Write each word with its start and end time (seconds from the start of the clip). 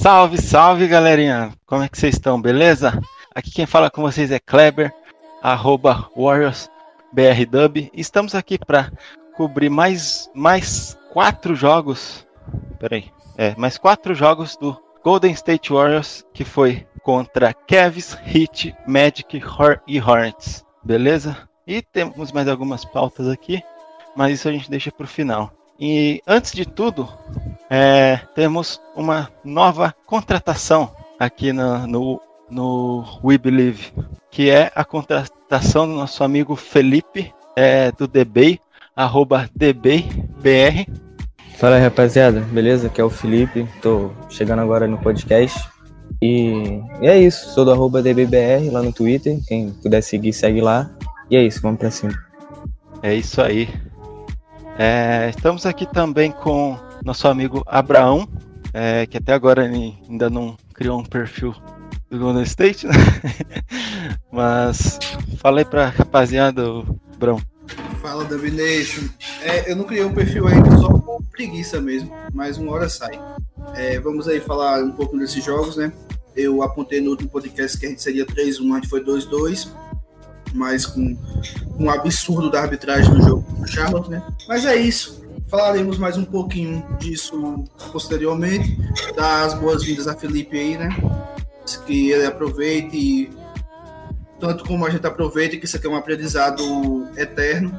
Salve, 0.00 0.40
salve 0.40 0.86
galerinha! 0.86 1.52
Como 1.66 1.82
é 1.82 1.88
que 1.88 1.98
vocês 1.98 2.14
estão, 2.14 2.40
beleza? 2.40 3.02
Aqui 3.34 3.50
quem 3.50 3.66
fala 3.66 3.90
com 3.90 4.00
vocês 4.00 4.30
é 4.30 4.38
Kleber, 4.38 4.94
arroba. 5.42 6.08
Estamos 7.92 8.32
aqui 8.32 8.56
para 8.56 8.92
cobrir 9.36 9.68
mais, 9.68 10.30
mais 10.32 10.96
quatro 11.12 11.56
jogos. 11.56 12.24
Peraí, 12.78 13.10
é, 13.36 13.56
mais 13.56 13.76
quatro 13.76 14.14
jogos 14.14 14.56
do 14.56 14.80
Golden 15.02 15.32
State 15.32 15.72
Warriors, 15.72 16.24
que 16.32 16.44
foi 16.44 16.86
contra 17.02 17.52
Cavs, 17.52 18.16
Heat, 18.24 18.76
Magic 18.86 19.42
e 19.84 20.00
Hornets, 20.00 20.64
beleza? 20.84 21.36
E 21.66 21.82
temos 21.82 22.30
mais 22.30 22.46
algumas 22.46 22.84
pautas 22.84 23.26
aqui, 23.26 23.60
mas 24.14 24.34
isso 24.34 24.48
a 24.48 24.52
gente 24.52 24.70
deixa 24.70 24.92
para 24.92 25.06
o 25.06 25.08
final. 25.08 25.52
E 25.80 26.20
antes 26.26 26.52
de 26.52 26.66
tudo, 26.66 27.08
é, 27.70 28.20
temos 28.34 28.80
uma 28.96 29.30
nova 29.44 29.94
contratação 30.06 30.90
aqui 31.18 31.52
no, 31.52 31.86
no, 31.86 32.20
no 32.50 33.04
We 33.22 33.38
Believe, 33.38 33.92
que 34.30 34.50
é 34.50 34.72
a 34.74 34.84
contratação 34.84 35.86
do 35.86 35.94
nosso 35.94 36.24
amigo 36.24 36.56
Felipe, 36.56 37.32
é, 37.54 37.92
do 37.92 38.08
DBay, 38.08 38.58
arroba 38.96 39.48
DBBR. 39.54 40.86
Fala 41.58 41.76
aí, 41.76 41.82
rapaziada, 41.82 42.40
beleza? 42.40 42.88
Aqui 42.88 43.00
é 43.00 43.04
o 43.04 43.10
Felipe, 43.10 43.66
tô 43.80 44.10
chegando 44.28 44.60
agora 44.60 44.88
no 44.88 44.98
podcast. 44.98 45.58
E, 46.20 46.80
e 47.00 47.06
é 47.06 47.18
isso, 47.18 47.50
sou 47.50 47.64
do 47.64 47.72
arroba 47.72 48.02
DBBR 48.02 48.70
lá 48.70 48.82
no 48.82 48.92
Twitter. 48.92 49.38
Quem 49.46 49.70
puder 49.70 50.02
seguir, 50.02 50.32
segue 50.32 50.60
lá. 50.60 50.90
E 51.30 51.36
é 51.36 51.42
isso, 51.42 51.60
vamos 51.62 51.78
pra 51.78 51.90
cima. 51.90 52.12
É 53.02 53.14
isso 53.14 53.40
aí. 53.40 53.68
É, 54.78 55.30
estamos 55.30 55.66
aqui 55.66 55.84
também 55.92 56.30
com 56.30 56.78
nosso 57.04 57.26
amigo 57.26 57.64
Abraão, 57.66 58.28
é, 58.72 59.06
que 59.06 59.16
até 59.16 59.32
agora 59.32 59.62
ainda 59.62 60.30
não 60.30 60.56
criou 60.72 61.00
um 61.00 61.04
perfil 61.04 61.52
do 62.08 62.16
Golden 62.20 62.44
State, 62.44 62.86
né? 62.86 62.94
Mas 64.30 65.00
falei 65.38 65.64
pra 65.64 65.88
rapaziada, 65.88 66.70
ô, 66.70 66.84
Abraão. 67.12 67.42
Fala, 68.00 68.24
Domination. 68.24 69.08
É, 69.42 69.70
eu 69.70 69.74
não 69.74 69.84
criei 69.84 70.04
um 70.04 70.14
perfil 70.14 70.46
ainda 70.46 70.70
só 70.78 70.88
por 70.88 71.22
preguiça 71.32 71.80
mesmo, 71.80 72.14
mas 72.32 72.56
uma 72.56 72.72
hora 72.72 72.88
sai. 72.88 73.20
É, 73.74 73.98
vamos 73.98 74.28
aí 74.28 74.40
falar 74.40 74.82
um 74.82 74.92
pouco 74.92 75.18
desses 75.18 75.44
jogos, 75.44 75.76
né? 75.76 75.92
Eu 76.36 76.62
apontei 76.62 77.00
no 77.00 77.10
último 77.10 77.28
podcast 77.28 77.76
que 77.76 77.84
a 77.84 77.88
gente 77.88 78.02
seria 78.02 78.24
3-1, 78.24 78.72
a 78.72 78.74
gente 78.76 78.88
foi 78.88 79.04
2-2, 79.04 79.68
mas 80.54 80.86
com 80.86 81.16
um 81.78 81.90
absurdo 81.90 82.50
da 82.50 82.62
arbitragem 82.62 83.12
no 83.12 83.22
jogo 83.22 83.52
do 83.60 83.66
Charlotte, 83.66 84.10
né? 84.10 84.22
Mas 84.46 84.64
é 84.64 84.76
isso. 84.76 85.26
Falaremos 85.48 85.98
mais 85.98 86.16
um 86.18 86.24
pouquinho 86.24 86.84
disso 86.98 87.64
posteriormente. 87.90 88.78
Dar 89.16 89.44
as 89.44 89.54
boas-vindas 89.54 90.06
a 90.06 90.14
Felipe 90.14 90.58
aí, 90.58 90.76
né? 90.76 90.88
Que 91.86 92.10
ele 92.10 92.26
aproveite 92.26 92.96
e 92.96 93.30
tanto 94.38 94.64
como 94.64 94.86
a 94.86 94.90
gente 94.90 95.06
aproveita, 95.06 95.56
que 95.56 95.64
isso 95.64 95.76
aqui 95.76 95.86
é 95.86 95.90
um 95.90 95.96
aprendizado 95.96 96.62
eterno. 97.16 97.76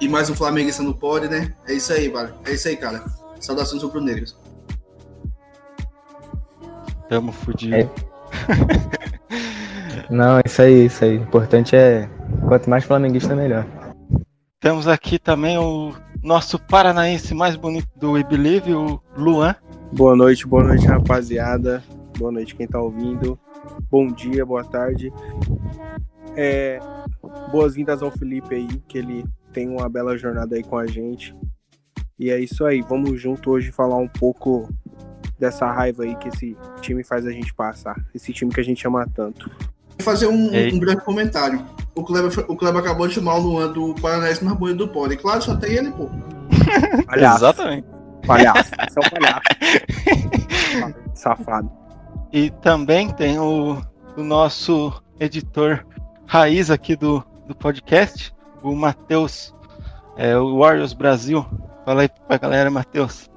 E 0.00 0.08
mais 0.08 0.30
um 0.30 0.34
flamenguista 0.34 0.82
no 0.82 0.94
pode, 0.94 1.28
né? 1.28 1.52
É 1.66 1.74
isso 1.74 1.92
aí, 1.92 2.08
vale. 2.08 2.32
É 2.44 2.52
isso 2.52 2.66
aí, 2.68 2.76
cara. 2.76 3.04
Saudações 3.38 3.82
rubro-negras. 3.82 4.36
Tamo 7.08 7.32
fudido. 7.32 7.74
É. 7.74 7.88
Não, 10.10 10.38
é 10.38 10.42
isso 10.44 10.60
aí, 10.60 10.86
isso 10.86 11.04
aí. 11.04 11.18
O 11.18 11.22
importante 11.22 11.76
é 11.76 12.08
quanto 12.48 12.68
mais 12.68 12.84
flamenguista, 12.84 13.36
melhor. 13.36 13.64
Temos 14.58 14.88
aqui 14.88 15.18
também 15.18 15.56
o 15.56 15.94
nosso 16.22 16.58
paranaense 16.58 17.32
mais 17.34 17.56
bonito 17.56 17.88
do 17.96 18.12
We 18.12 18.24
Believe, 18.24 18.74
o 18.74 19.00
Luan. 19.16 19.54
Boa 19.92 20.16
noite, 20.16 20.46
boa 20.46 20.64
noite, 20.64 20.86
rapaziada. 20.86 21.82
Boa 22.18 22.32
noite, 22.32 22.54
quem 22.54 22.66
tá 22.66 22.80
ouvindo. 22.80 23.38
Bom 23.90 24.08
dia, 24.08 24.44
boa 24.44 24.64
tarde. 24.64 25.12
É, 26.36 26.80
Boas-vindas 27.50 28.02
ao 28.02 28.10
Felipe 28.10 28.54
aí, 28.54 28.66
que 28.88 28.98
ele 28.98 29.24
tem 29.52 29.68
uma 29.68 29.88
bela 29.88 30.16
jornada 30.16 30.56
aí 30.56 30.62
com 30.62 30.76
a 30.76 30.86
gente. 30.86 31.34
E 32.18 32.30
é 32.30 32.38
isso 32.38 32.64
aí, 32.64 32.82
vamos 32.82 33.20
junto 33.20 33.50
hoje 33.50 33.70
falar 33.70 33.96
um 33.96 34.08
pouco 34.08 34.68
dessa 35.38 35.70
raiva 35.70 36.02
aí 36.02 36.14
que 36.16 36.28
esse 36.28 36.56
time 36.80 37.02
faz 37.02 37.26
a 37.26 37.32
gente 37.32 37.54
passar. 37.54 37.96
Esse 38.14 38.32
time 38.32 38.52
que 38.52 38.60
a 38.60 38.64
gente 38.64 38.86
ama 38.86 39.06
tanto. 39.14 39.50
Fazer 40.00 40.26
um, 40.26 40.46
um 40.46 40.78
breve 40.78 41.00
comentário. 41.02 41.64
O 41.94 42.04
Kleber, 42.04 42.44
o 42.48 42.56
Kleber 42.56 42.80
acabou 42.80 43.08
de 43.08 43.14
chamar 43.14 43.34
o 43.34 43.40
Luan 43.40 43.72
do 43.72 43.94
Paranaense 43.94 44.44
mais 44.44 44.56
bonito 44.56 44.78
do 44.78 44.88
pod. 44.88 45.16
Claro, 45.16 45.42
só 45.42 45.56
tem 45.56 45.74
ele, 45.74 45.90
pô. 45.90 46.08
Palhaço, 47.06 47.44
Exatamente. 47.44 47.88
palhaço. 48.26 48.70
Você 48.70 48.98
é 48.98 49.06
um 49.06 49.10
palhaço. 49.10 50.94
Safado. 51.14 51.70
E 52.32 52.50
também 52.50 53.10
tem 53.10 53.38
o, 53.38 53.80
o 54.16 54.22
nosso 54.22 55.02
editor 55.18 55.84
raiz 56.26 56.70
aqui 56.70 56.94
do, 56.94 57.24
do 57.46 57.54
podcast, 57.54 58.32
o 58.62 58.74
Matheus, 58.74 59.54
é, 60.16 60.36
o 60.36 60.58
Warriors 60.58 60.92
Brasil. 60.92 61.44
Fala 61.84 62.02
aí 62.02 62.08
pra 62.28 62.38
galera, 62.38 62.70
Matheus. 62.70 63.28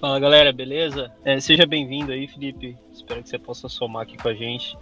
Fala 0.00 0.20
galera, 0.20 0.52
beleza? 0.52 1.10
É, 1.24 1.40
seja 1.40 1.64
bem-vindo 1.64 2.12
aí, 2.12 2.28
Felipe. 2.28 2.76
Espero 2.92 3.22
que 3.22 3.28
você 3.28 3.38
possa 3.38 3.68
somar 3.68 4.02
aqui 4.02 4.16
com 4.18 4.28
a 4.28 4.34
gente. 4.34 4.76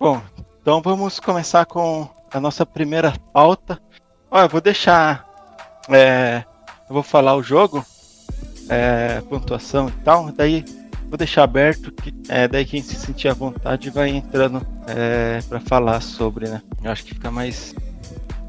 Bom, 0.00 0.18
então 0.62 0.80
vamos 0.80 1.20
começar 1.20 1.66
com 1.66 2.08
a 2.32 2.40
nossa 2.40 2.64
primeira 2.64 3.12
pauta. 3.34 3.78
Olha, 4.30 4.46
eu 4.46 4.48
vou 4.48 4.58
deixar. 4.58 5.28
é, 5.90 6.42
eu 6.88 6.94
vou 6.94 7.02
falar 7.02 7.36
o 7.36 7.42
jogo, 7.42 7.84
é, 8.70 9.20
pontuação 9.28 9.90
e 9.90 9.92
tal. 10.02 10.32
Daí 10.32 10.64
vou 11.06 11.18
deixar 11.18 11.44
aberto, 11.44 11.92
que, 11.92 12.14
é, 12.30 12.48
daí 12.48 12.64
quem 12.64 12.82
se 12.82 12.94
sentir 12.94 13.28
à 13.28 13.34
vontade 13.34 13.90
vai 13.90 14.08
entrando 14.08 14.66
é, 14.86 15.42
para 15.46 15.60
falar 15.60 16.00
sobre, 16.00 16.48
né? 16.48 16.62
Eu 16.82 16.90
acho 16.90 17.04
que 17.04 17.12
fica 17.12 17.30
mais, 17.30 17.74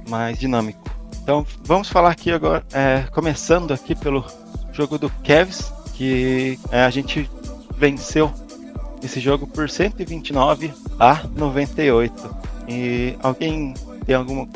mais 0.07 0.39
dinâmico. 0.39 0.81
Então 1.21 1.45
vamos 1.65 1.89
falar 1.89 2.11
aqui 2.11 2.31
agora, 2.31 2.63
é, 2.71 3.01
começando 3.11 3.73
aqui 3.73 3.93
pelo 3.93 4.25
jogo 4.71 4.97
do 4.97 5.09
Cavs, 5.21 5.69
que 5.95 6.57
é, 6.71 6.85
a 6.85 6.89
gente 6.89 7.29
venceu 7.75 8.31
esse 9.03 9.19
jogo 9.19 9.47
por 9.47 9.69
129 9.69 10.73
a 10.99 11.23
98. 11.35 12.35
E 12.67 13.15
alguém 13.21 13.73
tem 14.05 14.15
alguma. 14.15 14.47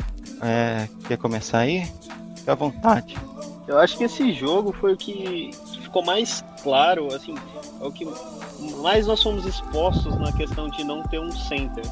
É, 0.42 0.88
quer 1.08 1.16
começar 1.18 1.58
aí? 1.60 1.86
Fica 2.36 2.52
à 2.52 2.54
vontade. 2.54 3.16
Eu 3.66 3.78
acho 3.78 3.96
que 3.98 4.04
esse 4.04 4.32
jogo 4.32 4.72
foi 4.72 4.92
o 4.92 4.96
que, 4.96 5.50
ficou 5.82 6.04
mais 6.04 6.44
claro, 6.62 7.12
assim, 7.12 7.34
é 7.80 7.84
o 7.84 7.90
que 7.90 8.06
mais 8.80 9.06
nós 9.08 9.20
fomos 9.22 9.44
expostos 9.44 10.16
na 10.20 10.30
questão 10.32 10.68
de 10.68 10.84
não 10.84 11.02
ter 11.04 11.18
um 11.18 11.32
center. 11.32 11.84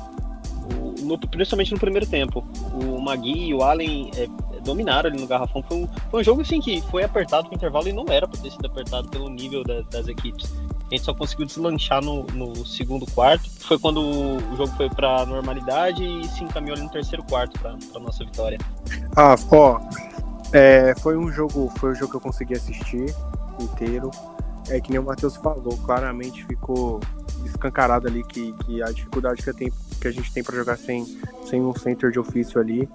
No- 1.02 1.18
principalmente 1.18 1.72
no 1.72 1.78
primeiro 1.80 2.06
tempo. 2.06 2.46
O 2.72 3.00
Magui 3.00 3.48
e 3.48 3.54
o 3.54 3.62
Allen 3.62 4.10
é, 4.16 4.26
dominaram 4.62 5.10
ali 5.10 5.20
no 5.20 5.26
garrafão. 5.26 5.62
Foi 5.62 5.76
um, 5.78 5.88
foi 6.10 6.20
um 6.20 6.24
jogo 6.24 6.40
assim 6.42 6.60
que 6.60 6.80
foi 6.82 7.02
apertado 7.02 7.48
no 7.48 7.54
intervalo 7.54 7.88
e 7.88 7.92
não 7.92 8.04
era 8.08 8.26
para 8.28 8.40
ter 8.40 8.50
sido 8.52 8.66
apertado 8.66 9.08
pelo 9.08 9.28
nível 9.28 9.62
da- 9.64 9.82
das 9.90 10.06
equipes. 10.08 10.50
A 10.90 10.94
gente 10.94 11.04
só 11.04 11.14
conseguiu 11.14 11.46
deslanchar 11.46 12.02
no, 12.02 12.24
no 12.24 12.64
segundo 12.66 13.06
quarto. 13.12 13.48
Foi 13.60 13.78
quando 13.78 14.00
o 14.00 14.56
jogo 14.56 14.68
foi 14.76 14.88
para 14.90 15.24
normalidade 15.26 16.04
e 16.04 16.28
se 16.28 16.44
encaminhou 16.44 16.76
no 16.76 16.88
terceiro 16.90 17.24
quarto 17.24 17.58
para 17.58 18.00
nossa 18.00 18.24
vitória. 18.24 18.58
Ah, 19.16 19.34
ó, 19.50 19.80
é, 20.52 20.94
foi 21.00 21.16
um 21.16 21.32
jogo, 21.32 21.72
foi 21.78 21.92
um 21.92 21.94
jogo 21.94 22.10
que 22.10 22.16
eu 22.16 22.20
consegui 22.20 22.54
assistir 22.54 23.14
inteiro. 23.58 24.10
É 24.68 24.80
que 24.80 24.90
nem 24.90 24.98
o 24.98 25.02
Matheus 25.04 25.36
falou, 25.36 25.76
claramente 25.84 26.44
ficou 26.46 27.00
escancarado 27.44 28.06
ali 28.06 28.22
que, 28.24 28.52
que 28.64 28.82
a 28.82 28.86
dificuldade 28.86 29.42
que, 29.42 29.52
tenho- 29.52 29.72
que 30.00 30.08
a 30.08 30.10
gente 30.10 30.32
tem 30.32 30.42
para 30.42 30.54
jogar 30.56 30.76
sem, 30.78 31.04
sem 31.46 31.60
um 31.60 31.74
center 31.74 32.10
de 32.10 32.18
ofício 32.18 32.60
ali. 32.60 32.88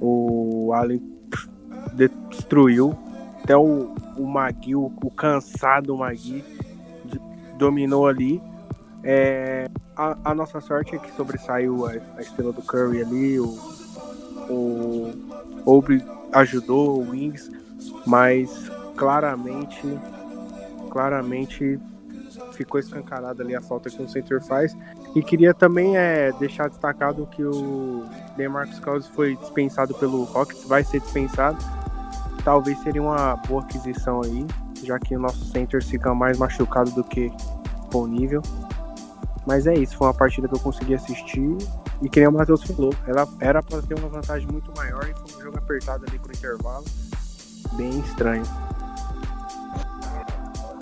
O 0.00 0.72
Allen 0.72 1.02
destruiu. 1.92 2.96
Até 3.42 3.56
o, 3.56 3.94
o 4.16 4.26
Magui, 4.26 4.74
o, 4.74 4.92
o 5.02 5.10
cansado 5.10 5.96
Magui, 5.96 6.42
dominou 7.56 8.06
ali. 8.06 8.42
É, 9.02 9.68
a, 9.96 10.16
a 10.24 10.34
nossa 10.34 10.60
sorte 10.60 10.94
é 10.94 10.98
que 10.98 11.10
sobressaiu 11.12 11.86
a, 11.86 11.92
a 12.16 12.20
estrela 12.20 12.52
do 12.52 12.62
Curry 12.62 13.02
ali, 13.02 13.40
o, 13.40 13.46
o 14.48 15.12
Obre 15.64 16.04
ajudou 16.32 17.00
o 17.00 17.10
Wings, 17.10 17.50
mas 18.06 18.70
claramente, 18.96 19.82
claramente 20.90 21.78
ficou 22.52 22.80
escancarada 22.80 23.42
ali 23.42 23.54
a 23.54 23.60
falta 23.60 23.90
que 23.90 24.02
o 24.02 24.08
center 24.08 24.42
faz. 24.42 24.76
E 25.14 25.22
queria 25.22 25.54
também 25.54 25.96
é, 25.96 26.32
deixar 26.32 26.68
destacado 26.68 27.26
que 27.26 27.42
o 27.42 28.04
DeMarcus 28.36 28.80
Cousins 28.80 29.14
foi 29.14 29.36
dispensado 29.36 29.94
pelo 29.94 30.24
Rockets, 30.24 30.64
vai 30.64 30.82
ser 30.82 31.00
dispensado. 31.00 31.58
Talvez 32.44 32.78
seria 32.80 33.02
uma 33.02 33.36
boa 33.36 33.62
aquisição 33.62 34.20
aí, 34.22 34.46
já 34.86 34.98
que 34.98 35.16
o 35.16 35.18
nosso 35.18 35.44
center 35.46 35.84
fica 35.84 36.14
mais 36.14 36.38
machucado 36.38 36.90
do 36.92 37.04
que 37.04 37.30
disponível. 37.80 38.42
Mas 39.46 39.66
é 39.66 39.74
isso, 39.74 39.96
foi 39.96 40.06
uma 40.08 40.14
partida 40.14 40.48
que 40.48 40.54
eu 40.54 40.60
consegui 40.60 40.94
assistir 40.94 41.56
e 42.02 42.08
que 42.08 42.20
nem 42.20 42.28
o 42.28 42.32
Matheus 42.32 42.62
falou, 42.62 42.92
ela 43.06 43.28
era 43.40 43.62
para 43.62 43.80
ter 43.82 43.98
uma 43.98 44.08
vantagem 44.08 44.46
muito 44.50 44.72
maior 44.76 45.08
e 45.08 45.14
foi 45.14 45.40
um 45.40 45.44
jogo 45.44 45.58
apertado 45.58 46.04
ali 46.08 46.18
pro 46.18 46.32
intervalo, 46.32 46.84
bem 47.74 48.00
estranho. 48.00 48.42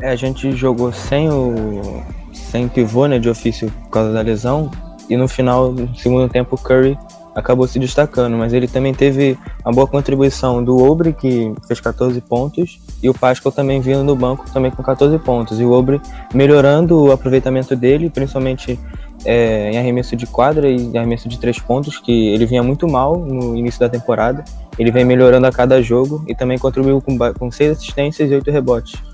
É, 0.00 0.10
a 0.10 0.16
gente 0.16 0.52
jogou 0.52 0.92
sem 0.92 1.30
o 1.30 2.02
sem 2.32 2.68
pivô, 2.68 3.06
né, 3.06 3.18
de 3.18 3.28
ofício 3.28 3.70
por 3.70 3.90
causa 3.90 4.12
da 4.12 4.20
lesão, 4.20 4.70
e 5.08 5.16
no 5.16 5.28
final, 5.28 5.72
no 5.72 5.94
segundo 5.96 6.28
tempo, 6.30 6.56
o 6.56 6.58
Curry 6.58 6.98
acabou 7.34 7.66
se 7.66 7.78
destacando, 7.78 8.36
mas 8.36 8.52
ele 8.52 8.68
também 8.68 8.94
teve 8.94 9.36
uma 9.64 9.72
boa 9.72 9.86
contribuição 9.86 10.62
do 10.62 10.78
Obre, 10.78 11.12
que 11.12 11.52
fez 11.66 11.80
14 11.80 12.20
pontos, 12.20 12.80
e 13.02 13.08
o 13.08 13.14
Pascal 13.14 13.50
também 13.50 13.80
vindo 13.80 14.04
no 14.04 14.14
banco 14.14 14.44
também 14.52 14.70
com 14.70 14.82
14 14.82 15.18
pontos. 15.18 15.58
E 15.58 15.64
o 15.64 15.72
Obre 15.72 16.00
melhorando 16.32 17.02
o 17.02 17.12
aproveitamento 17.12 17.74
dele, 17.74 18.08
principalmente 18.08 18.78
é, 19.24 19.70
em 19.72 19.78
arremesso 19.78 20.14
de 20.14 20.26
quadra 20.26 20.68
e 20.68 20.76
em 20.76 20.96
arremesso 20.96 21.28
de 21.28 21.38
três 21.38 21.58
pontos, 21.58 21.98
que 21.98 22.28
ele 22.28 22.46
vinha 22.46 22.62
muito 22.62 22.86
mal 22.88 23.18
no 23.18 23.56
início 23.56 23.80
da 23.80 23.88
temporada. 23.88 24.44
Ele 24.78 24.90
vem 24.90 25.04
melhorando 25.04 25.46
a 25.46 25.52
cada 25.52 25.82
jogo 25.82 26.24
e 26.28 26.34
também 26.34 26.58
contribuiu 26.58 27.00
com, 27.00 27.16
com 27.34 27.50
seis 27.50 27.72
assistências 27.72 28.30
e 28.30 28.34
oito 28.34 28.50
rebotes. 28.50 29.13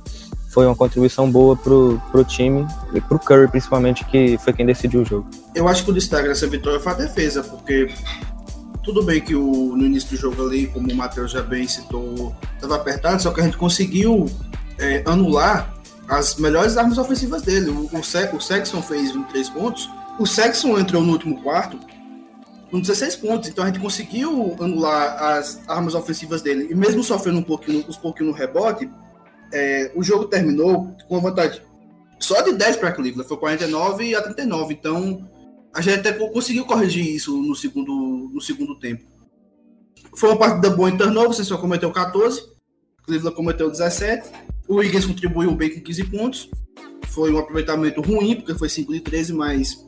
Foi 0.51 0.67
uma 0.67 0.75
contribuição 0.75 1.31
boa 1.31 1.57
pro, 1.57 2.01
pro 2.11 2.25
time 2.25 2.67
e 2.93 3.01
pro 3.01 3.19
Curry, 3.19 3.49
principalmente, 3.49 4.05
que 4.05 4.37
foi 4.39 4.53
quem 4.53 4.67
decidiu 4.67 5.03
o 5.03 5.05
jogo. 5.05 5.31
Eu 5.55 5.69
acho 5.69 5.85
que 5.85 5.91
o 5.91 5.95
destaque 5.95 6.27
dessa 6.27 6.47
vitória 6.49 6.81
foi 6.81 6.93
a 6.93 6.97
defesa, 6.97 7.43
porque 7.43 7.95
tudo 8.83 9.05
bem 9.05 9.21
que 9.21 9.35
o, 9.35 9.77
no 9.77 9.87
início 9.87 10.11
do 10.11 10.17
jogo 10.17 10.45
ali, 10.45 10.67
como 10.67 10.91
o 10.91 10.97
Matheus 10.97 11.31
já 11.31 11.41
bem 11.41 11.69
citou, 11.69 12.35
estava 12.55 12.75
apertado, 12.75 13.23
só 13.23 13.31
que 13.31 13.41
a 13.41 13.45
gente 13.45 13.57
conseguiu 13.57 14.27
é, 14.79 15.05
anular 15.07 15.73
as 16.09 16.35
melhores 16.35 16.77
armas 16.77 16.99
ofensivas 16.99 17.43
dele. 17.43 17.71
O, 17.71 17.89
o, 17.97 18.03
Se, 18.03 18.29
o 18.35 18.41
Sexton 18.41 18.83
fez 18.83 19.13
23 19.13 19.51
pontos, 19.51 19.89
o 20.19 20.27
Sexton 20.27 20.79
entrou 20.81 21.03
no 21.03 21.13
último 21.13 21.41
quarto 21.41 21.79
com 22.73 22.81
16 22.81 23.17
pontos, 23.17 23.49
então 23.49 23.65
a 23.65 23.69
gente 23.69 23.79
conseguiu 23.79 24.57
anular 24.61 25.37
as 25.39 25.61
armas 25.69 25.95
ofensivas 25.95 26.43
dele. 26.43 26.69
E 26.71 26.75
mesmo 26.75 27.05
sofrendo 27.05 27.39
um 27.39 27.43
pouquinho, 27.43 27.85
uns 27.89 27.97
pouquinho 27.97 28.31
no 28.31 28.37
rebote, 28.37 28.89
é, 29.53 29.93
o 29.95 30.03
jogo 30.03 30.27
terminou 30.27 30.95
com 31.09 31.15
uma 31.17 31.31
vantagem 31.31 31.63
só 32.19 32.43
de 32.43 32.53
10 32.53 32.77
para 32.77 32.93
Cleveland, 32.93 33.27
foi 33.27 33.39
49 33.39 34.15
a 34.15 34.23
39. 34.23 34.75
Então 34.75 35.27
a 35.73 35.81
gente 35.81 36.01
até 36.01 36.13
conseguiu 36.13 36.65
corrigir 36.65 37.07
isso 37.07 37.37
no 37.41 37.55
segundo, 37.55 38.31
no 38.33 38.41
segundo 38.41 38.79
tempo. 38.79 39.05
Foi 40.15 40.29
uma 40.29 40.39
partida 40.39 40.71
boa 40.71 40.91
em 40.91 40.97
turnover, 40.97 41.33
você 41.33 41.45
só 41.45 41.57
cometeu 41.57 41.91
14, 41.91 42.43
Cleveland 43.05 43.37
cometeu 43.37 43.71
17. 43.71 44.29
O 44.69 44.77
Wiggins 44.77 45.07
contribuiu 45.07 45.55
bem 45.55 45.71
com 45.71 45.81
15 45.81 46.05
pontos. 46.05 46.51
Foi 47.09 47.33
um 47.33 47.39
aproveitamento 47.39 48.01
ruim, 48.01 48.37
porque 48.37 48.55
foi 48.55 48.69
5 48.69 48.93
de 48.93 49.01
13, 49.01 49.33
mas 49.33 49.85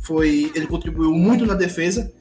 foi 0.00 0.50
ele 0.54 0.66
contribuiu 0.66 1.12
muito 1.12 1.46
na 1.46 1.54
defesa. 1.54 2.12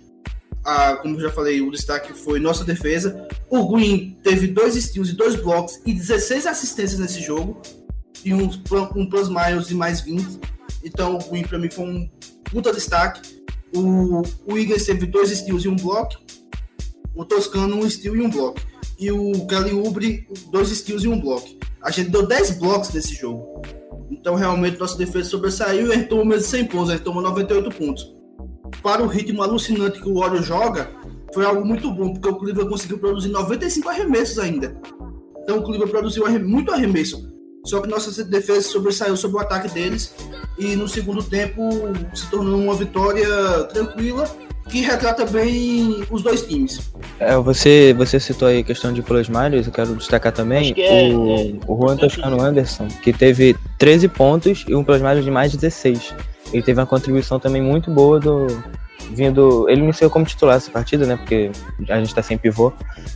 Ah, 0.63 0.95
como 0.95 1.19
já 1.19 1.29
falei, 1.29 1.61
o 1.61 1.71
destaque 1.71 2.13
foi 2.13 2.39
nossa 2.39 2.63
defesa. 2.63 3.27
O 3.49 3.67
Green 3.67 4.17
teve 4.23 4.47
dois 4.47 4.75
steals 4.75 5.09
e 5.09 5.13
dois 5.13 5.35
blocos 5.35 5.79
e 5.85 5.93
16 5.93 6.47
assistências 6.47 6.99
nesse 6.99 7.21
jogo. 7.21 7.61
E 8.23 8.33
um, 8.33 8.49
um 8.95 9.05
plus 9.05 9.27
miles 9.27 9.67
de 9.67 9.75
mais 9.75 10.01
20. 10.01 10.39
Então 10.83 11.17
o 11.17 11.29
Green 11.29 11.43
para 11.43 11.59
mim 11.59 11.69
foi 11.69 11.85
um 11.85 12.09
puta 12.45 12.71
destaque. 12.71 13.43
O, 13.75 14.21
o 14.21 14.85
teve 14.85 15.05
dois 15.05 15.29
steals 15.29 15.65
e 15.65 15.67
um 15.67 15.75
bloco. 15.75 16.15
O 17.15 17.25
Toscano, 17.25 17.75
um 17.75 17.89
steal 17.89 18.15
e 18.15 18.21
um 18.21 18.29
bloco. 18.29 18.59
E 18.99 19.11
o 19.11 19.31
Ubre, 19.85 20.27
dois 20.49 20.69
steals 20.69 21.03
e 21.03 21.07
um 21.07 21.19
bloco. 21.19 21.49
A 21.81 21.91
gente 21.91 22.09
deu 22.09 22.25
10 22.25 22.51
blocos 22.59 22.93
nesse 22.93 23.13
jogo. 23.13 23.61
Então, 24.09 24.35
realmente, 24.35 24.79
nossa 24.79 24.97
defesa 24.97 25.29
sobressaiu 25.29 25.87
e 25.87 25.93
a 25.93 26.03
tomou 26.07 26.23
mesmo 26.23 26.45
100 26.45 26.65
pontos, 26.65 26.89
a 26.89 26.97
tomou 26.99 27.21
98 27.21 27.69
pontos. 27.71 28.22
Para 28.83 29.01
o 29.01 29.07
ritmo 29.07 29.41
alucinante 29.41 30.01
que 30.01 30.09
o 30.09 30.19
Warriors 30.19 30.45
joga, 30.45 30.91
foi 31.33 31.45
algo 31.45 31.65
muito 31.65 31.89
bom, 31.89 32.13
porque 32.13 32.27
o 32.27 32.35
Cleveland 32.35 32.69
conseguiu 32.69 32.99
produzir 32.99 33.29
95 33.29 33.89
arremessos 33.89 34.37
ainda. 34.37 34.75
Então, 35.41 35.59
o 35.59 35.63
Cleveland 35.63 35.91
produziu 35.91 36.29
muito 36.41 36.71
arremesso. 36.71 37.31
Só 37.65 37.79
que 37.79 37.87
nossa 37.87 38.23
defesa 38.25 38.61
sobressaiu 38.61 39.15
sobre 39.15 39.37
o 39.37 39.39
ataque 39.39 39.69
deles 39.69 40.13
e 40.59 40.75
no 40.75 40.87
segundo 40.87 41.23
tempo 41.23 41.69
se 42.13 42.29
tornou 42.29 42.59
uma 42.59 42.75
vitória 42.75 43.63
tranquila 43.71 44.29
que 44.69 44.81
retrata 44.81 45.25
bem 45.25 46.03
os 46.09 46.21
dois 46.21 46.41
times. 46.41 46.91
É, 47.19 47.35
você, 47.37 47.93
você 47.97 48.19
citou 48.19 48.47
aí 48.47 48.59
a 48.59 48.63
questão 48.63 48.93
de 48.93 49.01
plus 49.01 49.29
minus, 49.29 49.65
eu 49.65 49.73
quero 49.73 49.95
destacar 49.95 50.31
também 50.31 50.73
é, 50.77 51.13
o, 51.13 51.35
é, 51.35 51.53
o 51.67 51.77
Juan 51.77 51.95
Toscano 51.97 52.41
Anderson, 52.41 52.87
que 53.01 53.13
teve 53.13 53.55
13 53.77 54.07
pontos 54.09 54.65
e 54.67 54.75
um 54.75 54.83
plus 54.83 55.01
minus 55.01 55.23
de 55.23 55.31
mais 55.31 55.51
de 55.51 55.57
16. 55.57 56.13
Ele 56.53 56.61
teve 56.61 56.79
uma 56.79 56.85
contribuição 56.85 57.39
também 57.39 57.61
muito 57.61 57.91
boa 57.91 58.19
do 58.19 58.47
vindo, 59.11 59.67
ele 59.67 59.81
iniciou 59.81 60.09
como 60.09 60.25
titular 60.25 60.55
essa 60.55 60.71
partida, 60.71 61.05
né, 61.05 61.17
porque 61.17 61.51
a 61.89 61.99
gente 61.99 62.15
tá 62.15 62.21
sem 62.21 62.37
pivô, 62.37 62.71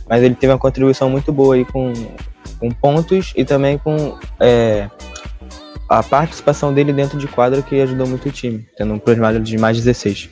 mas 0.08 0.22
ele 0.22 0.34
teve 0.34 0.52
uma 0.52 0.58
contribuição 0.58 1.08
muito 1.08 1.32
boa 1.32 1.54
aí 1.54 1.64
com, 1.64 1.92
com 2.58 2.70
pontos 2.70 3.32
e 3.34 3.44
também 3.44 3.78
com 3.78 4.18
é, 4.38 4.90
a 5.88 6.02
participação 6.02 6.74
dele 6.74 6.92
dentro 6.92 7.18
de 7.18 7.26
quadra 7.26 7.62
que 7.62 7.80
ajudou 7.80 8.06
muito 8.06 8.28
o 8.28 8.32
time, 8.32 8.66
tendo 8.76 8.92
um 8.92 9.00
minus 9.06 9.48
de 9.48 9.56
mais 9.56 9.76
de 9.76 9.82
16 9.84 10.28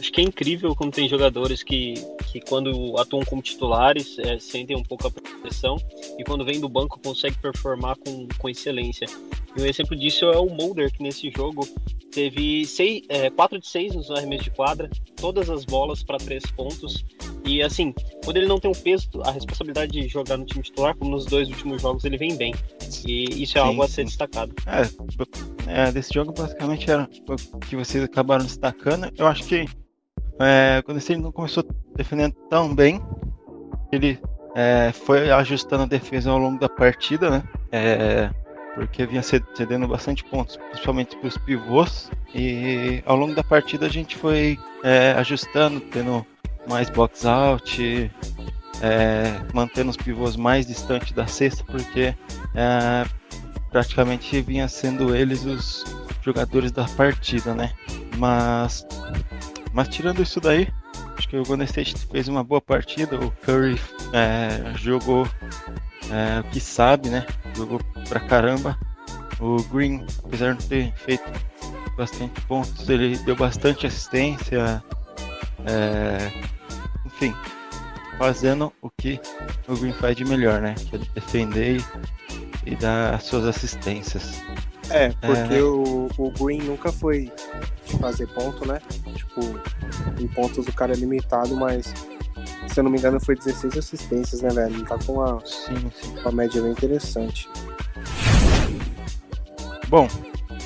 acho 0.00 0.12
que 0.12 0.20
é 0.20 0.24
incrível 0.24 0.74
como 0.74 0.90
tem 0.90 1.08
jogadores 1.08 1.62
que, 1.62 1.94
que 2.30 2.40
quando 2.40 2.98
atuam 2.98 3.24
como 3.24 3.40
titulares, 3.40 4.18
é, 4.18 4.38
sentem 4.38 4.76
um 4.76 4.82
pouco 4.82 5.06
a 5.06 5.10
pressão 5.40 5.76
e 6.18 6.24
quando 6.24 6.44
vem 6.44 6.58
do 6.58 6.68
banco 6.68 6.98
consegue 6.98 7.38
performar 7.38 7.96
com, 7.98 8.26
com 8.38 8.48
excelência. 8.48 9.06
E 9.56 9.62
um 9.62 9.66
exemplo 9.66 9.96
disso 9.96 10.24
é 10.26 10.38
o 10.38 10.48
Mulder, 10.48 10.92
que 10.92 11.02
nesse 11.02 11.30
jogo 11.30 11.66
teve 12.10 12.64
seis, 12.66 13.02
é, 13.08 13.30
4 13.30 13.58
de 13.58 13.68
6 13.68 13.94
nos 13.94 14.10
arremessos 14.10 14.44
de 14.44 14.50
quadra, 14.50 14.90
todas 15.16 15.48
as 15.48 15.64
bolas 15.64 16.02
para 16.02 16.18
3 16.18 16.42
pontos. 16.52 17.04
E 17.44 17.62
assim, 17.62 17.94
quando 18.24 18.36
ele 18.36 18.46
não 18.46 18.60
tem 18.60 18.70
o 18.70 18.74
peso, 18.74 19.08
a 19.24 19.30
responsabilidade 19.30 19.92
de 19.92 20.08
jogar 20.08 20.36
no 20.36 20.44
time 20.44 20.62
titular, 20.62 20.94
como 20.96 21.10
nos 21.10 21.26
dois 21.26 21.48
últimos 21.48 21.80
jogos, 21.82 22.04
ele 22.04 22.18
vem 22.18 22.36
bem. 22.36 22.54
E 23.06 23.42
isso 23.42 23.58
é 23.58 23.62
sim, 23.62 23.68
algo 23.68 23.82
a 23.82 23.88
ser 23.88 24.04
destacado. 24.04 24.54
É, 24.66 25.88
é, 25.88 25.92
desse 25.92 26.12
jogo 26.12 26.32
basicamente 26.32 26.90
era 26.90 27.08
o 27.54 27.58
que 27.60 27.76
vocês 27.76 28.04
acabaram 28.04 28.44
destacando. 28.44 29.10
Eu 29.16 29.26
acho 29.26 29.44
que 29.44 29.66
é, 30.38 30.82
quando 30.84 30.98
ele 30.98 31.20
não 31.20 31.32
começou 31.32 31.64
defendendo 31.96 32.34
tão 32.48 32.74
bem, 32.74 33.00
ele 33.92 34.18
é, 34.54 34.92
foi 34.92 35.30
ajustando 35.30 35.84
a 35.84 35.86
defesa 35.86 36.30
ao 36.30 36.38
longo 36.38 36.58
da 36.58 36.68
partida, 36.68 37.30
né? 37.30 37.42
É, 37.72 38.30
porque 38.80 39.04
vinha 39.04 39.22
cedendo 39.22 39.86
bastante 39.86 40.24
pontos, 40.24 40.56
principalmente 40.56 41.14
para 41.14 41.28
os 41.28 41.36
pivôs. 41.36 42.10
E 42.34 43.02
ao 43.04 43.14
longo 43.14 43.34
da 43.34 43.44
partida 43.44 43.84
a 43.84 43.88
gente 43.90 44.16
foi 44.16 44.58
é, 44.82 45.12
ajustando, 45.18 45.80
tendo 45.80 46.24
mais 46.66 46.88
box 46.88 47.26
out, 47.26 48.10
é, 48.80 49.38
mantendo 49.52 49.90
os 49.90 49.98
pivôs 49.98 50.34
mais 50.34 50.66
distantes 50.66 51.12
da 51.12 51.26
cesta, 51.26 51.62
porque 51.64 52.14
é, 52.54 53.04
praticamente 53.70 54.40
vinha 54.40 54.66
sendo 54.66 55.14
eles 55.14 55.44
os 55.44 55.84
jogadores 56.22 56.72
da 56.72 56.84
partida, 56.84 57.54
né? 57.54 57.74
Mas 58.16 58.86
mas 59.74 59.88
tirando 59.88 60.22
isso 60.22 60.40
daí, 60.40 60.68
acho 61.18 61.28
que 61.28 61.36
o 61.36 61.44
Golden 61.44 61.66
State 61.66 61.94
fez 62.10 62.28
uma 62.28 62.42
boa 62.42 62.62
partida. 62.62 63.16
O 63.20 63.30
Curry 63.30 63.78
é, 64.14 64.72
jogou 64.78 65.28
é, 66.10 66.40
o 66.40 66.44
que 66.44 66.60
sabe, 66.60 67.08
né? 67.08 67.26
Jogou 67.54 67.80
pra 68.08 68.20
caramba. 68.20 68.78
O 69.38 69.62
Green, 69.64 70.04
apesar 70.24 70.54
de 70.54 70.60
não 70.60 70.68
ter 70.68 70.92
feito 70.94 71.24
bastante 71.96 72.40
pontos, 72.42 72.88
ele 72.88 73.16
deu 73.18 73.36
bastante 73.36 73.86
assistência. 73.86 74.82
É, 75.66 76.30
enfim, 77.06 77.34
fazendo 78.18 78.72
o 78.82 78.90
que 78.90 79.20
o 79.66 79.76
Green 79.76 79.92
faz 79.92 80.16
de 80.16 80.24
melhor, 80.24 80.60
né? 80.60 80.74
Que 80.74 80.96
é 80.96 80.98
defender 81.14 81.80
e, 82.64 82.72
e 82.72 82.76
dar 82.76 83.14
as 83.14 83.24
suas 83.24 83.46
assistências. 83.46 84.42
É, 84.90 85.10
porque 85.10 85.54
é... 85.54 85.62
O, 85.62 86.08
o 86.18 86.30
Green 86.32 86.62
nunca 86.62 86.92
foi 86.92 87.32
fazer 88.00 88.26
ponto, 88.28 88.66
né? 88.66 88.80
Tipo, 89.14 89.40
em 90.20 90.26
pontos 90.26 90.66
o 90.66 90.72
cara 90.72 90.92
é 90.92 90.96
limitado, 90.96 91.56
mas 91.56 91.94
se 92.70 92.80
eu 92.80 92.84
não 92.84 92.90
me 92.90 92.98
engano 92.98 93.20
foi 93.20 93.34
16 93.34 93.76
assistências, 93.76 94.42
né, 94.42 94.50
velho? 94.50 94.74
Ele 94.76 94.84
tá 94.84 94.96
com 95.04 95.14
uma, 95.14 95.40
sim, 95.44 95.90
sim. 96.00 96.18
uma 96.20 96.30
média 96.30 96.62
bem 96.62 96.70
interessante. 96.70 97.48
Bom, 99.88 100.06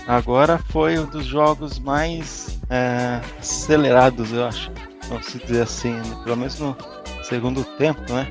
agora 0.06 0.58
foi 0.70 0.98
um 0.98 1.06
dos 1.06 1.24
jogos 1.24 1.78
mais 1.78 2.58
é, 2.68 3.20
acelerados, 3.38 4.32
eu 4.32 4.44
acho. 4.44 4.70
Vamos 5.08 5.26
dizer 5.32 5.62
assim, 5.62 5.92
né? 5.92 6.20
pelo 6.24 6.36
menos 6.36 6.58
no 6.58 6.76
segundo 7.22 7.64
tempo, 7.76 8.00
né? 8.12 8.28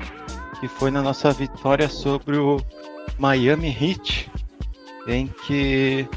Que 0.60 0.68
foi 0.68 0.90
na 0.90 1.02
nossa 1.02 1.32
vitória 1.32 1.88
sobre 1.88 2.36
o 2.36 2.60
Miami 3.18 3.68
Heat, 3.68 4.30
em 5.08 5.26
que, 5.26 6.08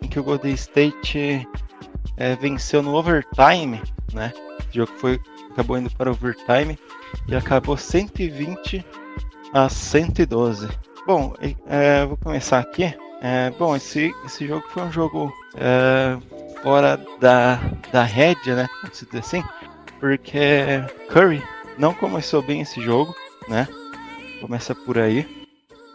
em 0.00 0.08
que 0.08 0.18
o 0.18 0.24
Golden 0.24 0.54
State 0.54 1.46
é, 2.16 2.36
venceu 2.36 2.82
no 2.82 2.94
overtime, 2.94 3.82
né? 4.12 4.32
O 4.70 4.74
jogo 4.74 4.92
foi, 4.98 5.20
acabou 5.50 5.76
indo 5.76 5.90
para 5.90 6.10
overtime 6.10 6.78
e 7.28 7.34
acabou 7.34 7.76
120 7.76 8.84
a 9.52 9.68
112. 9.68 10.68
Bom, 11.06 11.34
é, 11.66 12.04
vou 12.06 12.16
começar 12.16 12.58
aqui. 12.58 12.94
É, 13.20 13.50
bom, 13.50 13.76
esse, 13.76 14.12
esse 14.24 14.46
jogo 14.46 14.64
foi 14.70 14.82
um 14.82 14.92
jogo 14.92 15.32
é, 15.56 16.18
fora 16.62 16.96
da, 17.20 17.56
da 17.92 18.02
rédea, 18.02 18.56
né? 18.56 18.68
Vamos 18.82 18.98
dizer 18.98 19.18
assim, 19.18 19.44
porque 20.00 20.38
Curry 21.08 21.42
não 21.78 21.94
começou 21.94 22.42
bem 22.42 22.60
esse 22.60 22.80
jogo, 22.80 23.14
né? 23.48 23.68
Começa 24.40 24.74
por 24.74 24.98
aí. 24.98 25.46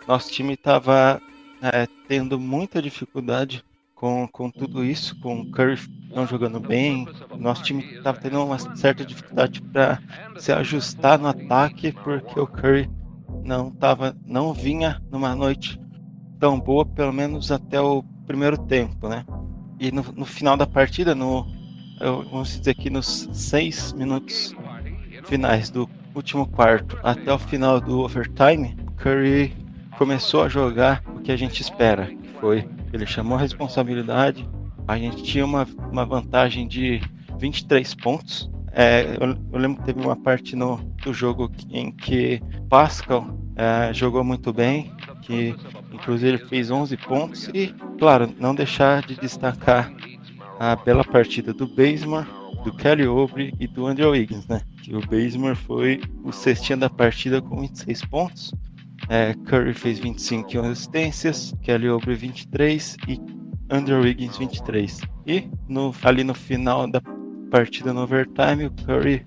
Nosso 0.07 0.31
time 0.31 0.53
estava 0.53 1.21
é, 1.61 1.87
tendo 2.07 2.39
muita 2.39 2.81
dificuldade 2.81 3.63
com, 3.97 4.27
com 4.27 4.49
tudo 4.49 4.85
isso, 4.85 5.19
com 5.19 5.41
o 5.41 5.51
Curry 5.51 5.77
não 6.13 6.25
jogando 6.25 6.59
bem. 6.59 7.07
Nosso 7.37 7.63
time 7.63 7.83
estava 7.83 8.19
tendo 8.19 8.43
uma 8.43 8.57
certa 8.75 9.03
dificuldade 9.03 9.61
para 9.61 9.99
se 10.37 10.51
ajustar 10.51 11.19
no 11.19 11.27
ataque, 11.27 11.91
porque 11.91 12.39
o 12.39 12.47
Curry 12.47 12.89
não 13.43 13.71
tava, 13.71 14.15
não 14.25 14.53
vinha 14.53 15.01
numa 15.11 15.35
noite 15.35 15.79
tão 16.39 16.59
boa, 16.59 16.85
pelo 16.85 17.11
menos 17.11 17.51
até 17.51 17.81
o 17.81 18.03
primeiro 18.25 18.57
tempo, 18.57 19.09
né? 19.09 19.25
E 19.79 19.91
no, 19.91 20.03
no 20.15 20.25
final 20.25 20.55
da 20.55 20.67
partida, 20.67 21.15
no 21.15 21.45
vamos 22.31 22.55
dizer 22.59 22.71
aqui 22.71 22.91
nos 22.91 23.27
seis 23.33 23.91
minutos 23.93 24.55
finais 25.25 25.71
do 25.71 25.89
último 26.13 26.47
quarto 26.47 26.97
até 27.03 27.33
o 27.33 27.39
final 27.39 27.81
do 27.81 28.01
overtime, 28.01 28.77
Curry 28.97 29.55
começou 29.97 30.43
a 30.43 30.49
jogar 30.49 31.03
o 31.15 31.19
que 31.21 31.31
a 31.31 31.35
gente 31.35 31.61
espera, 31.61 32.05
que 32.05 32.27
foi 32.39 32.76
ele 32.93 33.05
chamou 33.05 33.37
a 33.37 33.41
responsabilidade, 33.41 34.47
a 34.87 34.97
gente 34.97 35.23
tinha 35.23 35.45
uma, 35.45 35.67
uma 35.91 36.05
vantagem 36.05 36.67
de 36.67 37.01
23 37.39 37.93
pontos. 37.95 38.49
É, 38.71 39.17
eu, 39.19 39.35
eu, 39.51 39.59
lembro 39.59 39.79
que 39.79 39.85
teve 39.85 39.99
uma 40.05 40.15
parte 40.15 40.55
no, 40.55 40.77
do 41.03 41.13
jogo 41.13 41.51
em 41.69 41.91
que 41.91 42.41
Pascal 42.69 43.27
é, 43.55 43.91
jogou 43.93 44.23
muito 44.23 44.53
bem, 44.53 44.91
que 45.21 45.55
inclusive 45.91 46.37
fez 46.37 46.69
11 46.69 46.95
pontos 46.97 47.49
e, 47.53 47.73
claro, 47.97 48.33
não 48.39 48.53
deixar 48.53 49.01
de 49.01 49.15
destacar 49.15 49.91
a 50.59 50.75
bela 50.75 51.03
partida 51.03 51.53
do 51.53 51.67
Bazemore, 51.67 52.27
do 52.63 52.71
Kelly 52.73 53.07
Oubre 53.07 53.53
e 53.59 53.67
do 53.67 53.87
Andrew 53.87 54.11
Wiggins, 54.11 54.47
né? 54.47 54.61
Que 54.83 54.95
o 54.95 55.01
Bazemore 55.01 55.55
foi 55.55 56.01
o 56.23 56.31
cestinha 56.31 56.77
da 56.77 56.89
partida 56.89 57.41
com 57.41 57.61
26 57.61 58.05
pontos. 58.05 58.53
É, 59.09 59.33
Curry 59.45 59.73
fez 59.73 59.99
25 59.99 60.59
assistências, 60.59 61.53
Kelly 61.61 61.89
Oubre 61.89 62.15
23 62.15 62.97
e 63.07 63.19
Andrew 63.69 64.01
Wiggins 64.01 64.37
23. 64.37 64.99
E 65.25 65.49
no, 65.67 65.93
ali 66.03 66.23
no 66.23 66.33
final 66.33 66.89
da 66.89 67.01
partida 67.49 67.93
no 67.93 68.01
overtime, 68.01 68.65
o 68.65 68.71
Curry 68.85 69.25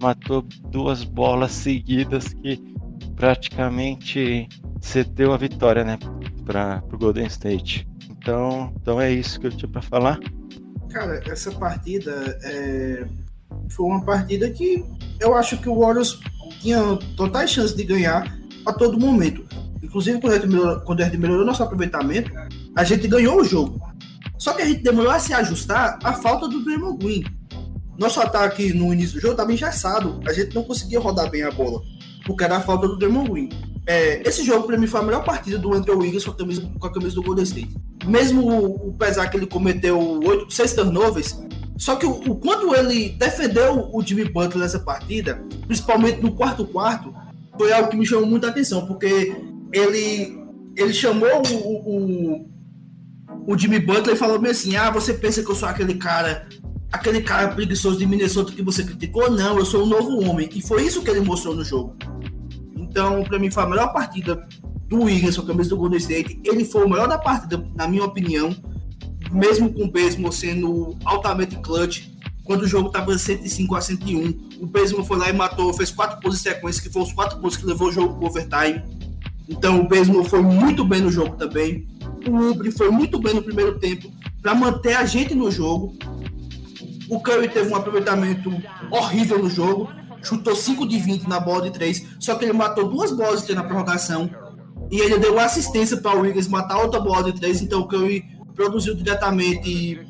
matou 0.00 0.42
duas 0.70 1.04
bolas 1.04 1.52
seguidas 1.52 2.32
que 2.34 2.58
praticamente 3.16 4.48
cedeu 4.80 5.32
a 5.32 5.36
vitória, 5.36 5.84
né, 5.84 5.98
para 6.44 6.82
o 6.92 6.98
Golden 6.98 7.26
State. 7.26 7.86
Então, 8.10 8.72
então 8.80 9.00
é 9.00 9.12
isso 9.12 9.38
que 9.38 9.46
eu 9.46 9.50
tinha 9.50 9.70
para 9.70 9.82
falar. 9.82 10.18
Cara, 10.90 11.22
essa 11.30 11.52
partida 11.52 12.38
é... 12.42 13.06
foi 13.68 13.86
uma 13.86 14.04
partida 14.04 14.50
que 14.50 14.84
eu 15.20 15.34
acho 15.36 15.58
que 15.58 15.68
o 15.68 15.78
Warriors 15.78 16.18
tinha 16.60 16.96
totais 17.16 17.50
chances 17.50 17.76
de 17.76 17.84
ganhar 17.84 18.39
a 18.66 18.72
todo 18.72 18.98
momento. 18.98 19.44
Inclusive, 19.82 20.20
quando 20.20 20.32
a 20.32 20.36
gente 20.36 20.48
melhorou, 20.48 20.80
quando 20.80 21.00
a 21.00 21.04
gente 21.04 21.16
melhorou 21.16 21.44
nosso 21.44 21.62
aproveitamento, 21.62 22.30
a 22.76 22.84
gente 22.84 23.08
ganhou 23.08 23.40
o 23.40 23.44
jogo. 23.44 23.80
Só 24.38 24.52
que 24.52 24.62
a 24.62 24.66
gente 24.66 24.82
demorou 24.82 25.10
a 25.10 25.18
se 25.18 25.34
ajustar 25.34 25.98
à 26.02 26.12
falta 26.12 26.48
do 26.48 26.64
Draymond 26.64 26.98
Green. 26.98 27.24
Nosso 27.98 28.20
ataque 28.20 28.72
no 28.72 28.92
início 28.92 29.14
do 29.14 29.20
jogo 29.20 29.32
estava 29.32 29.52
engessado. 29.52 30.20
A 30.26 30.32
gente 30.32 30.54
não 30.54 30.62
conseguia 30.64 30.98
rodar 31.00 31.30
bem 31.30 31.42
a 31.42 31.50
bola, 31.50 31.80
porque 32.24 32.44
era 32.44 32.56
a 32.56 32.60
falta 32.60 32.88
do 32.88 32.96
Draymond 32.96 33.30
Green. 33.30 33.48
É, 33.86 34.26
esse 34.28 34.44
jogo, 34.44 34.66
para 34.66 34.78
mim, 34.78 34.86
foi 34.86 35.00
a 35.00 35.02
melhor 35.02 35.24
partida 35.24 35.58
do 35.58 35.74
Andrew 35.74 35.98
Wiggins 35.98 36.24
com 36.24 36.30
a 36.30 36.36
camisa, 36.36 36.70
com 36.78 36.86
a 36.86 36.92
camisa 36.92 37.14
do 37.14 37.22
Golden 37.22 37.44
State. 37.44 37.74
Mesmo 38.06 38.46
o, 38.46 38.88
o 38.88 38.94
pesar 38.94 39.28
que 39.28 39.36
ele 39.36 39.46
cometeu 39.46 39.98
oito, 39.98 40.50
seis 40.50 40.72
turnovers, 40.72 41.36
só 41.76 41.96
que 41.96 42.04
o, 42.04 42.12
o 42.12 42.36
quanto 42.36 42.74
ele 42.74 43.10
defendeu 43.10 43.90
o 43.92 44.02
Jimmy 44.02 44.24
Butler 44.24 44.58
nessa 44.58 44.78
partida, 44.78 45.42
principalmente 45.66 46.20
no 46.20 46.32
quarto 46.34 46.64
quarto, 46.66 47.12
foi 47.56 47.72
algo 47.72 47.88
que 47.88 47.96
me 47.96 48.06
chamou 48.06 48.26
muita 48.26 48.48
atenção, 48.48 48.86
porque 48.86 49.34
ele, 49.72 50.38
ele 50.76 50.92
chamou 50.92 51.42
o, 51.52 52.36
o, 52.36 52.50
o 53.46 53.58
Jimmy 53.58 53.78
Butler 53.78 54.14
e 54.14 54.18
falou 54.18 54.38
bem 54.38 54.50
assim: 54.50 54.76
Ah, 54.76 54.90
você 54.90 55.14
pensa 55.14 55.42
que 55.42 55.50
eu 55.50 55.54
sou 55.54 55.68
aquele 55.68 55.94
cara, 55.94 56.48
aquele 56.92 57.22
cara 57.22 57.48
preguiçoso 57.48 57.98
de 57.98 58.06
Minnesota 58.06 58.52
que 58.52 58.62
você 58.62 58.84
criticou? 58.84 59.30
Não, 59.30 59.58
eu 59.58 59.64
sou 59.64 59.84
um 59.84 59.86
novo 59.86 60.20
homem. 60.24 60.48
E 60.54 60.62
foi 60.62 60.84
isso 60.84 61.02
que 61.02 61.10
ele 61.10 61.20
mostrou 61.20 61.54
no 61.54 61.64
jogo. 61.64 61.96
Então, 62.76 63.22
para 63.22 63.38
mim, 63.38 63.50
foi 63.50 63.62
a 63.62 63.68
melhor 63.68 63.92
partida 63.92 64.46
do 64.88 65.04
Wiggins 65.04 65.36
com 65.36 65.44
a 65.44 65.46
camisa 65.46 65.70
do 65.70 65.76
Golden 65.76 65.98
State. 65.98 66.40
Ele 66.44 66.64
foi 66.64 66.84
o 66.84 66.88
melhor 66.88 67.08
da 67.08 67.18
partida, 67.18 67.64
na 67.76 67.86
minha 67.86 68.04
opinião, 68.04 68.54
mesmo 69.30 69.72
com 69.72 69.84
o 69.84 69.90
Baseball 69.90 70.32
sendo 70.32 70.96
altamente 71.04 71.56
clutch. 71.56 72.09
Quando 72.44 72.62
o 72.62 72.66
jogo 72.66 72.88
estava 72.88 73.16
105 73.16 73.74
a 73.76 73.80
101, 73.80 74.60
o 74.60 74.66
Baseball 74.66 75.04
foi 75.04 75.18
lá 75.18 75.28
e 75.28 75.32
matou, 75.32 75.72
fez 75.72 75.90
quatro 75.90 76.20
pontos 76.20 76.40
sequência, 76.40 76.82
que 76.82 76.90
foram 76.90 77.06
os 77.06 77.12
quatro 77.12 77.38
pontos 77.38 77.56
que 77.56 77.66
levou 77.66 77.88
o 77.88 77.92
jogo 77.92 78.16
para 78.16 78.28
overtime. 78.28 78.82
Então 79.48 79.80
o 79.80 79.88
Baseball 79.88 80.24
foi 80.24 80.42
muito 80.42 80.84
bem 80.84 81.00
no 81.00 81.10
jogo 81.10 81.36
também. 81.36 81.86
O 82.26 82.50
Ubre 82.50 82.70
foi 82.70 82.90
muito 82.90 83.18
bem 83.18 83.34
no 83.34 83.42
primeiro 83.42 83.78
tempo 83.78 84.10
para 84.42 84.54
manter 84.54 84.94
a 84.94 85.04
gente 85.04 85.34
no 85.34 85.50
jogo. 85.50 85.96
O 87.08 87.20
Curry 87.20 87.48
teve 87.48 87.72
um 87.72 87.76
aproveitamento 87.76 88.50
horrível 88.90 89.42
no 89.42 89.50
jogo, 89.50 89.90
chutou 90.22 90.54
5 90.54 90.86
de 90.86 90.98
20 90.98 91.28
na 91.28 91.40
bola 91.40 91.62
de 91.62 91.70
3, 91.72 92.06
só 92.20 92.36
que 92.36 92.44
ele 92.44 92.52
matou 92.52 92.88
duas 92.88 93.10
bolas 93.10 93.46
na 93.48 93.64
prorrogação 93.64 94.30
e 94.90 95.00
ele 95.00 95.18
deu 95.18 95.38
assistência 95.38 95.96
para 95.96 96.16
o 96.16 96.20
Wiggins 96.20 96.46
matar 96.46 96.78
outra 96.78 97.00
bola 97.00 97.24
de 97.24 97.40
3, 97.40 97.62
então 97.62 97.80
o 97.80 97.88
Curry 97.88 98.24
produziu 98.54 98.94
diretamente 98.94 100.00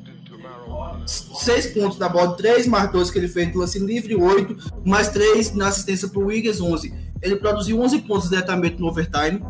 seis 1.07 1.66
pontos 1.66 1.99
da 1.99 2.09
bola, 2.09 2.37
três 2.37 2.66
mais 2.66 2.90
dois 2.90 3.11
que 3.11 3.19
ele 3.19 3.28
fez 3.28 3.52
no 3.52 3.61
lance 3.61 3.78
livre, 3.78 4.14
oito, 4.14 4.57
mais 4.85 5.09
três 5.09 5.54
na 5.54 5.69
assistência 5.69 6.09
para 6.09 6.21
o 6.21 6.26
Wiggins, 6.26 6.61
11. 6.61 6.92
Ele 7.23 7.37
produziu 7.37 7.80
11 7.80 7.99
pontos 8.00 8.28
diretamente 8.28 8.80
no 8.80 8.88
overtime. 8.88 9.42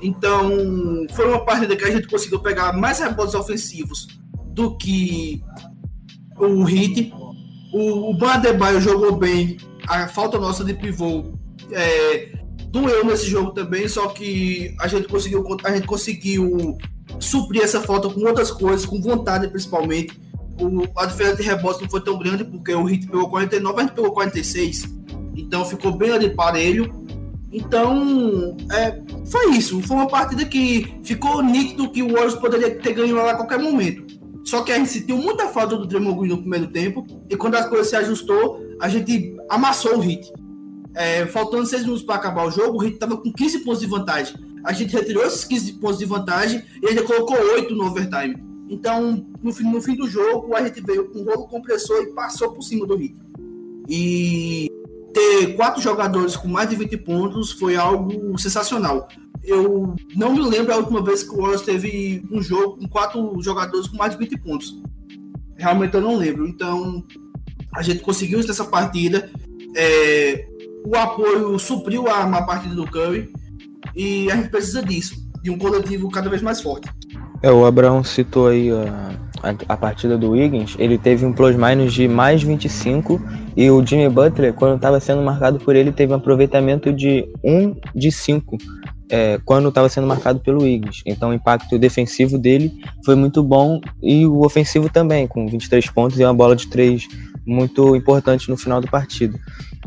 Então, 0.00 0.50
foi 1.10 1.26
uma 1.26 1.44
partida 1.44 1.76
que 1.76 1.84
a 1.84 1.90
gente 1.90 2.06
conseguiu 2.06 2.40
pegar 2.40 2.72
mais 2.72 3.00
rebotes 3.00 3.34
ofensivos 3.34 4.06
do 4.48 4.76
que 4.76 5.42
o 6.38 6.62
Hit. 6.62 7.12
O, 7.72 8.10
o 8.10 8.14
Bandebaio 8.16 8.80
jogou 8.80 9.16
bem, 9.16 9.58
a 9.86 10.08
falta 10.08 10.38
nossa 10.38 10.64
de 10.64 10.72
pivô 10.72 11.32
é, 11.72 12.32
doeu 12.70 13.04
nesse 13.04 13.26
jogo 13.26 13.50
também, 13.52 13.88
só 13.88 14.08
que 14.08 14.74
a 14.80 14.88
gente 14.88 15.08
conseguiu, 15.08 15.44
a 15.64 15.74
gente 15.74 15.86
conseguiu 15.86 16.78
suprir 17.20 17.62
essa 17.62 17.80
falta 17.80 18.08
com 18.08 18.20
outras 18.20 18.50
coisas, 18.50 18.86
com 18.86 19.00
vontade 19.00 19.48
principalmente 19.48 20.27
o, 20.60 20.86
a 20.96 21.06
diferença 21.06 21.36
de 21.36 21.42
rebotes 21.42 21.80
não 21.80 21.88
foi 21.88 22.00
tão 22.00 22.18
grande, 22.18 22.44
porque 22.44 22.74
o 22.74 22.84
Hit 22.84 23.06
pegou 23.06 23.28
49, 23.28 23.78
a 23.78 23.82
gente 23.82 23.94
pegou 23.94 24.12
46. 24.12 24.98
Então 25.36 25.64
ficou 25.64 25.92
bem 25.92 26.10
ali 26.10 26.30
parelho. 26.30 26.92
Então, 27.50 28.56
é, 28.72 29.00
foi 29.26 29.52
isso. 29.52 29.80
Foi 29.82 29.96
uma 29.96 30.08
partida 30.08 30.44
que 30.44 30.98
ficou 31.02 31.42
nítido 31.42 31.90
que 31.90 32.02
o 32.02 32.12
Warriors 32.12 32.34
poderia 32.34 32.74
ter 32.78 32.92
ganho 32.92 33.16
lá 33.16 33.30
a 33.30 33.36
qualquer 33.36 33.58
momento. 33.58 34.06
Só 34.44 34.62
que 34.62 34.72
a 34.72 34.78
gente 34.78 34.90
sentiu 34.90 35.16
muita 35.16 35.48
falta 35.48 35.76
do 35.76 35.86
Draymond 35.86 36.18
Green 36.18 36.30
no 36.30 36.38
primeiro 36.38 36.66
tempo. 36.68 37.06
E 37.28 37.36
quando 37.36 37.54
as 37.54 37.68
coisas 37.68 37.88
se 37.88 37.96
ajustou, 37.96 38.60
a 38.80 38.88
gente 38.88 39.36
amassou 39.48 39.96
o 39.96 40.00
Hit. 40.00 40.30
É, 40.94 41.26
faltando 41.26 41.66
seis 41.66 41.82
minutos 41.82 42.02
para 42.02 42.16
acabar 42.16 42.46
o 42.46 42.50
jogo, 42.50 42.78
o 42.78 42.80
Hit 42.80 42.94
estava 42.94 43.16
com 43.16 43.32
15 43.32 43.60
pontos 43.60 43.80
de 43.80 43.86
vantagem. 43.86 44.34
A 44.64 44.72
gente 44.72 44.92
retirou 44.92 45.24
esses 45.24 45.44
15 45.44 45.74
pontos 45.74 45.98
de 45.98 46.04
vantagem 46.04 46.62
e 46.82 46.88
ainda 46.88 47.02
colocou 47.02 47.36
8 47.36 47.74
no 47.74 47.86
overtime. 47.86 48.47
Então, 48.68 49.26
no 49.42 49.52
fim, 49.52 49.64
no 49.64 49.80
fim 49.80 49.94
do 49.94 50.08
jogo, 50.08 50.54
a 50.54 50.62
gente 50.62 50.80
veio 50.80 51.08
com 51.10 51.20
o 51.20 51.24
rolo 51.24 51.48
compressor 51.48 52.02
e 52.02 52.12
passou 52.12 52.52
por 52.52 52.62
cima 52.62 52.86
do 52.86 53.00
Heat. 53.00 53.16
E 53.88 54.70
ter 55.12 55.56
quatro 55.56 55.80
jogadores 55.80 56.36
com 56.36 56.48
mais 56.48 56.68
de 56.68 56.76
20 56.76 56.96
pontos 56.98 57.52
foi 57.52 57.76
algo 57.76 58.38
sensacional. 58.38 59.08
Eu 59.42 59.96
não 60.14 60.34
me 60.34 60.42
lembro 60.42 60.74
a 60.74 60.76
última 60.76 61.02
vez 61.02 61.22
que 61.22 61.30
o 61.30 61.38
Warriors 61.38 61.62
teve 61.62 62.22
um 62.30 62.42
jogo 62.42 62.78
com 62.78 62.88
quatro 62.88 63.40
jogadores 63.40 63.88
com 63.88 63.96
mais 63.96 64.12
de 64.12 64.18
20 64.18 64.38
pontos. 64.42 64.82
Realmente 65.56 65.94
eu 65.94 66.02
não 66.02 66.16
lembro. 66.16 66.46
Então, 66.46 67.02
a 67.74 67.82
gente 67.82 68.00
conseguiu 68.00 68.38
nessa 68.38 68.64
partida. 68.64 69.30
É, 69.74 70.46
o 70.86 70.94
apoio 70.96 71.58
supriu 71.58 72.06
a, 72.08 72.24
a 72.24 72.42
partida 72.42 72.74
do 72.74 72.86
Curry. 72.86 73.32
E 73.96 74.30
a 74.30 74.36
gente 74.36 74.50
precisa 74.50 74.82
disso, 74.82 75.16
de 75.42 75.50
um 75.50 75.58
coletivo 75.58 76.10
cada 76.10 76.28
vez 76.28 76.42
mais 76.42 76.60
forte. 76.60 76.88
É, 77.42 77.50
o 77.50 77.64
Abraão 77.64 78.02
citou 78.02 78.48
aí 78.48 78.70
a, 78.70 79.48
a, 79.48 79.74
a 79.74 79.76
partida 79.76 80.18
do 80.18 80.30
Wiggins, 80.30 80.74
ele 80.78 80.98
teve 80.98 81.24
um 81.24 81.32
plus-minus 81.32 81.92
de 81.92 82.08
mais 82.08 82.42
25 82.42 83.20
e 83.56 83.70
o 83.70 83.84
Jimmy 83.84 84.08
Butler, 84.08 84.52
quando 84.54 84.76
estava 84.76 84.98
sendo 84.98 85.22
marcado 85.22 85.58
por 85.58 85.76
ele, 85.76 85.92
teve 85.92 86.12
um 86.12 86.16
aproveitamento 86.16 86.92
de 86.92 87.28
1 87.44 87.76
de 87.94 88.10
5 88.10 88.58
é, 89.10 89.40
quando 89.44 89.68
estava 89.68 89.88
sendo 89.88 90.06
marcado 90.06 90.40
pelo 90.40 90.62
Wiggins. 90.62 91.02
Então 91.06 91.30
o 91.30 91.34
impacto 91.34 91.78
defensivo 91.78 92.38
dele 92.38 92.72
foi 93.04 93.14
muito 93.14 93.42
bom 93.42 93.80
e 94.02 94.26
o 94.26 94.44
ofensivo 94.44 94.88
também, 94.90 95.26
com 95.26 95.46
23 95.46 95.88
pontos 95.90 96.18
e 96.18 96.24
uma 96.24 96.34
bola 96.34 96.54
de 96.54 96.66
3 96.68 97.06
muito 97.46 97.96
importante 97.96 98.50
no 98.50 98.56
final 98.56 98.80
do 98.80 98.88
partido. 98.88 99.38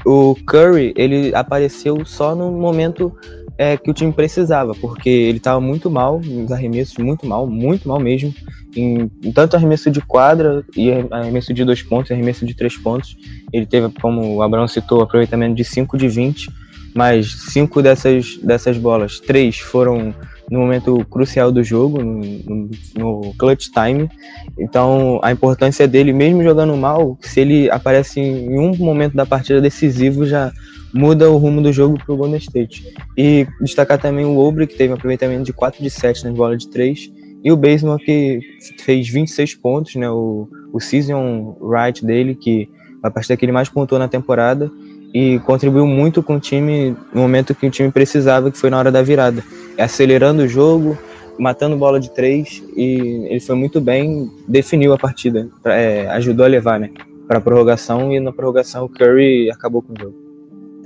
O 0.05 0.35
Curry, 0.47 0.93
ele 0.95 1.33
apareceu 1.35 2.03
só 2.05 2.33
no 2.33 2.51
momento 2.51 3.15
é, 3.61 3.77
que 3.77 3.91
o 3.91 3.93
time 3.93 4.11
precisava, 4.11 4.73
porque 4.73 5.07
ele 5.07 5.37
estava 5.37 5.61
muito 5.61 5.87
mal 5.87 6.19
nos 6.19 6.51
arremessos, 6.51 6.97
muito 6.97 7.27
mal, 7.27 7.45
muito 7.45 7.87
mal 7.87 7.99
mesmo, 7.99 8.33
em, 8.75 9.07
em, 9.23 9.31
tanto 9.31 9.55
arremesso 9.55 9.91
de 9.91 10.01
quadra 10.01 10.65
e 10.75 10.89
arremesso 11.11 11.53
de 11.53 11.63
dois 11.63 11.83
pontos, 11.83 12.11
arremesso 12.11 12.43
de 12.43 12.55
três 12.55 12.75
pontos. 12.75 13.15
Ele 13.53 13.67
teve, 13.67 13.93
como 14.01 14.37
o 14.37 14.41
Abraão 14.41 14.67
citou, 14.67 15.03
aproveitamento 15.03 15.53
de 15.53 15.63
5 15.63 15.95
de 15.95 16.07
20, 16.07 16.49
mas 16.95 17.51
cinco 17.51 17.83
dessas, 17.83 18.35
dessas 18.37 18.79
bolas, 18.79 19.19
três 19.19 19.59
foram 19.59 20.11
no 20.49 20.59
momento 20.59 21.05
crucial 21.05 21.51
do 21.51 21.63
jogo, 21.63 22.03
no, 22.03 22.69
no, 22.97 23.33
clutch 23.37 23.67
time. 23.69 24.09
Então, 24.57 25.19
a 25.21 25.31
importância 25.31 25.87
dele, 25.87 26.11
mesmo 26.11 26.43
jogando 26.43 26.75
mal, 26.75 27.15
se 27.21 27.41
ele 27.41 27.69
aparece 27.69 28.19
em 28.19 28.57
um 28.57 28.75
momento 28.75 29.15
da 29.15 29.25
partida 29.25 29.61
decisivo, 29.61 30.25
já 30.25 30.51
muda 30.93 31.29
o 31.29 31.37
rumo 31.37 31.61
do 31.61 31.71
jogo 31.71 31.97
para 31.97 32.13
o 32.13 32.17
Golden 32.17 32.37
State. 32.37 32.93
E 33.17 33.47
destacar 33.61 33.99
também 33.99 34.25
o 34.25 34.37
Obre, 34.37 34.67
que 34.67 34.75
teve 34.75 34.91
um 34.91 34.95
aproveitamento 34.95 35.43
de 35.43 35.53
4 35.53 35.81
de 35.81 35.89
7 35.89 36.25
nas 36.25 36.33
bolas 36.33 36.59
de 36.59 36.69
3, 36.69 37.11
e 37.43 37.51
o 37.51 37.57
Baseman, 37.57 37.97
que 37.97 38.39
fez 38.79 39.09
26 39.09 39.55
pontos, 39.55 39.95
né, 39.95 40.09
o, 40.09 40.47
o 40.71 40.79
season 40.79 41.57
right 41.61 42.05
dele, 42.05 42.35
que 42.35 42.69
a 43.01 43.09
partida 43.09 43.35
que 43.35 43.45
ele 43.45 43.51
mais 43.51 43.67
pontuou 43.67 43.97
na 43.97 44.07
temporada, 44.07 44.71
e 45.13 45.39
contribuiu 45.39 45.85
muito 45.85 46.23
com 46.23 46.35
o 46.35 46.39
time 46.39 46.95
no 47.13 47.21
momento 47.21 47.55
que 47.55 47.65
o 47.65 47.71
time 47.71 47.91
precisava, 47.91 48.51
que 48.51 48.57
foi 48.57 48.69
na 48.69 48.77
hora 48.77 48.91
da 48.91 49.01
virada. 49.01 49.43
Acelerando 49.77 50.43
o 50.43 50.47
jogo, 50.47 50.97
matando 51.37 51.75
bola 51.75 51.99
de 51.99 52.11
três 52.11 52.63
e 52.77 53.25
ele 53.29 53.39
foi 53.39 53.55
muito 53.55 53.81
bem, 53.81 54.31
definiu 54.47 54.93
a 54.93 54.97
partida, 54.97 55.49
é, 55.65 56.07
ajudou 56.11 56.45
a 56.45 56.49
levar 56.49 56.79
né, 56.79 56.91
para 57.27 57.39
a 57.39 57.41
prorrogação 57.41 58.13
e 58.13 58.19
na 58.19 58.31
prorrogação 58.31 58.85
o 58.85 58.89
Curry 58.89 59.49
acabou 59.49 59.81
com 59.81 59.93
o 59.93 59.99
jogo. 59.99 60.20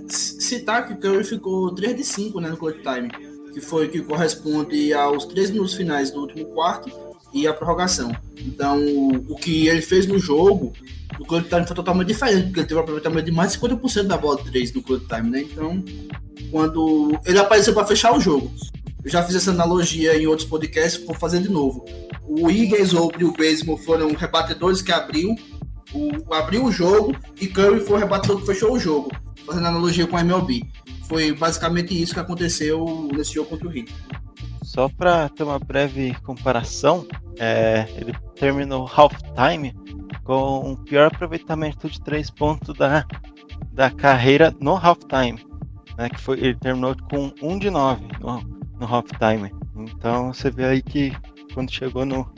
Citar 0.08 0.88
que 0.88 0.94
o 0.94 0.98
Curry 0.98 1.24
ficou 1.24 1.74
3 1.74 1.96
de 1.96 2.04
5 2.04 2.40
né, 2.40 2.50
no 2.50 2.58
clutch 2.58 2.82
time, 2.82 3.10
que 3.54 3.62
foi 3.62 3.88
que 3.88 4.02
corresponde 4.02 4.94
aos 4.94 5.26
3 5.26 5.52
minutos 5.52 5.74
finais 5.74 6.12
do 6.12 6.22
último 6.22 6.46
quarto 6.48 6.92
e 7.34 7.48
a 7.48 7.54
prorrogação. 7.54 8.16
Então, 8.38 8.80
o 9.28 9.36
que 9.36 9.68
ele 9.68 9.82
fez 9.82 10.06
no 10.06 10.20
jogo 10.20 10.74
o 11.20 11.26
Clutch 11.26 11.48
Time 11.48 11.66
foi 11.66 11.76
totalmente 11.76 12.08
diferente, 12.08 12.46
porque 12.46 12.60
ele 12.62 12.68
teve 12.68 12.80
um 12.80 12.84
aproveitamento 12.84 13.26
de 13.26 13.32
mais 13.32 13.54
de 13.54 13.60
50% 13.60 14.04
da 14.04 14.18
bola 14.18 14.42
de 14.42 14.52
3 14.52 14.74
no 14.74 14.82
Clutch 14.82 15.08
Time, 15.08 15.30
né? 15.30 15.42
Então, 15.42 15.84
quando 16.52 17.18
ele 17.26 17.40
apareceu 17.40 17.74
para 17.74 17.88
fechar 17.88 18.16
o 18.16 18.20
jogo. 18.20 18.52
Eu 19.04 19.12
já 19.12 19.22
fiz 19.22 19.36
essa 19.36 19.52
analogia 19.52 20.18
em 20.18 20.26
outros 20.26 20.48
podcasts, 20.48 21.06
vou 21.06 21.16
fazer 21.16 21.40
de 21.40 21.50
novo. 21.50 21.86
O 22.28 22.50
Higgins 22.50 22.92
ou 22.94 23.12
o 23.22 23.32
Baseball 23.34 23.78
foram 23.78 24.12
rebatedores 24.14 24.82
que 24.82 24.92
abriu 24.92 25.36
o, 25.94 26.34
abriu 26.34 26.66
o 26.66 26.72
jogo 26.72 27.16
e 27.40 27.48
Curry 27.48 27.82
foi 27.82 27.98
o 27.98 28.00
rebatedor 28.00 28.40
que 28.40 28.48
fechou 28.48 28.74
o 28.74 28.80
jogo. 28.80 29.12
Fazendo 29.46 29.68
analogia 29.68 30.08
com 30.08 30.16
o 30.16 30.20
MLB. 30.20 30.64
Foi 31.08 31.34
basicamente 31.34 32.00
isso 32.00 32.14
que 32.14 32.20
aconteceu 32.20 33.10
nesse 33.14 33.34
jogo 33.34 33.50
contra 33.50 33.68
o 33.68 33.78
Heat. 33.78 33.94
Só 34.64 34.90
para 34.90 35.30
ter 35.30 35.44
uma 35.44 35.60
breve 35.60 36.14
comparação, 36.24 37.08
é, 37.38 37.88
ele 37.96 38.14
terminou 38.36 38.90
halftime 38.94 39.74
com 40.24 40.72
o 40.72 40.78
pior 40.78 41.08
aproveitamento 41.08 41.88
de 41.88 42.02
três 42.02 42.30
pontos 42.32 42.76
da, 42.76 43.06
da 43.72 43.92
carreira 43.92 44.54
no 44.60 44.76
halftime. 44.76 45.46
Né, 45.98 46.10
que 46.10 46.20
foi, 46.20 46.40
ele 46.40 46.56
terminou 46.56 46.96
com 47.10 47.32
1 47.42 47.60
de 47.60 47.70
9 47.70 48.06
no, 48.20 48.42
no 48.80 48.86
halftime. 48.86 49.54
Então 49.78 50.34
você 50.34 50.50
vê 50.50 50.66
aí 50.66 50.82
que 50.82 51.16
quando 51.54 51.72
chegou 51.72 52.06
no, 52.06 52.30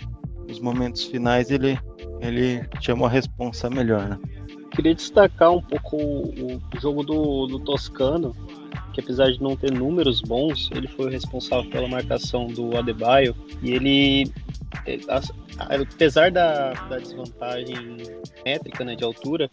nos 0.48 0.60
momentos 0.60 1.06
finais 1.06 1.50
ele, 1.50 1.80
ele 2.22 2.68
chamou 2.82 3.08
a 3.08 3.10
responsa 3.10 3.70
melhor. 3.70 4.08
Né? 4.08 4.20
Queria 4.78 4.94
destacar 4.94 5.52
um 5.52 5.60
pouco 5.60 5.98
o, 5.98 6.58
o 6.58 6.80
jogo 6.80 7.04
do, 7.04 7.48
do 7.48 7.60
Toscano, 7.60 8.36
que 8.94 9.02
apesar 9.02 9.32
de 9.32 9.42
não 9.42 9.56
ter 9.56 9.72
números 9.72 10.22
bons, 10.22 10.70
ele 10.72 10.88
foi 10.88 11.08
o 11.08 11.10
responsável 11.10 11.68
pela 11.72 11.88
marcação 11.88 12.46
do 12.46 12.78
Adebayo 12.78 13.36
e 13.64 13.72
ele 13.72 14.32
apesar 15.58 16.30
da, 16.30 16.74
da 16.74 17.00
desvantagem 17.00 17.98
métrica 18.46 18.86
né, 18.86 18.96
de 18.96 19.04
altura, 19.04 19.50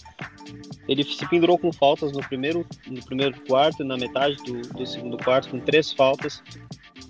ele 0.87 1.03
se 1.03 1.27
pendurou 1.27 1.57
com 1.59 1.73
faltas 1.73 2.13
no 2.13 2.21
primeiro, 2.21 2.67
no 2.87 3.03
primeiro 3.03 3.41
quarto 3.49 3.83
e 3.83 3.87
na 3.87 3.97
metade 3.97 4.37
do, 4.45 4.61
do 4.61 4.87
segundo 4.87 5.17
quarto, 5.17 5.49
com 5.49 5.59
três 5.59 5.91
faltas. 5.91 6.43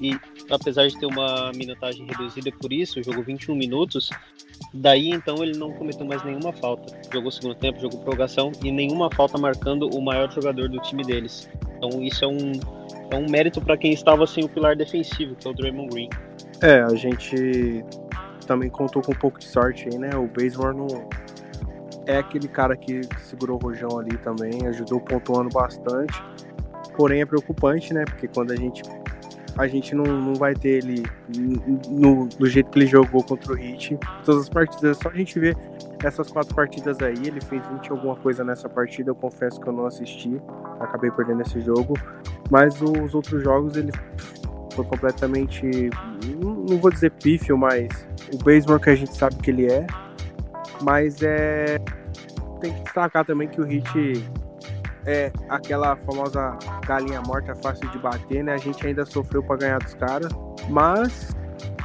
E 0.01 0.17
apesar 0.49 0.87
de 0.87 0.97
ter 1.01 1.07
uma 1.07 1.51
minutagem 1.53 2.07
reduzida 2.07 2.53
por 2.53 2.73
isso, 2.73 3.03
jogou 3.03 3.25
21 3.25 3.57
minutos. 3.57 4.09
Daí 4.77 5.11
então 5.11 5.37
ele 5.37 5.57
não 5.57 5.73
cometeu 5.73 6.05
mais 6.05 6.25
nenhuma 6.25 6.53
falta. 6.53 6.93
Jogou 7.13 7.31
segundo 7.31 7.55
tempo, 7.55 7.79
jogou 7.79 8.01
prorrogação 8.01 8.51
e 8.63 8.73
nenhuma 8.73 9.09
falta 9.15 9.39
marcando 9.39 9.89
o 9.89 10.03
maior 10.03 10.29
jogador 10.33 10.69
do 10.69 10.81
time 10.81 11.05
deles. 11.05 11.49
Então 11.77 12.03
isso 12.03 12.25
é 12.25 12.29
um, 12.29 12.53
é 13.11 13.17
um 13.17 13.31
mérito 13.31 13.61
para 13.61 13.77
quem 13.77 13.93
estava 13.93 14.27
sem 14.27 14.45
o 14.45 14.49
pilar 14.49 14.75
defensivo, 14.75 15.37
que 15.37 15.47
é 15.47 15.51
o 15.51 15.55
Draymond 15.55 15.91
Green. 15.91 16.11
É, 16.61 16.83
a 16.83 16.95
gente 16.97 17.85
também 18.47 18.69
contou 18.69 19.01
com 19.01 19.13
um 19.13 19.17
pouco 19.17 19.39
de 19.39 19.47
sorte 19.47 19.89
aí, 19.89 19.97
né? 19.97 20.11
O 20.17 20.27
Bazemore 20.27 20.77
não 20.77 20.89
é 22.07 22.19
aquele 22.19 22.49
cara 22.49 22.77
que 22.77 23.03
segurou 23.19 23.57
o 23.57 23.65
rojão 23.65 23.99
ali 23.99 24.17
também, 24.19 24.67
ajudou 24.67 25.01
pontuando 25.01 25.51
bastante. 25.51 26.21
Porém 26.97 27.23
é 27.23 27.27
preocupante, 27.27 27.95
né? 27.95 28.05
Porque 28.05 28.27
quando 28.29 28.53
a 28.53 28.57
gente 28.57 28.83
a 29.57 29.67
gente 29.67 29.95
não, 29.95 30.05
não 30.05 30.35
vai 30.35 30.55
ter 30.55 30.85
ele 30.85 31.05
no, 31.89 32.27
do 32.27 32.47
jeito 32.47 32.71
que 32.71 32.79
ele 32.79 32.87
jogou 32.87 33.23
contra 33.23 33.53
o 33.53 33.59
Heat. 33.59 33.99
Todas 34.25 34.43
as 34.43 34.49
partidas, 34.49 34.99
só 34.99 35.09
a 35.09 35.15
gente 35.15 35.39
ver 35.39 35.57
essas 36.03 36.31
quatro 36.31 36.55
partidas 36.55 37.01
aí, 37.01 37.15
ele 37.25 37.41
fez 37.41 37.67
20 37.69 37.91
alguma 37.91 38.17
coisa 38.17 38.45
nessa 38.45 38.69
partida, 38.69 39.11
eu 39.11 39.15
confesso 39.15 39.61
que 39.61 39.69
eu 39.69 39.73
não 39.73 39.87
assisti, 39.87 40.41
acabei 40.81 41.11
perdendo 41.11 41.43
esse 41.43 41.61
jogo. 41.61 41.95
Mas 42.51 42.81
os 42.83 43.15
outros 43.15 43.43
jogos 43.43 43.77
ele 43.77 43.93
foi 44.75 44.85
completamente, 44.85 45.91
não 46.41 46.79
vou 46.79 46.91
dizer 46.91 47.13
pífio, 47.13 47.57
mas 47.57 48.07
o 48.33 48.39
Bazemore 48.39 48.83
que 48.83 48.91
a 48.91 48.97
gente 48.97 49.17
sabe 49.17 49.37
que 49.37 49.51
ele 49.51 49.71
é. 49.71 49.87
Mas 50.83 51.23
é. 51.23 51.79
Tem 52.61 52.73
que 52.73 52.83
destacar 52.83 53.25
também 53.25 53.47
que 53.47 53.61
o 53.61 53.65
Hit 53.65 54.25
é 55.07 55.31
aquela 55.49 55.97
famosa 55.97 56.57
galinha 56.87 57.21
morta 57.23 57.55
fácil 57.57 57.89
de 57.91 57.99
bater, 57.99 58.43
né? 58.43 58.55
A 58.55 58.59
gente 58.59 58.87
ainda 58.87 59.05
sofreu 59.05 59.43
para 59.43 59.57
ganhar 59.57 59.79
dos 59.79 59.95
caras, 59.95 60.33
mas 60.69 61.31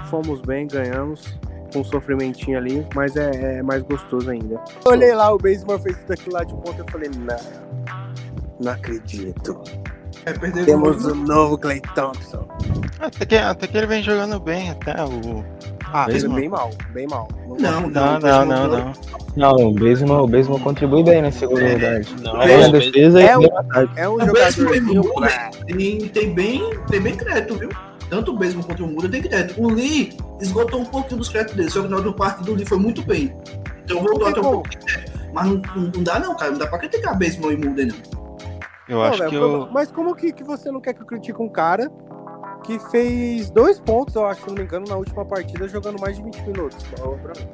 fomos 0.10 0.42
bem, 0.42 0.68
ganhamos 0.68 1.38
com 1.72 1.80
um 1.80 1.84
sofrimentinho 1.84 2.58
ali, 2.58 2.86
mas 2.96 3.16
é, 3.16 3.58
é, 3.60 3.64
mais 3.64 3.84
gostoso 3.84 4.30
ainda. 4.30 4.60
Olhei 4.86 5.14
lá, 5.14 5.34
o 5.34 5.38
Bazemore 5.38 5.82
fez 5.82 5.98
tudo 6.00 6.14
aquilo 6.14 6.34
lá 6.34 6.44
de 6.44 6.54
ponta, 6.56 6.80
eu 6.80 6.86
falei, 6.92 7.10
não, 7.10 7.38
não 8.60 8.72
acredito. 8.72 9.62
É, 10.26 10.34
Temos 10.34 11.06
o 11.06 11.12
um 11.14 11.16
novo 11.16 11.58
Clay 11.58 11.82
Thompson. 11.96 12.48
Até 13.00 13.26
que, 13.26 13.36
até 13.36 13.68
que 13.68 13.78
ele 13.78 13.88
vem 13.88 14.04
jogando 14.04 14.40
bem, 14.40 14.72
até 14.72 15.04
o. 15.04 15.44
Ah, 15.92 16.08
mesmo? 16.08 16.36
bem 16.36 16.50
mal, 16.50 16.70
bem 16.94 17.08
mal. 17.08 17.28
Não, 17.60 17.90
não, 17.90 18.20
não, 18.20 18.46
não, 18.46 18.68
não. 18.68 18.94
Não, 19.36 19.56
o 19.56 19.74
Besmo, 19.74 20.56
o 20.56 20.60
contribui 20.60 21.04
bem 21.04 21.22
na 21.22 21.32
segunda 21.32 21.64
unidade. 21.64 22.14
Não, 22.22 22.42
é, 22.42 22.66
a 22.66 22.68
defesa 22.68 23.22
é, 23.22 23.38
um, 23.38 23.44
é 23.96 24.10
um 24.10 24.20
jogador 24.20 24.72
tem, 25.66 26.00
tem 26.10 26.34
bem, 26.34 26.62
tem 26.90 27.02
bem 27.02 27.16
crédito, 27.16 27.56
viu? 27.56 27.70
Tanto 28.10 28.34
o 28.34 28.38
Besmo 28.38 28.64
quanto 28.64 28.84
o 28.84 28.88
Muda 28.88 29.08
tem 29.08 29.22
crédito. 29.22 29.62
O 29.62 29.72
Lee 29.72 30.18
esgotou 30.42 30.82
um 30.82 30.86
pouquinho 30.86 31.20
dos 31.20 31.30
créditos 31.30 31.56
dele, 31.56 31.70
só 31.70 31.82
que 31.82 31.88
na 31.88 31.98
outra 31.98 32.12
parte 32.14 32.44
do 32.44 32.54
Lee 32.54 32.66
foi 32.66 32.78
muito 32.78 33.02
bem. 33.04 33.34
Então 33.86 34.04
vou 34.04 34.20
dar 34.20 34.40
um 34.40 34.42
pouco 34.42 34.70
de 34.70 34.78
crédito. 34.78 35.20
Mas 35.34 35.46
não, 35.46 35.62
não, 35.76 36.04
dá 36.04 36.20
não, 36.20 36.36
cara. 36.36 36.52
Não 36.52 36.58
dá 36.58 36.68
pra 36.68 36.80
criticar 36.80 37.18
Besmo 37.18 37.52
e 37.52 37.58
Muda, 37.58 37.86
não. 37.86 38.19
Eu 38.90 38.98
não, 38.98 39.04
acho 39.04 39.20
véio, 39.20 39.30
que 39.30 39.36
eu... 39.36 39.70
Mas 39.72 39.92
como 39.92 40.16
que, 40.16 40.34
que 40.34 40.44
você 40.44 40.72
não 40.72 40.82
quer 40.82 40.94
que 40.94 41.02
eu 41.02 41.06
critique 41.06 41.42
um 41.42 41.48
cara 41.48 41.92
que 42.64 42.80
fez 42.92 43.50
dois 43.50 43.80
pontos, 43.80 44.16
eu 44.16 44.26
acho, 44.26 44.42
se 44.42 44.48
não 44.48 44.56
me 44.56 44.64
engano, 44.64 44.86
na 44.88 44.96
última 44.96 45.26
partida, 45.26 45.68
jogando 45.68 46.00
mais 46.00 46.18
de 46.18 46.24
20 46.24 46.42
minutos. 46.42 46.78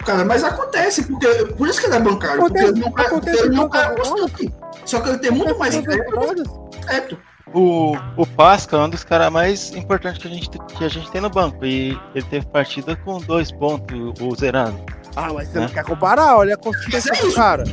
Cara, 0.06 0.26
mas 0.26 0.44
acontece, 0.44 1.04
porque 1.04 1.28
por 1.58 1.68
isso 1.68 1.80
que 1.80 1.88
ele 1.88 1.96
é 1.96 2.00
bancário, 2.00 2.40
acontece, 2.42 2.74
porque 2.74 2.80
ele 2.80 2.96
não, 2.96 3.06
acontece 3.06 3.40
ele 3.44 3.56
não 3.56 3.66
é 3.66 4.86
Só 4.86 5.00
que 5.02 5.10
ele 5.10 5.20
tem 5.20 5.32
muito 5.32 5.58
mais 5.60 5.76
crédito. 5.78 7.20
O, 7.54 7.96
o 8.18 8.26
Pascal 8.26 8.82
é 8.82 8.86
um 8.86 8.90
dos 8.90 9.04
caras 9.04 9.32
mais 9.32 9.74
importantes 9.76 10.22
que 10.22 10.28
a, 10.28 10.32
gente, 10.32 10.50
que 10.50 10.84
a 10.84 10.90
gente 10.90 11.10
tem 11.12 11.22
no 11.22 11.30
banco. 11.30 11.64
E 11.64 11.98
ele 12.14 12.26
teve 12.26 12.46
partida 12.48 12.96
com 12.98 13.20
dois 13.20 13.52
pontos, 13.52 13.98
o 14.20 14.36
Zerano. 14.36 14.84
Ah, 15.16 15.32
mas 15.32 15.48
você 15.48 15.60
é. 15.60 15.62
não 15.62 15.70
quer 15.70 15.84
comparar? 15.86 16.36
Olha 16.36 16.56
a 16.56 16.58
consistência 16.58 17.14
é 17.14 17.22
do 17.22 17.34
cara. 17.34 17.64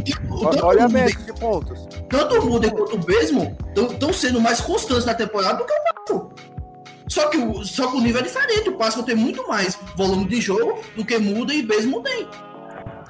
Olha 0.63 0.85
a 0.85 0.89
média 0.89 1.17
de 1.17 1.33
pontos. 1.33 1.89
Tanto 2.13 2.39
o 2.39 2.45
Muda 2.45 2.71
quanto 2.71 2.95
o 2.95 2.99
Besmo 2.99 3.57
estão 3.75 4.13
sendo 4.13 4.39
mais 4.39 4.61
constantes 4.61 5.07
na 5.07 5.15
temporada 5.15 5.57
do 5.57 5.65
que 5.65 5.73
o 5.73 5.95
Paco. 5.95 6.35
Só 7.09 7.29
que, 7.29 7.39
o, 7.39 7.65
só 7.65 7.91
que 7.91 7.97
o 7.97 8.01
nível 8.03 8.21
é 8.21 8.25
diferente. 8.25 8.69
O 8.69 8.77
Pascal 8.77 9.03
tem 9.03 9.15
muito 9.15 9.49
mais 9.49 9.79
volume 9.97 10.27
de 10.27 10.39
jogo 10.39 10.79
do 10.95 11.07
que 11.07 11.17
Muda 11.17 11.55
e 11.55 11.63
Baseball 11.63 12.03
tem. 12.03 12.29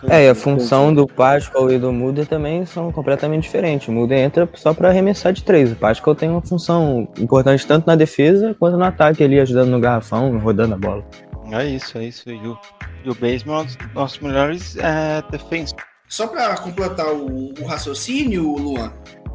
É, 0.08 0.26
e 0.26 0.28
a 0.28 0.34
função 0.36 0.94
do 0.94 1.04
Pascal 1.06 1.70
e 1.70 1.78
do 1.78 1.92
Muda 1.92 2.24
também 2.24 2.64
são 2.64 2.92
completamente 2.92 3.42
diferentes. 3.42 3.88
O 3.88 3.92
Muda 3.92 4.14
entra 4.16 4.48
só 4.54 4.72
para 4.72 4.88
arremessar 4.88 5.32
de 5.32 5.42
três. 5.42 5.72
O 5.72 5.76
Pascal 5.76 6.14
tem 6.14 6.30
uma 6.30 6.40
função 6.40 7.08
importante 7.18 7.66
tanto 7.66 7.88
na 7.88 7.96
defesa 7.96 8.54
quanto 8.58 8.76
no 8.76 8.84
ataque 8.84 9.24
ali, 9.24 9.40
ajudando 9.40 9.70
no 9.70 9.80
garrafão, 9.80 10.38
rodando 10.38 10.74
a 10.74 10.78
bola. 10.78 11.04
É 11.50 11.66
isso, 11.66 11.98
é 11.98 12.04
isso. 12.04 12.30
E 12.30 12.38
o, 12.46 12.56
e 13.04 13.10
o 13.10 13.16
é 13.20 13.50
um 13.50 13.64
dos 13.64 13.76
nossos 13.94 14.18
melhores 14.20 14.76
é, 14.76 15.22
defensores. 15.28 15.91
Só 16.12 16.26
para 16.26 16.54
completar 16.58 17.10
o, 17.10 17.54
o, 17.58 17.64
raciocínio, 17.64 18.54
Luan, 18.54 18.92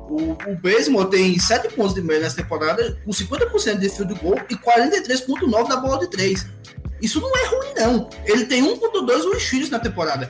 o, 0.07 0.33
o 0.33 0.55
Baseball 0.61 1.05
tem 1.05 1.39
7 1.39 1.73
pontos 1.73 1.95
de 1.95 2.03
média 2.03 2.21
nessa 2.21 2.35
temporada, 2.35 3.01
com 3.03 3.09
50% 3.09 3.79
de 3.79 3.89
field 3.89 4.13
goal 4.13 4.37
e 4.47 4.55
43,9% 4.55 5.67
da 5.67 5.77
bola 5.77 5.97
de 6.01 6.07
3. 6.11 6.47
Isso 7.01 7.19
não 7.19 7.35
é 7.35 7.47
ruim, 7.47 7.73
não. 7.77 8.09
Ele 8.25 8.45
tem 8.45 8.61
1,2 8.61 9.51
win 9.51 9.69
na 9.71 9.79
temporada. 9.79 10.29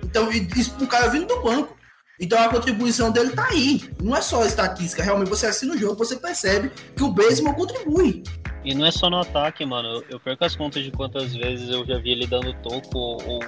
Então, 0.00 0.30
isso 0.30 0.72
pro 0.76 0.86
cara 0.86 1.08
vindo 1.08 1.26
do 1.26 1.42
banco. 1.42 1.76
Então 2.20 2.40
a 2.40 2.48
contribuição 2.48 3.10
dele 3.10 3.30
tá 3.30 3.48
aí. 3.48 3.90
Não 4.00 4.16
é 4.16 4.20
só 4.22 4.44
estatística. 4.44 5.02
Realmente 5.02 5.28
você 5.28 5.46
assina 5.46 5.74
o 5.74 5.78
jogo, 5.78 5.96
você 5.96 6.14
percebe 6.14 6.70
que 6.94 7.02
o 7.02 7.10
baseball 7.10 7.54
contribui. 7.54 8.22
E 8.64 8.72
não 8.72 8.86
é 8.86 8.92
só 8.92 9.10
no 9.10 9.18
ataque, 9.18 9.66
mano. 9.66 9.88
Eu, 9.88 10.04
eu 10.10 10.20
perco 10.20 10.44
as 10.44 10.54
contas 10.54 10.84
de 10.84 10.92
quantas 10.92 11.34
vezes 11.34 11.68
eu 11.68 11.84
já 11.84 11.98
vi 11.98 12.12
ele 12.12 12.26
dando 12.28 12.52
toco 12.62 12.96
ou, 12.96 13.18
ou 13.24 13.40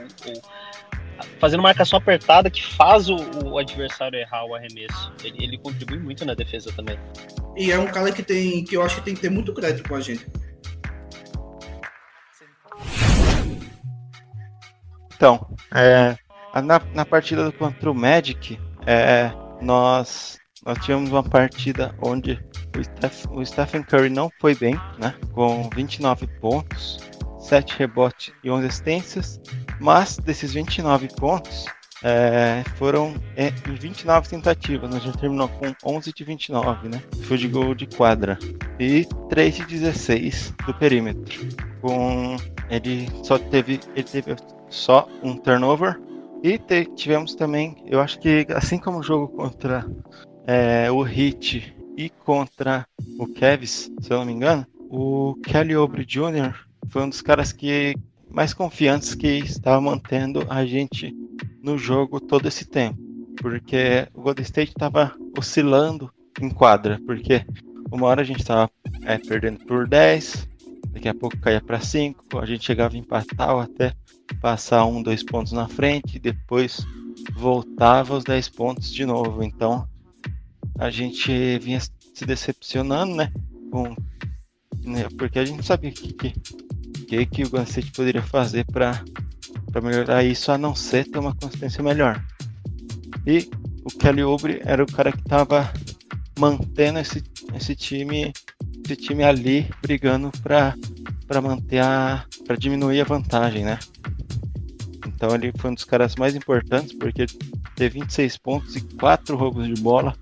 fazendo 1.39 1.63
marcação 1.63 1.99
apertada 1.99 2.51
que 2.51 2.63
faz 2.63 3.09
o, 3.09 3.17
o, 3.45 3.59
adversário 3.59 4.19
errar 4.19 4.45
o 4.45 4.55
arremesso. 4.55 5.13
Ele, 5.25 5.45
ele 5.45 5.59
contribui 5.59 5.99
muito 5.99 6.25
na 6.25 6.35
defesa 6.35 6.73
também. 6.73 6.99
E 7.57 7.71
é 7.71 7.79
um 7.79 7.87
cara 7.87 8.13
que 8.13 8.23
tem 8.23 8.65
que 8.65 8.77
eu 8.77 8.83
acho 8.83 8.97
que 8.97 9.03
tem 9.03 9.15
que 9.15 9.21
ter 9.21 9.31
muito 9.31 9.53
crédito 9.53 9.89
com 9.89 9.95
a 9.95 10.01
gente. 10.01 10.27
Então, 15.15 15.55
é, 15.75 16.17
na, 16.63 16.81
na 16.95 17.05
partida 17.05 17.53
contra 17.53 17.91
o 17.91 17.95
Magic, 17.95 18.59
é, 18.87 19.31
nós, 19.61 20.39
nós 20.65 20.79
tivemos 20.79 21.11
uma 21.11 21.23
partida 21.23 21.95
onde 22.01 22.43
o, 22.77 22.83
Steph, 22.83 23.27
o 23.31 23.45
Stephen 23.45 23.83
Curry 23.83 24.09
não 24.09 24.31
foi 24.41 24.55
bem, 24.55 24.75
né? 24.99 25.15
Com 25.33 25.69
29 25.75 26.27
pontos, 26.41 26.99
7 27.51 27.77
rebotes 27.77 28.33
e 28.45 28.51
11 28.51 28.67
assistências. 28.67 29.41
Mas 29.81 30.17
desses 30.19 30.53
29 30.53 31.09
pontos, 31.17 31.67
é, 32.03 32.63
foram 32.77 33.15
é, 33.37 33.49
em 33.49 33.75
29 33.75 34.29
tentativas. 34.29 34.89
Nós 34.89 35.03
já 35.03 35.13
terminou 35.13 35.49
com 35.49 35.75
11 35.85 36.13
de 36.13 36.25
29, 36.25 36.89
né? 36.89 37.03
Foi 37.25 37.37
de 37.37 37.49
gol 37.49 37.75
de 37.75 37.87
quadra. 37.87 38.39
E 38.79 39.05
3 39.29 39.57
de 39.57 39.65
16 39.65 40.55
do 40.65 40.75
perímetro. 40.75 41.49
Com 41.81 42.37
ele 42.71 43.11
só 43.25 43.37
teve 43.37 43.81
ele 43.97 44.05
teve 44.05 44.37
só 44.69 45.09
um 45.23 45.37
turnover 45.37 46.01
e 46.43 46.57
te, 46.57 46.85
tivemos 46.95 47.35
também, 47.35 47.83
eu 47.87 48.01
acho 48.01 48.19
que 48.21 48.47
assim 48.51 48.79
como 48.79 48.99
o 48.99 49.03
jogo 49.03 49.29
contra 49.29 49.85
é, 50.47 50.91
o 50.91 51.03
Hit 51.03 51.77
e 51.97 52.09
contra 52.09 52.87
o 53.19 53.27
Kevs, 53.27 53.91
se 54.01 54.11
eu 54.13 54.19
não 54.19 54.25
me 54.25 54.33
engano, 54.33 54.67
o 54.89 55.35
Kelly 55.43 55.77
Oubre 55.77 56.05
Jr. 56.05 56.70
foi 56.89 57.03
um 57.03 57.09
dos 57.09 57.21
caras 57.21 57.53
que 57.53 57.95
mais 58.31 58.55
confiantes 58.55 59.15
que 59.15 59.27
estava 59.27 59.81
mantendo 59.81 60.47
a 60.49 60.65
gente 60.65 61.15
no 61.63 61.77
jogo 61.77 62.21
todo 62.21 62.47
esse 62.47 62.65
tempo. 62.65 62.99
Porque 63.41 64.07
o 64.15 64.23
Golden 64.23 64.45
State 64.45 64.71
estava 64.71 65.15
oscilando 65.37 66.13
em 66.41 66.51
quadra, 66.51 67.01
porque 67.07 67.45
uma 67.91 68.07
hora 68.07 68.23
a 68.23 68.25
gente 68.25 68.41
estava 68.41 68.71
é, 69.03 69.19
perdendo 69.19 69.65
por 69.65 69.89
10, 69.89 70.49
daqui 70.91 71.09
a 71.09 71.15
pouco 71.15 71.37
caía 71.39 71.61
para 71.61 71.81
5, 71.81 72.39
a 72.39 72.47
gente 72.47 72.65
chegava 72.65 72.95
a 72.95 72.99
empatar 72.99 73.55
ou 73.55 73.61
até 73.61 73.95
passar 74.41 74.85
um, 74.85 75.03
dois 75.03 75.23
pontos 75.23 75.53
na 75.53 75.67
frente, 75.67 76.17
e 76.17 76.21
depois 76.21 76.87
voltava 77.35 78.17
os 78.17 78.25
10 78.25 78.49
pontos 78.51 78.93
de 78.93 79.05
novo. 79.05 79.43
Então 79.43 79.89
a 80.79 80.91
gente 80.91 81.59
vinha 81.59 81.81
se 81.81 82.25
decepcionando, 82.25 83.15
né? 83.15 83.33
Com, 83.71 83.95
né 84.83 85.07
porque 85.19 85.39
a 85.39 85.45
gente 85.45 85.65
sabia 85.65 85.91
que, 85.91 86.13
que, 86.13 86.33
que, 87.11 87.27
que 87.27 87.43
o 87.43 87.51
Golden 87.51 87.83
poderia 87.93 88.23
fazer 88.23 88.65
para 88.67 89.03
melhorar 89.83 90.23
isso, 90.23 90.53
a 90.53 90.59
não 90.59 90.77
ser 90.77 91.05
ter 91.07 91.19
uma 91.19 91.35
consistência 91.35 91.83
melhor. 91.83 92.25
E 93.27 93.51
o 93.85 93.89
Kelly 93.91 94.23
Oubre 94.23 94.61
era 94.65 94.83
o 94.83 94.87
cara 94.87 95.11
que 95.11 95.19
estava 95.19 95.73
mantendo 96.39 97.01
esse, 97.01 97.23
esse 97.55 97.75
time 97.75 98.33
esse 98.85 98.97
time 98.97 99.25
ali 99.25 99.69
brigando 99.83 100.31
para 100.43 101.43
manter 101.43 101.81
a 101.81 102.25
para 102.47 102.57
diminuir 102.57 103.01
a 103.01 103.05
vantagem, 103.05 103.65
né? 103.65 103.79
Então 105.07 105.35
ele 105.35 105.53
foi 105.59 105.71
um 105.71 105.75
dos 105.75 105.85
caras 105.85 106.15
mais 106.17 106.35
importantes 106.35 106.95
porque 106.95 107.27
teve 107.75 108.01
26 108.01 108.39
pontos 108.39 108.77
e 108.77 108.81
4 108.81 109.37
roubos 109.37 109.67
de 109.67 109.83
bola. 109.83 110.17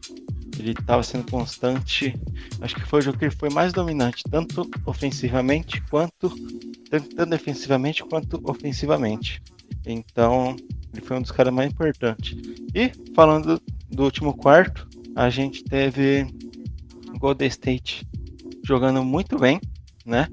Ele 0.59 0.73
estava 0.73 1.03
sendo 1.03 1.31
constante. 1.31 2.15
Acho 2.61 2.75
que 2.75 2.85
foi 2.85 2.99
o 3.01 3.03
jogo 3.03 3.19
que 3.19 3.27
ele 3.27 3.35
foi 3.35 3.51
mais 3.51 3.73
dominante, 3.73 4.25
tanto 4.31 4.69
ofensivamente 4.85 5.81
quanto 5.83 6.31
tanto 6.91 7.27
defensivamente 7.27 8.03
quanto 8.05 8.41
ofensivamente. 8.45 9.43
Então, 9.87 10.57
ele 10.93 11.05
foi 11.05 11.17
um 11.17 11.23
dos 11.23 11.31
caras 11.31 11.53
mais 11.53 11.71
importantes. 11.71 12.37
E 12.75 12.91
falando 13.15 13.61
do 13.91 14.05
último 14.05 14.35
quarto, 14.35 14.89
a 15.15 15.29
gente 15.31 15.65
teve 15.65 16.27
Golden 17.19 17.49
State 17.49 18.07
jogando 18.65 19.05
muito 19.05 19.39
bem, 19.39 19.61
né? 20.05 20.29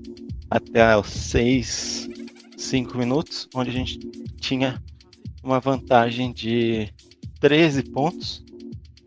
Até 0.50 0.96
os 0.98 1.08
6, 1.08 2.10
5 2.58 2.98
minutos, 2.98 3.48
onde 3.54 3.70
a 3.70 3.74
gente 3.74 4.00
tinha 4.40 4.82
uma 5.44 5.60
vantagem 5.60 6.32
de 6.32 6.94
13 7.40 7.84
pontos. 7.84 8.45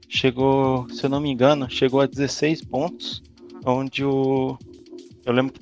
Chegou, 0.09 0.89
se 0.91 1.05
eu 1.05 1.11
não 1.11 1.21
me 1.21 1.31
engano, 1.31 1.71
chegou 1.71 2.01
a 2.01 2.07
16 2.07 2.65
pontos, 2.65 3.23
onde 3.65 4.05
o 4.05 4.59
eu 5.25 5.33
lembro 5.33 5.55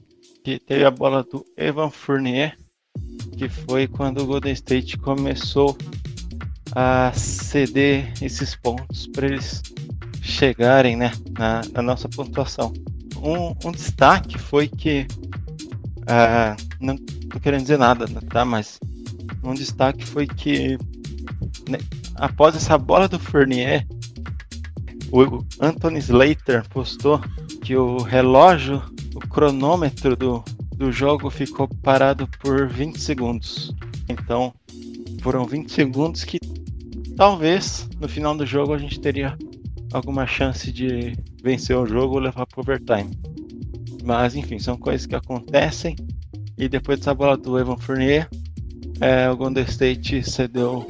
que 0.45 0.61
teve 0.61 0.85
a 0.85 0.91
bola 0.91 1.25
do 1.25 1.45
Evan 1.57 1.91
Fournier, 1.91 2.57
que 3.37 3.49
foi 3.49 3.89
quando 3.89 4.23
o 4.23 4.27
Golden 4.27 4.53
State 4.53 4.97
começou 4.99 5.77
a 6.73 7.13
ceder 7.13 8.13
esses 8.23 8.55
pontos 8.55 9.09
para 9.09 9.27
eles 9.27 9.63
chegarem 10.23 10.97
né, 10.97 11.11
na, 11.37 11.63
na 11.73 11.83
nossa 11.83 12.09
pontuação 12.09 12.73
um, 13.27 13.55
um 13.69 13.73
destaque 13.73 14.39
foi 14.39 14.69
que. 14.69 15.07
Uh, 16.03 16.57
não 16.81 16.97
tô 16.97 17.41
querendo 17.41 17.63
dizer 17.63 17.79
nada, 17.79 18.07
tá? 18.29 18.45
Mas 18.45 18.79
um 19.43 19.55
destaque 19.55 20.05
foi 20.05 20.27
que 20.27 20.79
né, 21.69 21.79
após 22.15 22.55
essa 22.55 22.79
bola 22.79 23.09
do 23.09 23.19
Fournier, 23.19 23.87
o 25.11 25.45
Anthony 25.61 25.99
Slater 25.99 26.69
postou 26.69 27.21
que 27.62 27.77
o 27.77 27.99
relógio, 27.99 28.83
o 29.14 29.21
cronômetro 29.21 30.16
do, 30.16 30.45
do 30.75 30.90
jogo 30.90 31.31
ficou 31.31 31.69
parado 31.83 32.29
por 32.40 32.69
20 32.69 33.01
segundos. 33.01 33.75
Então, 34.09 34.53
foram 35.23 35.45
20 35.45 35.73
segundos 35.73 36.25
que 36.25 36.38
talvez 37.16 37.88
no 38.01 38.09
final 38.09 38.37
do 38.37 38.47
jogo 38.47 38.75
a 38.75 38.79
gente 38.79 39.01
teria 39.01 39.37
alguma 39.92 40.27
chance 40.27 40.71
de 40.71 41.16
vencer 41.42 41.77
o 41.77 41.87
jogo 41.87 42.14
ou 42.14 42.21
levar 42.21 42.47
para 42.47 42.61
overtime. 42.61 43.11
Mas 44.05 44.35
enfim, 44.35 44.59
são 44.59 44.77
coisas 44.77 45.07
que 45.07 45.14
acontecem. 45.14 45.97
E 46.59 46.69
depois 46.69 46.99
dessa 46.99 47.14
bola 47.14 47.37
do 47.37 47.59
Evan 47.59 47.77
Fournier, 47.77 48.29
é, 49.01 49.29
o 49.29 49.37
Golden 49.37 49.64
State 49.64 50.23
cedeu 50.23 50.87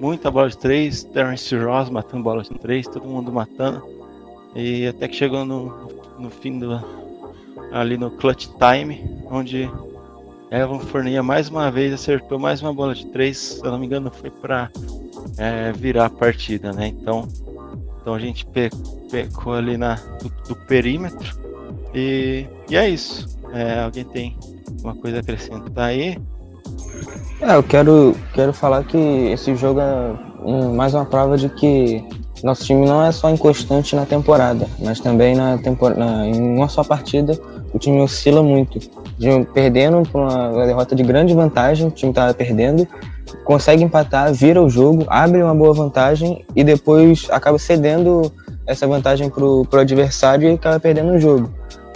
muita 0.00 0.30
bola 0.30 0.48
de 0.48 0.58
3, 0.58 1.04
Terence 1.04 1.56
Ross 1.56 1.90
matando 1.90 2.22
bola 2.22 2.42
de 2.42 2.50
3, 2.50 2.86
todo 2.88 3.06
mundo 3.06 3.32
matando. 3.32 3.82
E 4.54 4.86
até 4.86 5.08
que 5.08 5.16
chegou 5.16 5.44
no, 5.44 5.90
no 6.18 6.30
fim 6.30 6.58
do. 6.58 6.82
ali 7.72 7.96
no 7.96 8.10
clutch 8.10 8.48
time, 8.58 9.04
onde 9.30 9.70
Evan 10.50 10.78
Fournier 10.78 11.22
mais 11.22 11.48
uma 11.48 11.70
vez 11.70 11.92
acertou 11.92 12.38
mais 12.38 12.62
uma 12.62 12.72
bola 12.72 12.94
de 12.94 13.06
3, 13.06 13.36
se 13.36 13.64
eu 13.64 13.70
não 13.70 13.78
me 13.78 13.86
engano 13.86 14.10
foi 14.10 14.30
para 14.30 14.70
é, 15.36 15.72
virar 15.72 16.06
a 16.06 16.10
partida, 16.10 16.72
né? 16.72 16.88
Então 16.88 17.28
então 18.08 18.16
a 18.16 18.18
gente 18.18 18.46
pecou 19.10 19.52
ali 19.52 19.76
na, 19.76 19.96
do, 20.22 20.30
do 20.48 20.56
perímetro. 20.56 21.38
E, 21.94 22.46
e 22.70 22.74
é 22.74 22.88
isso. 22.88 23.38
É, 23.52 23.80
alguém 23.80 24.02
tem 24.02 24.38
uma 24.82 24.94
coisa 24.94 25.18
a 25.18 25.20
acrescentar 25.20 25.90
aí? 25.90 26.18
É, 27.40 27.54
eu 27.54 27.62
quero, 27.62 28.16
quero 28.34 28.52
falar 28.52 28.84
que 28.84 28.96
esse 28.96 29.54
jogo 29.54 29.80
é 29.80 30.72
mais 30.74 30.92
uma 30.94 31.04
prova 31.04 31.36
de 31.36 31.48
que 31.48 32.04
nosso 32.42 32.64
time 32.64 32.86
não 32.86 33.04
é 33.04 33.12
só 33.12 33.30
inconstante 33.30 33.94
na 33.94 34.04
temporada, 34.04 34.66
mas 34.80 35.00
também 35.00 35.34
na 35.34 35.58
temporada, 35.58 36.26
em 36.26 36.56
uma 36.56 36.68
só 36.68 36.82
partida 36.82 37.38
o 37.72 37.78
time 37.78 38.00
oscila 38.00 38.42
muito. 38.42 38.78
De, 39.18 39.44
perdendo 39.52 40.02
por 40.10 40.22
uma 40.22 40.64
derrota 40.66 40.94
de 40.94 41.02
grande 41.02 41.34
vantagem, 41.34 41.88
o 41.88 41.90
time 41.90 42.10
estava 42.10 42.32
perdendo, 42.32 42.86
consegue 43.44 43.82
empatar, 43.82 44.32
vira 44.32 44.62
o 44.62 44.70
jogo, 44.70 45.04
abre 45.08 45.42
uma 45.42 45.54
boa 45.54 45.74
vantagem 45.74 46.44
e 46.54 46.62
depois 46.62 47.26
acaba 47.30 47.58
cedendo 47.58 48.32
essa 48.66 48.86
vantagem 48.86 49.28
pro, 49.28 49.64
pro 49.64 49.80
adversário 49.80 50.48
e 50.48 50.54
acaba 50.54 50.78
perdendo 50.78 51.12
o 51.12 51.18
jogo. 51.18 51.50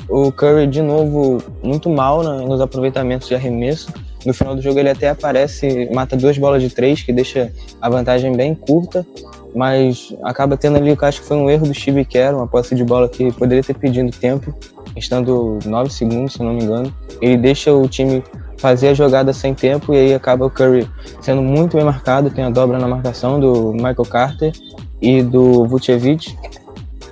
o 0.08 0.32
Curry 0.32 0.66
de 0.66 0.82
novo 0.82 1.42
muito 1.62 1.88
mal 1.88 2.22
na, 2.22 2.36
nos 2.38 2.60
aproveitamentos 2.60 3.28
de 3.28 3.34
arremesso. 3.34 3.92
No 4.24 4.32
final 4.32 4.54
do 4.54 4.62
jogo 4.62 4.78
ele 4.78 4.90
até 4.90 5.08
aparece, 5.08 5.88
mata 5.92 6.16
duas 6.16 6.38
bolas 6.38 6.62
de 6.62 6.70
três, 6.70 7.02
que 7.02 7.12
deixa 7.12 7.52
a 7.80 7.88
vantagem 7.88 8.32
bem 8.32 8.54
curta, 8.54 9.06
mas 9.54 10.14
acaba 10.22 10.56
tendo 10.56 10.76
ali, 10.76 10.96
que 10.96 11.04
acho 11.04 11.20
que 11.20 11.26
foi 11.26 11.36
um 11.36 11.50
erro 11.50 11.66
do 11.66 11.74
Steve 11.74 12.04
Kerr, 12.04 12.34
uma 12.34 12.46
posse 12.46 12.74
de 12.74 12.84
bola 12.84 13.08
que 13.08 13.32
poderia 13.32 13.62
ter 13.62 13.74
pedido 13.74 14.10
tempo, 14.10 14.54
estando 14.96 15.58
nove 15.64 15.90
segundos, 15.90 16.34
se 16.34 16.42
não 16.42 16.54
me 16.54 16.62
engano. 16.62 16.94
Ele 17.20 17.36
deixa 17.36 17.72
o 17.72 17.88
time 17.88 18.22
fazer 18.58 18.88
a 18.88 18.94
jogada 18.94 19.32
sem 19.32 19.54
tempo 19.54 19.92
e 19.92 19.98
aí 19.98 20.14
acaba 20.14 20.46
o 20.46 20.50
Curry 20.50 20.88
sendo 21.20 21.42
muito 21.42 21.76
bem 21.76 21.84
marcado, 21.84 22.30
tem 22.30 22.44
a 22.44 22.50
dobra 22.50 22.78
na 22.78 22.86
marcação 22.86 23.40
do 23.40 23.72
Michael 23.72 24.06
Carter 24.08 24.52
e 25.00 25.20
do 25.20 25.66
Vucevic, 25.66 26.36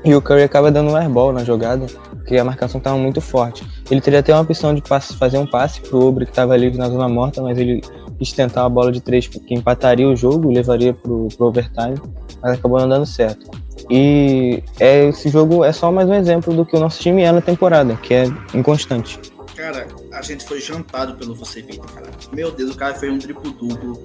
e 0.04 0.14
o 0.14 0.22
Curry 0.22 0.44
acaba 0.44 0.70
dando 0.70 0.92
um 0.92 0.96
airball 0.96 1.32
na 1.32 1.44
jogada, 1.44 1.86
porque 2.20 2.36
a 2.36 2.44
marcação 2.44 2.78
estava 2.78 2.96
muito 2.96 3.20
forte. 3.20 3.66
Ele 3.90 4.00
teria 4.00 4.20
até 4.20 4.32
uma 4.32 4.42
opção 4.42 4.74
de 4.74 4.82
passe, 4.82 5.16
fazer 5.16 5.38
um 5.38 5.46
passe 5.46 5.80
pro 5.80 6.06
Obre 6.06 6.24
que 6.24 6.32
estava 6.32 6.56
livre 6.56 6.78
na 6.78 6.88
zona 6.88 7.08
morta, 7.08 7.42
mas 7.42 7.58
ele 7.58 7.82
quis 8.18 8.32
tentar 8.32 8.64
a 8.64 8.68
bola 8.68 8.92
de 8.92 9.00
três 9.00 9.26
que 9.26 9.54
empataria 9.54 10.08
o 10.08 10.14
jogo, 10.14 10.52
levaria 10.52 10.92
pro, 10.92 11.28
pro 11.36 11.46
overtime, 11.46 12.00
mas 12.42 12.52
acabou 12.52 12.78
não 12.80 12.88
dando 12.88 13.06
certo. 13.06 13.50
E 13.90 14.62
é, 14.78 15.08
esse 15.08 15.28
jogo 15.28 15.64
é 15.64 15.72
só 15.72 15.90
mais 15.90 16.08
um 16.08 16.14
exemplo 16.14 16.54
do 16.54 16.64
que 16.64 16.76
o 16.76 16.80
nosso 16.80 17.00
time 17.00 17.22
é 17.22 17.32
na 17.32 17.40
temporada, 17.40 17.96
que 17.96 18.14
é 18.14 18.24
inconstante. 18.54 19.18
Cara, 19.56 19.86
a 20.12 20.22
gente 20.22 20.44
foi 20.44 20.60
jantado 20.60 21.14
pelo 21.14 21.34
Vucevic, 21.34 21.78
cara. 21.78 22.10
Meu 22.32 22.50
Deus, 22.50 22.70
o 22.70 22.76
cara 22.76 22.94
fez 22.94 23.12
um 23.12 23.18
triplo 23.18 23.50
duplo 23.52 24.02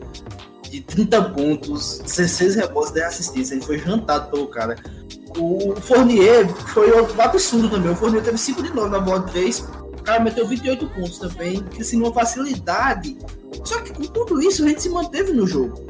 de 0.69 0.81
30 0.81 1.29
pontos, 1.29 1.99
16 1.99 2.55
rebotes, 2.55 2.91
10 2.91 3.07
assistências. 3.07 3.49
Gente 3.49 3.65
foi 3.65 3.79
jantado 3.79 4.31
pelo 4.31 4.47
cara. 4.47 4.75
O 5.37 5.75
Fournier 5.81 6.47
foi 6.73 6.91
um 6.91 7.21
absurdo 7.21 7.69
também. 7.69 7.91
O 7.91 7.95
Fournier 7.95 8.23
teve 8.23 8.37
5 8.37 8.63
de 8.63 8.73
9 8.73 8.89
na 8.89 8.99
bola 8.99 9.19
de 9.21 9.31
3. 9.31 9.59
O 9.99 10.03
cara 10.03 10.23
meteu 10.23 10.47
28 10.47 10.87
pontos 10.89 11.17
também, 11.17 11.63
que 11.63 11.81
assim, 11.81 11.97
uma 11.97 12.13
facilidade. 12.13 13.17
Só 13.63 13.81
que 13.81 13.93
com 13.93 14.03
tudo 14.03 14.41
isso, 14.41 14.63
a 14.63 14.67
gente 14.67 14.81
se 14.81 14.89
manteve 14.89 15.33
no 15.33 15.47
jogo. 15.47 15.85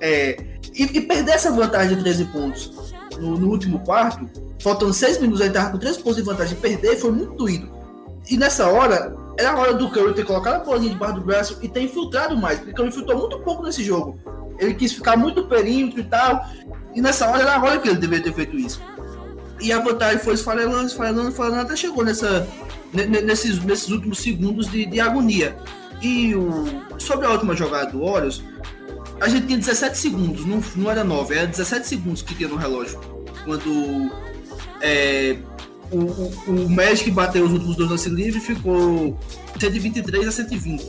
É, 0.00 0.36
e, 0.74 0.84
e 0.84 1.00
perder 1.00 1.32
essa 1.32 1.50
vantagem 1.50 1.96
de 1.96 2.02
13 2.02 2.24
pontos 2.26 2.72
no, 3.18 3.36
no 3.36 3.48
último 3.48 3.80
quarto, 3.80 4.28
faltando 4.60 4.92
6 4.92 5.20
minutos, 5.20 5.44
gente 5.44 5.52
tava 5.52 5.70
com 5.70 5.78
3 5.78 5.96
pontos 5.98 6.16
de 6.16 6.22
vantagem. 6.22 6.56
Perder 6.58 6.96
foi 6.96 7.10
muito 7.10 7.34
doído. 7.34 7.70
E 8.30 8.36
nessa 8.36 8.68
hora, 8.68 9.14
era 9.38 9.52
a 9.52 9.56
hora 9.56 9.74
do 9.74 9.88
Curry 9.88 10.14
ter 10.14 10.24
colocado 10.24 10.56
a 10.56 10.64
bolinha 10.64 10.90
debaixo 10.90 11.14
do 11.14 11.20
braço 11.20 11.58
e 11.62 11.68
ter 11.68 11.82
infiltrado 11.82 12.36
mais, 12.36 12.58
porque 12.58 12.72
o 12.72 12.74
Curry 12.74 12.88
infiltrou 12.88 13.18
muito 13.18 13.38
pouco 13.38 13.62
nesse 13.62 13.84
jogo. 13.84 14.18
Ele 14.58 14.74
quis 14.74 14.92
ficar 14.92 15.16
muito 15.16 15.46
perímetro 15.46 16.00
e 16.00 16.04
tal, 16.04 16.44
e 16.92 17.00
nessa 17.00 17.30
hora 17.30 17.42
era 17.42 17.54
a 17.54 17.62
hora 17.62 17.78
que 17.78 17.88
ele 17.88 17.98
deveria 17.98 18.24
ter 18.24 18.34
feito 18.34 18.56
isso. 18.58 18.82
E 19.60 19.72
a 19.72 19.78
vantagem 19.78 20.18
foi 20.18 20.34
esfarelando, 20.34 20.86
esfarelando, 20.86 21.28
esfarelando, 21.28 21.62
até 21.62 21.76
chegou 21.76 22.04
nessa, 22.04 22.48
nesses, 22.92 23.62
nesses 23.62 23.88
últimos 23.88 24.18
segundos 24.18 24.68
de, 24.68 24.84
de 24.86 25.00
agonia. 25.00 25.56
E 26.02 26.34
o, 26.34 26.64
sobre 26.98 27.26
a 27.26 27.30
última 27.30 27.54
jogada 27.54 27.92
do 27.92 28.04
Warriors, 28.04 28.42
a 29.20 29.28
gente 29.28 29.46
tinha 29.46 29.58
17 29.58 29.96
segundos, 29.96 30.44
não, 30.44 30.62
não 30.74 30.90
era 30.90 31.04
9, 31.04 31.34
era 31.34 31.46
17 31.46 31.86
segundos 31.86 32.22
que 32.22 32.34
tinha 32.34 32.48
no 32.48 32.56
relógio. 32.56 33.00
Quando 33.44 34.10
é, 34.80 35.38
o, 35.90 36.50
o, 36.50 36.68
Magic 36.68 37.10
bateu 37.10 37.44
os 37.44 37.52
últimos 37.52 37.76
dois 37.76 37.90
lances 37.90 38.12
livres 38.12 38.44
ficou 38.44 39.18
123 39.58 40.28
a 40.28 40.32
120. 40.32 40.84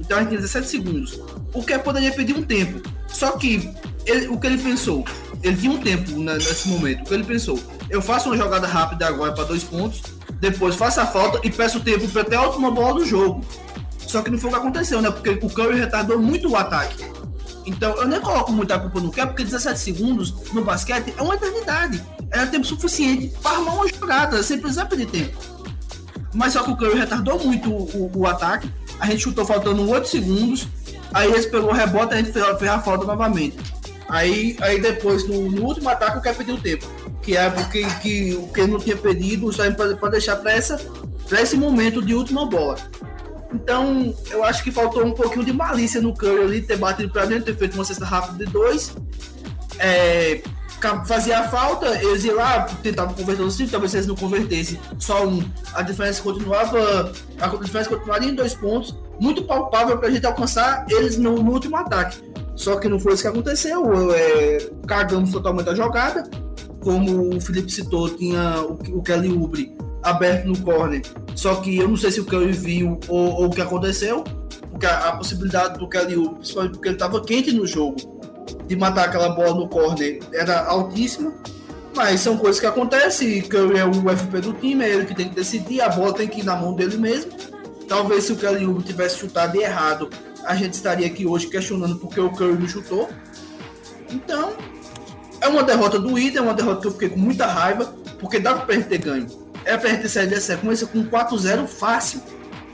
Então 0.00 0.18
a 0.18 0.20
gente 0.20 0.30
tem 0.30 0.38
17 0.38 0.68
segundos. 0.68 1.20
O 1.52 1.62
que 1.62 1.78
poderia 1.78 2.12
pedir 2.12 2.36
um 2.36 2.42
tempo. 2.42 2.80
Só 3.08 3.32
que 3.32 3.70
ele, 4.06 4.28
o 4.28 4.38
que 4.38 4.46
ele 4.46 4.58
pensou? 4.58 5.04
Ele 5.42 5.56
tinha 5.56 5.72
um 5.72 5.78
tempo 5.78 6.10
nesse 6.18 6.68
momento. 6.68 7.02
O 7.02 7.04
que 7.04 7.14
ele 7.14 7.24
pensou? 7.24 7.58
Eu 7.90 8.00
faço 8.00 8.28
uma 8.28 8.36
jogada 8.36 8.66
rápida 8.66 9.06
agora 9.06 9.32
para 9.32 9.44
dois 9.44 9.62
pontos, 9.62 10.02
depois 10.40 10.74
faço 10.74 11.00
a 11.00 11.06
falta 11.06 11.40
e 11.44 11.50
peço 11.50 11.80
tempo 11.80 12.08
para 12.08 12.22
até 12.22 12.36
a 12.36 12.42
última 12.42 12.70
bola 12.70 12.94
do 12.94 13.04
jogo. 13.04 13.44
Só 13.98 14.22
que 14.22 14.30
não 14.30 14.38
foi 14.38 14.50
o 14.50 14.52
que 14.52 14.58
aconteceu, 14.58 15.00
né? 15.00 15.10
Porque 15.10 15.30
o 15.44 15.50
Curry 15.50 15.78
retardou 15.78 16.18
muito 16.18 16.48
o 16.48 16.56
ataque. 16.56 17.04
Então 17.64 17.94
eu 17.96 18.08
nem 18.08 18.20
coloco 18.20 18.52
muita 18.52 18.78
culpa 18.78 19.00
no 19.00 19.10
Curry, 19.10 19.28
porque 19.28 19.44
17 19.44 19.78
segundos 19.78 20.34
no 20.52 20.64
basquete 20.64 21.14
é 21.16 21.22
uma 21.22 21.34
eternidade 21.34 22.02
era 22.32 22.46
tempo 22.46 22.66
suficiente 22.66 23.28
para 23.42 23.58
armar 23.58 23.74
uma 23.76 23.88
jogada, 23.88 24.42
sem 24.42 24.58
precisar 24.58 24.86
perder 24.86 25.06
tempo. 25.06 25.38
Mas 26.34 26.54
só 26.54 26.62
que 26.62 26.70
o 26.70 26.76
Curry 26.76 26.98
retardou 26.98 27.38
muito 27.44 27.70
o, 27.70 27.82
o, 27.94 28.18
o 28.20 28.26
ataque. 28.26 28.70
A 28.98 29.06
gente 29.06 29.22
chutou 29.22 29.44
faltando 29.44 29.88
8 29.88 30.08
segundos. 30.08 30.66
Aí 31.12 31.30
eles 31.30 31.44
pegou 31.44 31.70
o 31.70 31.74
rebote 31.74 32.14
e 32.14 32.14
a 32.14 32.22
gente 32.22 32.32
fez, 32.32 32.44
fez, 32.58 32.70
a 32.70 32.80
falta 32.80 33.04
novamente. 33.04 33.58
Aí, 34.08 34.56
aí 34.60 34.80
depois, 34.80 35.28
no, 35.28 35.50
no 35.50 35.62
último 35.62 35.90
ataque, 35.90 36.18
o 36.18 36.22
Curry 36.22 36.36
pediu 36.36 36.56
tempo. 36.58 36.86
Que 37.20 37.36
é 37.36 37.50
porque 37.50 37.84
que, 38.00 38.34
o 38.34 38.48
que 38.48 38.66
não 38.66 38.78
tinha 38.78 38.96
pedido, 38.96 39.52
só 39.52 39.62
para 39.70 40.08
deixar 40.08 40.36
para 40.36 40.56
esse 40.56 41.56
momento 41.56 42.00
de 42.00 42.14
última 42.14 42.46
bola. 42.46 42.76
Então, 43.52 44.14
eu 44.30 44.42
acho 44.42 44.64
que 44.64 44.72
faltou 44.72 45.04
um 45.04 45.12
pouquinho 45.12 45.44
de 45.44 45.52
malícia 45.52 46.00
no 46.00 46.14
Curry 46.14 46.42
ali, 46.42 46.62
ter 46.62 46.78
batido 46.78 47.12
para 47.12 47.26
dentro, 47.26 47.44
ter 47.44 47.56
feito 47.56 47.74
uma 47.74 47.84
cesta 47.84 48.06
rápida 48.06 48.46
de 48.46 48.50
dois. 48.50 48.96
É, 49.78 50.42
fazia 51.04 51.44
falta, 51.44 51.86
eles 52.02 52.24
iam 52.24 52.36
lá, 52.36 52.62
tentavam 52.82 53.14
converter 53.14 53.42
os 53.42 53.54
cinco, 53.54 53.70
talvez 53.70 53.94
eles 53.94 54.06
não 54.06 54.16
convertessem 54.16 54.78
só 54.98 55.26
um. 55.26 55.42
A 55.74 55.82
diferença 55.82 56.22
continuava. 56.22 57.12
A 57.40 57.48
diferença 57.48 57.88
continuaria 57.88 58.30
em 58.30 58.34
dois 58.34 58.54
pontos, 58.54 58.96
muito 59.20 59.44
palpável 59.44 59.98
para 59.98 60.08
a 60.08 60.10
gente 60.10 60.26
alcançar 60.26 60.84
eles 60.90 61.16
no, 61.16 61.42
no, 61.42 61.52
último 61.52 61.76
ataque. 61.76 62.18
Só 62.56 62.76
que 62.76 62.88
não 62.88 62.98
foi 62.98 63.14
isso 63.14 63.22
que 63.22 63.28
aconteceu. 63.28 64.12
É, 64.12 64.70
cagamos 64.86 65.30
totalmente 65.30 65.68
a 65.70 65.74
jogada. 65.74 66.28
Como 66.80 67.36
o 67.36 67.40
Felipe 67.40 67.70
citou, 67.70 68.10
tinha 68.10 68.60
o, 68.60 68.98
o 68.98 69.02
Kelly 69.02 69.30
Ubre 69.30 69.74
aberto 70.02 70.46
no 70.46 70.58
corner. 70.58 71.02
Só 71.36 71.56
que 71.56 71.78
eu 71.78 71.88
não 71.88 71.96
sei 71.96 72.10
se 72.10 72.20
o 72.20 72.24
Kelly 72.24 72.52
viu 72.52 72.98
ou, 73.08 73.34
ou 73.34 73.46
o 73.46 73.50
que 73.50 73.62
aconteceu. 73.62 74.24
Porque 74.70 74.86
a, 74.86 75.10
a 75.10 75.16
possibilidade 75.16 75.78
do 75.78 75.88
Kelly 75.88 76.16
Ubre, 76.16 76.34
principalmente 76.36 76.72
porque 76.72 76.88
ele 76.88 76.96
estava 76.96 77.22
quente 77.22 77.52
no 77.52 77.66
jogo 77.66 78.21
de 78.66 78.76
matar 78.76 79.06
aquela 79.06 79.30
bola 79.30 79.54
no 79.54 79.68
corner 79.68 80.20
era 80.32 80.64
altíssima. 80.66 81.32
Mas 81.94 82.20
são 82.20 82.36
coisas 82.36 82.58
que 82.58 82.66
acontecem. 82.66 83.42
Curry 83.42 83.78
é 83.78 83.84
o 83.84 83.92
FP 83.92 84.40
do 84.40 84.52
time, 84.54 84.84
é 84.84 84.88
ele 84.88 85.04
que 85.04 85.14
tem 85.14 85.28
que 85.28 85.34
decidir. 85.34 85.80
A 85.80 85.88
bola 85.88 86.14
tem 86.14 86.26
que 86.26 86.40
ir 86.40 86.44
na 86.44 86.56
mão 86.56 86.74
dele 86.74 86.96
mesmo. 86.96 87.32
Talvez 87.86 88.24
se 88.24 88.32
o 88.32 88.36
Kelly 88.36 88.64
Oubre 88.66 88.82
tivesse 88.82 89.18
chutado 89.18 89.60
errado, 89.60 90.08
a 90.44 90.56
gente 90.56 90.72
estaria 90.72 91.06
aqui 91.06 91.26
hoje 91.26 91.46
questionando 91.48 91.96
porque 91.96 92.20
o 92.20 92.30
Curry 92.30 92.58
não 92.58 92.66
chutou. 92.66 93.10
Então, 94.10 94.54
é 95.40 95.48
uma 95.48 95.62
derrota 95.62 95.98
doída, 95.98 96.38
é 96.38 96.42
uma 96.42 96.54
derrota 96.54 96.80
que 96.80 96.86
eu 96.86 96.92
fiquei 96.92 97.10
com 97.10 97.18
muita 97.18 97.46
raiva, 97.46 97.94
porque 98.18 98.38
dava 98.38 98.64
pra 98.64 98.74
gente 98.74 98.88
ter 98.88 98.98
ganho. 98.98 99.26
Era 99.64 99.78
pra 99.78 99.90
gente 99.90 100.08
saído 100.08 100.30
dessa 100.30 100.54
sequência 100.54 100.86
com 100.86 101.04
4-0 101.04 101.66
fácil. 101.66 102.22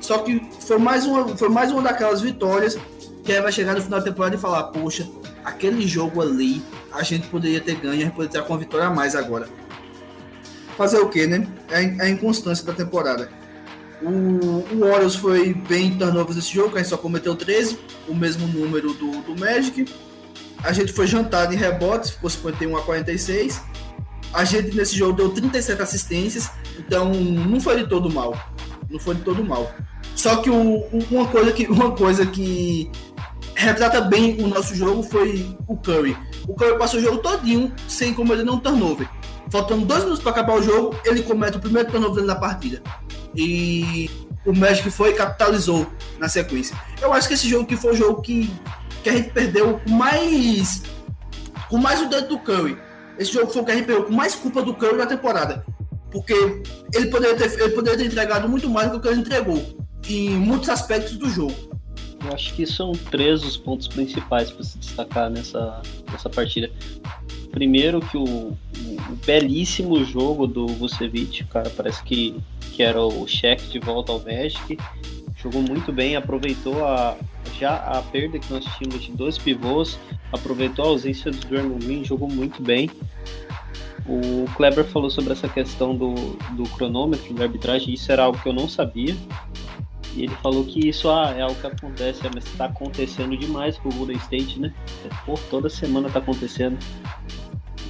Só 0.01 0.19
que 0.19 0.41
foi 0.61 0.79
mais, 0.79 1.07
uma, 1.07 1.37
foi 1.37 1.49
mais 1.49 1.73
uma 1.73 1.83
daquelas 1.83 2.21
vitórias 2.21 2.79
que 3.25 3.41
vai 3.41 3.53
chegar 3.53 3.75
no 3.75 3.83
final 3.83 3.99
da 3.99 4.05
temporada 4.05 4.37
e 4.37 4.39
falar, 4.39 4.65
poxa, 4.65 5.09
aquele 5.45 5.87
jogo 5.87 6.21
ali 6.21 6.63
a 6.93 7.03
gente 7.03 7.29
poderia 7.29 7.61
ter 7.61 7.77
ganho, 7.77 7.95
a 7.95 8.05
gente 8.05 8.13
poderia 8.13 8.41
ter 8.41 8.47
com 8.47 8.53
uma 8.53 8.59
vitória 8.59 8.87
a 8.87 8.91
mais 8.91 9.15
agora. 9.15 9.49
Fazer 10.77 10.99
o 10.99 11.09
que, 11.09 11.27
né? 11.27 11.47
É, 11.71 11.83
é 11.83 12.03
a 12.03 12.09
inconstância 12.09 12.65
da 12.65 12.73
temporada. 12.73 13.29
O, 14.01 14.09
o 14.73 14.81
Warriors 14.81 15.17
foi 15.17 15.53
bem 15.53 15.99
turnovers 15.99 16.37
nesse 16.37 16.55
jogo, 16.55 16.77
a 16.77 16.79
gente 16.79 16.89
só 16.89 16.97
cometeu 16.97 17.35
13, 17.35 17.79
o 18.07 18.15
mesmo 18.15 18.47
número 18.47 18.93
do, 18.95 19.23
do 19.23 19.39
Magic. 19.39 19.87
A 20.63 20.73
gente 20.73 20.93
foi 20.93 21.07
jantado 21.07 21.53
em 21.53 21.57
rebotes, 21.57 22.11
ficou 22.11 22.31
51 22.31 22.77
a 22.77 22.83
46. 22.83 23.61
A 24.33 24.45
gente 24.45 24.77
nesse 24.77 24.97
jogo 24.97 25.15
deu 25.15 25.31
37 25.31 25.81
assistências, 25.81 26.51
então 26.79 27.13
não 27.13 27.61
foi 27.61 27.83
de 27.83 27.89
todo 27.89 28.11
mal. 28.11 28.37
Não 28.91 28.99
foi 28.99 29.15
de 29.15 29.23
todo 29.23 29.45
mal. 29.45 29.73
Só 30.15 30.37
que 30.37 30.51
o, 30.51 30.85
uma, 31.11 31.27
coisa 31.29 31.53
que, 31.53 31.67
uma 31.71 31.93
coisa 31.93 32.27
que 32.27 32.91
retrata 33.59 34.01
bem 34.01 34.41
o 34.43 34.47
nosso 34.47 34.75
jogo 34.75 35.03
foi 35.03 35.47
o 35.67 35.77
Curry. 35.77 36.17
O 36.47 36.55
Curry 36.55 36.79
passou 36.79 37.01
o 37.01 37.03
jogo 37.03 37.19
todinho 37.19 37.73
sem 37.89 38.15
cometer 38.15 38.45
nenhum 38.45 38.59
turnover. 38.59 39.09
Faltando 39.51 39.85
dois 39.85 40.05
minutos 40.05 40.23
para 40.23 40.33
acabar 40.33 40.55
o 40.55 40.63
jogo, 40.63 40.97
ele 41.05 41.23
comete 41.23 41.57
o 41.57 41.61
primeiro 41.61 41.91
turnover 41.91 42.25
da 42.25 42.37
partida. 42.37 42.83
E 43.35 44.09
o 44.47 44.55
Magic 44.55 44.89
foi 44.91 45.11
e 45.11 45.15
capitalizou 45.15 45.87
na 46.19 46.29
sequência. 46.29 46.79
Eu 47.03 47.13
acho 47.13 47.27
que 47.27 47.35
esse 47.35 47.49
jogo 47.49 47.67
que 47.67 47.77
foi 47.77 47.93
o 47.93 47.97
jogo 47.97 48.23
que, 48.23 48.49
que 49.03 49.11
a 49.11 49.13
gente 49.13 49.31
perdeu 49.31 49.81
com 49.81 49.91
mais 49.91 50.83
com 51.69 51.79
mais 51.79 52.01
o 52.01 52.09
dedo 52.09 52.29
do 52.29 52.39
Curry. 52.39 52.79
Esse 53.19 53.33
jogo 53.33 53.51
foi 53.51 53.63
o 53.63 53.65
que 53.65 53.73
a 53.73 53.75
gente 53.75 53.87
perdeu 53.87 54.05
com 54.05 54.13
mais 54.13 54.35
culpa 54.35 54.63
do 54.63 54.73
Curry 54.73 54.97
na 54.97 55.07
temporada. 55.07 55.65
Porque 56.11 56.63
ele 56.95 57.07
poderia 57.07 57.37
ter, 57.37 57.61
ele 57.61 57.75
poderia 57.75 57.99
ter 57.99 58.07
entregado 58.07 58.49
muito 58.49 58.71
mais 58.71 58.91
do 58.91 59.01
que 59.01 59.09
ele 59.09 59.21
entregou 59.21 59.63
em 60.09 60.31
muitos 60.31 60.69
aspectos 60.69 61.17
do 61.17 61.29
jogo. 61.29 61.68
Eu 62.25 62.33
acho 62.33 62.55
que 62.55 62.67
são 62.67 62.93
três 62.93 63.45
os 63.45 63.57
pontos 63.57 63.87
principais 63.87 64.51
para 64.51 64.65
se 64.65 64.79
destacar 64.79 65.31
nessa, 65.31 65.81
nessa 66.11 66.29
partida. 66.29 66.71
Primeiro 67.51 68.01
que 68.01 68.17
o, 68.17 68.25
o 68.25 68.57
belíssimo 69.25 70.05
jogo 70.05 70.47
do 70.47 70.67
Vucevic, 70.67 71.45
cara, 71.45 71.71
parece 71.71 72.03
que, 72.03 72.35
que 72.73 72.83
era 72.83 73.01
o 73.01 73.27
cheque 73.27 73.69
de 73.69 73.79
volta 73.79 74.13
ao 74.13 74.21
Magic. 74.21 74.77
Jogou 75.37 75.63
muito 75.63 75.93
bem, 75.93 76.17
aproveitou 76.17 76.85
a, 76.85 77.17
já 77.59 77.77
a 77.77 78.03
perda 78.03 78.39
que 78.39 78.53
nós 78.53 78.65
tínhamos 78.77 79.05
de 79.05 79.13
dois 79.13 79.39
pivôs, 79.39 79.99
aproveitou 80.33 80.85
a 80.85 80.89
ausência 80.89 81.31
do 81.31 81.39
Draymond 81.47 81.85
Green, 81.85 82.05
jogou 82.05 82.29
muito 82.29 82.63
bem. 82.63 82.91
O 84.07 84.47
Kleber 84.57 84.85
falou 84.85 85.11
sobre 85.11 85.33
essa 85.33 85.49
questão 85.49 85.95
do, 85.95 86.15
do 86.57 86.65
cronômetro, 86.71 87.35
da 87.35 87.45
arbitragem, 87.45 87.93
isso 87.95 88.11
era 88.11 88.25
algo 88.25 88.39
que 88.41 88.49
eu 88.49 88.53
não 88.53 88.69
sabia. 88.69 89.15
E 90.19 90.25
ele 90.25 90.35
falou 90.43 90.65
que 90.65 90.89
isso 90.89 91.09
ah, 91.09 91.33
é 91.37 91.43
algo 91.43 91.55
que 91.55 91.67
acontece, 91.69 92.23
mas 92.35 92.45
está 92.45 92.65
acontecendo 92.65 93.37
demais 93.37 93.79
com 93.79 93.89
o 93.89 93.93
Golden 93.93 94.17
State, 94.17 94.59
né? 94.59 94.75
Pô, 95.25 95.35
toda 95.49 95.71
semana 95.71 96.09
está 96.09 96.19
acontecendo. 96.19 96.77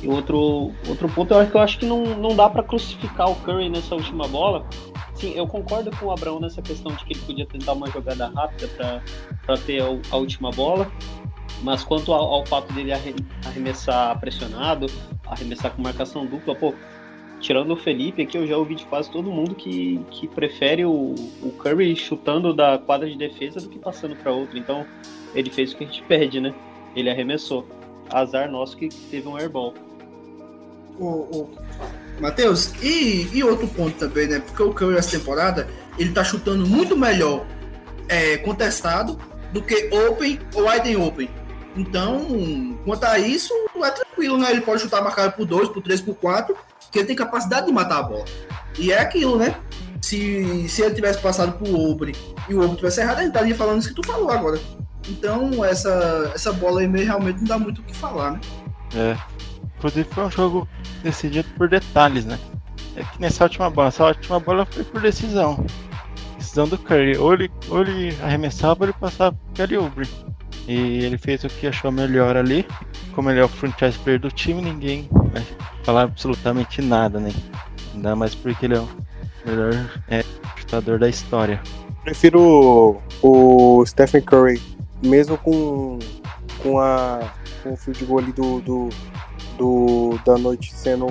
E 0.02 0.08
outro, 0.08 0.70
outro 0.86 1.08
ponto 1.08 1.34
acho 1.34 1.50
que 1.50 1.56
eu 1.56 1.60
acho 1.62 1.78
que 1.78 1.86
não, 1.86 2.04
não 2.04 2.36
dá 2.36 2.50
para 2.50 2.62
crucificar 2.62 3.30
o 3.30 3.34
Curry 3.36 3.70
nessa 3.70 3.94
última 3.94 4.28
bola. 4.28 4.66
Sim, 5.14 5.32
eu 5.34 5.46
concordo 5.46 5.90
com 5.96 6.04
o 6.04 6.10
Abraão 6.10 6.38
nessa 6.38 6.60
questão 6.60 6.92
de 6.92 7.02
que 7.06 7.14
ele 7.14 7.20
podia 7.22 7.46
tentar 7.46 7.72
uma 7.72 7.90
jogada 7.90 8.28
rápida 8.28 9.02
para 9.46 9.56
ter 9.56 9.82
a, 9.82 9.86
a, 10.10 10.16
última 10.18 10.50
bola. 10.50 10.92
Mas 11.62 11.82
quanto 11.82 12.12
ao, 12.12 12.34
ao 12.34 12.46
fato 12.46 12.70
dele 12.74 12.92
arremessar 12.92 14.20
pressionado, 14.20 14.86
arremessar 15.26 15.72
com 15.72 15.80
marcação 15.80 16.26
dupla, 16.26 16.54
pô, 16.54 16.74
tirando 17.40 17.72
o 17.72 17.76
Felipe 17.76 18.22
aqui, 18.22 18.36
eu 18.36 18.46
já 18.46 18.56
ouvi 18.56 18.74
de 18.74 18.84
quase 18.84 19.10
todo 19.10 19.30
mundo 19.30 19.54
que, 19.54 20.00
que 20.10 20.26
prefere 20.26 20.84
o, 20.84 21.14
o 21.42 21.50
Curry 21.58 21.94
chutando 21.96 22.52
da 22.52 22.78
quadra 22.78 23.08
de 23.08 23.16
defesa 23.16 23.60
do 23.60 23.68
que 23.68 23.78
passando 23.78 24.16
para 24.16 24.32
outro. 24.32 24.58
Então, 24.58 24.86
ele 25.34 25.50
fez 25.50 25.72
o 25.72 25.76
que 25.76 25.84
a 25.84 25.86
gente 25.86 26.02
pede, 26.08 26.40
né? 26.40 26.54
Ele 26.94 27.10
arremessou. 27.10 27.66
Azar 28.10 28.50
nosso 28.50 28.76
que 28.76 28.88
teve 28.88 29.28
um 29.28 29.36
airball. 29.36 29.74
O, 30.98 31.06
o 31.06 31.50
Matheus, 32.20 32.72
e, 32.82 33.28
e 33.32 33.44
outro 33.44 33.68
ponto 33.68 33.96
também, 33.96 34.26
né? 34.26 34.40
Porque 34.40 34.62
o 34.62 34.72
Curry 34.72 34.96
essa 34.96 35.16
temporada, 35.16 35.68
ele 35.98 36.12
tá 36.12 36.24
chutando 36.24 36.66
muito 36.66 36.96
melhor 36.96 37.46
é, 38.08 38.38
contestado 38.38 39.18
do 39.52 39.62
que 39.62 39.88
open 39.94 40.38
ou 40.54 40.68
wide 40.68 40.96
open. 40.96 41.30
Então, 41.76 42.76
quanto 42.84 43.04
a 43.04 43.18
isso, 43.18 43.54
é 43.76 43.90
tranquilo, 43.90 44.36
né? 44.38 44.50
Ele 44.50 44.62
pode 44.62 44.82
chutar 44.82 45.02
marcado 45.02 45.34
por 45.34 45.46
2, 45.46 45.68
por 45.68 45.80
3, 45.82 46.00
por 46.00 46.16
4, 46.16 46.56
que 46.90 46.98
ele 46.98 47.06
tem 47.06 47.16
capacidade 47.16 47.66
de 47.66 47.72
matar 47.72 47.98
a 47.98 48.02
bola. 48.02 48.24
E 48.78 48.92
é 48.92 49.00
aquilo, 49.00 49.38
né? 49.38 49.54
Se, 50.00 50.68
se 50.68 50.82
ele 50.82 50.94
tivesse 50.94 51.20
passado 51.20 51.52
por 51.58 51.68
open 51.68 52.14
e 52.48 52.54
o 52.54 52.62
open 52.62 52.76
tivesse 52.76 53.00
errado, 53.00 53.18
gente 53.18 53.28
estaria 53.28 53.54
falando 53.54 53.80
isso 53.80 53.88
que 53.88 54.00
tu 54.00 54.06
falou 54.06 54.30
agora. 54.30 54.58
Então, 55.08 55.64
essa, 55.64 56.30
essa 56.34 56.52
bola 56.52 56.80
aí 56.80 56.88
meio 56.88 57.06
realmente 57.06 57.38
não 57.38 57.44
dá 57.44 57.58
muito 57.58 57.80
o 57.80 57.84
que 57.84 57.94
falar, 57.94 58.32
né? 58.32 58.40
É. 58.94 59.16
Inclusive 59.76 60.08
foi 60.10 60.24
um 60.24 60.30
jogo 60.30 60.68
decidido 61.02 61.48
por 61.56 61.68
detalhes, 61.68 62.24
né? 62.24 62.38
É 62.96 63.02
que 63.02 63.20
nessa 63.20 63.44
última 63.44 63.70
bola, 63.70 63.88
essa 63.88 64.04
última 64.04 64.40
bola 64.40 64.66
foi 64.66 64.84
por 64.84 65.00
decisão. 65.00 65.64
Decisão 66.36 66.68
do 66.68 66.76
Curry. 66.78 67.16
Ou 67.16 67.32
ele, 67.34 67.50
ou 67.68 67.82
ele 67.82 68.16
arremessava 68.22 68.80
ou 68.80 68.86
ele 68.86 68.98
passava 68.98 69.36
pro 69.36 69.54
Kelly 69.54 69.76
Oubre. 69.76 70.08
E 70.66 71.04
ele 71.04 71.16
fez 71.16 71.44
o 71.44 71.48
que 71.48 71.66
achou 71.66 71.90
melhor 71.90 72.36
ali. 72.36 72.66
Como 73.14 73.30
ele 73.30 73.40
é 73.40 73.44
o 73.44 73.48
franchise 73.48 73.98
player 73.98 74.20
do 74.20 74.30
time, 74.30 74.60
ninguém 74.60 75.08
falar 75.82 76.02
absolutamente 76.02 76.82
nada, 76.82 77.18
né? 77.18 77.32
Ainda 77.94 78.14
mais 78.14 78.34
porque 78.34 78.66
ele 78.66 78.76
é 78.76 78.80
o 78.80 78.88
melhor 79.44 79.72
é, 80.08 80.24
chutador 80.56 80.98
da 80.98 81.08
história. 81.08 81.60
Prefiro 82.04 83.00
o 83.22 83.84
Stephen 83.86 84.22
Curry, 84.22 84.62
mesmo 85.02 85.36
com, 85.38 85.98
com, 86.62 86.78
a, 86.78 87.32
com 87.62 87.72
o 87.72 87.76
field 87.76 88.04
goal 88.04 88.18
ali 88.20 88.32
do, 88.32 88.60
do, 88.60 88.88
do, 89.58 90.20
da 90.24 90.38
noite 90.38 90.72
sendo 90.72 91.06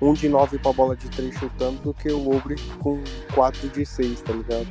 um 0.00 0.14
de 0.14 0.28
nove 0.28 0.58
pra 0.58 0.72
bola 0.72 0.96
de 0.96 1.08
três 1.08 1.38
chutando 1.38 1.78
do 1.82 1.94
que 1.94 2.10
o 2.10 2.36
Obre 2.36 2.56
com 2.80 3.00
quatro 3.34 3.68
de 3.68 3.86
seis, 3.86 4.20
tá 4.20 4.32
ligado? 4.32 4.66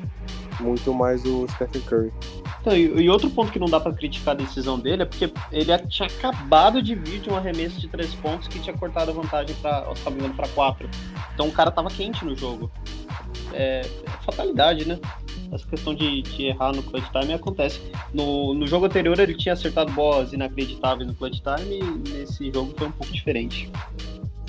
Muito 0.61 0.93
mais 0.93 1.25
o 1.25 1.47
Stephen 1.49 1.81
Curry. 1.81 2.13
Então, 2.61 2.77
e, 2.77 3.09
outro 3.09 3.29
ponto 3.29 3.51
que 3.51 3.57
não 3.57 3.67
dá 3.67 3.79
para 3.79 3.91
criticar 3.91 4.35
a 4.35 4.37
decisão 4.37 4.79
dele 4.79 5.01
é 5.01 5.05
porque 5.05 5.33
ele 5.51 5.77
tinha 5.87 6.07
acabado 6.07 6.81
de 6.81 6.93
vir 6.93 7.19
de 7.19 7.29
um 7.29 7.35
arremesso 7.35 7.79
de 7.79 7.87
três 7.87 8.13
pontos 8.13 8.47
que 8.47 8.59
tinha 8.59 8.77
cortado 8.77 9.09
a 9.09 9.13
vantagem 9.13 9.55
para 9.61 9.81
para 10.35 10.47
quatro. 10.49 10.89
Então 11.33 11.47
o 11.47 11.51
cara 11.51 11.71
tava 11.71 11.89
quente 11.89 12.23
no 12.23 12.35
jogo. 12.35 12.71
É, 13.53 13.81
é 13.81 14.09
fatalidade, 14.23 14.87
né? 14.87 14.99
Essa 15.51 15.67
questão 15.67 15.93
de, 15.93 16.21
de, 16.21 16.45
errar 16.45 16.73
no 16.73 16.83
clutch 16.83 17.09
time 17.11 17.33
acontece. 17.33 17.81
No, 18.13 18.53
no 18.53 18.65
jogo 18.67 18.85
anterior 18.85 19.19
ele 19.19 19.35
tinha 19.35 19.53
acertado 19.53 19.91
bolas 19.91 20.31
inacreditáveis 20.31 21.07
no 21.07 21.15
clutch 21.15 21.39
time 21.41 21.79
e 21.79 22.09
nesse 22.09 22.51
jogo 22.51 22.73
foi 22.77 22.87
um 22.87 22.91
pouco 22.91 23.11
diferente. 23.11 23.69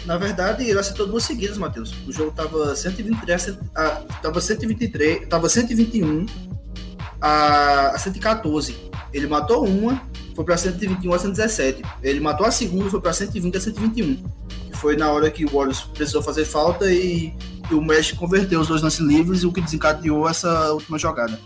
Na 0.05 0.17
verdade, 0.17 0.69
ele 0.69 0.79
acertou 0.79 1.07
duas 1.07 1.25
seguidas, 1.25 1.57
Matheus. 1.57 1.95
O 2.07 2.13
jogo 2.13 2.33
tava 2.33 2.75
123, 2.75 3.59
ah, 3.75 4.03
tava 4.21 4.41
123, 4.41 5.29
tava 5.29 5.49
121 5.49 6.27
a, 7.21 7.89
a 7.95 7.99
114. 7.99 8.77
Ele 9.13 9.27
matou 9.27 9.65
uma, 9.65 10.03
foi 10.35 10.45
para 10.45 10.57
121 10.57 11.13
a 11.13 11.19
117. 11.19 11.83
Ele 12.03 12.21
matou 12.21 12.47
a 12.47 12.51
segunda, 12.51 12.91
foi 12.91 13.01
para 13.01 13.13
120 13.13 13.57
a 13.57 13.61
121. 13.61 14.17
Que 14.71 14.77
foi 14.77 14.97
na 14.97 15.11
hora 15.13 15.31
que 15.31 15.45
o 15.45 15.51
Warriors 15.51 15.83
precisou 15.83 16.23
fazer 16.23 16.45
falta 16.45 16.91
e, 16.91 17.33
e 17.71 17.75
o 17.75 17.81
Mesh 17.81 18.13
converteu 18.13 18.61
os 18.61 18.69
dois 18.69 18.83
lances 18.83 19.01
livres, 19.01 19.45
o 19.45 19.53
que 19.53 19.61
desencadeou 19.61 20.29
essa 20.29 20.73
última 20.73 20.99
jogada. 20.99 21.39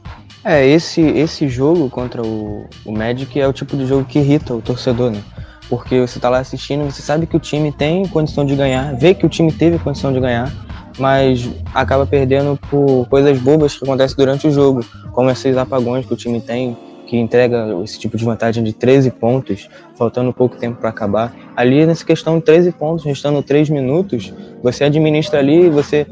É, 0.43 0.67
esse, 0.67 1.01
esse 1.01 1.49
jogo 1.49 1.91
contra 1.91 2.23
o, 2.23 2.69
o 2.85 2.93
Magic 2.93 3.39
é 3.39 3.47
o 3.47 3.53
tipo 3.53 3.77
de 3.77 3.85
jogo 3.85 4.05
que 4.05 4.19
irrita 4.19 4.55
o 4.55 4.63
torcedor, 4.63 5.11
né? 5.11 5.23
Porque 5.69 6.01
você 6.01 6.21
tá 6.21 6.29
lá 6.29 6.39
assistindo, 6.39 6.85
você 6.85 7.03
sabe 7.03 7.27
que 7.27 7.37
o 7.37 7.41
time 7.41 7.73
tem 7.73 8.07
condição 8.07 8.45
de 8.45 8.55
ganhar, 8.55 8.95
vê 8.95 9.15
que 9.15 9.27
o 9.27 9.29
time 9.29 9.51
teve 9.51 9.79
condição 9.79 10.13
de 10.13 10.21
ganhar, 10.21 10.53
mas 10.99 11.49
acaba 11.75 12.07
perdendo 12.07 12.59
por 12.71 13.07
coisas 13.09 13.39
bobas 13.39 13.77
que 13.77 13.85
acontecem 13.85 14.17
durante 14.17 14.47
o 14.47 14.51
jogo, 14.51 14.85
como 15.13 15.31
esses 15.31 15.57
apagões 15.57 16.07
que 16.07 16.15
o 16.15 16.17
time 16.17 16.41
tem, 16.41 16.77
que 17.07 17.17
entrega 17.17 17.67
esse 17.85 17.99
tipo 17.99 18.17
de 18.17 18.25
vantagem 18.25 18.63
de 18.63 18.73
13 18.73 19.11
pontos, 19.13 19.69
faltando 19.97 20.33
pouco 20.33 20.57
tempo 20.57 20.79
para 20.79 20.91
acabar. 20.91 21.35
Ali, 21.57 21.87
nessa 21.87 22.05
questão 22.05 22.39
de 22.39 22.45
13 22.45 22.73
pontos, 22.73 23.05
restando 23.05 23.43
3 23.43 23.71
minutos, 23.71 24.33
você 24.63 24.85
administra 24.85 25.39
ali, 25.39 25.69
você 25.69 26.07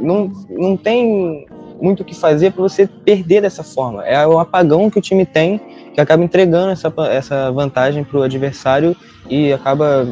não, 0.00 0.32
não 0.50 0.76
tem 0.76 1.46
muito 1.80 2.00
o 2.00 2.04
que 2.04 2.14
fazer 2.14 2.52
para 2.52 2.62
você 2.62 2.86
perder 2.86 3.42
dessa 3.42 3.62
forma. 3.62 4.04
É 4.04 4.26
o 4.26 4.38
apagão 4.38 4.90
que 4.90 4.98
o 4.98 5.02
time 5.02 5.24
tem 5.26 5.60
que 5.94 6.00
acaba 6.00 6.22
entregando 6.22 6.70
essa, 6.70 6.92
essa 7.10 7.50
vantagem 7.50 8.04
para 8.04 8.18
o 8.18 8.22
adversário 8.22 8.94
e 9.30 9.52
acaba 9.52 10.06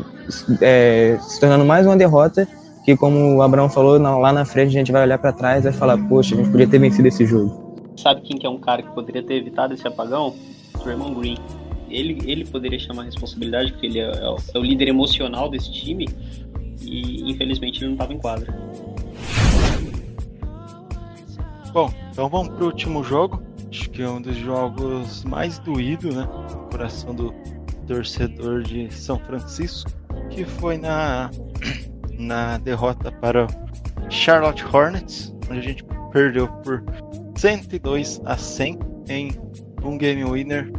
é, 0.60 1.18
se 1.20 1.38
tornando 1.38 1.64
mais 1.64 1.86
uma 1.86 1.96
derrota 1.96 2.48
que, 2.84 2.96
como 2.96 3.36
o 3.36 3.42
Abraão 3.42 3.68
falou, 3.68 3.98
lá 3.98 4.32
na 4.32 4.44
frente 4.44 4.68
a 4.68 4.78
gente 4.78 4.92
vai 4.92 5.02
olhar 5.02 5.18
para 5.18 5.32
trás 5.32 5.60
e 5.60 5.70
vai 5.70 5.72
falar, 5.72 5.98
poxa, 6.08 6.34
a 6.34 6.38
gente 6.38 6.50
podia 6.50 6.66
ter 6.66 6.78
vencido 6.78 7.08
esse 7.08 7.24
jogo. 7.26 7.74
Sabe 7.96 8.22
quem 8.22 8.38
que 8.38 8.46
é 8.46 8.50
um 8.50 8.58
cara 8.58 8.82
que 8.82 8.90
poderia 8.94 9.22
ter 9.22 9.34
evitado 9.34 9.74
esse 9.74 9.86
apagão? 9.86 10.34
Draymond 10.82 11.14
Green. 11.14 11.36
Ele, 11.88 12.18
ele 12.24 12.44
poderia 12.44 12.78
chamar 12.78 13.02
a 13.02 13.04
responsabilidade, 13.04 13.72
porque 13.72 13.86
ele 13.86 14.00
é, 14.00 14.04
é, 14.04 14.28
o, 14.28 14.36
é 14.54 14.58
o 14.58 14.62
líder 14.62 14.88
emocional 14.88 15.48
desse 15.48 15.70
time 15.70 16.08
e 16.82 17.30
infelizmente 17.30 17.78
ele 17.78 17.86
não 17.86 17.92
estava 17.94 18.12
em 18.12 18.18
quadra. 18.18 18.52
Bom, 21.74 21.92
então 22.10 22.28
vamos 22.28 22.54
pro 22.54 22.66
último 22.66 23.04
jogo 23.04 23.42
acho 23.74 23.90
que 23.90 24.02
é 24.02 24.08
um 24.08 24.22
dos 24.22 24.36
jogos 24.36 25.24
mais 25.24 25.58
doídos, 25.58 26.14
né? 26.14 26.28
No 26.50 26.68
coração 26.70 27.12
do 27.12 27.34
torcedor 27.88 28.62
de 28.62 28.92
São 28.94 29.18
Francisco, 29.18 29.90
que 30.30 30.44
foi 30.44 30.78
na, 30.78 31.28
na 32.16 32.58
derrota 32.58 33.10
para 33.10 33.48
Charlotte 34.08 34.64
Hornets, 34.64 35.34
onde 35.50 35.58
a 35.58 35.62
gente 35.62 35.84
perdeu 36.12 36.46
por 36.62 36.84
102 37.34 38.20
a 38.24 38.36
100 38.36 38.78
em 39.08 39.32
um 39.82 39.98
game 39.98 40.24
winner 40.24 40.72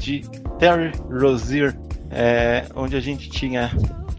de 0.00 0.22
Terry 0.58 0.92
Rozier, 1.10 1.78
é, 2.10 2.64
onde 2.74 2.96
a 2.96 3.00
gente 3.00 3.28
tinha 3.28 3.70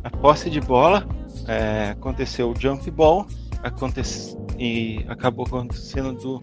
a 0.03 0.09
posse 0.11 0.51
de 0.51 0.61
bola, 0.61 1.03
é, 1.47 1.89
aconteceu 1.89 2.51
o 2.51 2.55
jump 2.55 2.89
ball, 2.91 3.25
acontece, 3.63 4.37
e 4.57 5.05
acabou 5.07 5.45
acontecendo 5.45 6.13
do 6.13 6.41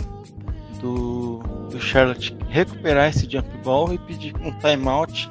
do, 0.80 1.38
do 1.70 1.80
Charlotte 1.80 2.36
recuperar 2.48 3.08
esse 3.08 3.30
jump 3.30 3.48
ball 3.64 3.92
e 3.92 3.98
pedir 3.98 4.34
um 4.36 4.52
timeout 4.58 5.28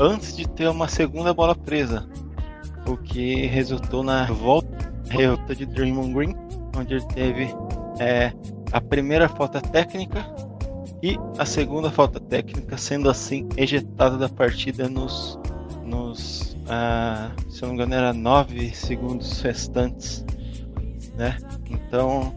antes 0.00 0.36
de 0.36 0.48
ter 0.48 0.68
uma 0.68 0.88
segunda 0.88 1.32
bola 1.32 1.54
presa, 1.54 2.08
o 2.86 2.96
que 2.96 3.46
resultou 3.46 4.02
na 4.02 4.26
volta 4.26 4.92
de 5.54 5.66
Draymond 5.66 6.12
Green, 6.12 6.34
onde 6.76 6.94
ele 6.94 7.06
teve 7.06 7.54
é, 7.98 8.32
a 8.72 8.80
primeira 8.80 9.28
falta 9.28 9.60
técnica 9.60 10.24
e 11.02 11.18
a 11.38 11.44
segunda 11.44 11.90
falta 11.90 12.18
técnica, 12.20 12.76
sendo 12.78 13.10
assim 13.10 13.48
ejetado 13.56 14.18
da 14.18 14.28
partida 14.28 14.88
nos, 14.88 15.38
nos 15.84 16.56
ah, 16.68 17.30
se 17.48 17.62
não 17.62 17.70
me 17.70 17.74
engano, 17.74 17.94
era 17.94 18.12
9 18.12 18.74
segundos 18.74 19.40
restantes. 19.42 20.24
Né? 21.22 21.36
Então, 21.70 22.34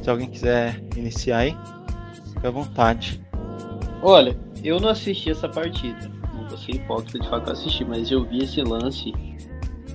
se 0.00 0.08
alguém 0.08 0.30
quiser 0.30 0.80
iniciar 0.96 1.38
aí, 1.38 1.56
fica 2.32 2.46
à 2.46 2.50
vontade. 2.52 3.20
Olha, 4.00 4.38
eu 4.62 4.78
não 4.78 4.90
assisti 4.90 5.32
essa 5.32 5.48
partida. 5.48 6.08
Não 6.32 6.48
vou 6.48 6.56
ser 6.56 6.76
hipócrita 6.76 7.18
de 7.18 7.28
falar 7.28 7.44
que 7.44 7.50
assisti, 7.50 7.84
mas 7.84 8.08
eu 8.12 8.24
vi 8.24 8.44
esse 8.44 8.62
lance 8.62 9.12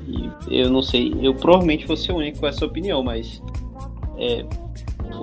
e 0.06 0.30
eu 0.50 0.70
não 0.70 0.82
sei, 0.82 1.16
eu 1.22 1.34
provavelmente 1.34 1.88
vou 1.88 1.96
ser 1.96 2.12
o 2.12 2.18
único 2.18 2.42
com 2.42 2.48
essa 2.48 2.66
opinião, 2.66 3.02
mas 3.02 3.42
é, 4.18 4.46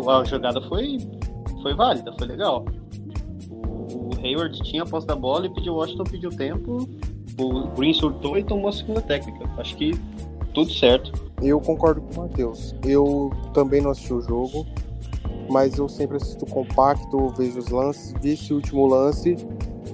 a 0.09 0.25
jogada 0.25 0.63
foi, 0.63 0.97
foi 1.61 1.75
válida, 1.75 2.15
foi 2.17 2.29
legal. 2.29 2.65
O, 3.51 4.09
o 4.09 4.11
Hayward 4.25 4.59
tinha 4.63 4.85
a 4.85 4.87
posse 4.87 5.07
da 5.07 5.15
bola 5.15 5.45
e 5.45 5.51
pediu 5.51 5.75
o 5.75 5.77
Washington 5.77 6.05
pediu 6.05 6.31
tempo. 6.31 6.89
O 7.39 7.69
Green 7.77 7.93
surtou 7.93 8.39
e 8.39 8.43
tomou 8.43 8.69
a 8.69 8.73
segunda 8.73 9.03
técnica. 9.03 9.45
Acho 9.59 9.77
que 9.77 9.93
Tudo 10.55 10.73
certo. 10.73 11.30
Eu 11.43 11.61
concordo 11.61 12.01
com 12.03 12.21
o 12.21 12.23
Matheus. 12.25 12.75
Eu 12.85 13.31
também 13.55 13.81
não 13.81 13.91
assisti 13.91 14.13
o 14.13 14.21
jogo, 14.21 14.67
mas 15.51 15.79
eu 15.79 15.89
sempre 15.89 16.17
assisto 16.17 16.45
compacto, 16.47 17.29
vejo 17.37 17.59
os 17.59 17.69
lances, 17.69 18.13
vi 18.21 18.33
esse 18.33 18.53
último 18.53 18.87
lance 18.87 19.37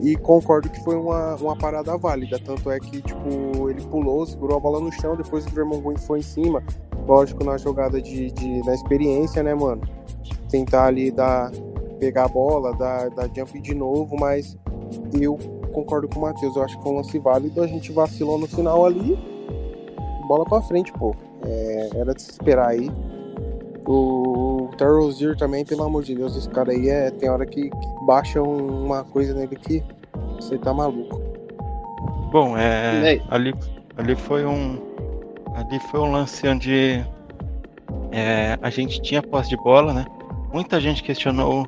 e 0.01 0.17
concordo 0.17 0.69
que 0.69 0.83
foi 0.83 0.97
uma, 0.97 1.37
uma 1.37 1.57
parada 1.57 1.97
válida. 1.97 2.39
Tanto 2.39 2.71
é 2.71 2.79
que, 2.79 3.01
tipo, 3.01 3.71
ele 3.71 3.81
pulou, 3.83 4.27
segurou 4.27 4.57
a 4.57 4.61
bola 4.61 4.81
no 4.81 4.93
chão, 4.93 5.17
depois 5.17 5.47
o 5.47 5.51
Draymond 5.51 5.83
Green 5.83 5.97
foi 5.97 6.19
em 6.19 6.23
cima. 6.23 6.63
Lógico, 7.07 7.45
na 7.45 7.57
jogada 7.57 8.01
de, 8.03 8.31
de 8.33 8.63
na 8.65 8.75
experiência, 8.75 9.43
né, 9.43 9.55
mano? 9.55 9.83
Tentar 10.51 10.87
ali 10.87 11.11
dar, 11.11 11.51
pegar 11.99 12.25
a 12.25 12.29
bola, 12.29 12.75
dar, 12.75 13.11
dar 13.11 13.31
jump 13.35 13.61
de 13.61 13.75
novo, 13.75 14.17
mas 14.19 14.57
eu 15.19 15.39
concordo 15.73 16.09
com 16.09 16.19
o 16.19 16.23
Matheus. 16.23 16.57
Eu 16.57 16.63
acho 16.63 16.77
que 16.77 16.83
foi 16.83 16.93
um 16.93 16.97
lance 16.97 17.19
válido. 17.19 17.63
A 17.63 17.67
gente 17.67 17.93
vacilou 17.93 18.39
no 18.39 18.47
final 18.47 18.85
ali. 18.85 19.17
Bola 20.27 20.45
pra 20.45 20.61
frente, 20.63 20.93
pô. 20.93 21.15
É, 21.47 21.91
era 21.95 22.15
de 22.15 22.23
se 22.23 22.31
esperar 22.33 22.69
aí. 22.69 22.91
O 23.87 24.69
Terry 24.77 24.99
Rozier 24.99 25.37
também, 25.37 25.65
pelo 25.65 25.85
amor 25.85 26.03
de 26.03 26.15
Deus, 26.15 26.37
esse 26.37 26.49
cara 26.49 26.73
aí 26.73 26.89
é. 26.89 27.11
Tem 27.11 27.31
hora 27.31 27.47
que, 27.47 27.71
que 27.71 28.05
baixa 28.05 28.43
um- 28.43 28.85
uma 28.85 29.05
coisa 29.05 29.33
nele 29.33 29.55
que 29.57 29.83
você 30.35 30.59
tá 30.59 30.75
maluco. 30.75 31.21
Bom, 32.33 32.57
é, 32.57 33.21
ali, 33.31 33.55
ali 33.97 34.17
foi 34.17 34.45
um 34.45 34.79
ali 35.55 35.79
foi 35.91 36.01
um 36.01 36.13
lance 36.13 36.47
onde 36.47 37.03
é, 38.13 38.59
a 38.61 38.69
gente 38.69 39.01
tinha 39.01 39.23
posse 39.23 39.49
de 39.51 39.57
bola, 39.57 39.93
né? 39.93 40.05
Muita 40.53 40.81
gente 40.81 41.03
questionou 41.03 41.67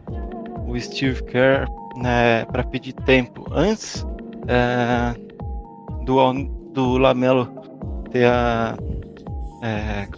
o 0.66 0.78
Steve 0.78 1.22
Kerr 1.24 1.66
né, 1.96 2.44
para 2.46 2.62
pedir 2.64 2.92
tempo 2.92 3.46
antes 3.50 4.06
é, 4.46 5.14
do, 6.04 6.32
do 6.72 6.98
Lamelo 6.98 7.48
ter 8.10 8.26
a, 8.26 8.76
é, 9.62 10.08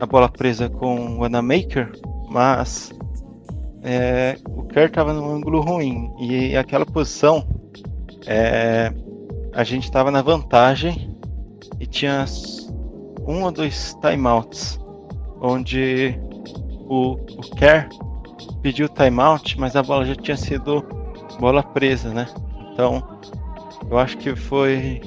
a 0.00 0.06
bola 0.06 0.28
presa 0.28 0.68
com 0.68 1.16
o 1.16 1.18
Wanamaker, 1.20 1.92
mas 2.30 2.92
é, 3.82 4.36
o 4.48 4.64
Kerr 4.64 4.86
estava 4.86 5.12
num 5.12 5.36
ângulo 5.36 5.60
ruim 5.60 6.10
e 6.18 6.56
aquela 6.56 6.86
posição 6.86 7.46
é, 8.26 8.92
a 9.52 9.64
gente 9.64 9.84
estava 9.84 10.10
na 10.10 10.22
vantagem 10.22 11.16
e 11.80 11.86
tinha 11.86 12.24
um 13.26 13.44
ou 13.44 13.50
dois 13.50 13.96
timeouts 14.00 14.78
onde 15.40 16.18
o, 16.88 17.12
o 17.12 17.56
Kerr 17.56 17.88
pediu 18.62 18.88
timeout, 18.88 19.58
mas 19.58 19.76
a 19.76 19.82
bola 19.82 20.04
já 20.04 20.14
tinha 20.14 20.36
sido 20.36 20.84
bola 21.38 21.62
presa, 21.62 22.12
né? 22.12 22.26
Então 22.72 23.02
eu 23.90 23.98
acho 23.98 24.16
que 24.18 24.34
foi 24.34 25.00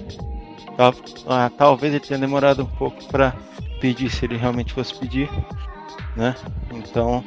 ah, 1.28 1.50
talvez 1.58 1.94
ele 1.94 2.04
tenha 2.04 2.20
demorado 2.20 2.64
um 2.64 2.78
pouco 2.78 3.04
para 3.06 3.34
pedir 3.80 4.10
se 4.10 4.26
ele 4.26 4.38
realmente 4.38 4.74
fosse 4.74 4.94
pedir, 4.98 5.30
né? 6.16 6.36
Então 6.72 7.24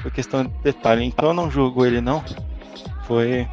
foi 0.00 0.10
questão 0.10 0.44
de 0.44 0.50
detalhe. 0.62 1.04
Então 1.04 1.28
eu 1.28 1.34
não 1.34 1.50
julgo 1.50 1.84
ele 1.84 2.00
não. 2.00 2.22
Foi 3.02 3.46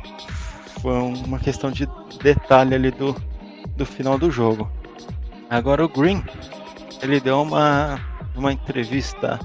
foi 0.82 0.94
uma 0.94 1.40
questão 1.40 1.72
de 1.72 1.88
detalhe 2.22 2.76
ali 2.76 2.92
do, 2.92 3.16
do 3.76 3.86
final 3.86 4.18
do 4.18 4.30
jogo. 4.30 4.70
Agora 5.50 5.84
o 5.84 5.90
Green, 5.90 6.24
ele 7.02 7.20
deu 7.20 7.42
uma, 7.42 8.00
uma 8.36 8.52
entrevista 8.54 9.40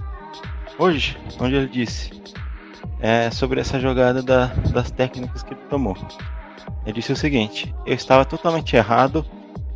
hoje, 0.79 1.17
onde 1.41 1.55
ele 1.55 1.69
disse 1.69 2.11
é, 3.01 3.31
sobre 3.31 3.61
essa 3.61 3.81
jogada 3.81 4.23
da- 4.23 4.47
das 4.73 4.91
técnicas 4.91 5.43
que 5.43 5.55
ele 5.55 5.61
tomou. 5.71 5.97
Ele 6.85 6.95
disse 6.95 7.13
o 7.13 7.17
seguinte: 7.17 7.75
eu 7.87 7.95
estava 7.95 8.25
totalmente 8.25 8.77
errado, 8.77 9.25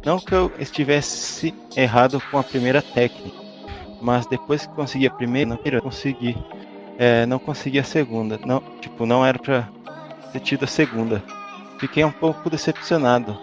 não 0.04 0.18
que 0.18 0.34
eu 0.34 0.52
estivesse 0.58 1.54
errado 1.76 2.20
com 2.30 2.38
a 2.38 2.44
primeira 2.44 2.82
técnica, 2.82 3.38
mas 4.00 4.26
depois 4.26 4.66
que 4.66 4.74
consegui 4.74 5.06
a 5.06 5.10
primeira, 5.10 5.50
não 5.50 5.56
queria 5.56 5.80
conseguir, 5.80 6.36
é, 6.98 7.24
não 7.26 7.38
consegui 7.38 7.78
a 7.78 7.84
segunda, 7.84 8.38
não, 8.44 8.60
tipo, 8.80 9.06
não 9.06 9.24
era 9.24 9.38
para 9.38 9.68
ter 10.32 10.40
tido 10.40 10.64
a 10.64 10.68
segunda. 10.68 11.22
Fiquei 11.80 12.04
um 12.04 12.12
pouco 12.12 12.50
decepcionado. 12.50 13.38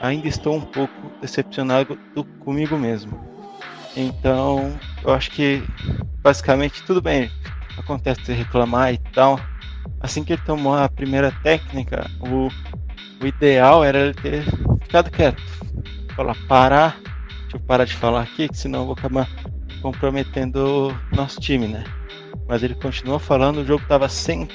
Ainda 0.00 0.28
estou 0.28 0.56
um 0.56 0.60
pouco 0.60 1.12
decepcionado 1.20 1.98
do- 2.14 2.24
comigo 2.24 2.76
mesmo. 2.78 3.12
Então, 3.96 4.78
eu 5.04 5.12
acho 5.12 5.30
que 5.30 5.62
basicamente 6.22 6.82
tudo 6.84 7.00
bem. 7.02 7.30
Acontece 7.76 8.20
de 8.22 8.32
reclamar 8.32 8.92
e 8.92 8.98
tal. 9.14 9.38
Assim 10.00 10.24
que 10.24 10.32
ele 10.32 10.42
tomou 10.42 10.74
a 10.74 10.88
primeira 10.88 11.30
técnica, 11.30 12.10
o, 12.20 12.48
o 13.22 13.26
ideal 13.26 13.84
era 13.84 13.98
ele 13.98 14.14
ter 14.14 14.44
ficado 14.82 15.10
quieto. 15.10 15.42
Falar, 16.20 16.36
parar, 16.46 17.00
deixa 17.44 17.56
eu 17.56 17.60
parar 17.60 17.84
de 17.86 17.94
falar 17.94 18.20
aqui, 18.20 18.46
que 18.46 18.58
senão 18.58 18.80
eu 18.80 18.84
vou 18.84 18.92
acabar 18.92 19.26
comprometendo 19.80 20.92
o 21.12 21.16
nosso 21.16 21.40
time, 21.40 21.66
né? 21.66 21.82
Mas 22.46 22.62
ele 22.62 22.74
continuou 22.74 23.18
falando, 23.18 23.62
o 23.62 23.64
jogo 23.64 23.82
estava 23.82 24.06
100, 24.06 24.46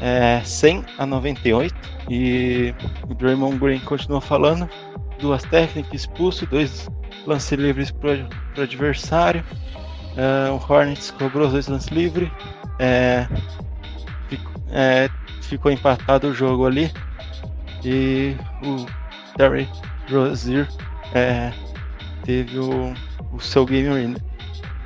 é, 0.00 0.42
100 0.44 0.84
a 0.98 1.06
98 1.06 1.72
e 2.10 2.74
o 3.08 3.14
Draymond 3.14 3.58
Green 3.60 3.78
continuou 3.78 4.20
falando. 4.20 4.68
Duas 5.20 5.44
técnicas, 5.44 5.94
expulso, 5.94 6.46
dois 6.46 6.90
lances 7.28 7.56
livres 7.56 7.92
para 7.92 8.28
o 8.58 8.60
adversário. 8.60 9.44
É, 10.16 10.50
o 10.50 10.56
Hornets 10.56 11.12
cobrou 11.12 11.46
os 11.46 11.52
dois 11.52 11.68
lances 11.68 11.90
livres. 11.90 12.28
É, 12.80 13.28
é, 14.72 15.08
ficou 15.42 15.70
empatado 15.70 16.26
o 16.26 16.34
jogo 16.34 16.66
ali. 16.66 16.92
E 17.84 18.36
o 18.64 18.84
Terry 19.36 19.68
Rozier 20.10 20.66
é, 21.14 21.52
teve 22.24 22.58
o, 22.58 22.92
o 23.32 23.40
seu 23.40 23.64
game 23.64 23.88
winner. 23.88 24.22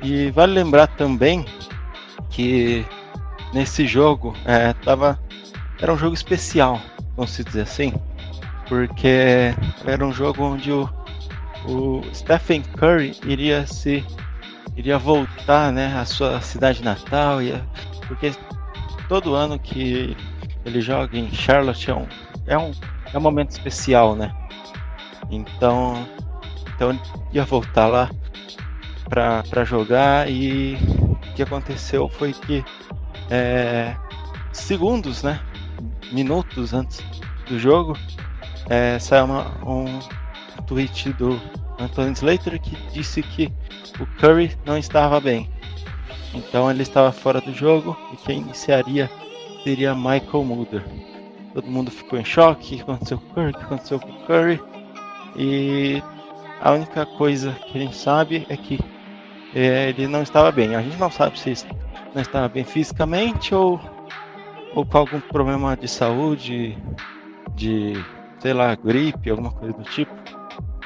E 0.01 0.31
vale 0.31 0.53
lembrar 0.53 0.87
também 0.87 1.45
que 2.29 2.85
nesse 3.53 3.85
jogo 3.85 4.33
é, 4.45 4.73
tava, 4.73 5.19
era 5.81 5.91
um 5.91 5.97
jogo 5.97 6.13
especial, 6.13 6.79
vamos 7.15 7.35
dizer 7.35 7.61
assim, 7.61 7.93
porque 8.67 9.53
era 9.85 10.05
um 10.05 10.13
jogo 10.13 10.43
onde 10.43 10.71
o, 10.71 10.89
o 11.65 12.01
Stephen 12.13 12.61
Curry 12.77 13.17
iria 13.25 13.65
se 13.65 14.05
iria 14.77 14.97
voltar 14.97 15.73
né, 15.73 15.93
à 15.97 16.05
sua 16.05 16.39
cidade 16.39 16.81
natal, 16.83 17.41
ia, 17.41 17.65
porque 18.07 18.31
todo 19.09 19.35
ano 19.35 19.59
que 19.59 20.15
ele 20.63 20.79
joga 20.79 21.17
em 21.17 21.29
Charlotte 21.31 21.89
é 21.89 21.95
um, 21.95 22.07
é 22.47 22.57
um, 22.57 22.71
é 23.13 23.17
um 23.17 23.21
momento 23.21 23.51
especial, 23.51 24.15
né? 24.15 24.31
Então, 25.29 26.07
então 26.75 26.99
ia 27.31 27.45
voltar 27.45 27.87
lá 27.87 28.09
para 29.09 29.63
jogar 29.63 30.29
e 30.29 30.75
o 31.01 31.15
que 31.35 31.43
aconteceu 31.43 32.07
foi 32.09 32.33
que 32.33 32.63
é, 33.29 33.95
segundos, 34.51 35.23
né, 35.23 35.39
minutos 36.11 36.73
antes 36.73 37.03
do 37.47 37.59
jogo, 37.59 37.97
é, 38.69 38.99
saiu 38.99 39.25
uma, 39.25 39.47
um 39.65 39.99
tweet 40.65 41.11
do 41.13 41.39
Anthony 41.79 42.13
Slater 42.13 42.59
que 42.61 42.75
disse 42.91 43.21
que 43.23 43.51
o 43.99 44.05
Curry 44.19 44.55
não 44.65 44.77
estava 44.77 45.19
bem. 45.19 45.49
Então 46.33 46.69
ele 46.69 46.83
estava 46.83 47.11
fora 47.11 47.41
do 47.41 47.53
jogo 47.53 47.97
e 48.13 48.17
quem 48.17 48.39
iniciaria 48.39 49.09
seria 49.63 49.95
Michael 49.95 50.43
Mulder. 50.43 50.85
Todo 51.53 51.67
mundo 51.67 51.89
ficou 51.89 52.19
em 52.19 52.25
choque, 52.25 52.75
o 52.75 52.77
que 52.77 52.81
aconteceu 52.81 53.17
com 53.17 53.25
o 53.25 53.33
Curry, 53.33 53.49
o 53.49 53.53
que 53.53 53.63
aconteceu 53.63 53.99
com 53.99 54.09
o 54.09 54.25
Curry. 54.25 54.61
E 55.35 56.01
a 56.61 56.71
única 56.71 57.05
coisa 57.05 57.53
que 57.53 57.77
a 57.77 57.81
gente 57.81 57.95
sabe 57.95 58.45
é 58.49 58.57
que 58.57 58.79
é, 59.53 59.89
ele 59.89 60.07
não 60.07 60.21
estava 60.21 60.51
bem. 60.51 60.75
A 60.75 60.81
gente 60.81 60.97
não 60.97 61.09
sabe 61.09 61.39
se 61.39 61.53
não 62.13 62.21
estava 62.21 62.47
bem 62.47 62.63
fisicamente 62.63 63.53
ou, 63.53 63.79
ou 64.75 64.85
com 64.85 64.97
algum 64.97 65.19
problema 65.19 65.75
de 65.75 65.87
saúde, 65.87 66.77
de 67.55 67.93
sei 68.39 68.53
lá, 68.53 68.75
gripe, 68.75 69.29
alguma 69.29 69.51
coisa 69.51 69.73
do 69.73 69.83
tipo. 69.83 70.13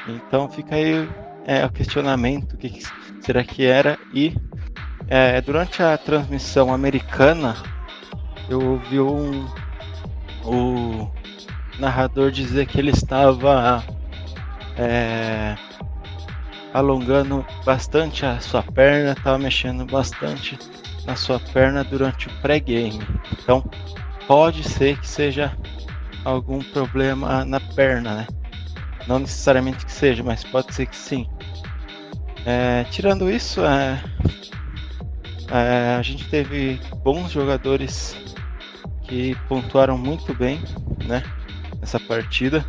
Então 0.08 0.50
fica 0.50 0.76
aí 0.76 1.08
é, 1.46 1.66
o 1.66 1.70
questionamento, 1.70 2.54
o 2.54 2.58
que, 2.58 2.70
que 2.70 2.84
será 3.22 3.44
que 3.44 3.66
era? 3.66 3.98
E 4.14 4.36
é, 5.08 5.40
durante 5.42 5.82
a 5.82 5.98
transmissão 5.98 6.74
americana, 6.74 7.56
eu 8.50 8.62
ouvi 8.62 9.00
um, 9.00 9.46
o 10.46 11.10
narrador 11.80 12.32
dizer 12.32 12.66
que 12.68 12.80
ele 12.80 12.92
estava 12.92 13.84
é, 14.78 15.56
alongando 16.74 17.46
bastante 17.66 18.26
a 18.26 18.40
sua 18.40 18.64
perna, 18.64 19.12
estava 19.12 19.38
mexendo 19.38 19.86
bastante 19.86 20.58
na 21.06 21.16
sua 21.16 21.40
perna 21.40 21.84
durante 21.84 22.28
o 22.28 22.32
pré-game. 22.42 23.00
Então 23.42 23.64
pode 24.28 24.64
ser 24.64 25.00
que 25.00 25.08
seja 25.08 25.56
algum 26.24 26.60
problema 26.60 27.46
na 27.46 27.60
perna, 27.60 28.16
né? 28.16 28.28
Não 29.08 29.20
necessariamente 29.20 29.86
que 29.86 29.92
seja, 29.92 30.24
mas 30.24 30.44
pode 30.44 30.74
ser 30.74 30.86
que 30.86 30.96
sim. 30.96 31.28
É, 32.46 32.86
tirando 32.86 33.30
isso, 33.30 33.62
é, 33.66 34.02
é, 35.52 35.96
a 35.96 36.02
gente 36.02 36.28
teve 36.30 36.80
bons 37.04 37.32
jogadores 37.32 38.16
que 39.04 39.36
pontuaram 39.48 39.98
muito 39.98 40.34
bem, 40.34 40.62
né? 41.06 41.22
Nessa 41.80 42.00
partida, 42.00 42.66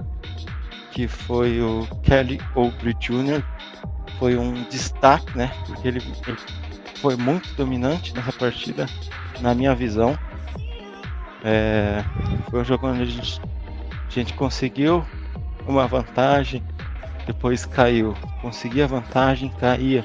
que 0.95 1.09
foi 1.09 1.61
o 1.61 1.87
Kelly 2.05 2.41
Oubre 2.55 2.95
Jr., 2.95 3.43
foi 4.17 4.37
um 4.37 4.63
destaque, 4.71 5.37
né? 5.37 5.51
Porque 5.67 5.89
ele, 5.89 6.01
ele 6.27 6.39
foi 7.01 7.17
muito 7.17 7.53
dominante 7.57 8.15
nessa 8.15 8.33
partida, 8.33 8.87
na 9.41 9.55
minha 9.57 9.75
visão. 9.75 10.17
É, 11.43 12.03
foi 12.49 12.61
um 12.61 12.65
jogo 12.65 12.87
onde 12.87 13.03
a 13.03 13.07
gente, 13.07 13.41
a 14.07 14.11
gente 14.11 14.33
conseguiu 14.35 15.05
uma 15.67 15.89
vantagem, 15.89 16.63
depois 17.27 17.67
caiu, 17.67 18.15
conseguia 18.41 18.87
vantagem, 18.87 19.51
caía. 19.59 20.05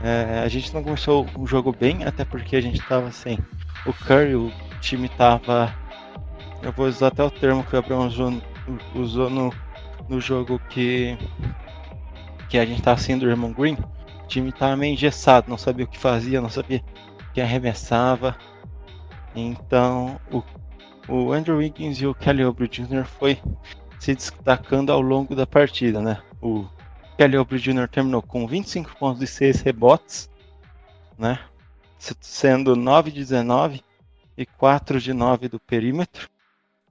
É, 0.00 0.40
a 0.44 0.48
gente 0.48 0.72
não 0.72 0.84
começou 0.84 1.26
o 1.36 1.46
jogo 1.48 1.74
bem, 1.78 2.04
até 2.04 2.24
porque 2.24 2.54
a 2.54 2.60
gente 2.60 2.78
estava 2.80 3.10
sem 3.10 3.38
o 3.84 3.92
Curry, 3.92 4.36
o 4.36 4.52
time 4.80 5.06
estava. 5.06 5.74
Eu 6.62 6.70
vou 6.70 6.86
usar 6.86 7.08
até 7.08 7.24
o 7.24 7.30
termo 7.30 7.64
que 7.64 7.74
o 7.74 7.78
Abraão 7.78 8.06
usou, 8.06 8.40
usou 8.94 9.28
no, 9.28 9.52
no 10.08 10.20
jogo 10.20 10.58
que, 10.68 11.16
que 12.48 12.58
a 12.58 12.64
gente 12.64 12.78
estava 12.78 13.00
sem 13.00 13.18
do 13.18 13.26
Raymond 13.26 13.54
Green. 13.54 13.76
O 14.24 14.26
time 14.26 14.50
estava 14.50 14.76
meio 14.76 14.94
engessado, 14.94 15.50
não 15.50 15.58
sabia 15.58 15.84
o 15.84 15.88
que 15.88 15.98
fazia, 15.98 16.40
não 16.40 16.48
sabia 16.48 16.82
quem 17.34 17.42
arremessava. 17.42 18.36
Então 19.34 20.20
o, 20.30 20.42
o 21.08 21.32
Andrew 21.32 21.58
Wiggins 21.58 22.00
e 22.00 22.06
o 22.06 22.14
Kelly 22.14 22.44
Oubre 22.44 22.68
Jr. 22.68 23.04
foi 23.04 23.40
se 23.98 24.14
destacando 24.14 24.90
ao 24.90 25.00
longo 25.00 25.34
da 25.34 25.46
partida, 25.46 26.00
né? 26.00 26.22
O 26.40 26.66
Kelly 27.16 27.36
Oubre 27.36 27.58
Jr. 27.58 27.88
terminou 27.88 28.22
com 28.22 28.46
25 28.46 28.96
pontos 28.96 29.22
e 29.22 29.26
6 29.26 29.60
rebotes, 29.60 30.30
né? 31.18 31.38
Sendo 31.98 32.74
9 32.74 33.10
de 33.10 33.18
19 33.18 33.82
e 34.36 34.44
4 34.44 35.00
de 35.00 35.12
9 35.12 35.48
do 35.48 35.60
perímetro. 35.60 36.28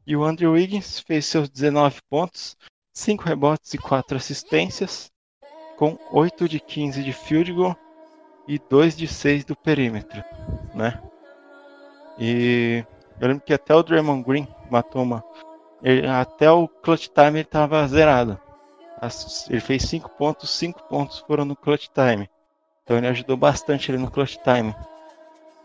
E 0.06 0.16
o 0.16 0.24
Andrew 0.24 0.54
Wiggins 0.54 1.00
fez 1.00 1.26
seus 1.26 1.50
19 1.50 2.02
pontos, 2.10 2.58
5 2.94 3.24
rebotes 3.24 3.74
e 3.74 3.78
4 3.78 4.18
assistências, 4.18 5.12
com 5.78 5.98
8 6.12 6.48
de 6.48 6.60
15 6.60 7.04
de 7.04 7.14
field 7.14 7.54
goal 7.54 7.76
e 8.48 8.60
2 8.60 8.96
de 8.96 9.08
6 9.08 9.46
do 9.46 9.56
perímetro, 9.56 10.24
né? 10.74 11.02
E 12.20 12.86
eu 13.20 13.28
lembro 13.28 13.44
que 13.44 13.54
até 13.54 13.74
o 13.74 13.82
Draymond 13.82 14.24
Green 14.24 14.48
matou 14.70 15.04
uma 15.04 15.24
ele, 15.82 16.06
até 16.06 16.52
o 16.52 16.68
clutch 16.68 17.08
time 17.08 17.40
ele 17.40 17.42
estava 17.42 17.88
zerado. 17.88 18.40
Ele 19.50 19.60
fez 19.60 19.84
5 19.84 20.10
pontos, 20.10 20.50
5 20.52 20.84
pontos 20.84 21.20
foram 21.20 21.44
no 21.44 21.56
clutch 21.56 21.88
time. 21.88 22.30
Então 22.84 22.98
ele 22.98 23.08
ajudou 23.08 23.36
bastante 23.36 23.90
ele 23.90 23.98
no 23.98 24.12
clutch 24.12 24.38
time. 24.44 24.76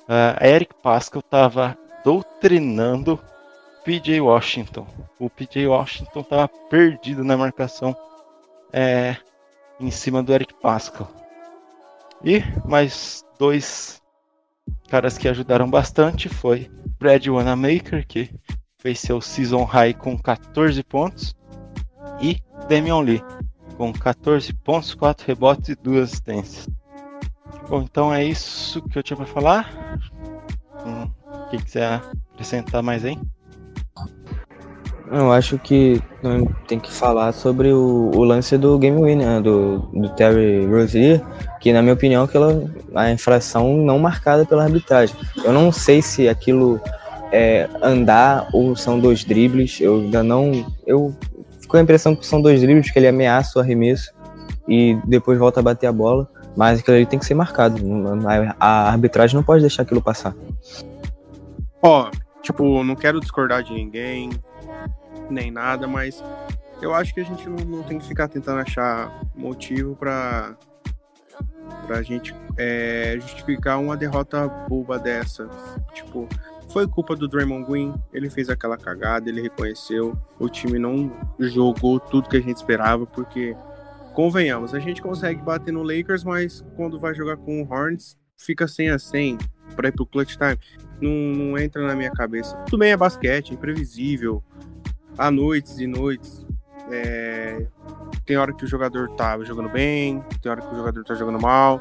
Uh, 0.08 0.42
Eric 0.42 0.74
Pascal 0.82 1.20
estava 1.20 1.76
doutrinando 2.04 3.20
PJ 3.86 4.20
Washington. 4.20 4.84
O 5.16 5.30
PJ 5.30 5.64
Washington 5.68 6.20
estava 6.20 6.48
perdido 6.48 7.22
na 7.22 7.36
marcação 7.36 7.96
é, 8.72 9.16
em 9.78 9.92
cima 9.92 10.24
do 10.24 10.32
Eric 10.34 10.52
Pascal. 10.60 11.08
E 12.24 12.42
mais 12.64 13.24
dois 13.38 14.02
caras 14.88 15.16
que 15.16 15.28
ajudaram 15.28 15.70
bastante 15.70 16.28
foi 16.28 16.68
Brad 16.98 17.24
Wanamaker, 17.28 18.04
que 18.08 18.28
fez 18.76 18.98
seu 18.98 19.20
season 19.20 19.62
high 19.62 19.94
com 19.94 20.18
14 20.18 20.82
pontos, 20.82 21.36
e 22.20 22.42
Damian 22.68 22.98
Lee 22.98 23.22
com 23.76 23.92
14 23.92 24.52
pontos, 24.52 24.94
4 24.94 25.24
rebotes 25.28 25.68
e 25.68 25.76
2 25.76 26.02
assistências. 26.02 26.68
Bom, 27.68 27.82
então 27.82 28.12
é 28.12 28.24
isso 28.24 28.82
que 28.82 28.98
eu 28.98 29.02
tinha 29.04 29.16
para 29.16 29.26
falar. 29.26 30.00
Hum, 30.84 31.08
o 31.24 31.50
que 31.50 31.62
quiser 31.62 32.02
acrescentar 32.34 32.82
mais 32.82 33.04
aí? 33.04 33.16
Eu 35.10 35.30
acho 35.32 35.58
que 35.58 36.02
tem 36.66 36.80
que 36.80 36.90
falar 36.90 37.32
sobre 37.32 37.72
o, 37.72 38.10
o 38.14 38.24
lance 38.24 38.58
do 38.58 38.76
game 38.78 39.00
winner 39.00 39.26
né, 39.26 39.40
do, 39.40 39.78
do 39.78 40.08
Terry 40.10 40.66
Rozier, 40.66 41.22
que 41.60 41.72
na 41.72 41.80
minha 41.80 41.94
opinião 41.94 42.24
aquela 42.24 42.68
a 42.94 43.10
infração 43.10 43.76
não 43.76 43.98
marcada 43.98 44.44
pela 44.44 44.64
arbitragem. 44.64 45.14
Eu 45.44 45.52
não 45.52 45.70
sei 45.70 46.02
se 46.02 46.28
aquilo 46.28 46.80
é, 47.30 47.68
andar 47.82 48.48
ou 48.52 48.74
são 48.74 48.98
dois 48.98 49.24
dribles. 49.24 49.80
Eu 49.80 49.96
ainda 49.96 50.22
não. 50.22 50.66
Eu 50.86 51.14
fico 51.60 51.68
com 51.68 51.76
a 51.76 51.82
impressão 51.82 52.16
que 52.16 52.26
são 52.26 52.40
dois 52.40 52.60
dribles, 52.60 52.90
que 52.90 52.98
ele 52.98 53.08
ameaça 53.08 53.58
o 53.58 53.62
arremesso 53.62 54.12
e 54.68 54.98
depois 55.06 55.38
volta 55.38 55.60
a 55.60 55.62
bater 55.62 55.86
a 55.86 55.92
bola. 55.92 56.28
Mas 56.56 56.80
aquilo 56.80 56.96
ali 56.96 57.06
tem 57.06 57.18
que 57.18 57.26
ser 57.26 57.34
marcado. 57.34 57.80
A 58.58 58.90
arbitragem 58.90 59.36
não 59.36 59.42
pode 59.42 59.60
deixar 59.60 59.82
aquilo 59.82 60.00
passar. 60.00 60.34
Ó, 61.82 62.08
oh, 62.08 62.40
tipo, 62.42 62.82
não 62.82 62.96
quero 62.96 63.20
discordar 63.20 63.62
de 63.62 63.74
ninguém, 63.74 64.30
nem 65.30 65.50
nada, 65.50 65.86
mas 65.86 66.22
eu 66.80 66.94
acho 66.94 67.14
que 67.14 67.20
a 67.20 67.24
gente 67.24 67.48
não, 67.48 67.56
não 67.64 67.82
tem 67.82 67.98
que 67.98 68.06
ficar 68.06 68.28
tentando 68.28 68.60
achar 68.60 69.20
motivo 69.34 69.96
para 69.96 70.56
pra 71.86 72.02
gente 72.02 72.34
é, 72.56 73.16
justificar 73.20 73.78
uma 73.78 73.96
derrota 73.96 74.46
boba 74.68 74.98
dessa. 74.98 75.48
Tipo, 75.92 76.28
foi 76.72 76.86
culpa 76.86 77.14
do 77.14 77.28
Draymond 77.28 77.64
Green, 77.66 77.94
ele 78.12 78.28
fez 78.28 78.48
aquela 78.48 78.76
cagada, 78.76 79.28
ele 79.28 79.40
reconheceu, 79.40 80.16
o 80.38 80.48
time 80.48 80.78
não 80.78 81.12
jogou 81.38 81.98
tudo 81.98 82.28
que 82.28 82.36
a 82.36 82.40
gente 82.40 82.56
esperava, 82.56 83.06
porque, 83.06 83.56
convenhamos, 84.14 84.74
a 84.74 84.78
gente 84.78 85.00
consegue 85.00 85.40
bater 85.40 85.72
no 85.72 85.82
Lakers, 85.82 86.24
mas 86.24 86.64
quando 86.76 86.98
vai 86.98 87.14
jogar 87.14 87.36
com 87.36 87.62
o 87.62 87.72
Hornets, 87.72 88.16
fica 88.36 88.66
100 88.68 88.90
a 88.90 88.98
100 88.98 89.38
para 89.74 89.88
ir 89.88 89.92
pro 89.92 90.06
clutch 90.06 90.36
time. 90.36 90.58
Não, 91.00 91.10
não, 91.10 91.58
entra 91.58 91.86
na 91.86 91.94
minha 91.94 92.10
cabeça. 92.10 92.56
Tudo 92.66 92.78
bem, 92.78 92.92
é 92.92 92.96
basquete, 92.96 93.54
imprevisível, 93.54 94.42
há 95.16 95.30
noites 95.30 95.78
e 95.78 95.86
noites. 95.86 96.46
É... 96.90 97.66
Tem 98.24 98.36
hora 98.36 98.52
que 98.52 98.64
o 98.64 98.68
jogador 98.68 99.08
tá 99.10 99.38
jogando 99.44 99.68
bem, 99.68 100.22
tem 100.42 100.50
hora 100.50 100.60
que 100.60 100.72
o 100.72 100.76
jogador 100.76 101.04
tá 101.04 101.14
jogando 101.14 101.40
mal, 101.40 101.80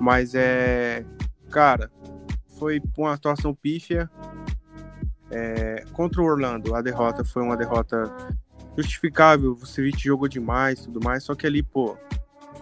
mas 0.00 0.34
é. 0.34 1.04
Cara, 1.50 1.90
foi 2.58 2.80
uma 2.96 3.14
atuação 3.14 3.54
pífia. 3.54 4.10
É, 5.30 5.84
contra 5.92 6.22
o 6.22 6.24
Orlando, 6.24 6.74
a 6.74 6.80
derrota 6.80 7.24
foi 7.24 7.42
uma 7.42 7.56
derrota 7.56 8.10
justificável. 8.76 9.52
O 9.52 9.56
Vucevic 9.56 10.02
jogou 10.02 10.28
demais 10.28 10.80
tudo 10.80 11.00
mais, 11.02 11.24
só 11.24 11.34
que 11.34 11.46
ali, 11.46 11.62
pô, 11.62 11.96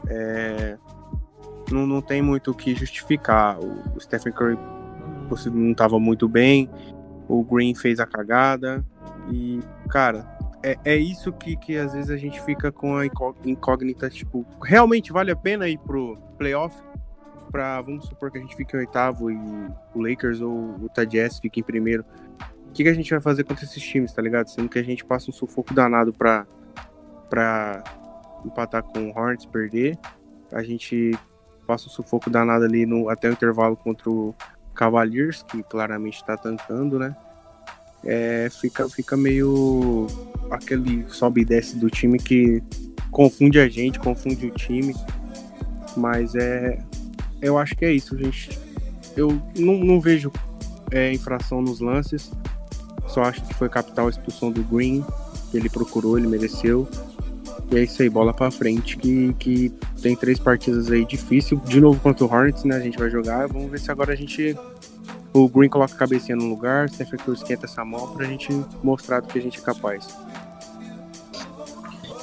é, 0.09 0.77
não, 1.71 1.87
não 1.87 2.01
tem 2.01 2.23
muito 2.23 2.51
o 2.51 2.55
que 2.55 2.75
justificar. 2.75 3.59
O, 3.59 4.01
Stephen 4.01 4.33
Curry 4.33 4.59
não 5.53 5.73
estava 5.73 5.99
muito 5.99 6.29
bem, 6.29 6.71
o 7.29 7.43
Green 7.43 7.75
fez 7.75 7.99
a 8.01 8.07
cagada, 8.07 8.85
e, 9.31 9.61
cara, 9.89 10.27
é, 10.63 10.77
é 10.85 10.97
isso 10.97 11.33
que, 11.33 11.57
que 11.57 11.77
às 11.77 11.93
vezes 11.93 12.11
a 12.11 12.17
gente 12.17 12.41
fica 12.43 12.73
com 12.73 12.97
a 12.97 13.07
incógnita, 13.45 14.09
tipo, 14.11 14.47
realmente 14.63 15.13
vale 15.13 15.31
a 15.31 15.37
pena 15.37 15.69
ir 15.69 15.79
pro 15.79 16.19
playoff? 16.39 16.77
para 17.51 17.81
vamos 17.81 18.07
supor 18.07 18.31
que 18.31 18.37
a 18.37 18.41
gente 18.41 18.55
fique 18.55 18.77
em 18.77 18.81
oitavo 18.81 19.31
e 19.31 19.37
o 19.95 20.01
Lakers 20.03 20.43
ou 20.43 20.53
o 20.53 21.07
Jazz 21.07 21.39
fique 21.39 21.61
em 21.61 21.63
primeiro. 21.63 22.05
O 22.69 22.73
que, 22.73 22.83
que 22.83 22.89
a 22.89 22.95
gente 22.95 23.11
vai 23.11 23.21
fazer 23.21 23.45
contra 23.45 23.65
esses 23.65 23.83
times, 23.83 24.13
tá 24.13 24.21
ligado? 24.21 24.49
Sendo 24.49 24.69
que 24.69 24.79
a 24.79 24.83
gente 24.83 25.03
passa 25.05 25.31
um 25.31 25.33
sufoco 25.33 25.73
danado 25.73 26.13
pra, 26.13 26.47
pra 27.31 27.83
empatar 28.45 28.83
com 28.83 29.09
o 29.09 29.19
Hornets, 29.19 29.47
perder. 29.47 29.99
A 30.53 30.63
gente 30.63 31.19
passa 31.67 31.87
um 31.87 31.91
sufoco 31.91 32.29
danado 32.29 32.65
ali 32.65 32.85
no, 32.85 33.09
até 33.09 33.31
o 33.31 33.33
intervalo 33.33 33.77
contra 33.77 34.11
o 34.11 34.35
Cavaliers, 34.75 35.43
que 35.43 35.63
claramente 35.63 36.23
tá 36.25 36.37
tancando, 36.37 36.99
né? 36.99 37.17
É, 38.05 38.49
fica, 38.51 38.89
fica 38.89 39.17
meio 39.17 40.07
aquele 40.51 41.05
sobe 41.09 41.43
e 41.43 41.45
desce 41.45 41.77
do 41.77 41.91
time 41.91 42.19
que 42.19 42.63
confunde 43.11 43.59
a 43.59 43.69
gente, 43.69 43.99
confunde 43.99 44.47
o 44.47 44.51
time. 44.51 44.95
Mas 45.97 46.35
é, 46.35 46.79
eu 47.41 47.59
acho 47.59 47.75
que 47.75 47.85
é 47.85 47.93
isso, 47.93 48.17
gente. 48.17 48.51
Eu 49.17 49.41
não, 49.59 49.75
não 49.79 50.01
vejo 50.01 50.31
é, 50.91 51.13
infração 51.13 51.63
nos 51.63 51.81
lances. 51.81 52.31
Só 53.09 53.23
acho 53.23 53.43
que 53.47 53.55
foi 53.55 53.69
capital 53.69 54.07
a 54.07 54.11
expulsão 54.11 54.51
do 54.51 54.63
Green. 54.63 55.05
Ele 55.55 55.69
procurou, 55.69 56.19
ele 56.19 56.27
mereceu. 56.27 56.89
E 57.71 57.77
é 57.77 57.83
isso 57.83 58.03
aí, 58.03 58.09
bola 58.09 58.35
pra 58.35 58.51
frente. 58.51 58.97
Que, 58.97 59.33
que 59.39 59.73
tem 60.03 60.15
três 60.15 60.39
partidas 60.39 60.91
aí 60.91 61.05
difícil. 61.05 61.61
De 61.65 61.81
novo 61.81 61.99
contra 62.01 62.25
o 62.25 62.31
Hornets, 62.31 62.65
né? 62.65 62.77
A 62.77 62.81
gente 62.81 62.99
vai 62.99 63.11
jogar. 63.11 63.47
Vamos 63.49 63.71
ver 63.71 63.81
se 63.81 63.91
agora 63.91 64.13
a 64.13 64.17
gente. 64.17 64.57
O 65.37 65.51
Green 65.51 65.69
coloca 65.69 65.93
a 65.93 65.99
cabecinha 65.99 66.35
no 66.35 66.49
lugar, 66.49 66.89
Stephen 66.89 67.19
Curry 67.19 67.37
esquenta 67.37 67.67
essa 67.67 67.85
mão 67.85 68.09
pra 68.09 68.25
gente 68.25 68.49
mostrar 68.83 69.21
do 69.21 69.29
que 69.29 69.39
a 69.39 69.43
gente 69.43 69.59
é 69.59 69.63
capaz. 69.63 70.09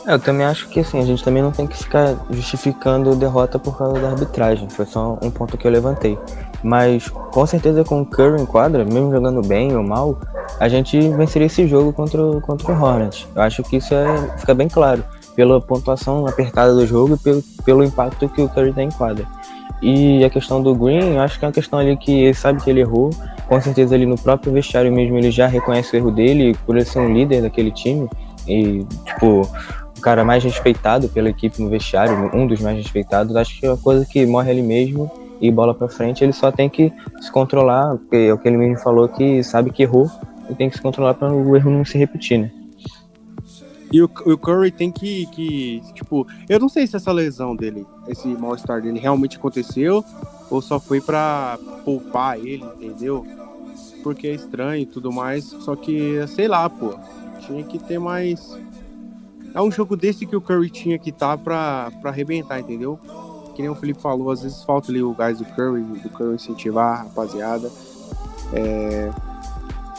É, 0.08 0.16
eu 0.16 0.20
também 0.20 0.48
acho 0.48 0.68
que 0.70 0.80
assim, 0.80 1.00
a 1.00 1.06
gente 1.06 1.24
também 1.24 1.44
não 1.44 1.52
tem 1.52 1.68
que 1.68 1.78
ficar 1.78 2.16
justificando 2.32 3.16
derrota 3.16 3.60
por 3.60 3.78
causa 3.78 4.00
da 4.00 4.10
arbitragem. 4.10 4.68
Foi 4.68 4.88
só 4.88 5.20
um 5.22 5.30
ponto 5.30 5.56
que 5.60 5.68
eu 5.68 5.72
levantei. 5.72 6.18
Mas 6.64 7.08
com 7.08 7.46
certeza 7.46 7.84
com 7.84 8.02
o 8.02 8.06
Curry 8.06 8.42
em 8.42 8.48
quadra, 8.48 8.84
mesmo 8.84 9.12
jogando 9.12 9.48
bem 9.48 9.76
ou 9.76 9.84
mal, 9.84 10.20
a 10.60 10.68
gente 10.68 11.00
venceria 11.10 11.46
esse 11.46 11.68
jogo 11.68 11.94
contra, 11.94 12.20
o, 12.20 12.42
contra 12.42 12.74
o 12.74 12.82
Hornets. 12.82 13.28
Eu 13.36 13.44
acho 13.44 13.62
que 13.62 13.78
isso 13.78 13.94
é, 13.94 14.38
fica 14.40 14.56
bem 14.56 14.68
claro. 14.68 15.04
Pela 15.36 15.62
pontuação 15.62 16.26
apertada 16.26 16.74
do 16.74 16.88
jogo 16.88 17.14
e 17.14 17.18
pelo, 17.20 17.44
pelo 17.64 17.84
impacto 17.84 18.28
que 18.28 18.42
o 18.42 18.50
Curry 18.50 18.74
tem 18.74 18.88
em 18.88 18.92
quadra. 18.92 19.28
E 19.84 20.24
a 20.24 20.30
questão 20.30 20.64
do 20.64 20.74
Green, 20.74 21.18
acho 21.18 21.38
que 21.38 21.46
é 21.46 21.48
uma 21.48 21.54
questão 21.54 21.78
ali 21.78 21.98
que 21.98 22.12
ele 22.12 22.34
sabe 22.34 22.64
que 22.64 22.70
ele 22.70 22.80
errou. 22.80 23.10
Com 23.48 23.60
certeza 23.60 23.94
ali 23.94 24.06
no 24.06 24.18
próprio 24.18 24.54
vestiário 24.54 24.92
mesmo 24.92 25.18
ele 25.18 25.30
já 25.30 25.46
reconhece 25.46 25.94
o 25.94 25.98
erro 25.98 26.12
dele, 26.12 26.56
por 26.66 26.76
ele 26.76 26.86
ser 26.86 27.00
um 27.00 27.14
líder 27.14 27.42
daquele 27.42 27.70
time. 27.70 28.08
E, 28.48 28.86
tipo, 29.06 29.48
cara 30.04 30.26
mais 30.26 30.44
respeitado 30.44 31.08
pela 31.08 31.30
equipe 31.30 31.62
no 31.62 31.70
vestiário, 31.70 32.30
um 32.36 32.46
dos 32.46 32.60
mais 32.60 32.78
respeitados. 32.78 33.36
Acho 33.36 33.60
que 33.60 33.66
é 33.66 33.70
uma 33.70 33.78
coisa 33.78 34.06
que 34.06 34.26
morre 34.26 34.52
ali 34.52 34.62
mesmo 34.62 35.10
e 35.42 35.50
bola 35.50 35.74
para 35.74 35.90
frente, 35.90 36.24
ele 36.24 36.34
só 36.34 36.52
tem 36.52 36.70
que 36.70 36.94
se 37.20 37.32
controlar, 37.32 37.98
porque 37.98 38.16
é 38.16 38.34
o 38.34 38.38
que 38.38 38.48
ele 38.48 38.58
mesmo 38.58 38.78
falou 38.78 39.10
que 39.10 39.44
sabe 39.44 39.72
que 39.72 39.84
errou 39.84 40.10
e 40.50 40.54
tem 40.54 40.70
que 40.70 40.76
se 40.76 40.82
controlar 40.82 41.16
para 41.16 41.34
o 41.34 41.56
erro 41.56 41.72
não 41.72 41.84
se 41.84 41.98
repetir, 41.98 42.40
né? 42.40 42.52
E 43.94 44.02
o, 44.02 44.06
o 44.06 44.36
Curry 44.40 44.72
tem 44.72 44.92
que, 44.92 45.28
que, 45.28 45.84
tipo, 45.94 46.26
eu 46.50 46.60
não 46.60 46.68
sei 46.68 46.88
se 46.88 46.96
essa 46.96 47.12
lesão 47.12 47.56
dele, 47.56 47.86
esse 48.08 48.28
mal-estar 48.28 48.82
dele 48.82 49.00
realmente 49.00 49.38
aconteceu 49.38 50.04
ou 50.50 50.64
só 50.64 50.80
foi 50.80 51.00
para 51.00 51.60
poupar 51.86 52.40
ele, 52.40 52.66
entendeu? 52.82 53.24
Porque 54.02 54.28
é 54.28 54.34
estranho 54.34 54.82
e 54.82 54.86
tudo 54.88 55.12
mais, 55.12 55.44
só 55.46 55.76
que, 55.76 56.26
sei 56.30 56.48
lá, 56.48 56.68
pô, 56.68 56.96
tinha 57.46 57.64
que 57.64 57.78
ter 57.78 58.00
mais. 58.00 58.58
É 59.54 59.62
um 59.62 59.72
jogo 59.72 59.96
desse 59.96 60.26
que 60.26 60.36
o 60.36 60.42
Curry 60.42 60.72
tinha 60.72 60.98
que 60.98 61.12
estar 61.12 61.38
tá 61.38 61.44
pra, 61.44 61.92
pra 62.02 62.10
arrebentar, 62.10 62.60
entendeu? 62.60 63.00
Que 63.56 63.62
nem 63.62 63.70
o 63.70 63.76
Felipe 63.76 64.02
falou, 64.02 64.32
às 64.32 64.42
vezes 64.42 64.64
falta 64.64 64.92
ali 64.92 65.04
o 65.04 65.14
gás 65.14 65.38
do 65.38 65.46
Curry, 65.46 65.84
do 65.84 66.10
Curry 66.10 66.34
incentivar 66.34 66.94
a 66.94 67.04
rapaziada. 67.04 67.72
É... 68.54 69.12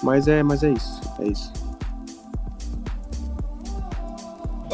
Mas 0.03 0.26
é, 0.26 0.42
mas 0.42 0.64
é 0.64 0.72
isso, 0.72 1.01
é 1.20 1.28
isso. 1.28 1.64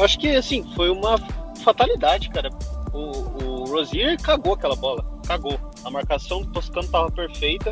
Eu 0.01 0.05
acho 0.05 0.17
que 0.17 0.29
assim, 0.29 0.63
foi 0.75 0.89
uma 0.89 1.15
fatalidade, 1.63 2.27
cara. 2.29 2.49
O, 2.91 3.43
o 3.43 3.65
Rozier 3.65 4.19
cagou 4.19 4.55
aquela 4.55 4.75
bola. 4.75 5.05
Cagou. 5.27 5.59
A 5.85 5.91
marcação 5.91 6.41
do 6.41 6.47
Toscano 6.47 6.87
tava 6.87 7.11
perfeita. 7.11 7.71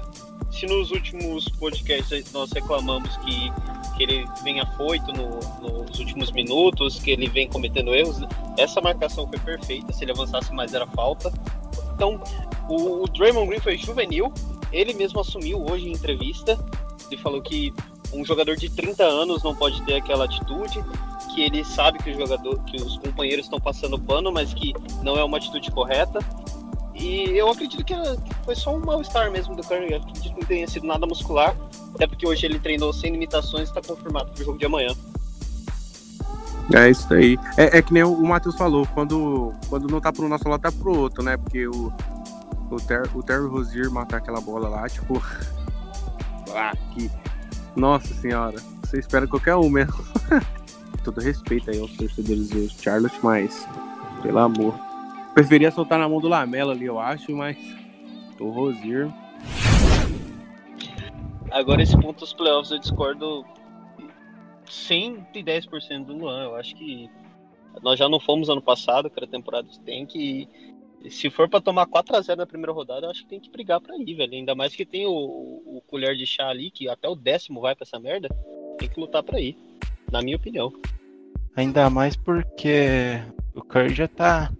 Se 0.52 0.68
nos 0.68 0.92
últimos 0.92 1.50
podcasts 1.50 2.32
nós 2.32 2.52
reclamamos 2.52 3.18
que, 3.18 3.52
que 3.98 4.04
ele 4.04 4.26
vem 4.44 4.60
afoito 4.60 5.12
no, 5.12 5.40
nos 5.60 5.98
últimos 5.98 6.32
minutos, 6.32 7.00
que 7.00 7.10
ele 7.10 7.28
vem 7.28 7.50
cometendo 7.50 7.96
erros, 7.96 8.22
essa 8.60 8.80
marcação 8.80 9.28
foi 9.28 9.40
perfeita. 9.40 9.92
Se 9.92 10.04
ele 10.04 10.12
avançasse 10.12 10.54
mais 10.54 10.72
era 10.72 10.86
falta. 10.86 11.34
Então, 11.96 12.22
o, 12.70 13.06
o 13.06 13.08
Draymond 13.08 13.48
Green 13.48 13.60
foi 13.60 13.76
juvenil. 13.76 14.32
Ele 14.72 14.94
mesmo 14.94 15.20
assumiu 15.20 15.66
hoje 15.68 15.90
em 15.90 15.94
entrevista. 15.94 16.64
Ele 17.10 17.20
falou 17.20 17.42
que 17.42 17.74
um 18.14 18.24
jogador 18.24 18.56
de 18.56 18.70
30 18.70 19.04
anos 19.04 19.42
não 19.42 19.56
pode 19.56 19.82
ter 19.84 19.96
aquela 19.96 20.26
atitude, 20.26 20.84
que 21.40 21.44
ele 21.44 21.64
sabe 21.64 21.98
que 22.00 22.12
o 22.12 22.14
jogador, 22.14 22.62
que 22.66 22.76
os 22.76 22.98
companheiros 22.98 23.46
estão 23.46 23.62
passando 23.62 23.98
pano, 23.98 24.30
mas 24.30 24.54
que 24.54 24.74
não 25.02 25.18
é 25.18 25.24
uma 25.24 25.38
atitude 25.38 25.72
correta. 25.72 26.20
E 26.94 27.30
eu 27.30 27.50
acredito 27.50 27.82
que 27.86 27.94
foi 28.44 28.56
só 28.58 28.76
um 28.76 28.80
mal-estar 28.80 29.32
mesmo 29.32 29.56
do 29.56 29.64
Curry. 29.64 29.94
Eu 29.94 30.00
acredito 30.00 30.34
que 30.34 30.42
não 30.42 30.48
tenha 30.48 30.68
sido 30.68 30.86
nada 30.86 31.08
muscular, 31.08 31.56
até 31.96 32.06
porque 32.06 32.28
hoje 32.28 32.46
ele 32.46 32.60
treinou 32.60 32.92
sem 32.92 33.14
limitações 33.14 33.70
e 33.70 33.72
está 33.72 33.82
confirmado 33.82 34.32
para 34.32 34.42
o 34.42 34.46
jogo 34.46 34.58
de 34.58 34.66
amanhã. 34.66 34.90
É 36.74 36.90
isso 36.90 37.12
aí. 37.14 37.40
É, 37.56 37.78
é 37.78 37.82
que 37.82 37.94
nem 37.94 38.04
o 38.04 38.22
Matheus 38.22 38.58
falou, 38.58 38.86
quando, 38.94 39.54
quando 39.70 39.88
não 39.88 40.02
tá 40.02 40.12
pro 40.12 40.28
nosso 40.28 40.48
lado, 40.50 40.60
tá 40.60 40.74
pro 40.74 40.98
outro, 40.98 41.24
né? 41.24 41.38
Porque 41.38 41.66
o, 41.70 41.94
o, 42.70 42.76
Ter, 42.82 43.10
o 43.16 43.24
Terry 43.24 43.48
Rozier 43.48 43.90
matar 43.90 44.18
aquela 44.18 44.42
bola 44.42 44.68
lá, 44.68 44.90
tipo. 44.90 45.24
ah, 46.54 46.74
que 46.94 47.10
nossa 47.78 48.14
senhora, 48.16 48.58
você 48.84 49.00
espera 49.00 49.26
qualquer 49.26 49.56
um 49.56 49.70
mesmo. 49.70 50.04
Todo 51.10 51.22
respeito 51.22 51.72
aí 51.72 51.80
aos 51.80 51.92
torcedores 51.98 52.50
do 52.50 52.70
Charlotte, 52.70 53.18
mas, 53.24 53.68
pelo 54.22 54.38
amor. 54.38 54.76
Preferia 55.34 55.72
soltar 55.72 55.98
na 55.98 56.08
mão 56.08 56.22
do 56.22 56.28
Lamela 56.28 56.72
ali, 56.72 56.86
eu 56.86 57.00
acho, 57.00 57.36
mas. 57.36 57.58
O 58.40 58.52
Rosier. 58.52 59.10
Agora, 61.50 61.82
esse 61.82 61.98
ponto 61.98 62.20
dos 62.20 62.32
playoffs 62.32 62.72
eu 62.72 62.78
discordo 62.78 63.44
110% 64.68 66.06
do 66.06 66.14
Luan. 66.16 66.44
Eu 66.44 66.56
acho 66.56 66.76
que 66.76 67.10
nós 67.82 67.98
já 67.98 68.08
não 68.08 68.20
fomos 68.20 68.48
ano 68.48 68.62
passado, 68.62 69.10
que 69.10 69.18
era 69.18 69.26
temporada 69.26 69.68
tem 69.84 70.06
que 70.06 70.48
se 71.10 71.32
for 71.32 71.50
para 71.50 71.60
tomar 71.60 71.88
4 71.88 72.16
a 72.16 72.22
0 72.22 72.38
na 72.38 72.46
primeira 72.46 72.72
rodada, 72.72 73.08
eu 73.08 73.10
acho 73.10 73.24
que 73.24 73.30
tem 73.30 73.40
que 73.40 73.50
brigar 73.50 73.82
para 73.82 73.98
ir, 73.98 74.14
velho. 74.14 74.34
Ainda 74.34 74.54
mais 74.54 74.76
que 74.76 74.86
tem 74.86 75.08
o, 75.08 75.12
o, 75.12 75.82
colher 75.88 76.16
de 76.16 76.28
chá 76.28 76.50
ali, 76.50 76.70
que 76.70 76.88
até 76.88 77.10
o 77.10 77.16
décimo 77.16 77.62
vai 77.62 77.74
para 77.74 77.86
essa 77.86 78.00
merda. 78.00 78.30
Tem 78.78 78.88
que 78.88 79.00
lutar 79.00 79.24
para 79.24 79.40
ir, 79.40 79.58
na 80.12 80.22
minha 80.22 80.36
opinião. 80.38 80.72
Ainda 81.56 81.90
mais 81.90 82.16
porque 82.16 83.22
o 83.54 83.62
Curry 83.62 83.94
já 83.94 84.08
tá 84.08 84.52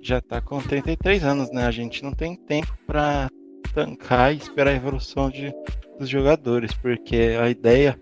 já 0.00 0.20
tá 0.20 0.40
com 0.40 0.60
33 0.60 1.24
anos, 1.24 1.50
né? 1.50 1.66
A 1.66 1.70
gente 1.70 2.02
não 2.02 2.12
tem 2.12 2.36
tempo 2.36 2.72
para 2.86 3.28
tancar 3.74 4.32
e 4.32 4.36
esperar 4.36 4.70
a 4.70 4.76
evolução 4.76 5.28
de, 5.28 5.52
dos 5.98 6.08
jogadores, 6.08 6.72
porque 6.74 7.36
a 7.40 7.50
ideia 7.50 8.00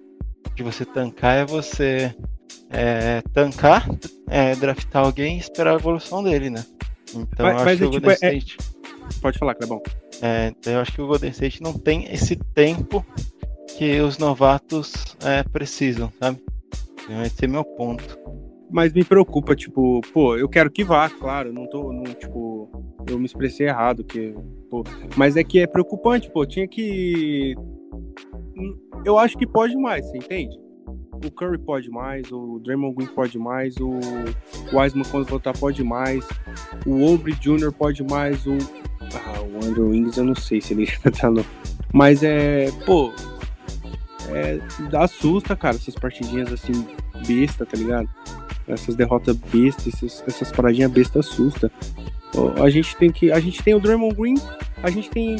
de 0.54 0.62
você 0.62 0.84
tancar 0.84 1.36
é 1.36 1.44
você 1.46 2.14
é, 2.70 3.22
tancar, 3.32 3.88
é, 4.28 4.54
draftar 4.54 5.04
alguém 5.04 5.36
e 5.36 5.40
esperar 5.40 5.72
a 5.72 5.78
evolução 5.78 6.22
dele, 6.22 6.50
né? 6.50 6.64
Então 7.14 7.46
mas, 7.46 7.54
eu 7.54 7.68
acho 7.68 7.76
que 7.78 7.84
o 7.84 7.90
tipo, 7.90 8.06
Golden 8.06 8.10
é... 8.10 8.14
State. 8.14 8.58
Pode 9.20 9.38
falar, 9.38 9.54
Clebão. 9.54 9.82
É, 10.20 10.48
então 10.48 10.72
eu 10.74 10.80
acho 10.80 10.92
que 10.92 11.00
o 11.00 11.06
Golden 11.06 11.30
State 11.30 11.62
não 11.62 11.72
tem 11.72 12.12
esse 12.12 12.36
tempo 12.36 13.04
que 13.76 14.00
os 14.00 14.18
novatos 14.18 15.16
é, 15.24 15.42
precisam, 15.42 16.12
sabe? 16.20 16.40
Esse 17.24 17.44
é 17.44 17.48
meu 17.48 17.64
ponto. 17.64 18.18
Mas 18.70 18.92
me 18.92 19.04
preocupa, 19.04 19.54
tipo, 19.54 20.00
pô, 20.12 20.36
eu 20.36 20.48
quero 20.48 20.70
que 20.70 20.82
vá, 20.82 21.08
claro, 21.08 21.52
não 21.52 21.68
tô, 21.68 21.92
não, 21.92 22.04
tipo, 22.04 22.70
eu 23.08 23.18
me 23.18 23.26
expressei 23.26 23.68
errado, 23.68 24.02
que, 24.02 24.34
pô, 24.70 24.82
mas 25.16 25.36
é 25.36 25.44
que 25.44 25.60
é 25.60 25.66
preocupante, 25.66 26.30
pô, 26.30 26.44
tinha 26.44 26.66
que, 26.66 27.54
eu 29.04 29.16
acho 29.18 29.36
que 29.36 29.46
pode 29.46 29.76
mais, 29.76 30.04
você 30.06 30.16
entende? 30.16 30.58
o 31.26 31.30
Curry 31.30 31.58
pode 31.58 31.90
mais, 31.90 32.30
o 32.30 32.58
Draymond 32.60 32.94
Green 32.96 33.06
pode 33.08 33.38
mais, 33.38 33.76
o 33.76 33.98
Wiseman 34.72 35.04
quando 35.10 35.26
voltar 35.26 35.52
pode 35.56 35.82
mais, 35.82 36.26
o 36.86 37.04
Obre 37.12 37.32
Jr. 37.34 37.72
pode 37.72 38.02
mais, 38.04 38.46
o 38.46 38.58
ah, 39.00 39.40
o 39.40 39.64
Andrew 39.64 39.88
Wiggins 39.90 40.16
eu 40.16 40.24
não 40.24 40.34
sei 40.34 40.60
se 40.60 40.74
ele 40.74 40.86
tá 41.20 41.30
no 41.30 41.44
mas 41.92 42.22
é, 42.22 42.70
pô, 42.84 43.12
é, 44.30 44.60
assusta, 44.96 45.56
cara, 45.56 45.76
essas 45.76 45.94
partidinhas 45.94 46.52
assim 46.52 46.86
besta, 47.26 47.66
tá 47.66 47.76
ligado? 47.76 48.08
Essas 48.66 48.94
derrotas 48.94 49.36
bestas, 49.36 49.94
essas, 49.94 50.24
essas 50.26 50.52
paradinhas 50.52 50.90
besta 50.90 51.20
assusta. 51.20 51.70
A 52.60 52.68
gente 52.68 52.96
tem 52.96 53.12
que. 53.12 53.30
A 53.30 53.38
gente 53.38 53.62
tem 53.62 53.74
o 53.74 53.80
Draymond 53.80 54.14
Green, 54.14 54.34
a 54.82 54.90
gente 54.90 55.08
tem 55.08 55.36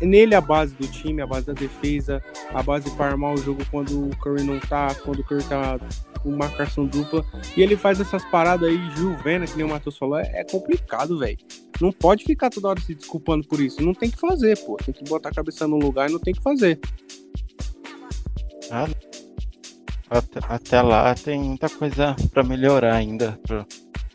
nele 0.00 0.34
a 0.34 0.40
base 0.40 0.74
do 0.74 0.86
time, 0.88 1.22
a 1.22 1.26
base 1.26 1.46
da 1.46 1.52
defesa, 1.52 2.20
a 2.52 2.62
base 2.62 2.90
para 2.90 3.06
armar 3.06 3.34
o 3.34 3.36
jogo 3.36 3.62
quando 3.70 4.08
o 4.08 4.16
Curry 4.16 4.42
não 4.42 4.58
tá, 4.58 4.92
quando 5.04 5.20
o 5.20 5.24
Curry 5.24 5.44
tá 5.44 5.78
com 6.22 6.30
marcação 6.30 6.84
dupla. 6.84 7.24
E 7.56 7.62
ele 7.62 7.76
faz 7.76 8.00
essas 8.00 8.24
paradas 8.24 8.68
aí, 8.68 8.90
Juvena, 8.96 9.46
que 9.46 9.56
nem 9.56 9.64
o 9.64 9.68
Matheus 9.68 9.96
falou, 9.96 10.18
é, 10.18 10.40
é 10.40 10.44
complicado, 10.44 11.18
velho. 11.18 11.38
Não 11.80 11.92
pode 11.92 12.24
ficar 12.24 12.50
toda 12.50 12.68
hora 12.68 12.80
se 12.80 12.94
desculpando 12.94 13.46
por 13.46 13.60
isso. 13.60 13.80
Não 13.82 13.94
tem 13.94 14.10
que 14.10 14.18
fazer, 14.18 14.58
pô. 14.58 14.76
Tem 14.76 14.92
que 14.92 15.04
botar 15.04 15.28
a 15.28 15.32
cabeça 15.32 15.68
no 15.68 15.78
lugar 15.78 16.08
e 16.08 16.12
não 16.12 16.18
tem 16.18 16.34
que 16.34 16.42
fazer. 16.42 16.80
Ah, 18.70 18.88
até, 20.10 20.40
até 20.48 20.82
lá 20.82 21.14
tem 21.14 21.38
muita 21.38 21.68
coisa 21.68 22.14
para 22.32 22.42
melhorar 22.42 22.94
ainda 22.94 23.38
pro, 23.42 23.66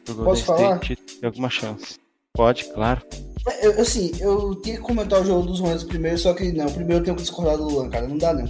pro 0.05 0.15
Golden 0.15 0.41
State 0.41 0.95
ter 0.95 1.25
alguma 1.25 1.49
chance. 1.49 1.99
Pode, 2.33 2.65
claro. 2.65 3.01
É, 3.47 3.67
eu, 3.67 3.81
assim, 3.81 4.11
eu 4.19 4.55
tinha 4.61 4.77
que 4.77 4.81
comentar 4.81 5.21
o 5.21 5.25
jogo 5.25 5.47
dos 5.47 5.59
Hornets 5.59 5.83
primeiro, 5.83 6.17
só 6.17 6.33
que 6.33 6.51
não, 6.51 6.71
primeiro 6.71 7.01
eu 7.01 7.03
tenho 7.03 7.15
que 7.15 7.23
discordar 7.23 7.57
do 7.57 7.65
Luan, 7.65 7.89
cara. 7.89 8.07
Não 8.07 8.17
dá, 8.17 8.33
não. 8.33 8.45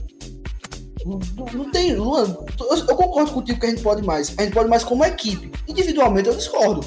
Não, 1.06 1.20
não 1.54 1.72
tem, 1.72 1.96
Luan, 1.96 2.38
eu, 2.60 2.78
eu, 2.78 2.96
concordo 2.96 3.32
contigo 3.32 3.60
que 3.60 3.66
a 3.66 3.70
gente 3.70 3.82
pode 3.82 4.06
mais. 4.06 4.38
A 4.38 4.44
gente 4.44 4.54
pode 4.54 4.70
mais 4.70 4.84
como 4.84 5.04
equipe. 5.04 5.52
Individualmente 5.68 6.30
eu 6.30 6.36
discordo. 6.36 6.86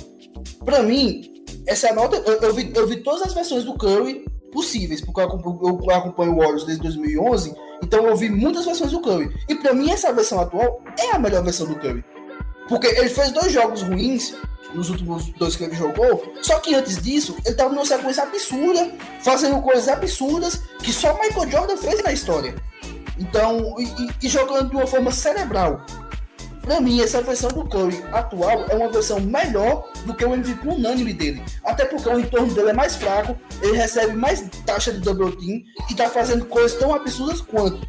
Pra 0.64 0.82
mim, 0.82 1.44
essa 1.66 1.88
é 1.88 1.90
a 1.90 1.94
nota. 1.94 2.16
Eu, 2.16 2.40
eu, 2.40 2.54
vi, 2.54 2.72
eu 2.74 2.86
vi 2.86 3.02
todas 3.02 3.22
as 3.22 3.34
versões 3.34 3.64
do 3.64 3.74
Curry 3.74 4.24
possíveis, 4.52 5.00
porque 5.00 5.20
eu 5.20 5.24
acompanho, 5.24 5.80
eu 5.82 5.90
acompanho 5.90 6.32
o 6.32 6.36
Warriors 6.36 6.64
desde 6.64 6.82
2011, 6.82 7.54
então 7.82 8.06
eu 8.06 8.16
vi 8.16 8.28
muitas 8.28 8.64
versões 8.64 8.90
do 8.90 9.00
Curry. 9.00 9.34
E 9.48 9.54
pra 9.54 9.72
mim, 9.72 9.90
essa 9.90 10.12
versão 10.12 10.40
atual 10.40 10.82
é 10.98 11.12
a 11.12 11.18
melhor 11.18 11.42
versão 11.42 11.66
do 11.66 11.76
Curry. 11.76 12.04
Porque 12.68 12.86
ele 12.86 13.08
fez 13.08 13.30
dois 13.30 13.52
jogos 13.52 13.82
ruins 13.82 14.34
nos 14.74 14.90
últimos 14.90 15.28
dois 15.38 15.56
que 15.56 15.64
ele 15.64 15.74
jogou. 15.74 16.32
Só 16.42 16.58
que 16.58 16.74
antes 16.74 17.00
disso, 17.02 17.36
ele 17.44 17.54
tava 17.54 17.72
numa 17.72 17.84
sequência 17.84 18.22
absurda, 18.22 18.92
fazendo 19.22 19.60
coisas 19.62 19.88
absurdas 19.88 20.62
que 20.82 20.92
só 20.92 21.18
Michael 21.18 21.50
Jordan 21.50 21.76
fez 21.76 22.02
na 22.02 22.12
história. 22.12 22.54
Então, 23.18 23.76
e, 23.78 24.26
e 24.26 24.28
jogando 24.28 24.70
de 24.70 24.76
uma 24.76 24.86
forma 24.86 25.12
cerebral. 25.12 25.84
Pra 26.64 26.80
mim, 26.80 27.00
essa 27.00 27.20
versão 27.20 27.50
do 27.50 27.64
Curry 27.64 28.02
atual 28.10 28.64
é 28.70 28.74
uma 28.74 28.90
versão 28.90 29.20
melhor 29.20 29.86
do 30.06 30.14
que 30.14 30.24
o 30.24 30.32
MVP 30.32 30.66
unânime 30.66 31.12
dele. 31.12 31.42
Até 31.62 31.84
porque 31.84 32.08
o 32.08 32.18
entorno 32.18 32.54
dele 32.54 32.70
é 32.70 32.72
mais 32.72 32.96
fraco, 32.96 33.36
ele 33.60 33.76
recebe 33.76 34.14
mais 34.14 34.42
taxa 34.64 34.92
de 34.92 35.00
double 35.00 35.36
team 35.36 35.62
e 35.90 35.94
tá 35.94 36.08
fazendo 36.08 36.46
coisas 36.46 36.78
tão 36.78 36.94
absurdas 36.94 37.40
quanto. 37.42 37.86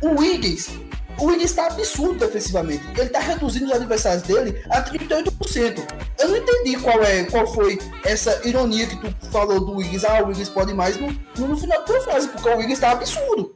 O 0.00 0.20
Wiggins 0.20 0.70
o 1.18 1.26
Wiggins 1.26 1.50
está 1.50 1.66
absurdo 1.66 2.18
defensivamente. 2.18 2.84
Ele 2.92 3.02
está 3.02 3.20
reduzindo 3.20 3.66
os 3.66 3.72
adversários 3.72 4.22
dele 4.22 4.62
a 4.70 4.82
38%. 4.82 5.82
Eu 6.18 6.28
não 6.28 6.36
entendi 6.36 6.76
qual, 6.78 7.02
é, 7.02 7.24
qual 7.24 7.46
foi 7.46 7.78
essa 8.04 8.40
ironia 8.46 8.86
que 8.86 8.96
tu 8.96 9.14
falou 9.30 9.60
do 9.60 9.76
Wiggins. 9.76 10.04
Ah, 10.04 10.22
o 10.22 10.28
Wiggins 10.28 10.48
pode 10.48 10.72
mais 10.72 10.96
no, 10.98 11.08
no 11.36 11.56
final 11.56 11.78
da 11.78 11.84
tua 11.84 12.00
frase, 12.00 12.28
porque 12.28 12.48
o 12.48 12.56
Wiggins 12.56 12.74
está 12.74 12.92
absurdo. 12.92 13.54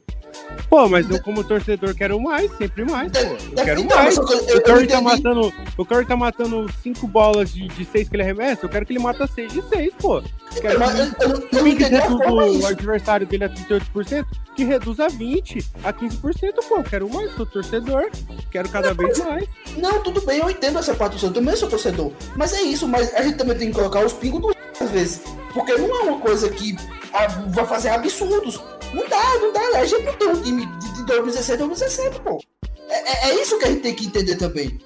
Pô, 0.68 0.88
mas 0.88 1.08
eu 1.10 1.20
como 1.22 1.42
torcedor 1.44 1.94
quero 1.94 2.20
mais, 2.20 2.50
sempre 2.56 2.84
mais, 2.84 3.10
pô. 3.12 3.18
Eu 3.18 3.64
quero 3.64 3.80
Então, 3.80 3.96
mais. 3.96 4.16
mas 4.18 4.30
eu- 4.30 4.48
eu- 4.48 4.56
O 4.58 4.62
Curry 4.62 4.86
tá 4.86 5.00
matando. 5.00 5.52
O 5.76 5.84
Curry 5.84 6.04
tá 6.06 6.16
matando 6.16 6.66
cinco 6.82 7.06
bolas 7.06 7.52
de, 7.52 7.68
de 7.68 7.84
seis 7.84 8.08
que 8.08 8.16
ele 8.16 8.22
arremessa. 8.22 8.64
Eu 8.66 8.68
quero 8.68 8.84
que 8.86 8.92
ele 8.92 8.98
mata 9.00 9.26
seis 9.26 9.52
de 9.52 9.62
seis, 9.68 9.92
pô. 9.98 10.18
Eu 10.18 10.60
quero 10.60 10.78
Mas 10.78 10.92
que 10.94 11.00
eu- 11.24 11.28
eu- 11.28 11.36
se 11.36 11.46
eu 11.52 12.16
o 12.16 12.58
não 12.60 12.66
adversário 12.66 13.26
dele 13.26 13.44
a 13.44 13.48
38%, 13.48 14.26
que 14.54 14.64
reduz 14.64 14.98
a 15.00 15.08
20%, 15.08 15.64
a 15.84 15.92
15%, 15.92 16.62
pô. 16.68 16.76
Eu 16.78 16.84
quero 16.84 17.08
mais, 17.08 17.34
sou 17.36 17.46
torcedor. 17.46 18.10
Quero 18.50 18.68
cada 18.68 18.94
vez 18.94 19.18
mais. 19.18 19.44
Não, 19.76 20.02
tudo 20.02 20.20
bem, 20.22 20.38
eu 20.40 20.50
entendo 20.50 20.78
essa 20.78 20.94
parte 20.94 21.14
do 21.14 21.18
seu, 21.18 21.28
eu 21.28 21.34
também 21.34 21.54
sou 21.56 21.68
torcedor. 21.68 22.12
Mas 22.34 22.52
é 22.52 22.62
isso, 22.62 22.88
mas 22.88 23.14
a 23.14 23.22
gente 23.22 23.36
também 23.36 23.56
tem 23.56 23.68
que 23.68 23.74
colocar 23.74 24.04
os 24.04 24.12
pingos 24.12 24.54
às 24.80 24.90
vezes. 24.90 25.22
Porque 25.52 25.72
não 25.74 25.88
é 26.00 26.02
uma 26.10 26.18
coisa 26.18 26.48
que 26.50 26.76
ah, 27.12 27.26
vai 27.48 27.66
fazer 27.66 27.88
absurdos. 27.90 28.60
Não 28.94 29.08
dá, 29.08 29.38
não 29.40 29.52
dá. 29.52 29.78
A 29.78 29.84
gente 29.84 30.02
não 30.04 30.12
tem 30.14 30.28
um 30.28 30.42
time 30.42 30.66
de, 30.66 30.92
de 30.94 31.06
2016 31.06 31.58
2017, 31.58 32.20
pô. 32.20 32.40
É, 32.88 33.28
é- 33.28 33.30
é 33.30 33.42
isso 33.42 33.58
que 33.58 33.64
a 33.64 33.68
gente 33.68 33.82
tem 33.82 33.94
que 33.94 34.06
entender 34.06 34.36
também. 34.36 34.78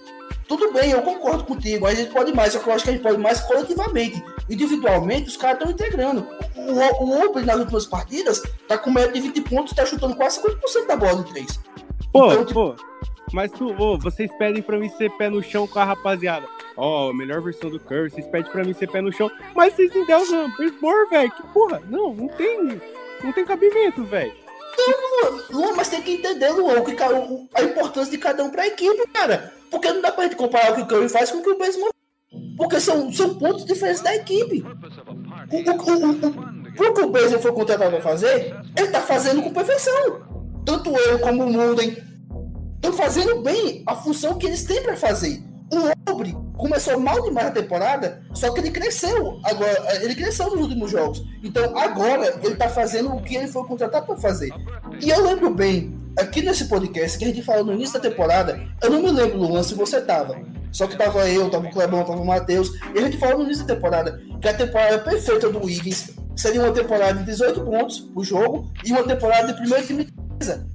Tudo 0.48 0.72
bem, 0.72 0.90
eu 0.90 1.02
concordo 1.02 1.44
contigo. 1.44 1.86
A 1.86 1.94
gente 1.94 2.10
pode 2.12 2.32
mais, 2.34 2.52
só 2.52 2.58
que 2.58 2.68
eu 2.68 2.72
acho 2.72 2.82
que 2.84 2.90
a 2.90 2.92
gente 2.92 3.02
pode 3.02 3.18
mais 3.18 3.40
coletivamente. 3.42 4.20
Individualmente, 4.48 5.28
os 5.28 5.36
caras 5.36 5.58
estão 5.60 5.70
integrando. 5.72 6.26
O, 6.56 6.72
o, 6.72 7.04
o 7.04 7.24
Open 7.26 7.44
nas 7.44 7.56
últimas 7.60 7.86
partidas 7.86 8.42
tá 8.66 8.76
com 8.76 8.90
média 8.90 9.12
de 9.12 9.20
20 9.20 9.40
pontos, 9.42 9.72
tá 9.74 9.86
chutando 9.86 10.16
quase 10.16 10.40
50% 10.42 10.86
da 10.88 10.96
bola 10.96 11.22
de 11.22 11.32
3. 11.32 11.60
Pô, 12.12 12.32
Então, 12.32 12.44
tipo- 12.44 12.74
pô. 12.76 12.90
Mas 13.32 13.52
tu, 13.52 13.72
ô, 13.80 13.96
vocês 13.96 14.28
pedem 14.38 14.60
pra 14.60 14.76
mim 14.76 14.88
ser 14.88 15.08
pé 15.16 15.30
no 15.30 15.40
chão 15.40 15.64
com 15.68 15.78
a 15.78 15.84
rapaziada. 15.84 16.48
Ó, 16.76 17.10
a 17.10 17.14
melhor 17.14 17.40
versão 17.40 17.70
do 17.70 17.78
Curry, 17.78 18.10
vocês 18.10 18.26
pedem 18.26 18.50
pra 18.50 18.64
mim 18.64 18.72
ser 18.72 18.88
pé 18.90 19.00
no 19.00 19.12
chão. 19.12 19.30
Mas 19.54 19.72
vocês 19.74 19.94
endeusam 19.94 20.50
Baseball, 20.58 21.08
velho. 21.08 21.30
Que 21.30 21.42
porra. 21.52 21.80
Não, 21.88 22.12
não 22.12 22.26
tem. 22.26 22.80
Não 23.22 23.32
tem 23.32 23.44
cabimento, 23.44 24.04
velho. 24.04 24.32
Luan, 25.50 25.74
mas 25.76 25.88
tem 25.88 26.00
que 26.00 26.12
entender, 26.12 26.50
Luan, 26.50 26.82
que, 26.82 26.96
a 27.54 27.62
importância 27.62 28.10
de 28.10 28.18
cada 28.18 28.42
um 28.42 28.50
pra 28.50 28.66
equipe, 28.66 29.06
cara. 29.12 29.52
Porque 29.70 29.92
não 29.92 30.00
dá 30.00 30.10
pra 30.10 30.24
gente 30.24 30.36
comparar 30.36 30.72
o 30.72 30.76
que 30.76 30.82
o 30.82 30.86
Curry 30.86 31.08
faz 31.08 31.30
com 31.30 31.38
o 31.38 31.42
que 31.42 31.50
o 31.50 31.58
Baseball 31.58 31.90
Porque 32.56 32.80
são, 32.80 33.12
são 33.12 33.38
pontos 33.38 33.64
diferentes 33.64 34.00
da 34.00 34.14
equipe. 34.14 34.64
O, 35.50 35.56
o, 35.56 35.66
o, 35.68 36.90
o, 36.90 36.94
que 36.94 37.00
o 37.02 37.10
Baseball 37.10 37.42
foi 37.42 37.52
contratado 37.52 37.90
pra 37.90 38.00
fazer, 38.00 38.56
ele 38.76 38.88
tá 38.88 39.00
fazendo 39.00 39.42
com 39.42 39.52
perfeição. 39.52 40.22
Tanto 40.64 40.90
eu 40.96 41.18
como 41.18 41.44
o 41.44 41.52
Munden 41.52 41.96
estão 42.76 42.92
fazendo 42.92 43.42
bem 43.42 43.82
a 43.86 43.94
função 43.94 44.38
que 44.38 44.46
eles 44.46 44.64
têm 44.64 44.82
pra 44.82 44.96
fazer. 44.96 45.42
O 45.72 46.10
Obre 46.10 46.34
começou 46.60 47.00
mal 47.00 47.22
demais 47.22 47.48
a 47.48 47.50
temporada, 47.50 48.22
só 48.34 48.52
que 48.52 48.60
ele 48.60 48.70
cresceu 48.70 49.40
agora, 49.42 50.04
ele 50.04 50.14
cresceu 50.14 50.50
nos 50.50 50.60
últimos 50.60 50.90
jogos. 50.90 51.24
Então 51.42 51.76
agora 51.76 52.38
ele 52.42 52.54
tá 52.54 52.68
fazendo 52.68 53.14
o 53.14 53.22
que 53.22 53.36
ele 53.36 53.48
foi 53.48 53.64
contratado 53.64 54.06
para 54.06 54.16
fazer. 54.16 54.52
E 55.00 55.08
eu 55.08 55.24
lembro 55.24 55.50
bem, 55.50 55.98
aqui 56.18 56.42
nesse 56.42 56.66
podcast 56.66 57.18
que 57.18 57.24
a 57.24 57.28
gente 57.28 57.42
falou 57.42 57.64
no 57.64 57.72
início 57.72 57.94
da 57.94 58.08
temporada, 58.08 58.60
eu 58.82 58.90
não 58.90 59.02
me 59.02 59.10
lembro, 59.10 59.38
Luan, 59.38 59.62
se 59.62 59.74
você 59.74 60.00
tava. 60.00 60.38
Só 60.70 60.86
que 60.86 60.96
tava 60.96 61.28
eu, 61.28 61.50
tava 61.50 61.66
o 61.66 61.70
Clebão, 61.70 62.04
tava 62.04 62.20
o 62.20 62.26
Matheus, 62.26 62.70
e 62.94 62.98
a 62.98 63.02
gente 63.02 63.18
falou 63.18 63.38
no 63.38 63.44
início 63.44 63.66
da 63.66 63.74
temporada 63.74 64.20
que 64.40 64.48
a 64.48 64.54
temporada 64.54 64.98
perfeita 65.00 65.48
do 65.48 65.64
Wiggins 65.64 66.10
seria 66.36 66.62
uma 66.62 66.72
temporada 66.72 67.18
de 67.18 67.24
18 67.24 67.60
pontos 67.62 68.00
por 68.00 68.24
jogo 68.24 68.70
e 68.84 68.92
uma 68.92 69.02
temporada 69.02 69.48
de 69.48 69.54
primeiro 69.54 69.86
time 69.86 70.08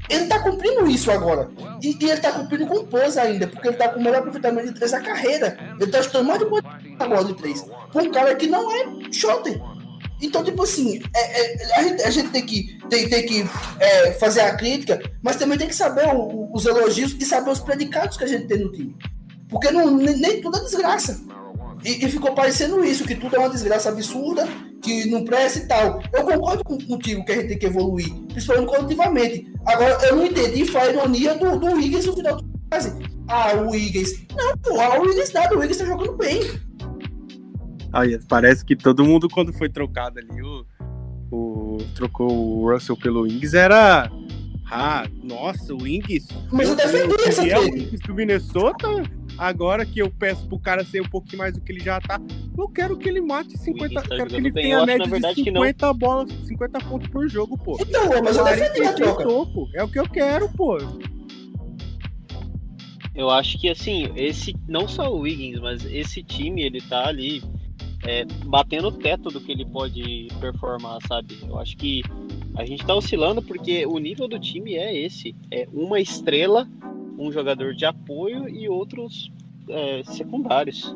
Ele 0.10 0.26
tá 0.28 0.40
cumprindo 0.40 0.88
isso 0.88 1.10
agora. 1.12 1.50
E, 1.82 1.98
e 2.00 2.10
ele 2.10 2.22
tá 2.22 2.32
cumprindo 2.32 2.68
com 2.68 2.86
pose 2.86 3.20
ainda, 3.20 3.48
porque 3.48 3.68
ele 3.68 3.78
tá 3.78 3.90
com 3.90 4.00
o 4.00 4.04
melhor 4.04 4.20
aproveitamento 4.20 4.68
de 4.68 4.74
3 4.76 4.92
da 4.92 5.02
carreira. 5.02 5.58
Ele 5.80 5.92
tá 5.92 6.02
chutando 6.04 6.26
mais 6.28 6.40
de 6.40 6.46
40 6.46 6.80
na 7.00 7.08
bola 7.08 7.26
de 7.26 7.34
3. 7.36 7.62
Com 7.92 8.00
um 8.00 8.12
cara 8.12 8.36
que 8.36 8.48
não 8.48 8.72
é 8.72 9.12
shooter. 9.12 9.60
Então, 10.22 10.44
tipo 10.44 10.64
assim, 10.64 11.02
é- 11.14 11.42
é- 11.42 11.76
a, 11.80 11.84
gente, 11.84 12.04
a 12.04 12.10
gente 12.10 12.30
tem 12.30 12.46
que, 12.46 12.78
tem, 12.90 13.10
tem 13.10 13.26
que 13.26 13.46
é, 13.80 14.12
fazer 14.14 14.42
a 14.42 14.56
crítica, 14.56 15.00
mas 15.22 15.36
também 15.36 15.58
tem 15.58 15.68
que 15.68 15.76
saber 15.76 16.08
o- 16.08 16.20
o- 16.22 16.54
os 16.54 16.66
elogios 16.66 17.14
e 17.20 17.26
saber 17.26 17.50
os 17.52 17.60
predicados 17.60 18.16
que 18.18 18.24
a 18.24 18.28
gente 18.28 18.48
tem 18.48 18.60
no 18.60 18.72
time. 18.72 18.96
Porque 19.50 19.72
não, 19.72 19.92
nem, 19.92 20.16
nem 20.18 20.42
tudo 20.42 20.58
é 20.58 20.62
desgraça. 20.62 21.22
E, 21.84 22.06
e 22.06 22.10
ficou 22.10 22.34
parecendo 22.34 22.84
isso, 22.84 23.04
que 23.04 23.14
tudo 23.16 23.36
é 23.36 23.40
uma 23.40 23.50
desgraça 23.50 23.90
absurda, 23.90 24.48
que 24.86 25.10
não 25.10 25.26
presta 25.26 25.60
e 25.60 25.68
tal. 25.68 26.00
Eu 26.14 26.24
concordo 26.24 26.64
contigo 26.64 27.26
que 27.26 27.32
a 27.32 27.36
gente 27.36 27.48
tem 27.50 27.58
que 27.60 27.66
evoluir, 27.66 28.14
principalmente 28.28 28.68
coletivamente. 28.68 29.54
Agora, 29.66 29.98
eu 30.06 30.16
não 30.16 30.26
entendi 30.26 30.64
foi 30.66 30.82
a 30.82 30.90
ironia 30.92 31.36
do, 31.36 31.60
do 31.60 31.66
Wiggins 31.74 32.06
no 32.06 32.14
final 32.14 32.38
do 32.38 32.46
fase. 32.72 32.94
Ah, 33.28 33.54
o 33.56 33.72
Wiggins. 33.72 34.26
Não, 34.38 34.56
pô, 34.58 34.76
o 34.76 35.02
Wiggins 35.02 35.34
nada, 35.34 35.56
o 35.56 35.60
Wiggins 35.60 35.78
tá 35.78 35.86
jogando 35.86 36.16
bem. 36.16 36.40
Aí, 37.92 38.20
parece 38.28 38.64
que 38.64 38.76
todo 38.76 39.04
mundo, 39.06 39.28
quando 39.30 39.54
foi 39.54 39.70
trocado 39.70 40.20
ali, 40.20 40.42
o, 40.42 40.66
o- 41.32 41.78
trocou 41.96 42.30
o 42.32 42.72
Russell 42.72 42.98
pelo 42.98 43.22
Wings, 43.22 43.54
era. 43.54 44.10
Ah, 44.70 45.06
nossa, 45.24 45.74
o 45.74 45.82
Wings. 45.82 46.28
Mas 46.52 46.70
eu 46.70 46.76
defendi 46.76 47.16
essa 47.26 47.42
queria 47.42 47.60
o. 47.60 47.64
Wings 47.64 48.00
do 48.02 48.14
Minnesota. 48.14 48.88
Agora 49.38 49.86
que 49.86 50.00
eu 50.00 50.10
peço 50.10 50.48
pro 50.48 50.60
cara 50.60 50.84
ser 50.86 51.02
um 51.02 51.10
pouquinho 51.10 51.40
mais 51.40 51.54
do 51.54 51.62
que 51.62 51.72
ele 51.72 51.82
já 51.82 52.00
tá, 52.00 52.20
eu 52.58 52.70
quero 52.70 52.98
que 52.98 53.10
ele 53.10 53.22
mate 53.22 53.58
50. 53.58 53.84
Wings 53.84 53.94
tá 54.10 54.16
quero 54.16 54.30
que 54.30 54.36
ele 54.36 54.52
bem. 54.52 54.64
tenha 54.64 54.80
a 54.80 54.86
média 54.86 55.06
de 55.06 55.44
que 55.44 55.52
não. 55.52 55.62
50 55.62 55.94
bolas, 55.94 56.32
50 56.46 56.80
pontos 56.80 57.08
por 57.10 57.28
jogo, 57.28 57.58
pô. 57.58 57.78
Então, 57.80 58.24
mas 58.24 58.38
eu 58.38 58.46
defendi 58.46 58.88
a 58.88 58.94
46 58.94 58.96
troca. 58.96 59.24
topo. 59.24 59.70
É 59.74 59.84
o 59.84 59.88
que 59.88 60.00
eu 60.00 60.10
quero, 60.10 60.50
pô. 60.50 60.78
Eu 63.14 63.30
acho 63.30 63.58
que 63.60 63.70
assim, 63.70 64.12
esse 64.16 64.56
não 64.68 64.88
só 64.88 65.14
o 65.14 65.22
Wiggins, 65.22 65.60
mas 65.60 65.86
esse 65.86 66.22
time 66.22 66.64
ele 66.64 66.82
tá 66.82 67.08
ali 67.08 67.42
é, 68.06 68.26
batendo 68.46 68.90
o 68.90 68.92
teto 68.92 69.30
do 69.30 69.40
que 69.40 69.52
ele 69.52 69.66
pode 69.66 70.28
performar, 70.40 71.00
sabe? 71.08 71.38
Eu 71.48 71.58
acho 71.58 71.78
que 71.78 72.04
a 72.56 72.66
gente 72.66 72.86
tá 72.86 72.94
oscilando 72.94 73.42
porque 73.42 73.86
o 73.86 73.98
nível 73.98 74.28
do 74.28 74.40
time 74.40 74.76
é 74.76 74.96
esse, 74.98 75.36
é 75.52 75.68
uma 75.74 76.00
estrela, 76.00 76.68
um 77.18 77.32
jogador 77.32 77.74
de 77.74 77.86
apoio 77.86 78.48
e 78.50 78.68
outros 78.70 79.32
é, 79.70 80.04
secundários. 80.06 80.96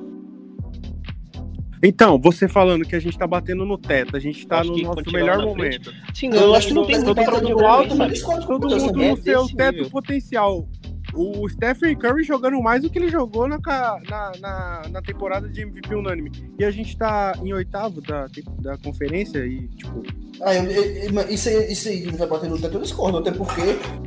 Então, 1.82 2.20
você 2.20 2.46
falando 2.48 2.84
que 2.86 2.94
a 2.96 3.00
gente 3.00 3.18
tá 3.18 3.26
batendo 3.26 3.66
no 3.66 3.78
teto, 3.78 4.18
a 4.18 4.20
gente 4.20 4.46
tá 4.46 4.60
Acho 4.60 4.70
no 4.72 4.76
que 4.76 4.84
nosso 4.84 5.12
melhor 5.14 5.42
momento. 5.46 5.94
Sim, 6.14 6.30
eu 6.34 6.54
acho 6.54 6.68
que 6.68 6.74
não 6.74 6.86
tem 6.86 6.96
Mas 6.98 7.06
tá 7.06 7.14
dando 7.14 7.48
jogar, 7.50 7.70
alto, 7.70 7.96
com 8.26 8.40
Todo 8.42 8.70
mundo 8.78 9.00
né? 9.00 9.10
no 9.12 9.18
seu 9.18 9.44
desse 9.44 9.56
teto 9.56 9.76
nível. 9.76 9.90
potencial. 9.90 10.68
O 11.14 11.48
Stephen 11.50 11.96
Curry 11.98 12.24
jogando 12.24 12.62
mais 12.62 12.84
do 12.84 12.90
que 12.90 13.00
ele 13.00 13.10
jogou 13.10 13.48
na, 13.48 13.58
na, 13.58 14.32
na, 14.40 14.82
na 14.92 15.02
temporada 15.02 15.48
de 15.48 15.62
MVP 15.62 15.96
unânime. 15.96 16.32
E 16.60 16.64
a 16.66 16.70
gente 16.70 16.96
tá 16.98 17.34
em 17.42 17.52
oitavo 17.54 18.00
da, 18.02 18.28
da 18.62 18.78
conferência 18.78 19.40
e, 19.46 19.68
tipo, 19.70 20.04
Ah, 20.42 20.54
eu- 20.54 20.70
eu- 20.70 20.84
eu- 21.14 21.30
isso, 21.30 21.50
aí- 21.50 21.72
isso 21.72 21.88
aí 21.90 22.02
que 22.02 22.16
vai 22.16 22.28
bater 22.28 22.50
no 22.50 22.60
teto, 22.60 22.76
eu 22.76 22.82
discordo, 22.82 23.18
até 23.20 23.32
porque 23.32 23.62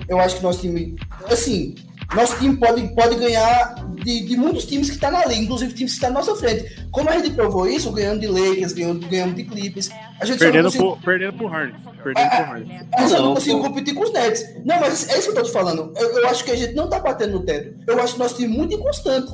eu 0.09 0.19
acho 0.21 0.37
que 0.37 0.43
nosso 0.43 0.61
time, 0.61 0.95
assim, 1.29 1.75
nosso 2.15 2.37
time 2.39 2.57
pode, 2.57 2.83
pode 2.95 3.17
ganhar 3.17 3.75
de, 4.05 4.27
de 4.27 4.37
muitos 4.37 4.65
times 4.67 4.89
que 4.89 4.95
estão 4.97 5.11
na 5.11 5.25
liga, 5.25 5.43
inclusive 5.43 5.73
times 5.73 5.93
que 5.93 5.97
estão 5.97 6.11
na 6.11 6.19
nossa 6.21 6.35
frente. 6.37 6.87
Como 6.91 7.09
a 7.09 7.13
gente 7.13 7.31
provou 7.31 7.67
isso, 7.69 7.91
ganhando 7.93 8.21
de 8.21 8.27
Lakers, 8.27 8.73
ganhando, 8.73 9.07
ganhando 9.09 9.35
de 9.35 9.45
Clippers, 9.45 9.91
a 10.21 10.25
gente 10.27 10.39
perdendo, 10.39 10.65
conseguiu, 10.65 10.93
pro, 10.97 11.03
perdendo 11.05 11.33
pro 11.35 11.47
Hornets. 11.47 11.81
Perdendo 12.03 12.29
pro 12.31 12.51
Hornets. 12.51 12.87
a 12.95 13.01
gente 13.01 13.11
só 13.11 13.17
não 13.19 13.25
Não, 13.27 13.35
conseguiu 13.35 13.59
pô. 13.59 13.65
competir 13.69 13.95
com 13.95 14.03
os 14.03 14.13
Nets. 14.13 14.45
Não, 14.65 14.81
mas 14.81 15.09
é 15.09 15.19
isso 15.19 15.33
que 15.33 15.39
eu 15.39 15.43
tô 15.43 15.49
te 15.49 15.53
falando. 15.53 15.93
Eu, 15.97 16.19
eu 16.19 16.29
acho 16.29 16.45
que 16.45 16.51
a 16.51 16.57
gente 16.57 16.75
não 16.75 16.89
tá 16.89 16.99
batendo 16.99 17.33
no 17.35 17.45
teto. 17.45 17.75
Eu 17.87 18.01
acho 18.03 18.15
que 18.15 18.19
nosso 18.19 18.35
time 18.37 18.53
é 18.53 18.57
muito 18.59 18.75
inconstante. 18.75 19.33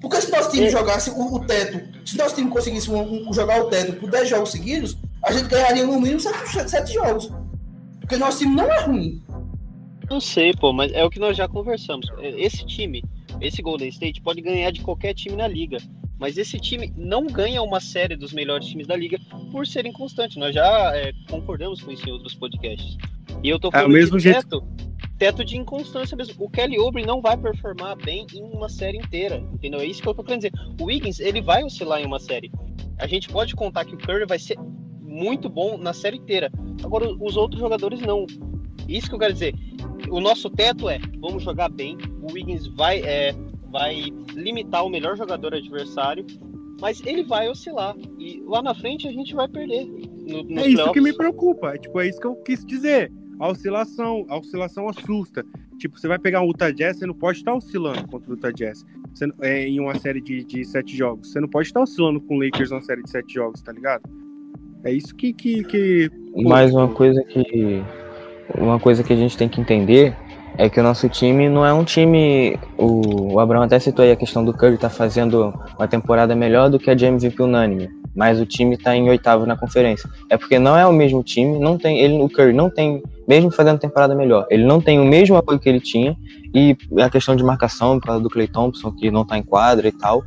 Porque 0.00 0.20
se 0.20 0.30
nosso 0.30 0.50
time 0.50 0.66
É. 0.66 0.70
jogasse 0.70 1.10
o, 1.10 1.34
o 1.34 1.40
teto, 1.46 1.80
se 2.06 2.16
nosso 2.18 2.34
time 2.34 2.50
conseguisse 2.50 2.90
um- 2.90 3.28
um- 3.28 3.32
jogar 3.32 3.60
o 3.62 3.70
teto 3.70 3.94
por 3.94 4.10
10 4.10 4.28
jogos 4.28 4.50
seguidos, 4.52 4.98
a 5.24 5.32
gente 5.32 5.48
ganharia 5.48 5.84
no 5.86 5.98
mínimo 5.98 6.20
7 6.20 6.92
jogos. 6.92 7.32
Porque 8.00 8.18
nosso 8.18 8.38
time 8.38 8.54
não 8.54 8.70
é 8.70 8.80
ruim. 8.82 9.23
Não 10.08 10.20
sei, 10.20 10.52
pô, 10.52 10.72
mas 10.72 10.92
é 10.92 11.04
o 11.04 11.10
que 11.10 11.18
nós 11.18 11.36
já 11.36 11.48
conversamos. 11.48 12.06
Esse 12.20 12.64
time, 12.66 13.02
esse 13.40 13.62
Golden 13.62 13.88
State, 13.88 14.20
pode 14.20 14.40
ganhar 14.40 14.70
de 14.70 14.80
qualquer 14.80 15.14
time 15.14 15.36
na 15.36 15.48
liga. 15.48 15.78
Mas 16.18 16.38
esse 16.38 16.58
time 16.60 16.92
não 16.96 17.26
ganha 17.26 17.60
uma 17.60 17.80
série 17.80 18.16
dos 18.16 18.32
melhores 18.32 18.66
times 18.66 18.86
da 18.86 18.96
liga 18.96 19.18
por 19.50 19.66
ser 19.66 19.84
inconstante. 19.84 20.38
Nós 20.38 20.54
já 20.54 20.92
é, 20.96 21.12
concordamos 21.28 21.82
com 21.82 21.90
isso 21.90 22.08
em 22.08 22.12
outros 22.12 22.34
podcasts. 22.34 22.96
E 23.42 23.48
eu 23.48 23.58
tô 23.58 23.70
falando 23.70 23.92
mesmo 23.92 24.16
de 24.16 24.22
jeito- 24.22 24.60
teto, 24.60 24.64
teto 25.18 25.44
de 25.44 25.56
inconstância 25.56 26.16
mesmo. 26.16 26.34
O 26.38 26.48
Kelly 26.48 26.78
Oubre 26.78 27.04
não 27.04 27.20
vai 27.20 27.36
performar 27.36 27.96
bem 27.96 28.26
em 28.32 28.42
uma 28.42 28.68
série 28.68 28.96
inteira, 28.98 29.42
entendeu? 29.52 29.80
É 29.80 29.86
isso 29.86 30.00
que 30.00 30.08
eu 30.08 30.14
tô 30.14 30.22
querendo 30.22 30.42
dizer. 30.42 30.52
O 30.80 30.84
Wiggins, 30.84 31.18
ele 31.18 31.40
vai 31.40 31.64
oscilar 31.64 32.00
em 32.00 32.06
uma 32.06 32.20
série. 32.20 32.50
A 32.98 33.06
gente 33.08 33.28
pode 33.28 33.56
contar 33.56 33.84
que 33.84 33.94
o 33.94 33.98
Curry 33.98 34.24
vai 34.24 34.38
ser 34.38 34.56
muito 35.02 35.48
bom 35.48 35.76
na 35.76 35.92
série 35.92 36.16
inteira. 36.16 36.50
Agora, 36.82 37.12
os 37.12 37.36
outros 37.36 37.60
jogadores 37.60 38.00
não. 38.00 38.24
Isso 38.88 39.08
que 39.08 39.14
eu 39.14 39.18
quero 39.18 39.32
dizer. 39.32 39.54
O 40.14 40.20
nosso 40.20 40.48
teto 40.48 40.88
é, 40.88 41.00
vamos 41.20 41.42
jogar 41.42 41.68
bem. 41.68 41.98
O 42.22 42.32
Wiggins 42.32 42.66
vai, 42.68 43.00
é, 43.00 43.34
vai 43.70 44.04
limitar 44.34 44.84
o 44.86 44.88
melhor 44.88 45.16
jogador 45.16 45.54
adversário, 45.54 46.24
mas 46.80 47.02
ele 47.04 47.24
vai 47.24 47.48
oscilar. 47.48 47.96
E 48.18 48.40
lá 48.46 48.62
na 48.62 48.74
frente 48.74 49.08
a 49.08 49.12
gente 49.12 49.34
vai 49.34 49.48
perder. 49.48 49.86
No, 49.86 50.44
nos 50.44 50.56
É 50.64 50.68
isso 50.68 50.92
que 50.92 51.00
me 51.00 51.12
playoffs. 51.12 51.16
preocupa. 51.16 51.74
É, 51.74 51.78
tipo, 51.78 52.00
é 52.00 52.08
isso 52.08 52.20
que 52.20 52.26
eu 52.26 52.36
quis 52.36 52.64
dizer. 52.64 53.10
A 53.40 53.48
oscilação, 53.48 54.24
a 54.28 54.38
oscilação 54.38 54.88
assusta. 54.88 55.44
Tipo, 55.78 55.98
você 55.98 56.06
vai 56.06 56.18
pegar 56.20 56.40
um 56.42 56.46
Utah 56.46 56.70
Jazz, 56.70 56.98
você 56.98 57.06
não 57.06 57.14
pode 57.14 57.38
estar 57.38 57.52
oscilando 57.52 58.06
contra 58.06 58.30
o 58.30 58.34
Utah 58.34 58.52
Jazz. 58.52 58.84
Você 59.12 59.26
não- 59.26 59.34
é, 59.42 59.66
em 59.66 59.80
uma 59.80 59.96
série 59.98 60.20
de, 60.20 60.44
de 60.44 60.64
sete 60.64 60.96
jogos. 60.96 61.32
Você 61.32 61.40
não 61.40 61.48
pode 61.48 61.66
estar 61.66 61.80
oscilando 61.82 62.20
com 62.20 62.36
o 62.36 62.40
Lakers 62.44 62.70
numa 62.70 62.82
série 62.82 63.02
de 63.02 63.10
sete 63.10 63.34
jogos, 63.34 63.60
tá 63.60 63.72
ligado? 63.72 64.02
É 64.84 64.92
isso 64.92 65.12
que. 65.16 65.32
que, 65.32 65.64
que 65.64 66.08
Mais 66.44 66.72
uma 66.72 66.88
coisa 66.88 67.20
que, 67.24 67.82
uma 68.58 68.78
coisa 68.78 69.02
que 69.02 69.12
a 69.12 69.16
gente 69.16 69.36
tem 69.36 69.48
que 69.48 69.60
entender 69.60 70.16
é 70.56 70.68
que 70.68 70.78
o 70.78 70.82
nosso 70.82 71.08
time 71.08 71.48
não 71.48 71.66
é 71.66 71.72
um 71.72 71.84
time. 71.84 72.58
O, 72.78 73.34
o 73.34 73.40
Abraão 73.40 73.62
até 73.62 73.78
citou 73.78 74.04
aí 74.04 74.12
a 74.12 74.16
questão 74.16 74.44
do 74.44 74.52
Curry 74.52 74.78
tá 74.78 74.88
fazendo 74.88 75.52
uma 75.76 75.88
temporada 75.88 76.34
melhor 76.34 76.70
do 76.70 76.78
que 76.78 76.90
a 76.90 76.94
de 76.94 77.04
MVP 77.04 77.42
unânime, 77.42 77.88
mas 78.14 78.40
o 78.40 78.46
time 78.46 78.76
tá 78.76 78.94
em 78.94 79.08
oitavo 79.08 79.46
na 79.46 79.56
conferência. 79.56 80.08
É 80.30 80.36
porque 80.36 80.58
não 80.58 80.76
é 80.76 80.86
o 80.86 80.92
mesmo 80.92 81.22
time, 81.22 81.58
não 81.58 81.76
tem 81.76 81.98
ele, 81.98 82.20
o 82.22 82.28
Curry 82.28 82.52
não 82.52 82.70
tem, 82.70 83.02
mesmo 83.26 83.50
fazendo 83.50 83.78
temporada 83.78 84.14
melhor, 84.14 84.46
ele 84.48 84.64
não 84.64 84.80
tem 84.80 85.00
o 85.00 85.04
mesmo 85.04 85.36
apoio 85.36 85.58
que 85.58 85.68
ele 85.68 85.80
tinha 85.80 86.16
e 86.54 86.76
a 87.00 87.10
questão 87.10 87.34
de 87.34 87.42
marcação 87.42 87.98
por 87.98 88.06
causa 88.06 88.22
do 88.22 88.30
Clay 88.30 88.46
Thompson 88.46 88.92
que 88.92 89.10
não 89.10 89.24
tá 89.24 89.36
em 89.36 89.42
quadra 89.42 89.88
e 89.88 89.92
tal. 89.92 90.22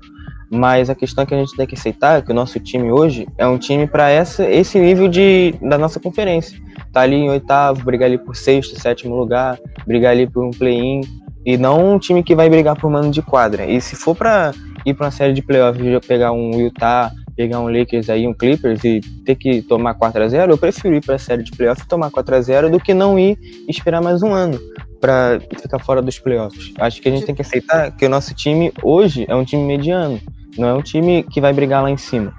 Mas 0.50 0.90
a 0.90 0.96
questão 0.96 1.26
que 1.26 1.34
a 1.34 1.38
gente 1.38 1.56
tem 1.56 1.68
que 1.68 1.76
aceitar 1.76 2.20
é 2.20 2.22
que 2.22 2.32
o 2.32 2.36
nosso 2.36 2.60
time 2.60 2.92
hoje 2.92 3.28
é 3.38 3.46
um 3.46 3.58
time 3.58 3.86
para 3.86 4.12
esse 4.14 4.80
nível 4.80 5.08
de, 5.08 5.54
da 5.62 5.78
nossa 5.78 6.00
conferência. 6.00 6.60
Tá 6.94 7.02
ali 7.02 7.16
em 7.16 7.30
oitavo, 7.30 7.84
brigar 7.84 8.08
ali 8.08 8.18
por 8.18 8.36
sexto, 8.36 8.80
sétimo 8.80 9.16
lugar, 9.16 9.60
brigar 9.86 10.12
ali 10.12 10.28
por 10.28 10.46
um 10.46 10.52
play-in. 10.52 11.02
E 11.46 11.58
não 11.58 11.96
um 11.96 12.00
time 12.00 12.24
que 12.24 12.36
vai 12.36 12.50
brigar 12.50 12.76
por 12.76 12.90
mano 12.90 13.10
de 13.10 13.22
quadra. 13.22 13.66
E 13.66 13.80
se 13.80 13.96
for 13.96 14.16
para 14.16 14.54
ir 14.86 14.94
para 14.94 15.06
uma 15.06 15.12
série 15.12 15.34
de 15.34 15.42
playoffs 15.42 15.86
e 15.86 16.08
pegar 16.08 16.32
um 16.32 16.52
Utah, 16.52 17.12
pegar 17.38 17.60
um 17.60 17.70
Lakers 17.70 18.10
aí, 18.10 18.28
um 18.28 18.34
Clippers 18.34 18.84
e 18.84 19.00
ter 19.24 19.36
que 19.36 19.62
tomar 19.62 19.94
4 19.94 20.24
a 20.24 20.28
0 20.28 20.52
eu 20.52 20.58
prefiro 20.58 20.96
ir 20.96 21.06
para 21.06 21.16
a 21.16 21.20
série 21.20 21.44
de 21.44 21.52
playoffs 21.52 21.86
e 21.86 21.88
tomar 21.88 22.10
4 22.10 22.36
a 22.36 22.42
0 22.42 22.70
do 22.72 22.80
que 22.80 22.94
não 22.94 23.18
ir 23.18 23.38
e 23.42 23.72
esperar 23.72 24.02
mais 24.02 24.24
um 24.24 24.34
ano 24.34 24.60
para 25.00 25.40
ficar 25.62 25.80
fora 25.80 26.02
dos 26.02 26.18
playoffs. 26.18 26.74
Acho 26.80 27.02
que 27.02 27.08
a 27.08 27.12
gente 27.12 27.26
tem 27.26 27.36
que 27.36 27.44
aceitar 27.44 27.92
que 27.92 28.06
o 28.06 28.10
nosso 28.10 28.34
time 28.34 28.74
hoje 28.82 29.26
é 29.28 29.36
um 29.36 29.46
time 29.46 29.64
mediano. 29.64 30.20
Não 30.58 30.68
é 30.68 30.74
um 30.74 30.82
time 30.82 31.24
que 31.24 31.40
vai 31.42 31.54
brigar 31.54 31.84
lá 31.84 31.90
em 31.92 31.98
cima. 31.98 32.34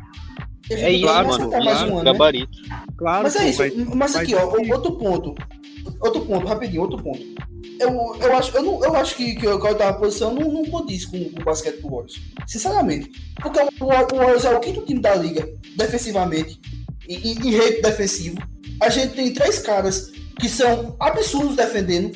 É 0.70 0.90
isso, 0.90 1.02
Claro, 1.04 1.28
mano. 1.28 1.50
tá 1.50 1.60
mais 1.62 1.66
um 1.66 1.86
Claro, 1.86 1.86
ano, 1.90 1.98
né? 1.98 2.04
gabarito. 2.12 2.58
Claro, 2.96 3.22
Mas 3.22 3.36
é 3.36 3.40
pô, 3.40 3.46
isso, 3.46 3.58
vai- 3.58 3.72
mas 3.94 4.16
aqui, 4.16 4.34
ó, 4.34 4.40
discutir. 4.46 4.72
outro 4.72 4.92
ponto. 4.92 5.34
Outro 6.00 6.20
ponto, 6.26 6.46
rapidinho, 6.46 6.82
outro 6.82 7.02
ponto. 7.02 7.20
Eu, 7.80 7.90
eu 8.20 8.36
acho, 8.36 8.56
eu 8.56 8.62
não, 8.62 8.84
eu 8.84 8.94
acho 8.96 9.16
que, 9.16 9.36
que 9.36 9.46
eu, 9.46 9.58
que 9.60 9.66
eu 9.66 9.74
tava 9.74 9.98
posição 9.98 10.34
não, 10.34 10.52
não 10.52 10.64
condiz 10.66 11.04
com, 11.06 11.18
com 11.30 11.40
o 11.40 11.44
basquete 11.44 11.80
do 11.80 11.88
Warriors. 11.88 12.20
Sinceramente. 12.46 13.10
Porque 13.40 13.58
o, 13.60 13.84
o 13.84 13.86
Warriors 14.16 14.44
é 14.44 14.54
o 14.54 14.60
quinto 14.60 14.82
time 14.84 15.00
da 15.00 15.14
liga, 15.14 15.48
defensivamente, 15.76 16.60
em, 17.08 17.32
em, 17.32 17.56
rate 17.56 17.80
defensivo. 17.80 18.36
A 18.82 18.88
gente 18.90 19.14
tem 19.14 19.32
três 19.32 19.58
caras 19.60 20.10
que 20.38 20.48
são 20.48 20.96
absurdos 21.00 21.56
defendendo, 21.56 22.12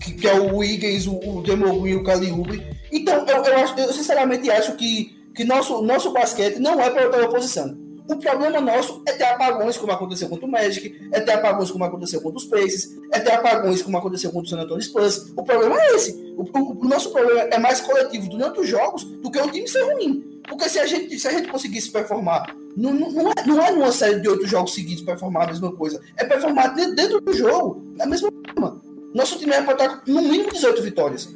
que, 0.00 0.12
que 0.14 0.26
é 0.26 0.38
o 0.38 0.56
Wiggins, 0.56 1.06
o, 1.06 1.16
o 1.18 1.86
e 1.86 1.94
o 1.94 2.02
Caliubre. 2.02 2.62
Então, 2.90 3.26
eu, 3.26 3.44
eu, 3.44 3.58
acho, 3.58 3.78
eu 3.78 3.92
sinceramente 3.92 4.50
acho 4.50 4.76
que, 4.76 5.15
que 5.36 5.44
nosso, 5.44 5.82
nosso 5.82 6.12
basquete 6.12 6.58
não 6.58 6.80
é 6.80 6.90
para 6.90 7.04
outra 7.04 7.28
posição. 7.28 7.76
O 8.08 8.16
problema 8.16 8.60
nosso 8.60 9.02
é 9.04 9.12
ter 9.12 9.24
apagões, 9.24 9.76
como 9.76 9.90
aconteceu 9.90 10.28
contra 10.28 10.46
o 10.46 10.48
Magic, 10.48 10.96
é 11.10 11.20
ter 11.20 11.32
apagões, 11.32 11.72
como 11.72 11.82
aconteceu 11.84 12.20
contra 12.20 12.38
os 12.38 12.44
Pacers, 12.44 12.96
é 13.12 13.18
ter 13.18 13.32
apagões, 13.32 13.82
como 13.82 13.98
aconteceu 13.98 14.30
contra 14.30 14.46
o 14.46 14.48
San 14.48 14.62
Antonio 14.62 14.82
Spurs. 14.82 15.32
O 15.36 15.42
problema 15.42 15.76
é 15.76 15.96
esse. 15.96 16.12
O, 16.36 16.42
o- 16.42 16.80
o 16.82 16.88
nosso 16.88 17.10
problema 17.10 17.40
é 17.50 17.58
mais 17.58 17.80
coletivo 17.80 18.28
durante 18.28 18.60
os 18.60 18.68
jogos 18.68 19.02
do 19.02 19.28
que 19.28 19.40
o 19.40 19.50
time 19.50 19.66
ser 19.66 19.82
ruim. 19.92 20.22
Porque 20.48 20.68
se 20.68 20.78
a 20.78 20.86
gente, 20.86 21.18
se 21.18 21.26
a 21.26 21.32
gente 21.32 21.48
conseguisse 21.48 21.90
performar, 21.90 22.54
não, 22.76 22.94
não, 22.94 23.28
é, 23.32 23.34
não 23.44 23.60
é 23.60 23.72
numa 23.72 23.90
série 23.90 24.20
de 24.20 24.28
oito 24.28 24.46
jogos 24.46 24.72
seguidos 24.72 25.02
performar 25.02 25.42
a 25.42 25.46
mesma 25.48 25.72
coisa. 25.72 26.00
É 26.16 26.24
performar 26.24 26.76
dentro, 26.76 26.94
dentro 26.94 27.20
do 27.20 27.32
jogo, 27.32 27.82
da 27.96 28.06
mesma 28.06 28.30
forma. 28.54 28.80
Nosso 29.12 29.36
time 29.36 29.52
é 29.52 29.62
para 29.62 29.72
estar 29.72 30.02
no 30.06 30.22
mínimo 30.22 30.52
18 30.52 30.80
vitórias. 30.80 31.34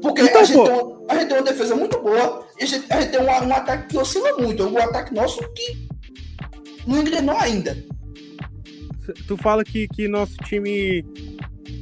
Porque 0.00 0.22
Então, 0.22 0.40
a, 0.40 0.44
gente 0.44 0.58
uma, 0.58 1.02
a 1.08 1.14
gente 1.14 1.28
tem 1.28 1.36
uma 1.36 1.44
defesa 1.44 1.76
muito 1.76 2.00
boa 2.00 2.46
e 2.58 2.64
a 2.64 2.66
gente, 2.66 2.92
a 2.92 3.00
gente 3.00 3.10
tem 3.10 3.20
um, 3.20 3.24
um 3.24 3.54
ataque 3.54 3.88
que 3.88 3.98
oscila 3.98 4.36
muito. 4.38 4.66
O 4.66 4.78
ataque 4.78 5.14
nosso 5.14 5.40
que 5.52 5.88
não 6.86 7.00
engrenou 7.00 7.36
ainda. 7.36 7.76
Tu 9.26 9.36
fala 9.36 9.64
que, 9.64 9.88
que 9.88 10.06
nosso 10.08 10.36
time 10.44 11.04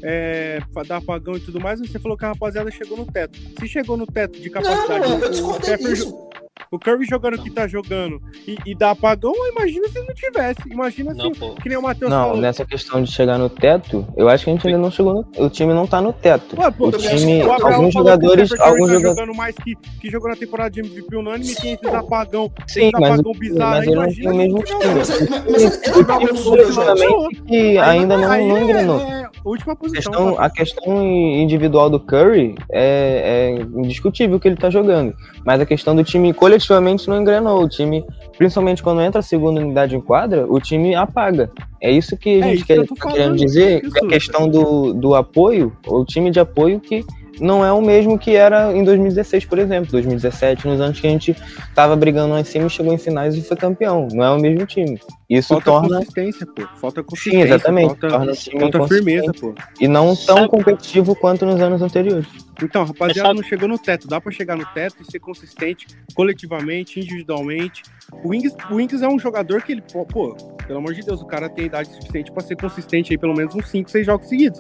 é, 0.03 0.61
dá 0.87 0.97
apagão 0.97 1.37
e 1.37 1.41
tudo 1.41 1.61
mais, 1.61 1.81
você 1.81 1.99
falou 1.99 2.17
que 2.17 2.25
a 2.25 2.29
rapaziada 2.29 2.71
chegou 2.71 2.97
no 2.97 3.07
teto. 3.07 3.39
Se 3.59 3.69
chegou 3.69 3.97
no 3.97 4.07
teto 4.07 4.39
de 4.41 4.51
Não, 4.51 4.63
capacidade, 4.63 5.09
mano, 5.09 5.25
eu 5.25 5.31
discordei 5.31 5.77
disso. 5.77 6.29
O 6.71 6.79
Curry 6.79 7.05
jogando 7.07 7.35
o 7.35 7.43
que 7.43 7.51
tá 7.51 7.67
jogando 7.67 8.21
e, 8.47 8.57
e 8.67 8.75
dá 8.75 8.91
apagão, 8.91 9.33
imagina 9.51 9.89
se 9.89 9.99
não 10.01 10.15
tivesse. 10.15 10.61
Imagina 10.71 11.15
Não, 11.15 11.33
se, 11.33 11.41
pô. 11.41 11.55
que 11.55 11.69
nem 11.69 11.79
o 11.79 11.83
Matheus 11.83 12.11
Não, 12.11 12.27
falou. 12.29 12.41
nessa 12.41 12.65
questão 12.65 13.03
de 13.03 13.11
chegar 13.11 13.39
no 13.39 13.49
teto, 13.49 14.07
eu 14.17 14.29
acho 14.29 14.45
que 14.45 14.51
a 14.51 14.53
gente 14.55 14.67
ainda 14.67 14.79
não 14.79 14.91
chegou 14.91 15.15
no, 15.15 15.45
O 15.45 15.49
time 15.51 15.73
não 15.73 15.87
tá 15.87 16.01
no 16.01 16.13
teto. 16.13 16.59
Ué, 16.61 16.71
pô, 16.71 16.89
o 16.89 16.93
time, 16.93 17.43
o 17.43 17.53
alguns 17.53 17.93
jogadores, 17.95 18.51
Curry 18.51 18.63
alguns 18.63 18.89
tá 18.89 18.95
jogadores. 18.95 19.03
jogando 19.19 19.35
mais 19.37 19.55
que, 19.57 19.75
que 20.01 20.11
jogou 20.11 20.29
na 20.29 20.37
temporada 20.37 20.71
de 20.71 20.81
MVP 20.81 21.17
unânime 21.17 21.45
e 21.51 21.55
Sim, 21.55 21.61
tem 21.63 21.75
esses 21.75 21.95
apagão, 21.95 22.51
Sim, 22.67 22.81
esses 22.81 22.93
mas, 22.93 23.11
apagão 23.13 23.33
bizarro 23.33 23.71
mas 23.77 23.87
ele 23.87 23.97
não 23.97 24.03
tem 24.05 24.13
imagina 24.23 24.33
o 24.33 24.37
mesmo 24.37 24.63
time. 24.63 25.99
Coletivamente 26.45 27.43
que 27.47 27.79
ainda 27.79 28.17
não, 28.17 28.33
é- 28.33 28.43
engrenou. 28.43 29.01
é 29.01 29.29
última 29.45 29.73
A 29.73 29.77
posição. 29.77 30.13
questão, 30.13 30.35
tá? 30.35 30.45
a 30.45 30.51
questão 30.51 31.03
individual 31.07 31.89
do 31.91 32.01
Curry 32.01 32.55
é, 32.71 33.57
é 33.57 33.61
indiscutível 33.81 34.39
que 34.39 34.49
ele 34.49 34.57
tá 34.57 34.69
jogando. 34.71 35.15
Mas 35.45 35.61
a 35.61 35.67
questão 35.67 35.95
do 35.97 36.05
time 36.05 36.33
coletivamente 36.59 37.09
não 37.09 37.21
engrenou. 37.21 37.63
O 37.63 37.69
time, 37.69 38.05
principalmente 38.37 38.83
quando 38.83 39.01
entra 39.01 39.21
a 39.21 39.23
segunda 39.23 39.61
unidade 39.61 39.97
em 39.97 40.01
quadra, 40.01 40.47
o 40.51 40.61
time 40.61 40.95
apaga. 40.95 41.51
É 41.81 41.91
isso 41.91 42.17
que 42.17 42.43
a 42.43 42.47
É 42.47 42.49
gente 42.51 42.57
isso 42.57 42.67
quer, 42.67 42.87
que 42.87 42.95
tá 42.95 43.11
querendo 43.13 43.37
dizer. 43.37 43.81
que 43.83 44.05
a 44.05 44.09
questão 44.09 44.49
do, 44.49 44.93
do 44.93 45.15
apoio, 45.15 45.73
o 45.87 46.05
time 46.05 46.31
de 46.31 46.41
apoio 46.41 46.81
que 46.81 47.05
não 47.41 47.65
é 47.65 47.73
o 47.73 47.81
mesmo 47.83 48.19
que 48.19 48.35
era 48.37 48.73
em 48.73 48.85
2016, 48.85 49.45
por 49.47 49.59
exemplo. 49.59 49.91
2017, 49.93 50.67
nos 50.67 50.81
anos 50.81 51.01
que 51.01 51.07
a 51.07 51.11
gente 51.11 51.37
tava 51.75 51.95
brigando 51.97 52.33
lá 52.35 52.41
em 52.41 52.45
cima 52.45 52.67
e 52.67 52.71
chegou 52.71 52.93
em 52.93 52.99
finais 52.99 53.35
e 53.37 53.43
foi 53.43 53.57
campeão. 53.57 54.09
Não 54.13 54.25
é 54.25 54.31
o 54.31 54.39
mesmo 54.41 54.65
time. 54.67 54.99
Isso 55.29 55.49
Falta 55.49 55.65
torna. 55.65 55.97
consistência, 55.99 56.47
pô. 56.47 56.63
Falta 56.81 57.01
Sim, 57.03 57.07
consistência. 57.07 57.45
exatamente. 57.45 57.87
Falta, 57.89 58.09
torna 58.09 58.33
o 58.33 58.35
time 58.37 58.61
falta 58.61 58.89
firmeza, 58.89 59.33
pô. 59.39 59.55
E 59.81 59.87
não 59.87 60.07
tão 60.17 60.37
Sabe- 60.37 60.49
competitivo 60.49 61.15
quanto 61.15 61.45
nos 61.45 61.61
anos 61.61 61.83
anteriores. 61.83 62.27
Então, 62.63 62.85
rapaziada, 62.85 63.29
sabe- 63.29 63.41
não 63.41 63.47
chegou 63.49 63.69
no 63.69 63.79
teto. 63.79 64.09
Dá 64.09 64.21
pra 64.21 64.33
chegar 64.33 64.57
no 64.57 64.65
teto 64.67 64.97
e 65.03 65.11
ser 65.11 65.21
consistente 65.21 65.87
coletivamente, 66.15 66.99
individualmente. 67.01 67.83
O 68.25 68.31
Wings, 68.31 68.55
o 68.71 68.75
Wings 68.77 69.03
é 69.03 69.09
um 69.09 69.19
jogador 69.19 69.63
que 69.63 69.73
ele, 69.73 69.83
pô, 69.93 70.05
pô, 70.05 70.35
pelo 70.67 70.79
amor 70.79 70.93
de 70.95 71.03
Deus, 71.03 71.21
o 71.23 71.27
cara 71.27 71.49
tem 71.49 71.67
idade 71.67 71.89
suficiente 71.95 72.33
pra 72.33 72.43
ser 72.43 72.57
consistente 72.57 73.13
aí 73.13 73.19
pelo 73.19 73.35
menos 73.35 73.55
uns 73.55 73.69
5, 73.71 73.91
6 73.91 74.05
jogos 74.07 74.29
seguidos. 74.29 74.59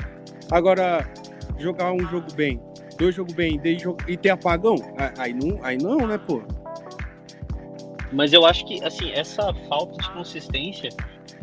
Agora, 0.50 1.06
jogar 1.58 1.92
um 1.92 2.00
jogo 2.08 2.26
bem, 2.34 2.60
dois 2.98 3.14
jogos 3.14 3.32
bem 3.34 3.60
jogo- 3.78 3.98
e 4.06 4.16
ter 4.16 4.30
apagão, 4.30 4.76
aí 5.16 5.32
não, 5.32 5.58
aí 5.62 5.78
não, 5.78 6.06
né, 6.06 6.18
pô? 6.18 6.42
Mas 8.12 8.32
eu 8.32 8.46
acho 8.46 8.66
que, 8.66 8.82
assim, 8.84 9.10
essa 9.12 9.52
falta 9.68 9.96
de 10.02 10.10
consistência. 10.12 10.90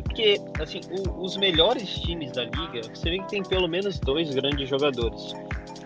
Porque, 0.03 0.39
assim, 0.59 0.81
o- 0.89 1.23
os 1.23 1.37
melhores 1.37 1.89
times 1.99 2.31
da 2.31 2.43
liga, 2.45 2.81
você 2.93 3.09
vê 3.09 3.19
que 3.19 3.27
tem 3.27 3.43
pelo 3.43 3.67
menos 3.67 3.99
dois 3.99 4.33
grandes 4.33 4.67
jogadores. 4.67 5.33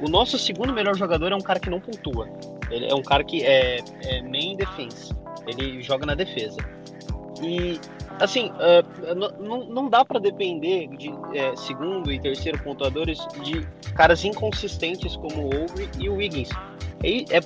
O 0.02 0.08
nosso 0.08 0.38
segundo 0.38 0.72
melhor 0.72 0.96
jogador 0.96 1.32
é 1.32 1.36
um 1.36 1.42
cara 1.42 1.60
que 1.60 1.70
não 1.70 1.82
pontua. 1.82 2.30
Ele 2.70 2.86
é 2.86 2.96
um 2.96 3.02
cara 3.02 3.24
que 3.24 3.44
é, 3.44 3.80
é 4.06 4.22
main 4.22 4.56
defense. 4.56 5.14
Ele 5.48 5.82
joga 5.82 6.06
na 6.06 6.16
defesa. 6.16 6.58
E, 7.42 7.80
assim, 8.20 8.52
n- 9.16 9.66
não- 9.70 9.90
dá 9.90 10.04
pra 10.04 10.20
depender 10.20 10.88
de 10.90 11.10
é, 11.34 11.56
segundo 11.56 12.12
e 12.12 12.20
terceiro 12.20 12.62
pontuadores 12.64 13.20
de 13.44 13.66
caras 13.96 14.24
inconsistentes 14.26 15.16
como 15.16 15.44
o 15.44 15.64
Obre 15.64 15.90
e 15.98 16.10
o 16.10 16.16
Wiggins. 16.16 16.50
E 17.04 17.26
é, 17.30 17.40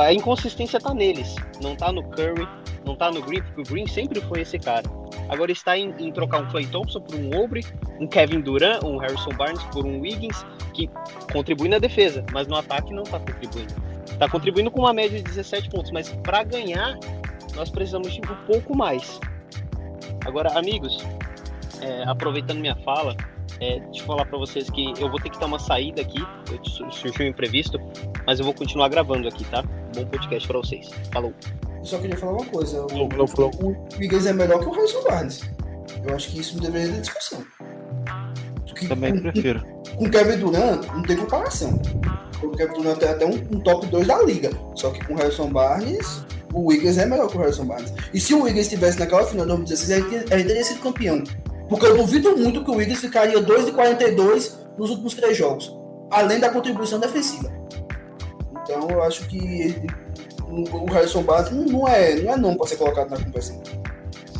a 0.00 0.12
inconsistência 0.12 0.80
tá 0.80 0.94
neles, 0.94 1.34
não 1.62 1.76
tá 1.76 1.92
no 1.92 2.02
Curry, 2.10 2.48
não 2.86 2.96
tá 2.96 3.10
no 3.10 3.20
Green, 3.20 3.42
porque 3.42 3.60
o 3.60 3.64
Green 3.64 3.86
sempre 3.86 4.20
foi 4.22 4.40
esse 4.40 4.58
cara. 4.58 4.84
Agora 5.28 5.52
está 5.52 5.76
em, 5.76 5.94
em 5.98 6.10
trocar 6.10 6.40
um 6.42 6.46
Clay 6.48 6.66
Thompson 6.66 7.02
por 7.02 7.14
um 7.14 7.38
Obre, 7.38 7.62
um 8.00 8.06
Kevin 8.06 8.40
Durant, 8.40 8.82
um 8.82 8.96
Harrison 8.96 9.30
Barnes 9.36 9.62
por 9.64 9.84
um 9.84 10.00
Wiggins, 10.00 10.42
que 10.72 10.88
contribui 11.30 11.68
na 11.68 11.78
defesa, 11.78 12.24
mas 12.32 12.46
no 12.46 12.56
ataque 12.56 12.94
não 12.94 13.02
tá 13.02 13.20
contribuindo. 13.20 13.74
Tá 14.18 14.26
contribuindo 14.26 14.70
com 14.70 14.80
uma 14.80 14.92
média 14.94 15.18
de 15.18 15.22
17 15.24 15.68
pontos, 15.68 15.90
mas 15.90 16.08
para 16.22 16.42
ganhar, 16.44 16.98
nós 17.58 17.68
precisamos 17.68 18.12
de 18.12 18.20
um 18.20 18.46
pouco 18.46 18.74
mais. 18.76 19.20
Agora, 20.24 20.56
amigos, 20.56 21.04
é, 21.80 22.04
aproveitando 22.04 22.58
minha 22.60 22.76
fala, 22.76 23.16
é, 23.60 23.80
deixa 23.80 24.02
eu 24.02 24.06
falar 24.06 24.24
para 24.24 24.38
vocês 24.38 24.70
que 24.70 24.92
eu 24.98 25.10
vou 25.10 25.20
ter 25.20 25.30
que 25.30 25.40
dar 25.40 25.46
uma 25.46 25.58
saída 25.58 26.00
aqui, 26.00 26.18
surgiu 26.62 27.26
um 27.26 27.28
imprevisto, 27.28 27.78
mas 28.24 28.38
eu 28.38 28.44
vou 28.44 28.54
continuar 28.54 28.88
gravando 28.88 29.26
aqui, 29.26 29.44
tá? 29.46 29.62
Bom 29.94 30.06
podcast 30.06 30.46
para 30.46 30.58
vocês. 30.58 30.88
Falou. 31.12 31.34
Eu 31.78 31.84
só 31.84 31.98
queria 31.98 32.16
falar 32.16 32.32
uma 32.32 32.46
coisa. 32.46 32.86
O, 32.86 33.26
flow. 33.26 33.50
o 33.60 33.98
Wiggins 33.98 34.26
é 34.26 34.32
melhor 34.32 34.60
que 34.60 34.66
o 34.66 34.70
Harrison 34.70 35.02
Barnes. 35.04 35.50
Eu 36.06 36.14
acho 36.14 36.30
que 36.30 36.40
isso 36.40 36.56
não 36.56 36.62
deveria 36.62 36.94
ter 36.94 37.00
discussão. 37.00 37.44
Que, 38.74 38.86
Também 38.86 39.14
com, 39.14 39.22
prefiro. 39.22 39.60
com 39.96 40.04
o 40.04 40.10
Kevin 40.10 40.38
Durant, 40.38 40.86
não 40.86 41.02
tem 41.02 41.16
comparação. 41.16 41.82
O 42.40 42.50
Kevin 42.50 42.74
Durant 42.74 43.02
é 43.02 43.08
até 43.08 43.26
um, 43.26 43.34
um 43.50 43.60
top 43.60 43.86
2 43.86 44.06
da 44.06 44.22
liga. 44.22 44.50
Só 44.76 44.90
que 44.90 45.04
com 45.04 45.14
o 45.14 45.16
Harrison 45.16 45.50
Barnes, 45.50 46.24
o 46.52 46.66
Wiggins 46.68 46.98
é 46.98 47.06
melhor 47.06 47.28
que 47.28 47.36
o 47.36 47.40
Harrison 47.40 47.64
Barnes. 47.66 47.92
E 48.12 48.20
se 48.20 48.34
o 48.34 48.42
Wiggins 48.42 48.62
estivesse 48.64 48.98
naquela 48.98 49.24
final 49.24 49.44
de 49.46 49.52
2016, 49.52 49.90
a 49.90 50.08
gente, 50.18 50.34
a 50.34 50.38
gente 50.38 50.46
teria 50.46 50.64
sido 50.64 50.80
campeão. 50.80 51.22
Porque 51.68 51.84
eu 51.86 51.96
duvido 51.96 52.36
muito 52.36 52.64
que 52.64 52.70
o 52.70 52.74
Wiggins 52.74 53.00
ficaria 53.00 53.40
2 53.40 53.66
de 53.66 53.72
42 53.72 54.58
nos 54.78 54.90
últimos 54.90 55.14
três 55.14 55.36
jogos. 55.36 55.70
Além 56.10 56.40
da 56.40 56.48
contribuição 56.50 56.98
defensiva. 56.98 57.52
Então 58.62 58.88
eu 58.90 59.02
acho 59.02 59.26
que 59.28 59.36
ele- 59.38 59.86
o 60.50 60.86
Harrison 60.90 61.22
Barnes 61.22 61.50
não, 61.50 61.86
é, 61.86 62.14
não 62.16 62.32
é 62.32 62.36
não 62.36 62.56
para 62.56 62.66
ser 62.66 62.76
colocado 62.76 63.10
na 63.10 63.18
conversa. 63.22 63.60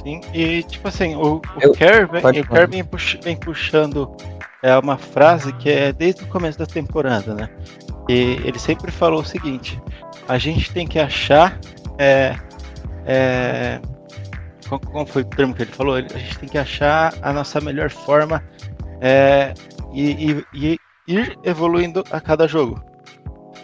Sim, 0.03 0.21
e 0.33 0.63
tipo 0.63 0.89
assim, 0.89 1.15
o, 1.17 1.37
o 1.37 1.43
Eu- 1.61 1.73
Kerr, 1.73 2.09
vem. 2.11 2.23
Kerr 2.23 2.87
pux- 2.89 3.19
vem 3.23 3.37
puxando 3.37 4.17
é 4.63 4.77
uma 4.79 4.97
frase 4.97 5.53
que 5.55 5.69
é 5.69 5.93
desde 5.93 6.25
o 6.25 6.27
começo 6.29 6.59
da 6.59 6.67
temporada, 6.67 7.35
né? 7.35 7.51
E 8.09 8.41
ele 8.45 8.59
sempre 8.59 8.91
falou 8.91 9.21
o 9.21 9.25
seguinte: 9.25 9.81
a 10.27 10.39
gente 10.39 10.73
tem 10.73 10.87
que 10.87 10.99
achar. 10.99 11.59
É, 11.99 12.37
é, 13.07 13.81
qual, 14.69 15.07
foi 15.07 15.23
o 15.23 15.25
termo 15.25 15.55
que 15.55 15.63
ele 15.63 15.73
falou? 15.73 15.97
A 15.97 16.01
gente 16.03 16.39
tem 16.39 16.49
que 16.49 16.59
achar 16.59 17.15
a 17.23 17.33
nossa 17.33 17.61
melhor 17.61 17.91
forma 17.91 18.43
é, 19.01 19.55
e, 19.93 20.31
e, 20.31 20.45
e, 20.55 20.79
ir 21.07 21.39
evoluindo 21.43 22.05
a 22.11 22.21
cada 22.21 22.47
jogo. 22.47 22.83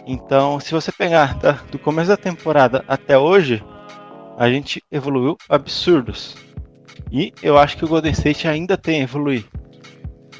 Então, 0.07 0.59
se 0.59 0.71
você 0.71 0.91
pegar 0.91 1.37
tá, 1.39 1.59
do 1.71 1.79
começo 1.79 2.09
da 2.09 2.17
temporada 2.17 2.83
até 2.87 3.17
hoje, 3.17 3.63
a 4.37 4.49
gente 4.49 4.83
evoluiu 4.91 5.37
absurdos. 5.49 6.35
E 7.11 7.33
eu 7.41 7.57
acho 7.57 7.77
que 7.77 7.85
o 7.85 7.87
Golden 7.87 8.11
State 8.11 8.47
ainda 8.47 8.77
tem 8.77 9.01
a 9.01 9.03
evoluir. 9.03 9.45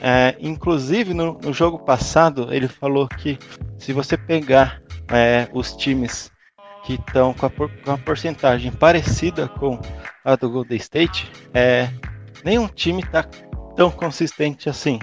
É, 0.02 0.36
inclusive, 0.40 1.14
no, 1.14 1.40
no, 1.42 1.54
jogo 1.54 1.80
passado, 1.80 2.54
ele 2.54 2.68
falou 2.68 3.08
que 3.08 3.40
se 3.80 3.94
você 3.94 4.18
pegar 4.18 4.82
é, 5.12 5.48
os 5.54 5.74
times 5.76 6.30
que 6.86 6.94
estão 6.94 7.34
com, 7.34 7.50
com, 7.50 7.70
uma 7.86 7.98
porcentagem 7.98 8.72
parecida 8.72 9.48
com 9.48 9.80
a 10.24 10.36
do 10.36 10.50
Golden 10.50 10.78
State, 10.78 11.30
é, 11.54 11.90
nenhum 12.44 12.68
time 12.68 13.02
está 13.02 13.24
tão 13.76 13.90
consistente 13.92 14.70
assim. 14.70 15.00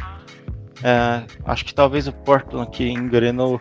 É, 0.83 1.25
acho 1.45 1.65
que 1.65 1.75
talvez 1.75 2.09
o 2.09 2.13
Portland 2.13 2.71
que 2.71 2.89
engrenou 2.89 3.61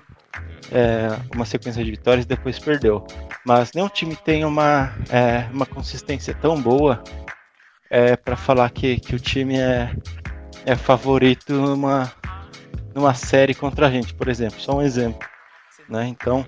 é, 0.72 1.10
uma 1.36 1.46
sequência 1.46 1.84
de 1.84 1.92
vitórias 1.92 2.26
e 2.26 2.28
depois 2.28 2.58
perdeu. 2.58 3.06
Mas 3.46 3.72
nenhum 3.74 3.90
time 3.90 4.16
tem 4.16 4.46
uma, 4.46 4.94
é, 5.10 5.48
uma 5.52 5.66
consistência 5.66 6.34
tão 6.34 6.60
boa 6.62 7.04
é, 7.90 8.16
para 8.16 8.36
falar 8.36 8.70
que, 8.70 9.00
que 9.00 9.16
o 9.16 9.20
time 9.20 9.60
é, 9.60 9.94
é 10.66 10.76
favorito 10.76 11.54
numa, 11.54 12.12
numa 12.94 13.14
série 13.14 13.54
contra 13.54 13.88
a 13.88 13.92
gente, 13.92 14.14
por 14.14 14.28
exemplo. 14.28 14.60
Só 14.60 14.78
um 14.78 14.82
exemplo. 14.82 15.28
Né? 15.90 16.08
Então, 16.08 16.46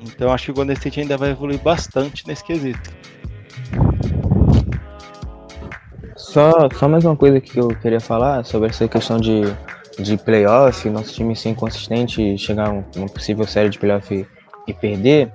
então 0.00 0.32
acho 0.32 0.46
que 0.46 0.50
o 0.50 0.54
Golden 0.54 0.74
State 0.74 1.00
ainda 1.00 1.16
vai 1.16 1.30
evoluir 1.30 1.60
bastante 1.60 2.26
nesse 2.26 2.44
quesito. 2.44 2.90
Só, 6.16 6.68
só 6.74 6.88
mais 6.88 7.04
uma 7.04 7.16
coisa 7.16 7.40
que 7.40 7.58
eu 7.58 7.68
queria 7.68 8.00
falar 8.00 8.44
sobre 8.44 8.68
essa 8.68 8.86
questão 8.86 9.18
de, 9.18 9.42
de 9.98 10.16
playoff, 10.18 10.88
nosso 10.90 11.14
time 11.14 11.34
ser 11.34 11.50
inconsistente 11.50 12.36
chegar 12.36 12.68
a 12.68 12.84
uma 12.96 13.08
possível 13.08 13.46
série 13.46 13.70
de 13.70 13.78
playoff 13.78 14.26
e, 14.66 14.74
perder. 14.74 15.32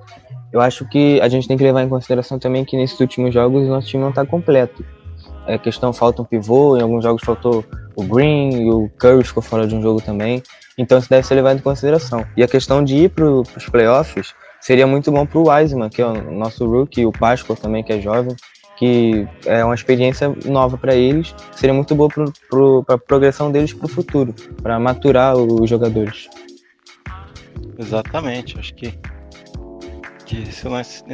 Eu 0.51 0.61
acho 0.61 0.88
que 0.88 1.20
a 1.20 1.28
gente 1.28 1.47
tem 1.47 1.57
que 1.57 1.64
levar 1.64 1.82
em 1.82 1.89
consideração 1.89 2.38
também 2.38 2.64
que 2.64 2.78
nesses 2.78 2.99
últimos 2.99 3.34
jogos 3.34 3.68
nosso 3.68 3.88
time 3.88 4.03
não 4.03 4.11
está 4.11 4.26
completo. 4.26 4.86
É 5.47 5.57
questão, 5.57 5.91
falta 5.91 6.22
um 6.22 6.26
pivô, 6.26 6.78
em 6.78 6.82
alguns 6.82 7.03
jogos 7.03 7.24
faltou 7.24 7.66
o 7.95 8.03
Green 8.03 8.64
e 8.64 8.70
o 8.70 8.89
Curry 8.97 9.24
ficou 9.24 9.41
fora 9.41 9.66
de 9.66 9.74
um 9.74 9.82
jogo 9.82 9.99
também. 9.99 10.43
Então 10.78 10.97
isso 10.97 11.09
deve 11.09 11.26
ser 11.26 11.36
levado 11.36 11.57
em 11.57 11.61
consideração. 11.61 12.26
E 12.38 12.43
a 12.43 12.47
questão 12.47 12.84
de 12.84 12.95
ir 12.95 13.09
para 13.09 13.26
os 13.26 13.70
playoffs 13.72 14.34
seria 14.64 14.88
muito 14.88 15.11
bom 15.11 15.26
para 15.26 15.39
o 15.39 15.49
Wiseman, 15.49 15.89
que 15.89 16.01
é 16.01 16.05
o 16.05 16.32
nosso 16.32 16.66
rookie, 16.66 17.05
o 17.05 17.11
Pascal 17.11 17.57
também, 17.57 17.84
que 17.84 17.91
é 17.91 17.99
jovem, 17.99 18.34
que 18.78 19.28
é 19.45 19.64
uma 19.64 19.76
experiência 19.76 20.34
nova 20.45 20.78
para 20.78 20.95
eles, 20.95 21.36
seria 21.51 21.74
muito 21.74 21.93
boa 21.93 22.07
para 22.07 22.26
pro, 22.49 22.86
a 22.88 22.97
progressão 22.97 23.51
deles 23.51 23.74
para 23.74 23.86
o 23.86 23.89
futuro, 23.89 24.34
para 24.61 24.80
maturar 24.80 25.36
os 25.36 25.70
jogadores. 25.70 26.30
Exatamente, 27.78 28.57
acho 28.57 28.74
que, 28.76 28.97
que 30.26 30.45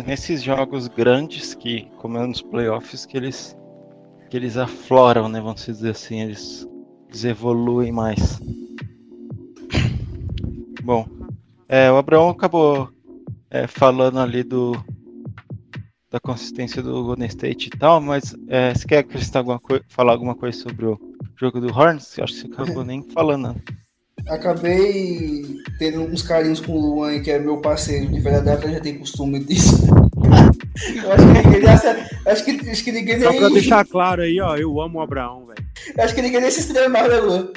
nesses 0.05 0.43
jogos 0.43 0.87
grandes 0.87 1.55
que, 1.55 1.87
como 1.97 2.19
é 2.19 2.27
nos 2.27 2.43
playoffs, 2.43 3.05
que 3.05 3.17
eles 3.17 3.57
que 4.29 4.37
eles 4.37 4.57
afloram, 4.57 5.27
né? 5.27 5.41
Vamos 5.41 5.65
dizer 5.65 5.89
assim, 5.89 6.21
eles, 6.21 6.67
eles 7.07 7.25
evoluem 7.25 7.91
mais. 7.91 8.39
Bom, 10.83 11.07
é, 11.67 11.91
o 11.91 11.97
Abraão 11.97 12.29
acabou 12.29 12.89
é, 13.51 13.67
falando 13.67 14.19
ali 14.19 14.43
do 14.43 14.73
da 16.11 16.19
consistência 16.19 16.81
do 16.81 17.03
Golden 17.03 17.27
State 17.27 17.67
e 17.67 17.77
tal, 17.77 18.01
mas 18.01 18.35
é, 18.47 18.73
você 18.73 18.87
quer 18.87 18.97
acrescentar 18.99 19.41
alguma 19.41 19.59
coisa, 19.59 19.83
falar 19.87 20.13
alguma 20.13 20.35
coisa 20.35 20.57
sobre 20.57 20.87
o 20.87 20.99
jogo 21.39 21.61
do 21.61 21.67
Hornets? 21.67 22.17
Acho 22.19 22.33
que 22.33 22.39
você 22.39 22.47
acabou 22.51 22.83
nem 22.83 23.03
falando. 23.03 23.49
Né? 23.49 23.55
Acabei 24.27 25.45
tendo 25.77 26.01
uns 26.01 26.23
carinhos 26.23 26.59
com 26.59 26.73
o 26.73 26.81
Luan, 26.81 27.19
que 27.21 27.31
é 27.31 27.39
meu 27.39 27.61
parceiro 27.61 28.07
de 28.07 28.19
verdade, 28.19 28.71
já 28.71 28.79
tem 28.79 28.97
costume 28.97 29.43
disso. 29.43 29.77
Eu 31.03 31.11
acho 31.11 31.25
que 31.25 31.33
ninguém 31.33 31.69
acho 31.69 32.45
que, 32.45 32.69
acho 32.69 32.83
que 32.83 32.91
ninguém 32.91 33.19
Só 33.19 33.29
nem... 33.31 33.39
pra 33.39 33.49
deixar 33.49 33.85
claro 33.85 34.21
aí, 34.21 34.39
ó, 34.39 34.55
eu 34.55 34.79
amo 34.79 34.99
o 34.99 35.01
Abraão, 35.01 35.45
velho. 35.45 35.65
Acho 35.97 36.15
que 36.15 36.21
ninguém 36.21 36.39
nem 36.39 36.49
se 36.49 36.61
estranha 36.61 36.87
mais, 36.87 37.09
né, 37.09 37.19
Luan? 37.19 37.49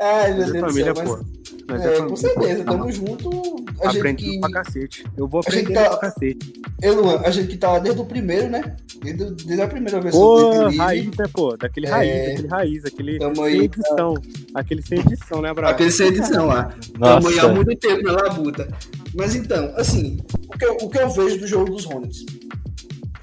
Ai, 0.00 0.32
meu 0.32 0.50
Deus 0.50 0.60
família, 0.60 0.94
do 0.94 0.98
céu. 0.98 1.18
Pô. 1.18 1.35
Mas 1.68 1.84
é, 1.84 2.00
com 2.00 2.16
certeza, 2.16 2.64
tamo 2.64 2.92
junto. 2.92 3.56
A 3.82 3.90
Aprendi 3.90 4.24
gente 4.24 4.34
que... 4.34 4.40
pra 4.40 4.50
cacete. 4.50 5.04
Eu 5.16 5.26
vou 5.26 5.40
aprender 5.40 5.74
tá... 5.74 5.90
pra 5.90 5.98
cacete. 5.98 6.52
Eu, 6.80 7.02
Luan, 7.02 7.20
a 7.24 7.30
gente 7.30 7.48
que 7.48 7.56
tá 7.56 7.72
lá 7.72 7.78
desde 7.80 8.00
o 8.00 8.04
primeiro, 8.04 8.48
né? 8.48 8.76
Desde, 9.02 9.24
desde 9.44 9.62
a 9.62 9.66
primeira 9.66 10.00
vez. 10.00 10.14
Pô, 10.14 10.68
raiz, 10.68 11.06
né, 11.06 11.24
pô? 11.32 11.56
Daquele 11.56 11.86
é... 11.86 11.90
raiz, 11.90 12.28
daquele 12.28 12.48
raiz, 12.48 12.84
aquele 12.84 13.18
Tamo 13.18 13.36
sem 13.36 13.44
aí, 13.44 13.58
edição. 13.60 14.14
Tá... 14.14 14.60
Aquele 14.60 14.82
sem 14.82 14.98
edição, 15.00 15.42
né, 15.42 15.52
Bravo? 15.52 15.74
Aquele 15.74 15.90
sem 15.90 16.06
edição 16.08 16.46
lá. 16.46 16.74
Nossa. 16.98 17.20
Tamo 17.20 17.28
aí 17.28 17.38
há 17.40 17.48
muito 17.48 17.76
tempo 17.76 18.02
na 18.02 18.12
labuta. 18.12 18.68
Mas 19.14 19.34
então, 19.34 19.72
assim, 19.76 20.18
o 20.46 20.58
que, 20.58 20.64
eu, 20.64 20.76
o 20.82 20.88
que 20.88 20.98
eu 20.98 21.10
vejo 21.10 21.38
do 21.38 21.46
jogo 21.46 21.70
dos 21.70 21.84
Hornets? 21.86 22.24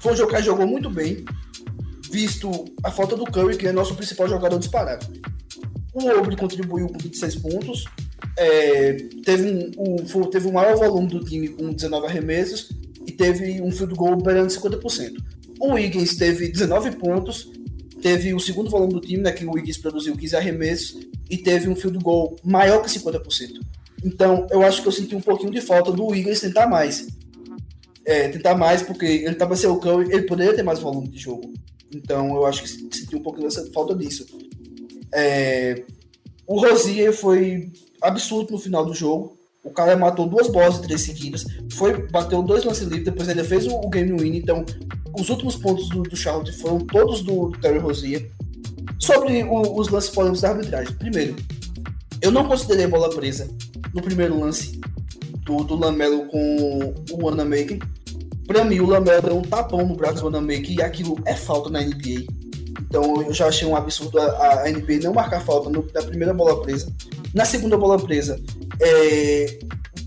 Foi 0.00 0.12
um 0.12 0.16
jogo 0.16 0.34
que 0.34 0.42
jogou 0.42 0.66
muito 0.66 0.90
bem, 0.90 1.24
visto 2.10 2.66
a 2.82 2.90
falta 2.90 3.16
do 3.16 3.24
Curry, 3.24 3.56
que 3.56 3.66
é 3.66 3.72
nosso 3.72 3.94
principal 3.94 4.28
jogador 4.28 4.58
disparado. 4.58 5.06
O 5.94 6.08
Obre 6.18 6.36
contribuiu 6.36 6.88
com 6.88 6.98
26 6.98 7.36
pontos, 7.36 7.84
é, 8.36 8.94
teve, 9.24 9.72
um, 9.78 9.96
um, 9.96 10.30
teve 10.30 10.48
o 10.48 10.52
maior 10.52 10.76
volume 10.76 11.08
do 11.08 11.24
time 11.24 11.48
com 11.48 11.72
19 11.72 12.06
arremessos 12.06 12.70
e 13.06 13.12
teve 13.12 13.60
um 13.60 13.70
field 13.70 13.94
goal 13.94 14.16
beirando 14.16 14.48
50%. 14.48 15.12
O 15.60 15.74
Wiggins 15.74 16.16
teve 16.16 16.48
19 16.48 16.96
pontos, 16.96 17.50
teve 18.02 18.34
o 18.34 18.40
segundo 18.40 18.70
volume 18.70 18.94
do 18.94 19.00
time, 19.00 19.22
né, 19.22 19.32
que 19.32 19.44
o 19.44 19.52
Wiggins 19.52 19.78
produziu 19.78 20.16
15 20.16 20.36
arremessos 20.36 21.06
e 21.30 21.38
teve 21.38 21.68
um 21.68 21.76
field 21.76 21.98
goal 21.98 22.36
maior 22.44 22.82
que 22.82 22.88
50%. 22.88 23.60
Então, 24.04 24.46
eu 24.50 24.62
acho 24.62 24.82
que 24.82 24.88
eu 24.88 24.92
senti 24.92 25.14
um 25.14 25.20
pouquinho 25.20 25.52
de 25.52 25.60
falta 25.60 25.90
do 25.90 26.06
Wiggins 26.06 26.40
tentar 26.40 26.66
mais. 26.66 27.06
É, 28.04 28.28
tentar 28.28 28.54
mais, 28.54 28.82
porque 28.82 29.06
ele 29.06 29.30
estava 29.30 29.56
sem 29.56 29.70
o 29.70 29.78
Curry, 29.78 30.12
ele 30.12 30.26
poderia 30.26 30.54
ter 30.54 30.62
mais 30.62 30.78
volume 30.78 31.08
de 31.08 31.18
jogo. 31.18 31.54
Então, 31.94 32.34
eu 32.34 32.44
acho 32.44 32.62
que 32.62 32.68
senti 32.68 33.16
um 33.16 33.22
pouquinho 33.22 33.48
dessa 33.48 33.64
falta 33.72 33.94
disso. 33.94 34.26
É, 35.10 35.82
o 36.46 36.60
Rosier 36.60 37.12
foi 37.14 37.70
absurdo 38.04 38.52
no 38.52 38.58
final 38.58 38.84
do 38.84 38.94
jogo. 38.94 39.36
O 39.64 39.70
cara 39.70 39.96
matou 39.96 40.26
duas 40.26 40.48
bolas 40.48 40.78
em 40.78 40.82
três 40.82 41.00
seguidas, 41.00 41.46
foi, 41.72 42.06
bateu 42.08 42.42
dois 42.42 42.64
lances 42.64 42.82
livres, 42.82 43.06
depois 43.06 43.28
ele 43.30 43.42
fez 43.42 43.66
o, 43.66 43.74
o 43.74 43.88
game 43.88 44.12
win. 44.12 44.36
Então, 44.36 44.64
os 45.18 45.30
últimos 45.30 45.56
pontos 45.56 45.88
do, 45.88 46.02
do 46.02 46.14
Charlotte 46.14 46.52
foram 46.52 46.80
todos 46.80 47.22
do, 47.22 47.48
do 47.48 47.58
Terry 47.58 47.78
Rozier. 47.78 48.30
Sobre 48.98 49.42
o, 49.42 49.78
os 49.78 49.88
lances 49.88 50.10
polêmicos 50.10 50.42
da 50.42 50.50
arbitragem. 50.50 50.94
Primeiro, 50.96 51.34
eu 52.20 52.30
não 52.30 52.46
considerei 52.46 52.86
bola 52.86 53.08
presa 53.08 53.48
no 53.94 54.02
primeiro 54.02 54.38
lance 54.38 54.80
do, 55.44 55.64
do 55.64 55.76
Lamelo 55.76 56.26
com 56.26 56.94
o 57.12 57.24
Wanamaker. 57.24 57.78
Pra 58.46 58.64
mim, 58.64 58.80
o 58.80 58.86
Lamelo 58.86 59.22
deu 59.22 59.38
um 59.38 59.42
tapão 59.42 59.86
no 59.86 59.96
braço 59.96 60.20
do 60.20 60.24
Wanamaker 60.24 60.72
e 60.72 60.82
aquilo 60.82 61.16
é 61.24 61.34
falta 61.34 61.70
na 61.70 61.80
NBA. 61.80 62.26
Então 62.94 63.22
eu 63.22 63.34
já 63.34 63.48
achei 63.48 63.66
um 63.66 63.74
absurdo 63.74 64.20
a, 64.20 64.62
a 64.62 64.70
NBA 64.70 65.00
não 65.02 65.12
marcar 65.12 65.40
falta 65.40 65.68
no, 65.68 65.84
na 65.92 66.00
primeira 66.00 66.32
bola 66.32 66.62
presa. 66.62 66.94
Na 67.34 67.44
segunda 67.44 67.76
bola 67.76 67.98
presa, 67.98 68.40
é, 68.80 69.58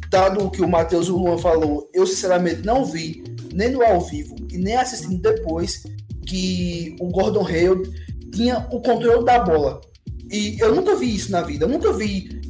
dado 0.10 0.46
o 0.46 0.50
que 0.50 0.62
o 0.62 0.70
Matheus 0.70 1.10
o 1.10 1.18
Luan 1.18 1.38
falou, 1.38 1.90
eu 1.94 2.08
sinceramente 2.08 2.66
não 2.66 2.86
vi, 2.86 3.26
nem 3.54 3.72
no 3.72 3.84
ao 3.84 4.00
vivo 4.00 4.38
e 4.50 4.58
nem 4.58 4.78
assistindo 4.78 5.22
depois, 5.22 5.84
que 6.26 6.96
o 7.02 7.08
Gordon 7.08 7.46
Hayward 7.46 7.90
tinha 8.32 8.66
o 8.72 8.80
controle 8.80 9.26
da 9.26 9.40
bola. 9.40 9.82
E 10.32 10.58
eu 10.58 10.74
nunca 10.74 10.96
vi 10.96 11.14
isso 11.14 11.30
na 11.30 11.42
vida. 11.42 11.66
Eu 11.66 11.70
nunca 11.70 11.92
vi 11.92 12.42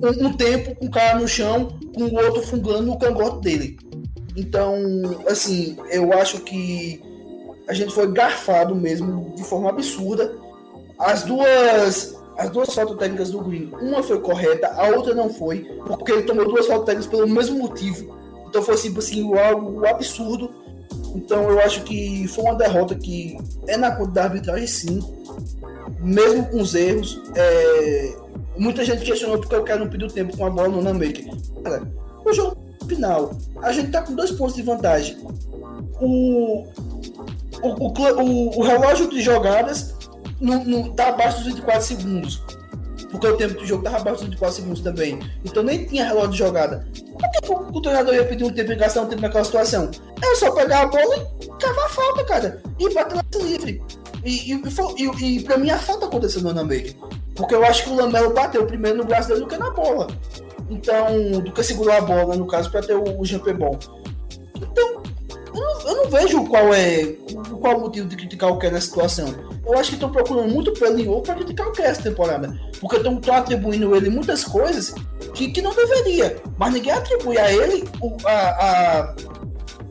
um, 0.00 0.28
um 0.28 0.32
tempo 0.34 0.76
com 0.76 0.86
o 0.86 0.90
cara 0.90 1.18
no 1.18 1.26
chão, 1.26 1.76
com 1.96 2.04
o 2.04 2.14
outro 2.14 2.42
fungando 2.42 2.82
no 2.82 2.96
cangote 2.96 3.40
dele. 3.40 3.76
Então, 4.36 4.76
assim, 5.26 5.76
eu 5.90 6.12
acho 6.12 6.40
que 6.42 7.09
a 7.70 7.72
gente 7.72 7.94
foi 7.94 8.10
garfado 8.10 8.74
mesmo 8.74 9.32
de 9.36 9.44
forma 9.44 9.70
absurda. 9.70 10.34
As 10.98 11.22
duas 11.22 12.18
as 12.36 12.50
duas 12.50 12.74
faltas 12.74 12.96
técnicas 12.96 13.30
do 13.30 13.40
Green, 13.40 13.70
uma 13.80 14.02
foi 14.02 14.18
correta, 14.18 14.68
a 14.68 14.88
outra 14.88 15.14
não 15.14 15.28
foi, 15.28 15.60
porque 15.86 16.10
ele 16.10 16.22
tomou 16.22 16.46
duas 16.46 16.66
faltas 16.66 16.86
técnicas 16.86 17.10
pelo 17.10 17.28
mesmo 17.28 17.58
motivo. 17.58 18.16
Então 18.48 18.60
foi 18.60 18.74
assim, 18.74 18.96
assim 18.96 19.38
algo 19.38 19.86
absurdo. 19.86 20.50
Então 21.14 21.48
eu 21.48 21.60
acho 21.60 21.82
que 21.82 22.26
foi 22.26 22.44
uma 22.44 22.54
derrota 22.54 22.94
que 22.94 23.38
é 23.68 23.76
na 23.76 23.94
conta 23.94 24.10
da 24.12 24.24
arbitragem 24.24 24.66
sim, 24.66 25.00
mesmo 26.00 26.46
com 26.46 26.60
os 26.60 26.74
erros. 26.74 27.20
É... 27.36 28.16
Muita 28.56 28.84
gente 28.84 29.04
questionou 29.04 29.38
porque 29.38 29.54
o 29.54 29.62
cara 29.62 29.80
não 29.80 29.90
pediu 29.90 30.08
tempo 30.08 30.36
com 30.36 30.44
a 30.44 30.50
bola 30.50 30.68
no 30.68 30.82
Namaker. 30.82 31.26
Cara, 31.62 31.82
o 32.24 32.32
jogo 32.32 32.56
final, 32.88 33.32
a 33.62 33.70
gente 33.70 33.90
tá 33.90 34.02
com 34.02 34.14
dois 34.14 34.32
pontos 34.32 34.56
de 34.56 34.62
vantagem. 34.62 35.18
O, 36.00 36.66
o, 37.62 37.68
o, 37.68 38.58
o, 38.58 38.62
relógio 38.62 39.08
de 39.08 39.20
jogadas 39.20 39.94
não, 40.40 40.64
não 40.64 40.90
tá 40.92 41.08
abaixo 41.08 41.38
dos 41.38 41.46
24 41.46 41.82
segundos. 41.82 42.42
Porque 43.10 43.26
o 43.26 43.36
tempo 43.36 43.54
do 43.54 43.66
jogo 43.66 43.82
tava 43.82 43.96
abaixo 43.96 44.18
dos 44.18 44.26
24 44.26 44.56
segundos 44.56 44.80
também. 44.80 45.18
Então 45.44 45.62
nem 45.62 45.84
tinha 45.84 46.04
relógio 46.04 46.30
de 46.30 46.38
jogada. 46.38 46.86
Por 47.18 47.30
que 47.30 47.52
o, 47.52 47.78
o 47.78 47.82
treinador 47.82 48.14
ia 48.14 48.24
pedir 48.24 48.44
um 48.44 48.50
tempo 48.50 48.72
e 48.72 48.76
gastar 48.76 49.02
um 49.02 49.06
tempo 49.06 49.22
naquela 49.22 49.44
situação? 49.44 49.90
É 50.22 50.34
só 50.36 50.50
pegar 50.52 50.82
a 50.82 50.86
bola 50.86 51.16
e 51.16 51.46
cavar 51.58 51.86
a 51.86 51.88
falta, 51.88 52.24
cara. 52.24 52.62
E 52.78 52.94
bater 52.94 53.16
lance 53.16 53.46
livre. 53.46 53.82
E, 54.24 54.52
e, 54.52 54.62
e, 54.98 55.36
e 55.38 55.42
pra 55.42 55.56
mim 55.56 55.70
a 55.70 55.78
falta 55.78 56.06
aconteceu 56.06 56.42
no 56.42 56.50
Anamaker. 56.50 56.94
Porque 57.34 57.54
eu 57.54 57.64
acho 57.64 57.84
que 57.84 57.90
o 57.90 57.96
Lamelo 57.96 58.34
bateu 58.34 58.66
primeiro 58.66 58.98
no 58.98 59.04
braço 59.04 59.28
dele 59.28 59.40
do 59.40 59.46
que 59.46 59.56
na 59.56 59.70
bola. 59.70 60.08
Então, 60.68 61.40
do 61.40 61.52
que 61.52 61.62
segurou 61.62 61.94
a 61.94 62.00
bola, 62.00 62.36
no 62.36 62.46
caso, 62.46 62.70
para 62.70 62.82
ter 62.82 62.94
o, 62.94 63.20
o 63.20 63.24
jumper 63.24 63.56
bom. 63.56 63.78
Então, 64.56 64.99
eu 65.54 65.60
não, 65.60 65.80
eu 65.80 65.96
não, 65.96 66.10
vejo 66.10 66.44
qual 66.46 66.72
é 66.72 67.16
qual 67.60 67.76
o 67.76 67.80
motivo 67.80 68.08
de 68.08 68.16
criticar 68.16 68.50
o 68.50 68.58
Kerr 68.58 68.72
nessa 68.72 68.86
situação. 68.86 69.34
Eu 69.66 69.78
acho 69.78 69.90
que 69.90 69.96
estão 69.96 70.10
procurando 70.10 70.52
muito 70.52 70.72
pelo 70.72 70.98
Inho 70.98 71.20
para 71.20 71.34
criticar 71.34 71.68
o 71.68 71.72
Kerr 71.72 71.90
essa 71.90 72.02
temporada. 72.02 72.58
Porque 72.80 72.96
estão 72.96 73.20
atribuindo 73.34 73.94
ele 73.94 74.10
muitas 74.10 74.44
coisas 74.44 74.94
que, 75.34 75.50
que 75.50 75.62
não 75.62 75.74
deveria. 75.74 76.40
Mas 76.56 76.72
ninguém 76.72 76.92
atribui 76.92 77.38
a 77.38 77.52
ele 77.52 77.84
o, 78.00 78.16
a, 78.24 78.30
a, 78.32 79.14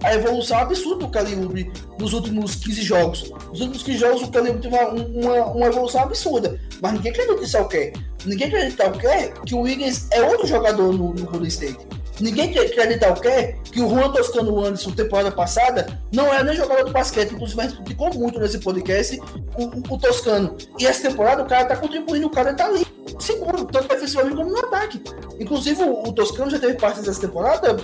a 0.04 0.16
evolução 0.16 0.58
absurda 0.58 1.06
do 1.06 1.12
Calibre 1.12 1.72
nos 2.00 2.14
últimos 2.14 2.56
15 2.56 2.82
jogos. 2.82 3.32
Nos 3.50 3.62
últimos 3.62 3.84
15 3.84 3.98
jogos 3.98 4.22
o 4.24 4.32
Calibre 4.32 4.62
teve 4.62 4.76
uma, 4.76 5.46
uma, 5.46 5.66
evolução 5.68 6.02
absurda. 6.02 6.60
Mas 6.82 6.94
ninguém 6.94 7.12
acredita 7.12 7.40
nisso 7.40 7.58
ao 7.58 7.68
Kerr. 7.68 7.94
Ninguém 8.26 8.48
acredita 8.48 8.88
o 8.88 8.92
quê? 8.92 9.34
Que 9.46 9.56
o 9.56 9.62
Wiggins 9.62 10.08
é 10.12 10.22
outro 10.22 10.46
jogador 10.48 10.92
no, 10.92 11.14
no 11.14 11.26
Golden 11.26 11.48
State. 11.48 11.80
Ninguém 12.20 12.58
acredita 12.58 13.12
o 13.12 13.20
quê? 13.20 13.56
Que 13.64 13.82
o 13.82 13.90
Juan 13.90 14.12
Toscano 14.12 14.60
Anderson, 14.60 14.92
temporada 14.92 15.32
passada, 15.32 16.00
não 16.12 16.34
era 16.34 16.44
nem 16.44 16.56
jogador 16.56 16.84
de 16.84 16.92
basquete. 16.92 17.34
Inclusive, 17.34 17.62
a 17.62 17.64
gente 17.68 17.78
criticou 17.78 18.14
muito 18.14 18.40
nesse 18.40 18.60
podcast 18.60 19.20
o, 19.58 19.64
o, 19.64 19.94
o, 19.96 19.98
Toscano. 19.98 20.58
E 20.78 20.86
essa 20.86 21.10
temporada 21.10 21.44
o 21.44 21.48
cara 21.48 21.66
tá 21.66 21.78
contribuindo, 21.78 22.28
o 22.28 22.30
cara 22.30 22.54
tá 22.54 22.66
ali, 22.66 22.86
seguro, 23.20 23.66
tanto 23.66 23.88
defensivamente 23.88 24.36
como 24.36 24.50
no 24.50 24.60
ataque. 24.60 25.02
Inclusive, 25.40 25.84
o, 25.84 26.10
o 26.10 26.14
Toscano 26.14 26.52
já 26.52 26.60
teve 26.60 26.74
parte 26.74 27.02
dessa 27.02 27.22
temporada 27.22 27.78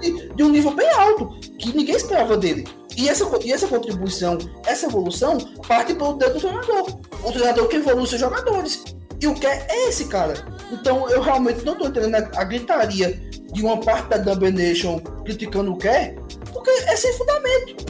de, 0.00 0.28
de, 0.34 0.42
um 0.42 0.48
nível 0.48 0.74
bem 0.74 0.90
alto, 0.90 1.28
que 1.58 1.76
ninguém 1.76 1.96
esperava 1.96 2.36
dele. 2.36 2.66
E 2.96 3.08
essa, 3.08 3.24
e 3.42 3.52
essa 3.52 3.66
contribuição, 3.66 4.38
essa 4.66 4.86
evolução, 4.86 5.38
parte 5.66 5.94
pelo 5.94 6.14
dedo 6.14 6.34
do 6.34 6.40
treinador. 6.40 6.98
O 7.24 7.32
treinador 7.32 7.68
que 7.68 7.76
evolui 7.76 8.06
seus 8.06 8.20
jogadores. 8.20 8.84
E 9.20 9.26
o 9.26 9.34
que 9.34 9.46
é 9.46 9.88
esse 9.88 10.06
cara? 10.06 10.34
Então 10.70 11.08
eu 11.10 11.20
realmente 11.20 11.64
não 11.64 11.72
estou 11.72 11.88
entendendo 11.88 12.14
a, 12.36 12.44
gritaria 12.44 13.12
de 13.52 13.62
uma 13.62 13.78
parte 13.78 14.08
da 14.08 14.18
Double 14.18 14.50
Nation 14.50 15.00
criticando 15.24 15.72
o 15.72 15.76
que 15.76 16.14
porque 16.52 16.70
é 16.70 16.96
sem 16.96 17.12
fundamento. 17.14 17.84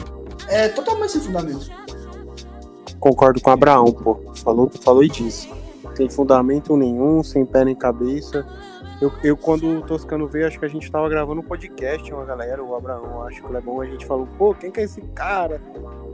É 0.47 0.69
totalmente 0.69 1.11
sem 1.11 1.21
fundamento. 1.21 1.69
Concordo 2.99 3.41
com 3.41 3.49
o 3.49 3.53
Abraão, 3.53 3.91
pô. 3.91 4.19
Falou, 4.35 4.69
falou 4.69 5.03
e 5.03 5.09
disse. 5.09 5.49
Sem 5.95 6.09
fundamento 6.09 6.75
nenhum, 6.77 7.23
sem 7.23 7.45
pé 7.45 7.65
nem 7.65 7.75
cabeça. 7.75 8.45
Eu, 9.01 9.11
eu, 9.23 9.35
quando 9.35 9.67
o 9.67 9.81
Toscano 9.81 10.27
veio, 10.27 10.45
acho 10.45 10.59
que 10.59 10.65
a 10.65 10.69
gente 10.69 10.89
tava 10.91 11.09
gravando 11.09 11.41
um 11.41 11.43
podcast, 11.43 12.13
uma 12.13 12.23
galera, 12.23 12.63
o 12.63 12.75
Abraão, 12.75 13.23
acho 13.23 13.41
que 13.41 13.49
o 13.49 13.51
Lebon, 13.51 13.81
a 13.81 13.85
gente 13.87 14.05
falou, 14.05 14.27
pô, 14.37 14.53
quem 14.53 14.69
que 14.69 14.79
é 14.79 14.83
esse 14.83 15.01
cara? 15.15 15.59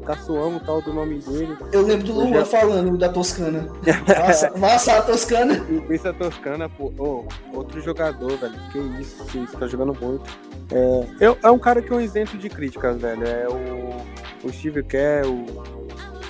Caçoamo, 0.08 0.60
tal, 0.62 0.82
do 0.82 0.94
nome 0.94 1.20
dele. 1.20 1.58
Eu 1.72 1.82
lembro 1.82 2.08
do 2.08 2.14
Lula 2.14 2.40
já... 2.40 2.46
falando 2.46 2.98
da 2.98 3.10
Toscana. 3.10 3.68
Massa 4.58 4.98
a 4.98 5.02
Toscana. 5.02 5.64
Pensa 5.88 6.10
a 6.12 6.14
Toscana, 6.14 6.70
pô, 6.70 6.94
oh, 6.98 7.26
outro 7.54 7.82
jogador, 7.82 8.38
velho, 8.38 8.56
que 8.72 8.80
isso, 9.02 9.26
que 9.26 9.40
isso, 9.40 9.58
tá 9.58 9.68
jogando 9.68 9.94
muito. 10.00 10.24
É, 10.72 11.08
eu, 11.20 11.38
é 11.44 11.52
um 11.52 11.60
cara 11.60 11.82
que 11.82 11.92
é 11.92 11.96
um 11.96 12.02
isento 12.02 12.38
de 12.38 12.50
críticas, 12.50 13.00
velho, 13.00 13.28
é 13.28 13.48
o, 13.50 14.48
o 14.48 14.54
Steve 14.54 14.82
Kerr, 14.84 15.28
o 15.28 15.78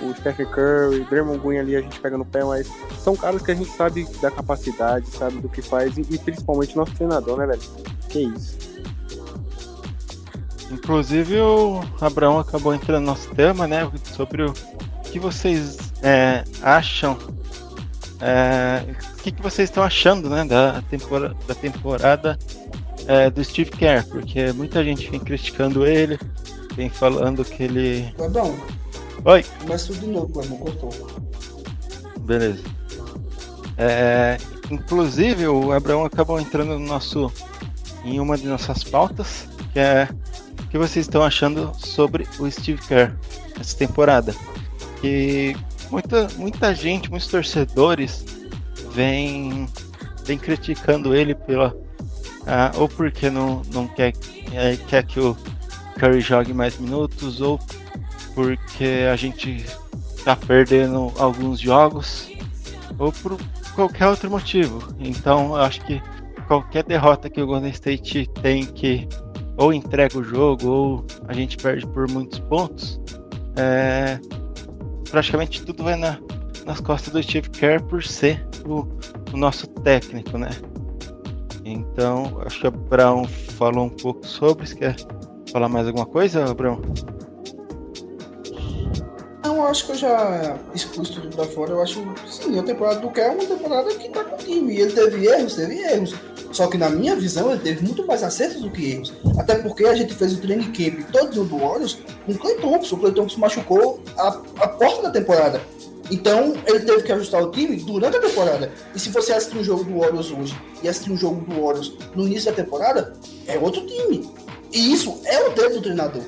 o 0.01 0.13
Stephen 0.13 0.45
Curry, 0.45 1.03
Draymond 1.09 1.39
Green 1.39 1.57
ali 1.57 1.75
a 1.75 1.81
gente 1.81 1.99
pega 1.99 2.17
no 2.17 2.25
pé, 2.25 2.43
mas 2.43 2.71
são 2.99 3.15
caras 3.15 3.41
que 3.41 3.51
a 3.51 3.55
gente 3.55 3.71
sabe 3.71 4.05
da 4.21 4.29
capacidade, 4.29 5.07
sabe 5.09 5.39
do 5.39 5.49
que 5.49 5.61
faz 5.61 5.97
e, 5.97 6.01
e 6.01 6.17
principalmente 6.19 6.75
nosso 6.75 6.93
treinador, 6.93 7.37
né, 7.37 7.47
velho? 7.47 7.61
Que 8.09 8.19
isso. 8.25 8.76
Inclusive 10.71 11.39
o 11.39 11.81
Abraão 12.01 12.39
acabou 12.39 12.73
entrando 12.73 13.01
no 13.01 13.07
nosso 13.07 13.29
tema, 13.33 13.67
né? 13.67 13.89
Sobre 14.15 14.43
o 14.43 14.53
que 15.03 15.19
vocês 15.19 15.77
é, 16.01 16.43
acham. 16.61 17.17
É, 18.19 18.83
o 19.13 19.21
que, 19.21 19.31
que 19.31 19.41
vocês 19.41 19.69
estão 19.69 19.83
achando 19.83 20.29
né, 20.29 20.43
da 20.43 20.81
temporada, 20.89 21.35
da 21.47 21.55
temporada 21.55 22.39
é, 23.07 23.29
do 23.29 23.43
Steve 23.43 23.71
Kerr? 23.71 24.05
Porque 24.07 24.51
muita 24.53 24.83
gente 24.83 25.09
vem 25.09 25.19
criticando 25.19 25.85
ele, 25.85 26.19
vem 26.75 26.89
falando 26.89 27.45
que 27.45 27.63
ele. 27.63 28.13
Bom. 28.31 28.57
Oi. 29.23 29.45
Começa 29.61 29.87
tudo 29.87 29.99
de 29.99 30.07
novo, 30.07 30.33
Clemão, 30.33 30.57
cortou. 30.57 30.89
Beleza. 32.21 32.63
É, 33.77 34.37
inclusive, 34.71 35.47
o 35.47 35.71
Abraão 35.71 36.03
acabou 36.05 36.39
entrando 36.39 36.79
no 36.79 36.85
nosso, 36.85 37.31
em 38.03 38.19
uma 38.19 38.37
de 38.37 38.47
nossas 38.47 38.83
pautas, 38.83 39.47
que 39.71 39.79
é 39.79 40.09
o 40.67 40.69
que 40.69 40.77
vocês 40.77 41.05
estão 41.05 41.23
achando 41.23 41.71
sobre 41.77 42.27
o 42.39 42.51
Steve 42.51 42.81
Kerr 42.81 43.15
essa 43.59 43.75
temporada. 43.77 44.35
Que 44.99 45.55
muita, 45.89 46.27
muita 46.35 46.75
gente, 46.75 47.09
muitos 47.09 47.29
torcedores 47.29 48.25
vem, 48.91 49.67
vem 50.25 50.37
criticando 50.37 51.15
ele 51.15 51.33
pela. 51.33 51.73
Ah, 52.45 52.71
ou 52.75 52.87
porque 52.87 53.29
não, 53.29 53.61
não 53.73 53.87
quer, 53.87 54.13
é, 54.53 54.75
quer 54.75 55.03
que 55.03 55.19
o 55.19 55.35
Curry 55.99 56.21
jogue 56.21 56.53
mais 56.53 56.77
minutos, 56.77 57.41
ou 57.41 57.59
porque 58.35 59.07
a 59.11 59.15
gente 59.15 59.65
tá 60.23 60.35
perdendo 60.35 61.11
alguns 61.17 61.59
jogos 61.59 62.29
ou 62.99 63.11
por 63.11 63.37
qualquer 63.73 64.07
outro 64.07 64.29
motivo. 64.29 64.93
Então 64.99 65.55
eu 65.55 65.61
acho 65.61 65.81
que 65.81 66.01
qualquer 66.47 66.83
derrota 66.83 67.29
que 67.29 67.41
o 67.41 67.47
Golden 67.47 67.69
State 67.71 68.29
tem 68.41 68.65
que 68.65 69.07
ou 69.57 69.73
entrega 69.73 70.17
o 70.17 70.23
jogo 70.23 70.67
ou 70.67 71.05
a 71.27 71.33
gente 71.33 71.57
perde 71.57 71.85
por 71.87 72.09
muitos 72.09 72.39
pontos, 72.39 73.01
é, 73.55 74.19
praticamente 75.09 75.63
tudo 75.65 75.83
vai 75.83 75.95
na, 75.95 76.19
nas 76.65 76.79
costas 76.79 77.11
do 77.11 77.21
Steve 77.21 77.49
Kerr 77.49 77.81
por 77.83 78.03
ser 78.03 78.47
o, 78.65 78.87
o 79.33 79.37
nosso 79.37 79.67
técnico, 79.67 80.37
né? 80.37 80.49
Então, 81.65 82.39
acho 82.45 82.61
que 82.61 82.67
o 82.67 82.71
Brown 82.71 83.25
falou 83.25 83.85
um 83.85 83.89
pouco 83.89 84.25
sobre. 84.25 84.65
Você 84.65 84.75
quer 84.75 84.95
falar 85.51 85.67
mais 85.67 85.87
alguma 85.87 86.05
coisa, 86.05 86.53
Brown? 86.53 86.79
Não, 89.47 89.65
acho 89.65 89.85
que 89.85 89.93
eu 89.93 89.95
já 89.95 90.57
expus 90.75 91.09
tudo 91.09 91.33
pra 91.33 91.45
fora. 91.45 91.71
Eu 91.71 91.81
acho, 91.81 92.05
sim, 92.29 92.59
a 92.59 92.63
temporada 92.63 92.99
do 92.99 93.09
Kerr 93.09 93.27
é 93.27 93.31
uma 93.31 93.45
temporada 93.45 93.95
que 93.95 94.09
tá 94.09 94.21
com 94.21 94.35
o 94.35 94.37
time. 94.37 94.77
Ele 94.77 94.91
teve 94.91 95.25
erros, 95.25 95.55
teve 95.55 95.79
erros. 95.79 96.13
Só 96.51 96.67
que 96.67 96.77
na 96.77 96.89
minha 96.89 97.15
visão 97.15 97.49
ele 97.49 97.61
teve 97.61 97.81
muito 97.85 98.05
mais 98.05 98.23
acertos 98.23 98.61
do 98.61 98.69
que 98.69 98.91
erros. 98.91 99.13
Até 99.39 99.55
porque 99.55 99.85
a 99.85 99.95
gente 99.95 100.13
fez 100.13 100.33
o 100.33 100.41
training 100.41 100.69
camp 100.73 101.09
todo 101.13 101.45
do 101.45 101.57
Warriors 101.59 101.97
com 102.25 102.33
o 102.33 102.37
Clay 102.37 102.55
Thompson. 102.55 102.95
O 102.95 102.99
Clay 102.99 103.13
Thompson 103.13 103.39
machucou 103.39 104.03
a, 104.17 104.27
a 104.57 104.67
porta 104.67 105.03
da 105.03 105.11
temporada. 105.11 105.61
Então 106.11 106.53
ele 106.65 106.81
teve 106.81 107.03
que 107.03 107.11
ajustar 107.13 107.41
o 107.41 107.49
time 107.49 107.77
durante 107.77 108.17
a 108.17 108.21
temporada. 108.21 108.69
E 108.93 108.99
se 108.99 109.09
você 109.11 109.31
assistir 109.31 109.57
um 109.57 109.63
jogo 109.63 109.85
do 109.85 109.97
Warriors 109.97 110.29
hoje 110.29 110.61
e 110.83 110.89
assistir 110.89 111.09
um 111.09 111.17
jogo 111.17 111.45
do 111.45 111.61
Warriors 111.61 111.93
no 112.13 112.27
início 112.27 112.51
da 112.51 112.61
temporada, 112.61 113.13
é 113.47 113.57
outro 113.57 113.85
time. 113.85 114.29
E 114.73 114.91
isso 114.91 115.21
é 115.23 115.47
o 115.47 115.53
dedo 115.53 115.75
do 115.75 115.81
treinador. 115.83 116.23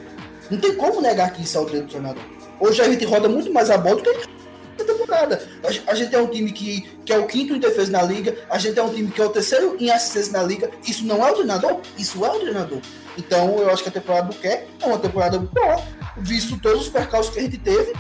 Não 0.49 0.57
tem 0.57 0.73
como 0.76 1.02
negar 1.02 1.34
que 1.34 1.44
isso 1.44 1.57
é 1.57 1.61
o 1.61 1.65
dedo 1.65 1.84
do 1.84 1.89
treinador. 1.89 2.39
Hoje 2.60 2.81
a 2.81 2.86
gente 2.86 3.06
roda 3.06 3.30
muito 3.30 3.52
mais 3.53 3.69
a 3.69 3.77
bola 3.77 3.98
do 3.98 4.03
que 4.03 4.10
a 4.10 4.86
temporada. 4.86 5.48
A, 5.88 5.95
gente 5.95 6.14
é 6.14 6.22
um 6.22 6.27
time 6.27 6.52
que, 6.52 6.81
que 7.06 7.14
é 7.14 7.18
o 7.18 7.26
quinto 7.26 7.56
em 7.56 7.60
defesa 7.60 7.91
na 7.91 8.02
liga, 8.02 8.36
a 8.49 8.57
gente 8.57 8.77
é 8.77 8.84
um 8.84 8.94
time 8.94 9.10
que 9.10 9.22
é 9.22 9.26
o 9.26 9.30
terceiro 9.30 9.77
em 9.80 9.90
assistência 9.90 10.34
na 10.34 10.44
liga. 10.44 10.69
Isso 10.86 11.06
não 11.06 11.26
é 11.26 11.31
o 11.31 11.36
treinador? 11.36 11.80
Isso 11.98 12.26
é 12.26 12.30
o 12.30 12.40
treinador. 12.40 12.80
Então 13.18 13.57
eu 13.57 13.69
acho 13.69 13.84
que 13.84 13.90
a 13.90 13.91
temporada 13.91 14.27
do 14.27 14.36
Quer 14.36 14.68
é 14.81 14.86
uma 14.86 14.99
temporada 14.99 15.40
boa, 15.40 15.84
visto 16.18 16.60
todos 16.60 16.81
os 16.81 16.90
percalços 16.90 17.34
que 17.34 17.40
a 17.40 17.44
gente 17.44 17.57
teve 17.57 17.94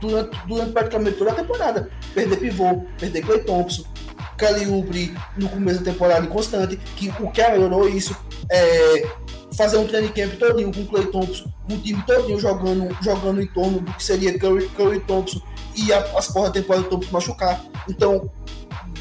durante, 0.00 0.36
durante 0.46 0.72
praticamente 0.72 1.18
toda 1.18 1.32
a 1.32 1.34
temporada. 1.34 1.90
Perder 2.14 2.36
pivô, 2.36 2.84
perder 2.98 3.22
Clay 3.22 3.40
Thompson, 3.40 3.84
Calibre 4.36 5.14
no 5.36 5.48
começo 5.48 5.80
da 5.80 5.92
temporada 5.92 6.24
inconstante, 6.24 6.76
que 6.96 7.12
o 7.20 7.30
que 7.30 7.46
melhorou 7.48 7.88
isso. 7.88 8.16
É, 8.50 9.06
fazer 9.56 9.76
um 9.76 9.86
training 9.86 10.12
camp 10.12 10.32
todinho 10.38 10.72
com 10.72 10.80
o 10.80 10.86
Clay 10.86 11.06
Thompson, 11.06 11.52
um 11.70 11.78
time 11.78 12.02
todinho 12.06 12.38
jogando, 12.38 12.96
jogando 13.02 13.42
em 13.42 13.46
torno 13.46 13.80
do 13.80 13.92
que 13.92 14.04
seria 14.04 14.38
Curry, 14.38 14.68
Curry 14.70 15.00
Thompson 15.00 15.40
e 15.76 15.92
a, 15.92 15.98
as 16.16 16.28
da 16.28 16.50
temporada 16.50 16.84
do 16.84 16.90
Thompson 16.90 17.12
machucar. 17.12 17.64
Então, 17.88 18.30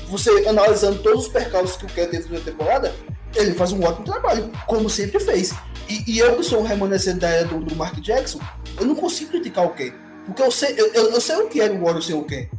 você 0.08 0.48
analisando 0.48 1.00
todos 1.00 1.28
os 1.28 1.32
percalços 1.32 1.78
que 1.78 1.86
o 1.86 1.90
Kerr 1.90 2.10
teve 2.10 2.34
na 2.34 2.40
temporada, 2.40 2.94
ele 3.36 3.54
faz 3.54 3.72
um 3.72 3.84
ótimo 3.84 4.06
trabalho, 4.06 4.52
como 4.68 4.90
sempre 4.90 5.20
fez. 5.20 5.54
E, 5.88 6.16
e 6.16 6.20
eu 6.20 6.36
que 6.36 6.44
sou 6.44 6.60
um 6.60 6.64
remanescente 6.64 7.20
da 7.20 7.30
era 7.30 7.48
do, 7.48 7.60
do, 7.60 7.76
Mark 7.76 8.00
Jackson, 8.00 8.40
eu 8.80 8.86
não 8.86 8.96
consigo 8.96 9.32
criticar 9.32 9.66
o 9.66 9.74
Kerr. 9.74 9.94
Porque 10.26 10.42
eu 10.42 10.52
sei, 10.52 10.76
eu, 10.78 11.12
eu 11.12 11.22
sei 11.22 11.36
o 11.38 11.48
que 11.48 11.62
era 11.62 11.74
o 11.74 11.82
Warriors 11.82 12.06
ser 12.06 12.14
o 12.14 12.24
Kerr. 12.24 12.50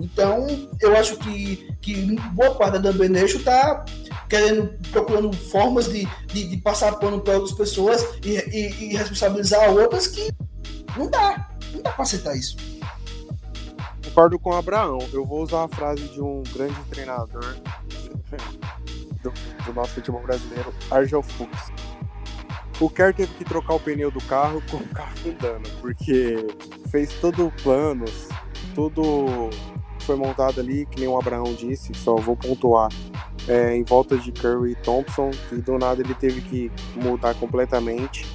Então, 0.00 0.46
eu 0.80 0.96
acho 0.96 1.16
que, 1.16 1.68
que 1.80 2.16
boa 2.32 2.54
parte 2.54 2.78
da 2.78 2.90
Dumb 2.90 3.08
Nation 3.08 3.40
tá 3.40 3.84
querendo, 4.28 4.68
procurando 4.90 5.32
formas 5.32 5.88
de, 5.88 6.06
de, 6.26 6.48
de 6.48 6.56
passar 6.58 6.96
pano 6.98 7.20
para 7.20 7.34
outras 7.34 7.56
pessoas 7.56 8.04
e, 8.24 8.36
e, 8.36 8.84
e, 8.84 8.96
responsabilizar 8.96 9.70
outras 9.70 10.06
que 10.06 10.30
não 10.96 11.10
dá. 11.10 11.48
Não 11.72 11.82
dá 11.82 11.92
para 11.92 12.02
aceitar 12.02 12.36
isso. 12.36 12.56
concordo 14.04 14.38
com 14.38 14.50
o 14.50 14.54
Abraão. 14.54 14.98
Eu 15.12 15.24
vou 15.24 15.42
usar 15.42 15.64
a 15.64 15.68
frase 15.68 16.02
de 16.08 16.20
um 16.20 16.42
grande 16.54 16.80
treinador 16.90 17.56
do, 19.22 19.32
do 19.64 19.74
nosso 19.74 19.94
futebol 19.94 20.22
brasileiro, 20.22 20.72
Argel 20.90 21.22
Fuchs. 21.22 21.72
O 22.80 22.88
Kerr 22.88 23.12
teve 23.12 23.34
que 23.34 23.44
trocar 23.44 23.74
o 23.74 23.80
pneu 23.80 24.10
do 24.10 24.20
carro 24.22 24.62
com 24.70 24.76
o 24.76 24.88
carro 24.88 25.12
andando, 25.26 25.68
porque 25.80 26.46
fez 26.90 27.12
todo 27.14 27.46
o 27.46 27.52
planos, 27.62 28.28
tudo 28.72 29.50
foi 30.02 30.14
montado 30.14 30.60
ali, 30.60 30.86
que 30.86 31.00
nem 31.00 31.08
o 31.08 31.18
Abraão 31.18 31.52
disse, 31.54 31.92
só 31.94 32.14
vou 32.16 32.36
pontuar, 32.36 32.88
é, 33.48 33.74
em 33.74 33.82
volta 33.82 34.16
de 34.16 34.30
Curry 34.30 34.72
e 34.72 34.74
Thompson, 34.76 35.30
e 35.50 35.56
do 35.56 35.78
nada 35.78 36.02
ele 36.02 36.14
teve 36.14 36.40
que 36.40 36.70
mudar 36.94 37.34
completamente 37.34 38.26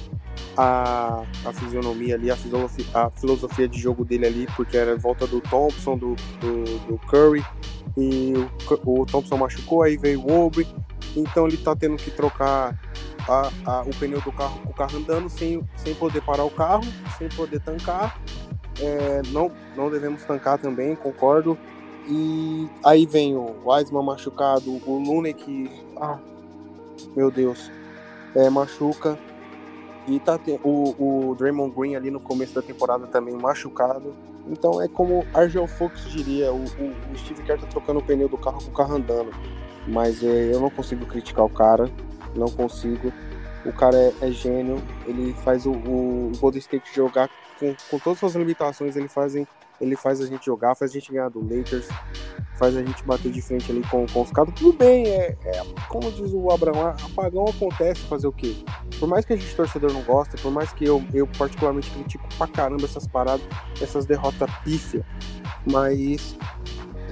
a, 0.56 1.24
a 1.44 1.52
fisionomia 1.52 2.14
ali, 2.14 2.30
a 2.30 2.36
filosofia, 2.36 2.84
a 2.94 3.10
filosofia 3.10 3.68
de 3.68 3.78
jogo 3.78 4.04
dele 4.04 4.26
ali, 4.26 4.48
porque 4.56 4.76
era 4.76 4.92
em 4.92 4.98
volta 4.98 5.26
do 5.26 5.40
Thompson, 5.40 5.96
do, 5.96 6.16
do, 6.40 6.78
do 6.86 6.98
Curry, 7.06 7.44
e 7.96 8.34
o, 8.86 9.02
o, 9.02 9.06
Thompson 9.06 9.36
machucou, 9.36 9.82
aí 9.82 9.96
veio 9.96 10.20
o 10.20 10.46
Obre, 10.46 10.66
então 11.16 11.46
ele 11.46 11.56
tá 11.56 11.76
tendo 11.76 11.96
que 11.96 12.10
trocar 12.10 12.78
a, 13.28 13.50
a, 13.64 13.82
o 13.82 13.90
pneu 13.90 14.20
do 14.20 14.32
carro 14.32 14.60
com 14.60 14.70
o 14.70 14.74
carro 14.74 14.98
andando 14.98 15.28
sem, 15.28 15.62
sem 15.76 15.94
poder 15.94 16.22
parar 16.22 16.44
o 16.44 16.50
carro, 16.50 16.84
sem 17.18 17.28
poder 17.28 17.60
tancar. 17.60 18.20
É, 18.80 19.22
não, 19.28 19.52
não 19.76 19.88
devemos 19.88 20.24
tancar 20.24 20.58
também, 20.58 20.96
concordo. 20.96 21.56
E 22.06 22.68
aí 22.84 23.06
vem 23.06 23.36
o 23.36 23.54
Wiseman 23.64 24.02
machucado, 24.02 24.70
o 24.86 24.98
Lune 24.98 25.32
que. 25.32 25.70
Ah, 25.96 26.18
meu 27.16 27.30
Deus. 27.30 27.70
É, 28.34 28.50
machuca. 28.50 29.18
E 30.06 30.20
tá 30.20 30.38
o, 30.62 31.30
o 31.30 31.34
Draymond 31.34 31.74
Green 31.74 31.94
ali 31.94 32.10
no 32.10 32.20
começo 32.20 32.54
da 32.54 32.60
temporada 32.60 33.06
também 33.06 33.34
machucado. 33.34 34.14
Então 34.46 34.80
é 34.82 34.86
como 34.86 35.24
Argel 35.32 35.66
Fox 35.66 36.04
diria, 36.10 36.52
o, 36.52 36.58
o, 36.58 37.12
o 37.12 37.18
Steve 37.18 37.42
Kerr 37.42 37.58
tá 37.58 37.66
trocando 37.66 38.00
o 38.00 38.02
pneu 38.02 38.28
do 38.28 38.36
carro 38.36 38.62
com 38.62 38.70
o 38.70 38.74
carro 38.74 38.96
andando. 38.96 39.30
Mas 39.86 40.22
é, 40.22 40.52
eu 40.52 40.60
não 40.60 40.70
consigo 40.70 41.06
criticar 41.06 41.44
o 41.44 41.48
cara, 41.48 41.90
não 42.34 42.48
consigo. 42.48 43.12
O 43.64 43.72
cara 43.72 43.96
é, 43.96 44.12
é 44.20 44.30
gênio, 44.30 44.82
ele 45.06 45.32
faz 45.42 45.64
o, 45.64 45.72
o, 45.72 46.32
Golden 46.38 46.58
State 46.58 46.94
jogar 46.94 47.30
com, 47.58 47.74
com 47.90 47.98
todas 47.98 48.22
as 48.22 48.34
limitações, 48.34 48.94
ele, 48.94 49.08
fazem, 49.08 49.46
ele 49.80 49.96
faz 49.96 50.20
a 50.20 50.26
gente 50.26 50.46
jogar, 50.46 50.74
faz 50.74 50.90
a 50.90 50.94
gente 50.94 51.12
ganhar 51.12 51.28
do 51.28 51.40
Lakers, 51.40 51.88
faz 52.56 52.76
a 52.76 52.82
gente 52.82 53.02
bater 53.04 53.30
de 53.30 53.42
frente 53.42 53.70
ali 53.70 53.82
com, 53.88 54.06
com 54.06 54.22
os 54.22 54.30
caras. 54.30 54.54
Tudo 54.54 54.76
bem, 54.76 55.06
é, 55.08 55.36
é, 55.44 55.62
como 55.88 56.10
diz 56.12 56.30
o 56.32 56.50
Abraão, 56.50 56.88
apagão 56.88 57.44
acontece, 57.46 58.00
fazer 58.02 58.26
o 58.26 58.32
quê? 58.32 58.54
Por 58.98 59.08
mais 59.08 59.24
que 59.24 59.32
a 59.32 59.36
gente 59.36 59.54
torcedor 59.54 59.92
não 59.92 60.02
gosta, 60.02 60.36
por 60.38 60.52
mais 60.52 60.72
que 60.72 60.84
eu, 60.84 61.04
eu 61.12 61.26
particularmente 61.26 61.90
critico 61.90 62.26
pra 62.36 62.46
caramba 62.46 62.84
essas 62.84 63.06
paradas, 63.06 63.46
essas 63.80 64.06
derrotas 64.06 64.50
pífias, 64.62 65.04
mas 65.70 66.36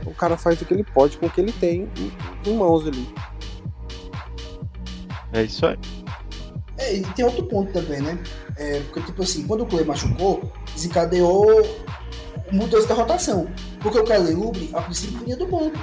o 0.06 0.14
cara 0.14 0.36
faz 0.36 0.60
o 0.60 0.64
que 0.64 0.74
ele 0.74 0.84
pode 0.84 1.18
com 1.18 1.26
o 1.26 1.30
que 1.30 1.40
ele 1.40 1.52
tem 1.52 1.88
em, 1.96 2.50
em 2.50 2.56
mãos 2.56 2.86
ali. 2.86 3.12
É 5.32 5.42
isso 5.42 5.66
aí. 5.66 5.78
É, 6.78 6.96
e 6.96 7.02
tem 7.14 7.24
outro 7.24 7.44
ponto 7.46 7.72
também, 7.72 8.00
né? 8.00 8.18
É, 8.56 8.80
porque, 8.80 9.00
tipo 9.02 9.22
assim, 9.22 9.46
quando 9.46 9.62
o 9.62 9.66
Clay 9.66 9.84
machucou, 9.84 10.42
desencadeou 10.74 11.62
mudança 12.52 12.86
da 12.86 12.94
rotação. 12.94 13.48
Porque 13.80 13.98
o 13.98 14.04
Kelly 14.04 14.34
Oubre, 14.34 14.70
a 14.72 14.82
princípio, 14.82 15.18
vinha 15.24 15.36
do 15.36 15.46
banco. 15.46 15.78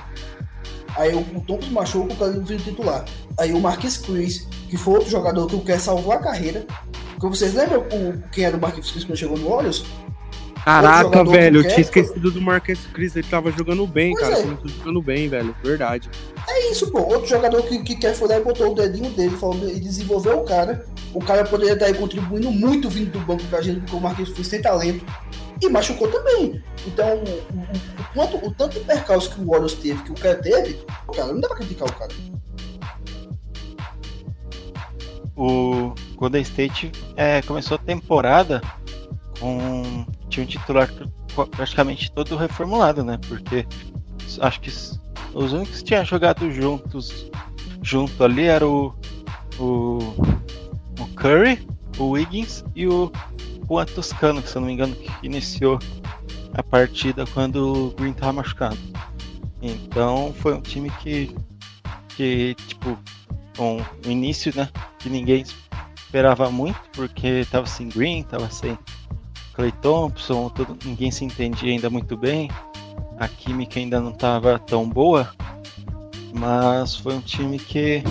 Aí 0.96 1.14
o, 1.14 1.20
o 1.20 1.42
Thompson 1.42 1.72
machucou, 1.72 2.12
o 2.12 2.16
Kelly 2.16 2.38
Oubre 2.38 2.58
titular. 2.58 3.06
Aí 3.38 3.54
o 3.54 3.60
Marquis 3.60 3.98
Chris, 3.98 4.48
que 4.70 4.78
foi 4.78 4.96
outro 4.96 5.10
jogador 5.10 5.48
que 5.48 5.56
o 5.56 5.62
Kerr 5.62 5.80
salvou 5.80 6.14
a 6.14 6.20
carreira. 6.20 6.66
Porque 7.16 7.38
vocês 7.38 7.54
lembram 7.54 7.82
o, 7.82 8.22
quem 8.32 8.46
era 8.46 8.56
o 8.56 8.62
Marquis 8.62 8.92
Chris 8.92 9.04
quando 9.04 9.18
chegou 9.18 9.38
no 9.38 9.50
Warriors? 9.50 9.84
Caraca, 10.64 11.24
velho, 11.24 11.60
eu 11.60 11.68
tinha 11.68 11.82
esquecido 11.82 12.32
do 12.32 12.42
Marquês 12.42 12.80
Chris, 12.94 13.16
ele 13.16 13.28
tava 13.28 13.52
jogando 13.52 13.88
bem, 13.88 14.12
pois 14.12 14.28
cara. 14.28 14.40
É. 14.40 14.44
Começou 14.44 14.70
jogando 14.70 15.02
bem, 15.02 15.30
velho. 15.30 15.56
Verdade. 15.64 16.10
É 16.48 16.72
isso, 16.72 16.92
pô. 16.92 17.00
Outro 17.00 17.28
jogador 17.28 17.64
que, 17.64 17.80
que 17.80 17.96
quer 17.96 18.14
foi 18.14 18.28
lá 18.28 18.38
e 18.38 18.44
botou 18.44 18.72
o 18.72 18.76
dedinho 18.76 19.10
dele 19.12 19.36
falando, 19.38 19.70
e 19.70 19.80
desenvolveu 19.80 20.40
o 20.40 20.46
cara. 20.46 20.86
O 21.14 21.20
cara 21.20 21.44
poderia 21.46 21.74
estar 21.74 21.86
aí 21.86 21.94
contribuindo 21.94 22.52
muito 22.52 22.90
vindo 22.90 23.12
do 23.12 23.20
banco 23.20 23.44
pra 23.46 23.62
gente, 23.62 23.80
porque 23.82 23.96
o 23.96 24.00
Marquês 24.00 24.30
Chris 24.30 24.48
tem 24.48 24.62
talento. 24.62 25.04
E 25.62 25.70
machucou 25.70 26.10
também. 26.10 26.64
Então, 26.88 27.22
o, 28.16 28.48
o, 28.48 28.54
tanto 28.54 28.80
de 28.80 28.86
percalço 28.86 29.34
que 29.34 29.42
o 29.42 29.46
Warriors 29.46 29.74
teve, 29.74 30.02
que 30.04 30.12
o 30.12 30.16
cara 30.16 30.36
teve, 30.36 30.86
cara, 31.14 31.34
não 31.34 31.42
dá 31.42 31.48
pra 31.48 31.58
criticar 31.58 31.88
o 31.88 31.94
cara. 31.94 32.12
O 35.36 35.94
Golden 36.16 36.42
State 36.42 36.92
é, 37.16 37.42
começou 37.42 37.76
a 37.76 37.78
temporada 37.78 38.62
com 39.40 40.06
tinha 40.30 40.44
um 40.44 40.48
titular 40.48 40.90
praticamente 41.52 42.12
todo 42.12 42.36
reformulado, 42.36 43.04
né? 43.04 43.18
Porque 43.28 43.66
acho 44.42 44.60
que 44.60 44.70
os 44.70 45.54
únicos 45.54 45.78
que 45.78 45.84
tinham 45.84 46.06
jogado 46.06 46.52
juntos 46.52 47.30
junto 47.82 48.24
ali 48.24 48.46
era 48.46 48.68
o, 48.68 48.94
o, 49.58 49.98
o 51.00 51.08
Curry, 51.16 51.66
o 51.98 52.10
Wiggins 52.10 52.64
e 52.76 52.88
o 52.88 53.12
Juan 53.70 53.86
Toscano, 53.86 54.42
se 54.42 54.56
eu 54.56 54.62
não 54.62 54.68
me 54.68 54.74
engano 54.74 54.96
que 54.96 55.12
iniciou 55.22 55.78
a 56.54 56.64
partida 56.64 57.26
quando 57.28 57.88
o 57.88 57.92
Green 57.92 58.12
estava 58.12 58.34
machucado. 58.34 58.78
Então 59.62 60.34
foi 60.40 60.56
um 60.56 60.62
time 60.62 60.90
que, 60.90 61.36
que 62.16 62.56
tipo, 62.68 62.98
o 63.60 64.10
início, 64.10 64.52
né, 64.56 64.68
que 64.98 65.10
ninguém 65.10 65.44
esperava 65.96 66.50
muito, 66.50 66.80
porque 66.94 67.28
estava 67.28 67.68
sem 67.68 67.90
Green, 67.90 68.22
estava 68.22 68.50
sem 68.50 68.78
Clay 69.54 69.72
Thompson, 69.74 70.50
todo, 70.50 70.78
ninguém 70.84 71.12
se 71.12 71.24
entendia 71.24 71.72
ainda 71.72 71.90
muito 71.90 72.18
bem, 72.18 72.50
a 73.20 73.28
química 73.28 73.80
ainda 73.80 74.00
não 74.00 74.12
estava 74.12 74.58
tão 74.58 74.90
boa, 74.90 75.30
mas 76.34 76.96
foi 76.96 77.14
um 77.14 77.22
time 77.22 77.60
que, 77.60 78.02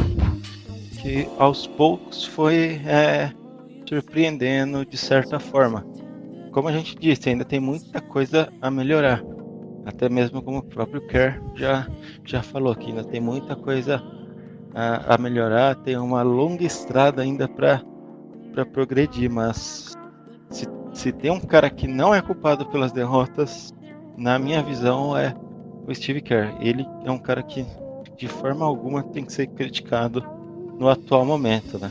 que 1.00 1.28
aos 1.38 1.66
poucos 1.66 2.24
foi 2.24 2.80
é, 2.84 3.32
surpreendendo 3.88 4.84
de 4.84 4.96
certa 4.96 5.40
forma. 5.40 5.86
Como 6.52 6.68
a 6.68 6.72
gente 6.72 6.96
disse, 6.96 7.28
ainda 7.28 7.44
tem 7.44 7.60
muita 7.60 8.00
coisa 8.00 8.52
a 8.60 8.70
melhorar. 8.70 9.22
Até 9.84 10.08
mesmo 10.08 10.42
como 10.42 10.58
o 10.58 10.62
próprio 10.62 11.06
Kerr 11.06 11.40
já, 11.54 11.88
já 12.24 12.42
falou 12.42 12.72
aqui, 12.72 12.90
ainda 12.90 13.04
tem 13.04 13.20
muita 13.20 13.56
coisa 13.56 14.02
a, 14.74 15.14
a 15.14 15.18
melhorar, 15.18 15.74
tem 15.76 15.96
uma 15.96 16.22
longa 16.22 16.64
estrada 16.64 17.22
ainda 17.22 17.48
para 17.48 17.82
progredir, 18.72 19.30
mas 19.30 19.94
se 20.50 20.66
se 20.98 21.12
tem 21.12 21.30
um 21.30 21.38
cara 21.38 21.70
que 21.70 21.86
não 21.86 22.12
é 22.12 22.20
culpado 22.20 22.66
pelas 22.66 22.90
derrotas, 22.90 23.72
na 24.16 24.36
minha 24.36 24.60
visão 24.60 25.16
é 25.16 25.32
o 25.86 25.94
Steve 25.94 26.20
Kerr. 26.20 26.56
Ele 26.60 26.84
é 27.04 27.10
um 27.10 27.18
cara 27.18 27.40
que 27.40 27.64
de 28.16 28.26
forma 28.26 28.66
alguma 28.66 29.04
tem 29.04 29.24
que 29.24 29.32
ser 29.32 29.46
criticado 29.46 30.24
no 30.76 30.88
atual 30.88 31.24
momento, 31.24 31.78
né? 31.78 31.88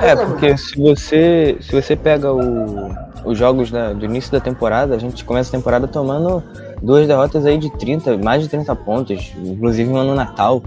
É, 0.00 0.16
porque 0.16 0.56
se 0.56 0.76
você 0.76 1.56
se 1.60 1.72
você 1.72 1.96
pega 1.96 2.32
o, 2.32 2.90
os 3.24 3.38
jogos 3.38 3.70
do 3.70 4.04
início 4.04 4.32
da 4.32 4.40
temporada, 4.40 4.94
a 4.94 4.98
gente 4.98 5.24
começa 5.24 5.50
a 5.50 5.58
temporada 5.58 5.86
tomando 5.86 6.42
duas 6.82 7.06
derrotas 7.06 7.46
aí 7.46 7.58
de 7.58 7.70
30, 7.70 8.18
mais 8.18 8.42
de 8.42 8.48
30 8.48 8.74
pontos, 8.76 9.32
inclusive 9.36 9.90
no 9.90 10.14
Natal. 10.14 10.62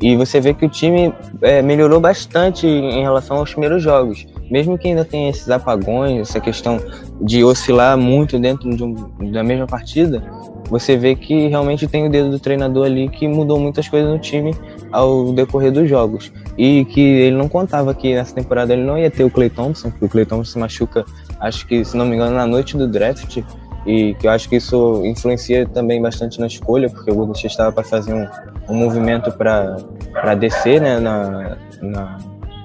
E 0.00 0.16
você 0.16 0.40
vê 0.40 0.54
que 0.54 0.64
o 0.64 0.68
time 0.68 1.14
é, 1.42 1.60
melhorou 1.60 2.00
bastante 2.00 2.66
em 2.66 3.02
relação 3.02 3.36
aos 3.36 3.50
primeiros 3.50 3.82
jogos 3.82 4.26
mesmo 4.50 4.76
que 4.76 4.88
ainda 4.88 5.04
tenha 5.04 5.30
esses 5.30 5.48
apagões, 5.48 6.28
essa 6.28 6.40
questão 6.40 6.80
de 7.20 7.44
oscilar 7.44 7.96
muito 7.96 8.38
dentro 8.38 8.68
de 8.74 8.82
um, 8.82 8.94
da 9.30 9.44
mesma 9.44 9.66
partida, 9.66 10.22
você 10.68 10.96
vê 10.96 11.14
que 11.14 11.46
realmente 11.46 11.86
tem 11.86 12.06
o 12.06 12.10
dedo 12.10 12.30
do 12.30 12.38
treinador 12.38 12.86
ali 12.86 13.08
que 13.08 13.28
mudou 13.28 13.58
muitas 13.58 13.88
coisas 13.88 14.10
no 14.10 14.18
time 14.18 14.54
ao 14.90 15.32
decorrer 15.32 15.70
dos 15.70 15.88
jogos. 15.88 16.32
E 16.60 16.84
que 16.84 17.00
ele 17.00 17.36
não 17.36 17.48
contava 17.48 17.94
que 17.94 18.14
nessa 18.14 18.34
temporada 18.34 18.74
ele 18.74 18.82
não 18.82 18.98
ia 18.98 19.10
ter 19.10 19.24
o 19.24 19.30
Clay 19.30 19.48
Thompson, 19.48 19.88
porque 19.88 20.04
o 20.04 20.08
Clay 20.10 20.26
Thompson 20.26 20.52
se 20.52 20.58
machuca, 20.58 21.06
acho 21.40 21.66
que, 21.66 21.82
se 21.82 21.96
não 21.96 22.04
me 22.04 22.16
engano, 22.16 22.36
na 22.36 22.46
noite 22.46 22.76
do 22.76 22.86
draft. 22.86 23.38
E 23.86 24.12
que 24.16 24.26
eu 24.26 24.30
acho 24.30 24.46
que 24.46 24.56
isso 24.56 25.00
influencia 25.06 25.66
também 25.66 26.02
bastante 26.02 26.38
na 26.38 26.46
escolha, 26.46 26.90
porque 26.90 27.10
o 27.10 27.14
Golden 27.14 27.32
State 27.32 27.52
estava 27.52 27.72
para 27.72 27.82
fazer 27.82 28.12
um, 28.12 28.28
um 28.68 28.74
movimento 28.74 29.32
para 29.32 30.34
descer 30.38 30.82
né, 30.82 31.00
na, 31.00 31.56
na, 31.80 32.18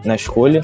na 0.04 0.16
escolha. 0.16 0.62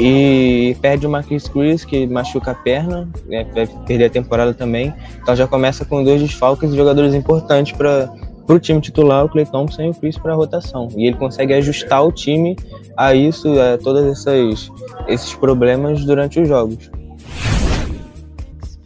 E 0.00 0.74
perde 0.80 1.06
o 1.06 1.10
Marquis 1.10 1.46
Chris, 1.48 1.84
que 1.84 2.06
machuca 2.06 2.52
a 2.52 2.54
perna, 2.54 3.06
né, 3.26 3.46
vai 3.54 3.66
perder 3.86 4.06
a 4.06 4.10
temporada 4.10 4.54
também. 4.54 4.94
Então 5.20 5.36
já 5.36 5.46
começa 5.46 5.84
com 5.84 6.02
dois 6.02 6.22
desfalques 6.22 6.72
e 6.72 6.76
jogadores 6.76 7.12
importantes 7.12 7.76
para 7.76 8.10
o 8.48 8.58
time 8.58 8.80
titular, 8.80 9.24
o 9.24 9.28
Clay 9.28 9.46
Thompson 9.46 9.82
e 9.82 9.90
o 9.90 9.94
Chris 9.94 10.18
para 10.18 10.32
a 10.32 10.36
rotação. 10.36 10.88
E 10.96 11.06
ele 11.06 11.16
consegue 11.16 11.54
ajustar 11.54 12.04
o 12.04 12.12
time 12.12 12.56
a 12.96 13.14
isso, 13.14 13.48
a 13.60 13.78
todos 13.78 14.04
esses, 14.04 14.70
esses 15.08 15.34
problemas 15.34 16.04
durante 16.04 16.40
os 16.40 16.48
jogos. 16.48 16.90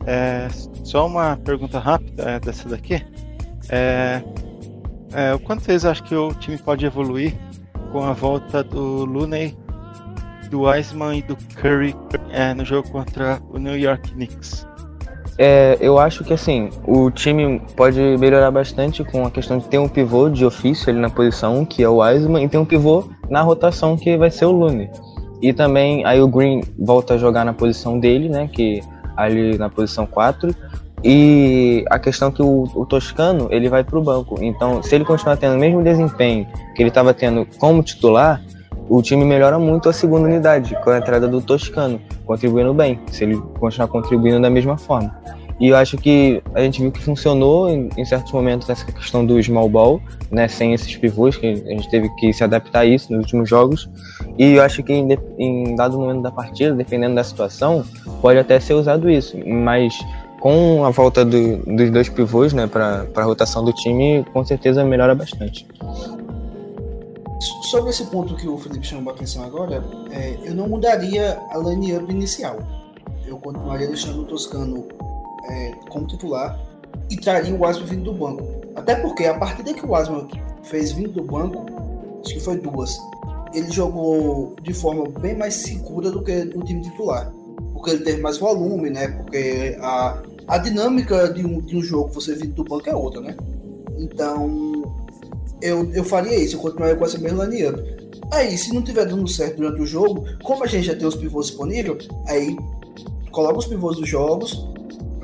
É, 0.06 0.48
só 0.84 1.06
uma 1.06 1.36
pergunta 1.36 1.78
rápida 1.78 2.22
é, 2.22 2.40
dessa 2.40 2.68
daqui. 2.68 3.04
É, 3.68 4.22
é, 5.12 5.34
o 5.34 5.38
quanto 5.38 5.64
vocês 5.64 5.84
acham 5.84 6.06
que 6.06 6.14
o 6.14 6.32
time 6.34 6.58
pode 6.58 6.86
evoluir 6.86 7.34
com 7.90 8.02
a 8.04 8.12
volta 8.12 8.62
do 8.62 9.04
Looney 9.04 9.56
do 10.48 10.62
Wiseman 10.62 11.18
e 11.18 11.22
do 11.22 11.36
Curry 11.56 11.94
é, 12.30 12.54
no 12.54 12.64
jogo 12.64 12.88
contra 12.90 13.40
o 13.50 13.58
New 13.58 13.76
York 13.76 14.12
Knicks. 14.12 14.66
É, 15.38 15.76
eu 15.80 15.98
acho 15.98 16.24
que 16.24 16.32
assim, 16.32 16.70
o 16.86 17.10
time 17.10 17.60
pode 17.76 18.00
melhorar 18.18 18.50
bastante 18.50 19.04
com 19.04 19.26
a 19.26 19.30
questão 19.30 19.58
de 19.58 19.66
ter 19.66 19.78
um 19.78 19.88
pivô 19.88 20.30
de 20.30 20.46
ofício 20.46 20.88
ali 20.88 20.98
na 20.98 21.10
posição 21.10 21.58
1, 21.58 21.64
que 21.66 21.82
é 21.82 21.88
o 21.88 21.98
Wiseman, 21.98 22.44
e 22.44 22.48
ter 22.48 22.56
um 22.56 22.64
pivô 22.64 23.04
na 23.28 23.42
rotação, 23.42 23.96
que 23.96 24.16
vai 24.16 24.30
ser 24.30 24.46
o 24.46 24.50
Lune. 24.50 24.88
E 25.42 25.52
também 25.52 26.04
aí 26.06 26.20
o 26.20 26.28
Green 26.28 26.62
volta 26.78 27.14
a 27.14 27.18
jogar 27.18 27.44
na 27.44 27.52
posição 27.52 28.00
dele, 28.00 28.28
né? 28.28 28.48
Que 28.50 28.82
ali 29.16 29.58
na 29.58 29.68
posição 29.68 30.06
4. 30.06 30.54
E 31.04 31.84
a 31.90 31.98
questão 31.98 32.28
é 32.28 32.32
que 32.32 32.42
o, 32.42 32.64
o 32.74 32.86
Toscano 32.86 33.48
ele 33.50 33.68
vai 33.68 33.84
para 33.84 33.98
o 33.98 34.02
banco. 34.02 34.38
Então, 34.40 34.82
se 34.82 34.94
ele 34.94 35.04
continuar 35.04 35.36
tendo 35.36 35.54
o 35.54 35.58
mesmo 35.58 35.82
desempenho 35.82 36.46
que 36.74 36.82
ele 36.82 36.88
estava 36.88 37.12
tendo 37.12 37.46
como 37.58 37.82
titular, 37.82 38.42
o 38.88 39.02
time 39.02 39.24
melhora 39.24 39.58
muito 39.58 39.88
a 39.88 39.92
segunda 39.92 40.26
unidade 40.26 40.76
com 40.82 40.90
a 40.90 40.98
entrada 40.98 41.26
do 41.26 41.40
Toscano, 41.40 42.00
contribuindo 42.24 42.72
bem, 42.72 43.00
se 43.10 43.24
ele 43.24 43.36
continuar 43.58 43.88
contribuindo 43.88 44.40
da 44.40 44.50
mesma 44.50 44.76
forma. 44.76 45.14
E 45.58 45.68
eu 45.68 45.76
acho 45.76 45.96
que 45.96 46.42
a 46.54 46.60
gente 46.60 46.82
viu 46.82 46.92
que 46.92 47.02
funcionou 47.02 47.70
em, 47.70 47.88
em, 47.96 48.04
certos 48.04 48.30
momentos 48.30 48.68
essa 48.68 48.84
questão 48.84 49.24
do 49.24 49.42
small 49.42 49.68
ball, 49.70 50.02
né, 50.30 50.46
sem 50.48 50.74
esses 50.74 50.94
pivôs, 50.96 51.36
que 51.36 51.46
a 51.46 51.54
gente 51.54 51.88
teve 51.88 52.10
que 52.16 52.30
se 52.32 52.44
adaptar 52.44 52.80
a 52.80 52.84
isso 52.84 53.10
nos 53.10 53.22
últimos 53.22 53.48
jogos. 53.48 53.88
E 54.36 54.52
eu 54.52 54.62
acho 54.62 54.82
que 54.82 54.92
em, 54.92 55.08
em 55.38 55.74
dado 55.74 55.98
momento 55.98 56.20
da 56.20 56.30
partida, 56.30 56.74
dependendo 56.74 57.14
da 57.14 57.24
situação, 57.24 57.82
pode 58.20 58.38
até 58.38 58.60
ser 58.60 58.74
usado 58.74 59.08
isso. 59.08 59.34
Mas 59.46 59.98
com 60.40 60.84
a 60.84 60.90
volta 60.90 61.24
do, 61.24 61.56
dos 61.64 61.90
dois 61.90 62.08
pivôs 62.10 62.52
né, 62.52 62.66
para 62.66 63.06
a 63.16 63.22
rotação 63.22 63.64
do 63.64 63.72
time, 63.72 64.26
com 64.34 64.44
certeza 64.44 64.84
melhora 64.84 65.14
bastante. 65.14 65.66
Sobre 67.40 67.90
esse 67.90 68.04
ponto 68.06 68.34
que 68.34 68.48
o 68.48 68.56
Felipe 68.56 68.86
chamou 68.86 69.12
a 69.12 69.16
atenção 69.16 69.44
agora, 69.44 69.84
é, 70.10 70.38
eu 70.42 70.54
não 70.54 70.68
mudaria 70.68 71.38
a 71.50 71.58
line-up 71.58 72.10
inicial. 72.10 72.58
Eu 73.26 73.38
continuaria 73.38 73.86
deixando 73.86 74.22
o 74.22 74.24
Toscano 74.24 74.86
é, 75.50 75.72
como 75.90 76.06
titular 76.06 76.58
e 77.10 77.16
traria 77.16 77.54
o 77.54 77.64
Asma 77.64 77.84
vindo 77.86 78.04
do 78.04 78.12
banco. 78.14 78.44
Até 78.74 78.94
porque 78.96 79.26
a 79.26 79.38
partida 79.38 79.74
que 79.74 79.84
o 79.84 79.94
Asma 79.94 80.26
fez 80.62 80.92
vindo 80.92 81.12
do 81.12 81.22
banco, 81.22 81.66
acho 82.24 82.34
que 82.34 82.40
foi 82.40 82.58
duas, 82.58 82.98
ele 83.52 83.70
jogou 83.70 84.54
de 84.62 84.72
forma 84.72 85.08
bem 85.20 85.36
mais 85.36 85.54
segura 85.54 86.10
do 86.10 86.22
que 86.22 86.32
o 86.54 86.62
time 86.62 86.82
titular. 86.82 87.32
Porque 87.72 87.90
ele 87.90 88.04
teve 88.04 88.20
mais 88.20 88.38
volume, 88.38 88.90
né? 88.90 89.08
Porque 89.08 89.76
a, 89.80 90.22
a 90.48 90.58
dinâmica 90.58 91.32
de 91.32 91.44
um, 91.44 91.60
de 91.60 91.76
um 91.76 91.82
jogo 91.82 92.12
você 92.12 92.34
vindo 92.34 92.54
do 92.54 92.64
banco 92.64 92.88
é 92.88 92.94
outra, 92.94 93.20
né? 93.20 93.36
Então, 93.98 95.05
eu, 95.68 95.92
eu 95.92 96.04
faria 96.04 96.36
isso, 96.36 96.56
eu 96.56 96.60
continuaria 96.60 96.96
com 96.96 97.04
essa 97.04 97.18
line-up. 97.18 97.82
Aí, 98.32 98.56
se 98.56 98.72
não 98.74 98.82
tiver 98.82 99.06
dando 99.06 99.28
certo 99.28 99.56
durante 99.56 99.80
o 99.80 99.86
jogo, 99.86 100.24
como 100.42 100.64
a 100.64 100.66
gente 100.66 100.86
já 100.86 100.94
tem 100.94 101.06
os 101.06 101.14
pivôs 101.14 101.46
disponíveis, 101.46 102.08
aí 102.26 102.56
coloca 103.30 103.58
os 103.58 103.66
pivôs 103.66 103.96
dos 103.96 104.08
jogos, 104.08 104.66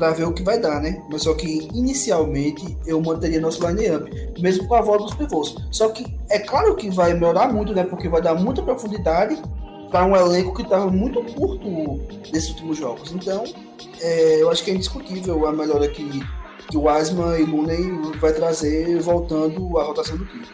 para 0.03 0.11
ver 0.11 0.25
o 0.25 0.33
que 0.33 0.43
vai 0.43 0.59
dar, 0.59 0.81
né? 0.81 1.01
Mas 1.09 1.23
só 1.23 1.33
que 1.33 1.69
inicialmente 1.73 2.77
eu 2.87 3.01
manteria 3.01 3.41
nosso 3.41 3.65
line-up, 3.65 4.11
mesmo 4.41 4.67
com 4.67 4.75
a 4.75 4.81
volta 4.81 5.05
dos 5.05 5.15
pivôs. 5.15 5.55
Só 5.71 5.91
que 5.91 6.05
é 6.29 6.41
claro 6.41 6.75
que 6.75 6.91
vai 6.91 7.15
melhorar 7.15 7.53
muito, 7.53 7.73
né? 7.73 7.85
Porque 7.85 8.09
vai 8.09 8.21
dar 8.21 8.35
muita 8.35 8.63
profundidade 8.63 9.41
para 9.93 10.05
um 10.05 10.17
elenco 10.17 10.55
que 10.55 10.63
estava 10.63 10.91
muito 10.91 11.23
curto 11.35 12.01
nesses 12.33 12.51
últimos 12.51 12.79
jogos. 12.79 13.13
Então, 13.13 13.45
é, 14.01 14.43
eu 14.43 14.51
acho 14.51 14.65
que 14.65 14.73
é 14.73 14.75
indiscutível 14.75 15.47
a 15.47 15.53
melhora 15.53 15.87
que, 15.87 16.21
que 16.73 16.79
o 16.79 16.89
Asma 16.89 17.39
e 17.39 17.45
Looney 17.45 18.01
vai 18.19 18.33
trazer 18.33 18.99
voltando 18.99 19.79
à 19.79 19.85
rotação 19.85 20.17
do 20.17 20.25
time. 20.25 20.47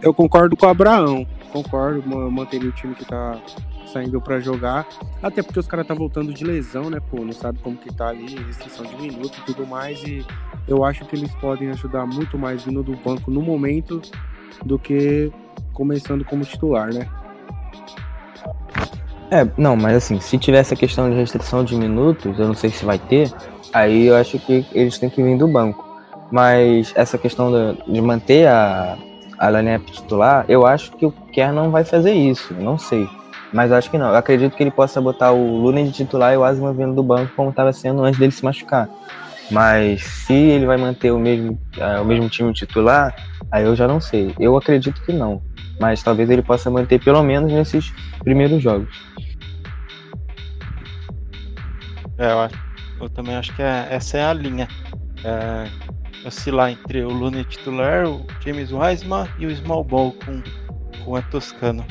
Eu 0.00 0.14
concordo 0.14 0.56
com 0.56 0.64
o 0.64 0.68
Abraão, 0.70 1.26
concordo, 1.52 2.02
manteria 2.30 2.70
o 2.70 2.72
time 2.72 2.94
que 2.94 3.02
está 3.02 3.38
saindo 3.92 4.18
para 4.22 4.40
jogar. 4.40 4.88
Até 5.22 5.42
porque 5.42 5.60
os 5.60 5.66
caras 5.66 5.86
tá 5.86 5.92
voltando 5.92 6.32
de 6.32 6.44
lesão, 6.44 6.88
né, 6.88 6.98
pô? 6.98 7.22
Não 7.22 7.32
sabe 7.34 7.58
como 7.58 7.76
que 7.76 7.92
tá 7.92 8.08
ali, 8.08 8.36
restrição 8.42 8.86
de 8.86 8.96
minuto 8.96 9.38
e 9.38 9.44
tudo 9.44 9.66
mais. 9.66 10.02
E 10.02 10.24
eu 10.66 10.82
acho 10.82 11.04
que 11.04 11.14
eles 11.14 11.32
podem 11.34 11.68
ajudar 11.68 12.06
muito 12.06 12.38
mais 12.38 12.64
vindo 12.64 12.82
do 12.82 12.96
banco 12.96 13.30
no 13.30 13.42
momento 13.42 14.00
do 14.64 14.78
que 14.78 15.30
começando 15.74 16.24
como 16.24 16.42
titular, 16.42 16.90
né? 16.92 17.06
É, 19.30 19.46
não, 19.58 19.76
mas 19.76 19.96
assim, 19.96 20.18
se 20.20 20.38
tiver 20.38 20.58
essa 20.58 20.76
questão 20.76 21.10
de 21.10 21.16
restrição 21.16 21.64
de 21.64 21.76
minutos, 21.76 22.38
eu 22.38 22.46
não 22.46 22.54
sei 22.54 22.70
se 22.70 22.84
vai 22.84 22.98
ter, 22.98 23.30
aí 23.74 24.06
eu 24.06 24.16
acho 24.16 24.38
que 24.38 24.64
eles 24.72 24.98
têm 24.98 25.10
que 25.10 25.22
vir 25.22 25.36
do 25.36 25.48
banco. 25.48 25.84
Mas 26.30 26.92
essa 26.96 27.18
questão 27.18 27.74
de, 27.86 28.00
manter 28.00 28.46
a, 28.46 28.96
a 29.38 29.78
titular, 29.80 30.44
eu 30.48 30.64
acho 30.64 30.92
que 30.92 31.04
o 31.04 31.12
Kerr 31.32 31.52
não 31.52 31.70
vai 31.70 31.84
fazer 31.84 32.12
isso, 32.12 32.54
não 32.54 32.78
sei. 32.78 33.06
Mas 33.52 33.70
acho 33.70 33.90
que 33.90 33.98
não. 33.98 34.08
Eu 34.08 34.16
acredito 34.16 34.56
que 34.56 34.62
ele 34.62 34.70
possa 34.70 35.00
botar 35.00 35.32
o 35.32 35.58
Luna 35.58 35.82
de 35.84 35.92
titular 35.92 36.32
e 36.32 36.36
o 36.36 36.44
Asma 36.44 36.72
vindo 36.72 36.94
do 36.94 37.02
banco, 37.02 37.32
como 37.36 37.50
estava 37.50 37.72
sendo 37.72 38.02
antes 38.02 38.18
dele 38.18 38.32
se 38.32 38.44
machucar. 38.44 38.88
Mas 39.50 40.02
se 40.02 40.32
ele 40.32 40.66
vai 40.66 40.76
manter 40.76 41.12
o 41.12 41.18
mesmo, 41.18 41.58
uh, 41.78 42.02
o 42.02 42.04
mesmo 42.04 42.28
time 42.28 42.52
titular, 42.52 43.14
aí 43.50 43.64
eu 43.64 43.76
já 43.76 43.86
não 43.86 44.00
sei. 44.00 44.34
Eu 44.40 44.56
acredito 44.56 45.00
que 45.04 45.12
não. 45.12 45.40
Mas 45.80 46.02
talvez 46.02 46.30
ele 46.30 46.42
possa 46.42 46.70
manter 46.70 46.98
pelo 47.00 47.22
menos 47.22 47.52
nesses 47.52 47.92
primeiros 48.24 48.62
jogos. 48.62 48.88
É, 52.18 52.30
eu, 52.30 52.40
acho, 52.40 52.63
eu 53.00 53.08
também 53.08 53.34
acho 53.36 53.54
que 53.54 53.62
é, 53.62 53.88
essa 53.90 54.18
é 54.18 54.24
a 54.24 54.32
linha. 54.32 54.68
É, 55.24 55.94
oscilar 56.26 56.70
entre 56.70 57.02
o 57.02 57.10
Luna 57.10 57.44
titular, 57.44 58.06
o 58.06 58.26
James 58.40 58.72
Wiseman 58.72 59.28
e 59.38 59.46
o 59.46 59.56
Small 59.56 59.84
Ball 59.84 60.12
com, 60.24 60.42
com 61.04 61.16
a 61.16 61.22
Toscano. 61.22 61.84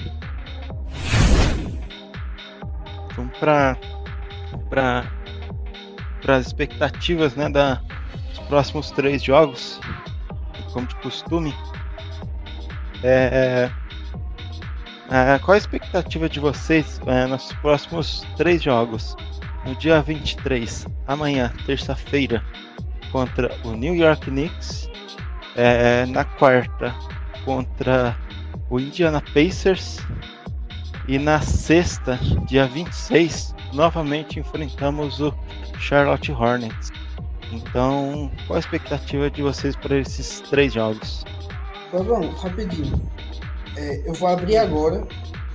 Vamos 3.16 3.38
para 3.38 3.78
para 4.70 6.38
as 6.38 6.48
expectativas, 6.48 7.36
né, 7.36 7.50
da, 7.50 7.82
dos 8.30 8.40
próximos 8.48 8.92
três 8.92 9.22
jogos, 9.22 9.80
como 10.72 10.88
de 10.88 10.96
costume. 10.96 11.54
É, 13.04 13.70
é, 15.12 15.40
qual 15.40 15.54
a 15.54 15.58
expectativa 15.58 16.30
de 16.30 16.40
vocês 16.40 17.00
é, 17.06 17.26
nos 17.28 17.52
próximos 17.54 18.26
três 18.38 18.64
jogos? 18.64 19.16
No 19.66 19.76
dia 19.76 20.02
23, 20.02 20.86
amanhã, 21.08 21.52
terça-feira, 21.66 22.44
contra 23.12 23.56
o 23.64 23.72
New 23.72 23.96
York 23.96 24.30
Knicks. 24.30 24.90
É, 25.56 26.06
na 26.08 26.26
quarta, 26.26 26.94
contra 27.46 28.18
o 28.70 28.80
Indiana 28.80 29.22
Pacers. 29.34 30.00
E 31.08 31.20
na 31.20 31.42
sexta, 31.42 32.20
dia 32.46 32.66
26, 32.66 33.54
novamente 33.74 34.40
enfrentamos 34.40 35.22
o 35.22 35.34
Charlotte 35.78 36.32
Hornets. 36.32 36.92
Então, 37.52 38.32
qual 38.48 38.58
a 38.58 38.60
expectativa 38.60 39.30
de 39.30 39.44
vocês 39.44 39.76
para 39.76 39.98
esses 39.98 40.42
três 40.50 40.74
jogos? 40.74 41.24
Pavão, 41.92 42.32
rapidinho. 42.32 43.00
É, 43.76 44.10
eu 44.10 44.14
vou 44.14 44.28
abrir 44.28 44.58
agora. 44.58 45.06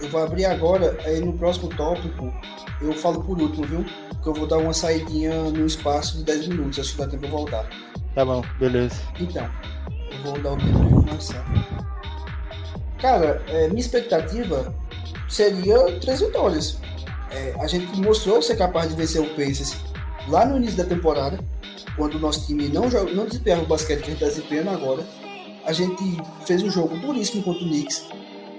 Eu 0.00 0.08
vou 0.10 0.22
abrir 0.22 0.44
agora, 0.44 0.96
aí 1.04 1.20
no 1.20 1.32
próximo 1.32 1.68
tópico 1.70 2.32
eu 2.80 2.92
falo 2.92 3.22
por 3.22 3.40
último, 3.40 3.66
viu? 3.66 3.84
Porque 4.10 4.28
eu 4.28 4.34
vou 4.34 4.46
dar 4.46 4.58
uma 4.58 4.72
saidinha 4.72 5.34
no 5.34 5.66
espaço 5.66 6.18
de 6.18 6.24
10 6.24 6.48
minutos, 6.48 6.78
acho 6.78 6.92
que 6.92 6.98
dá 6.98 7.08
tempo 7.08 7.26
de 7.26 7.30
voltar. 7.30 7.68
Tá 8.14 8.24
bom, 8.24 8.42
beleza. 8.58 8.96
Então, 9.18 9.48
eu 10.10 10.22
vou 10.22 10.40
dar 10.40 10.52
o 10.52 10.56
tempo 10.56 10.84
de 10.84 11.08
começar. 11.08 11.44
Cara, 13.00 13.42
é, 13.48 13.68
minha 13.68 13.80
expectativa 13.80 14.74
seria 15.28 15.98
três 16.00 16.20
vitórias. 16.20 16.78
É, 17.30 17.54
a 17.60 17.66
gente 17.66 18.00
mostrou 18.00 18.40
ser 18.40 18.56
capaz 18.56 18.88
de 18.88 18.96
vencer 18.96 19.20
o 19.20 19.28
Pacers 19.30 19.76
lá 20.28 20.44
no 20.44 20.56
início 20.56 20.76
da 20.76 20.84
temporada, 20.84 21.38
quando 21.96 22.14
o 22.14 22.18
nosso 22.18 22.46
time 22.46 22.68
não, 22.68 22.90
joga, 22.90 23.12
não 23.12 23.26
desempenhava 23.26 23.62
o 23.62 23.66
basquete 23.66 23.98
que 23.98 24.04
a 24.04 24.14
gente 24.14 24.24
está 24.24 24.26
desempenhando 24.26 24.70
agora. 24.70 25.04
A 25.64 25.72
gente 25.72 26.02
fez 26.46 26.62
um 26.62 26.70
jogo 26.70 26.96
duríssimo 26.98 27.42
contra 27.42 27.62
o 27.62 27.68
Knicks, 27.68 28.06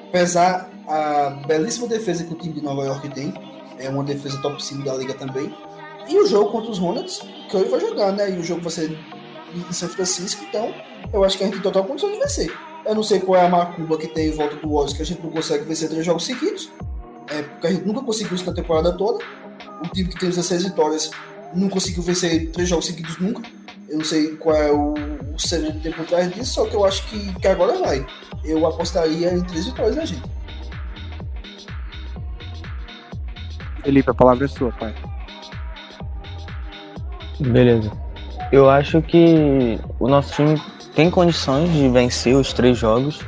apesar 0.09 0.69
a 0.89 1.29
belíssima 1.45 1.87
defesa 1.87 2.23
que 2.23 2.33
o 2.33 2.35
time 2.35 2.55
de 2.55 2.63
Nova 2.63 2.83
York 2.83 3.07
tem, 3.09 3.33
é 3.77 3.87
uma 3.89 4.03
defesa 4.03 4.41
top 4.41 4.63
5 4.63 4.83
da 4.83 4.95
liga 4.95 5.13
também. 5.13 5.53
E 6.07 6.17
o 6.17 6.25
jogo 6.25 6.51
contra 6.51 6.71
os 6.71 6.79
Hornets, 6.79 7.21
que 7.49 7.55
hoje 7.55 7.69
vai 7.69 7.79
jogar, 7.79 8.11
né? 8.11 8.31
E 8.31 8.39
o 8.39 8.43
jogo 8.43 8.61
vai 8.61 8.71
ser 8.71 8.97
em 9.53 9.71
São 9.71 9.87
Francisco, 9.87 10.43
então 10.49 10.73
eu 11.13 11.23
acho 11.23 11.37
que 11.37 11.43
a 11.43 11.47
gente 11.47 11.55
tem 11.55 11.63
total 11.63 11.85
condição 11.85 12.11
de 12.11 12.17
vencer. 12.17 12.51
Eu 12.85 12.95
não 12.95 13.03
sei 13.03 13.19
qual 13.19 13.39
é 13.39 13.45
a 13.45 13.49
macumba 13.49 13.97
que 13.97 14.07
tem 14.07 14.29
em 14.29 14.31
volta 14.31 14.55
do 14.55 14.67
Warriors 14.67 14.93
que 14.93 15.01
a 15.03 15.05
gente 15.05 15.21
não 15.21 15.29
consegue 15.29 15.65
vencer 15.65 15.89
três 15.89 16.03
jogos 16.03 16.25
seguidos. 16.25 16.71
É, 17.27 17.43
porque 17.43 17.67
a 17.67 17.71
gente 17.71 17.85
nunca 17.85 18.01
conseguiu 18.01 18.35
isso 18.35 18.45
na 18.45 18.53
temporada 18.53 18.91
toda. 18.93 19.23
O 19.83 19.87
time 19.89 20.09
que 20.09 20.19
tem 20.19 20.29
16 20.29 20.63
vitórias 20.63 21.11
não 21.53 21.69
conseguiu 21.69 22.01
vencer 22.01 22.49
três 22.51 22.67
jogos 22.67 22.87
seguidos 22.87 23.19
nunca. 23.19 23.47
Eu 23.87 23.99
não 23.99 24.05
sei 24.05 24.35
qual 24.35 24.55
é 24.55 24.71
o, 24.71 24.93
o 24.93 25.81
tem 25.81 25.91
por 25.91 26.05
trás 26.05 26.31
disso, 26.33 26.53
só 26.53 26.65
que 26.65 26.75
eu 26.75 26.85
acho 26.85 27.07
que, 27.07 27.33
que 27.39 27.47
agora 27.47 27.77
vai. 27.79 28.05
Eu 28.43 28.65
apostaria 28.65 29.33
em 29.33 29.41
três 29.41 29.65
vitórias 29.65 29.95
da 29.95 30.05
gente. 30.05 30.38
Felipe, 33.83 34.09
a 34.09 34.13
palavra 34.13 34.45
é 34.45 34.47
sua, 34.47 34.71
pai. 34.71 34.93
Beleza. 37.39 37.91
Eu 38.51 38.69
acho 38.69 39.01
que 39.01 39.79
o 39.99 40.07
nosso 40.07 40.33
time 40.33 40.61
tem 40.95 41.09
condições 41.09 41.71
de 41.71 41.87
vencer 41.87 42.35
os 42.35 42.51
três 42.51 42.77
jogos, 42.77 43.21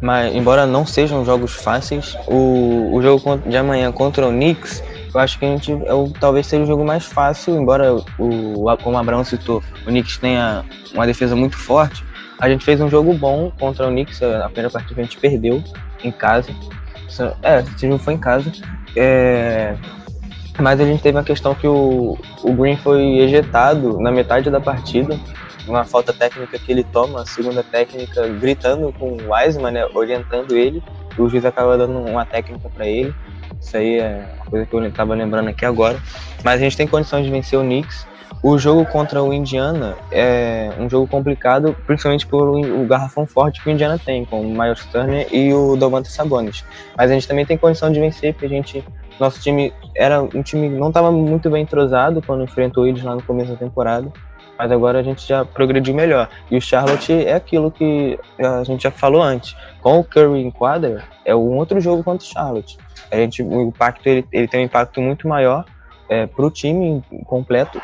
mas 0.00 0.34
embora 0.34 0.66
não 0.66 0.84
sejam 0.84 1.24
jogos 1.24 1.54
fáceis, 1.54 2.16
o, 2.26 2.94
o 2.94 3.02
jogo 3.02 3.38
de 3.38 3.56
amanhã 3.56 3.92
contra 3.92 4.26
o 4.26 4.30
Knicks 4.30 4.82
eu 5.14 5.20
acho 5.20 5.38
que 5.38 5.44
a 5.44 5.48
gente 5.48 5.70
é 5.70 5.92
o, 5.92 6.08
talvez 6.08 6.46
seja 6.46 6.62
o 6.62 6.66
jogo 6.66 6.84
mais 6.84 7.04
fácil, 7.04 7.54
embora 7.54 7.94
o, 7.94 8.04
como 8.82 8.96
o 8.96 8.98
Abraão 8.98 9.22
citou, 9.22 9.62
o 9.82 9.86
Knicks 9.86 10.16
tenha 10.16 10.64
uma 10.94 11.06
defesa 11.06 11.36
muito 11.36 11.56
forte. 11.56 12.02
A 12.38 12.48
gente 12.48 12.64
fez 12.64 12.80
um 12.80 12.88
jogo 12.88 13.12
bom 13.12 13.52
contra 13.60 13.86
o 13.86 13.90
Knicks, 13.90 14.22
a 14.22 14.44
primeira 14.46 14.70
partida 14.70 15.00
a 15.00 15.04
gente 15.04 15.18
perdeu 15.18 15.62
em 16.02 16.10
casa. 16.10 16.50
É, 17.42 17.60
esse 17.60 17.86
jogo 17.86 17.98
foi 17.98 18.14
em 18.14 18.18
casa. 18.18 18.50
É, 18.96 19.74
mas 20.58 20.80
a 20.80 20.84
gente 20.84 21.02
teve 21.02 21.16
uma 21.16 21.24
questão 21.24 21.54
que 21.54 21.66
o, 21.66 22.18
o 22.42 22.52
Green 22.52 22.76
foi 22.76 23.18
ejetado 23.18 23.98
na 24.00 24.10
metade 24.10 24.50
da 24.50 24.60
partida, 24.60 25.18
uma 25.66 25.84
falta 25.84 26.12
técnica 26.12 26.58
que 26.58 26.70
ele 26.70 26.84
toma, 26.84 27.22
a 27.22 27.26
segunda 27.26 27.62
técnica, 27.62 28.28
gritando 28.28 28.92
com 28.92 29.12
o 29.12 29.32
Wiseman, 29.32 29.72
né, 29.72 29.86
orientando 29.94 30.56
ele, 30.56 30.82
e 31.16 31.22
o 31.22 31.28
juiz 31.28 31.44
acaba 31.44 31.78
dando 31.78 31.98
uma 31.98 32.26
técnica 32.26 32.68
para 32.68 32.86
ele. 32.86 33.14
Isso 33.60 33.76
aí 33.76 33.98
é 34.00 34.28
uma 34.36 34.46
coisa 34.46 34.66
que 34.66 34.74
eu 34.74 34.84
estava 34.86 35.14
lembrando 35.14 35.48
aqui 35.48 35.64
agora. 35.64 35.98
Mas 36.42 36.60
a 36.60 36.64
gente 36.64 36.76
tem 36.76 36.86
condições 36.86 37.24
de 37.24 37.30
vencer 37.30 37.58
o 37.58 37.62
Knicks. 37.62 38.06
O 38.42 38.58
jogo 38.58 38.84
contra 38.84 39.22
o 39.22 39.32
Indiana 39.32 39.96
é 40.10 40.72
um 40.76 40.90
jogo 40.90 41.06
complicado, 41.06 41.76
principalmente 41.86 42.26
por 42.26 42.48
o 42.48 42.84
garrafão 42.86 43.24
forte 43.24 43.62
que 43.62 43.68
o 43.68 43.72
Indiana 43.72 44.00
tem, 44.04 44.24
com 44.24 44.40
o 44.40 44.44
Miles 44.44 44.84
Turner 44.86 45.28
e 45.32 45.54
o 45.54 45.76
Domantas 45.76 46.12
Sabonis. 46.12 46.64
Mas 46.96 47.08
a 47.08 47.14
gente 47.14 47.28
também 47.28 47.46
tem 47.46 47.56
condição 47.56 47.92
de 47.92 48.00
vencer, 48.00 48.32
porque 48.32 48.46
a 48.46 48.48
gente 48.48 48.84
nosso 49.20 49.40
time 49.40 49.72
era 49.94 50.20
um 50.20 50.42
time 50.42 50.68
não 50.68 50.88
estava 50.88 51.12
muito 51.12 51.48
bem 51.48 51.62
entrosado 51.62 52.20
quando 52.20 52.42
enfrentou 52.42 52.84
eles 52.84 53.04
lá 53.04 53.14
no 53.14 53.22
começo 53.22 53.52
da 53.52 53.56
temporada, 53.56 54.12
mas 54.58 54.72
agora 54.72 54.98
a 54.98 55.02
gente 55.04 55.24
já 55.24 55.44
progrediu 55.44 55.94
melhor. 55.94 56.28
E 56.50 56.56
o 56.56 56.60
Charlotte 56.60 57.12
é 57.12 57.34
aquilo 57.34 57.70
que 57.70 58.18
a 58.40 58.64
gente 58.64 58.82
já 58.82 58.90
falou 58.90 59.22
antes. 59.22 59.56
Com 59.80 60.00
o 60.00 60.04
Curry 60.04 60.40
em 60.40 60.50
quadra, 60.50 61.04
é 61.24 61.32
um 61.32 61.56
outro 61.56 61.80
jogo 61.80 62.02
contra 62.02 62.26
o 62.26 62.28
Charlotte. 62.28 62.76
A 63.08 63.16
gente, 63.16 63.40
o 63.40 63.62
impacto 63.62 64.04
ele, 64.04 64.26
ele 64.32 64.48
tem 64.48 64.62
um 64.62 64.64
impacto 64.64 65.00
muito 65.00 65.28
maior 65.28 65.64
é, 66.08 66.26
para 66.26 66.44
o 66.44 66.50
time 66.50 67.02
completo, 67.26 67.80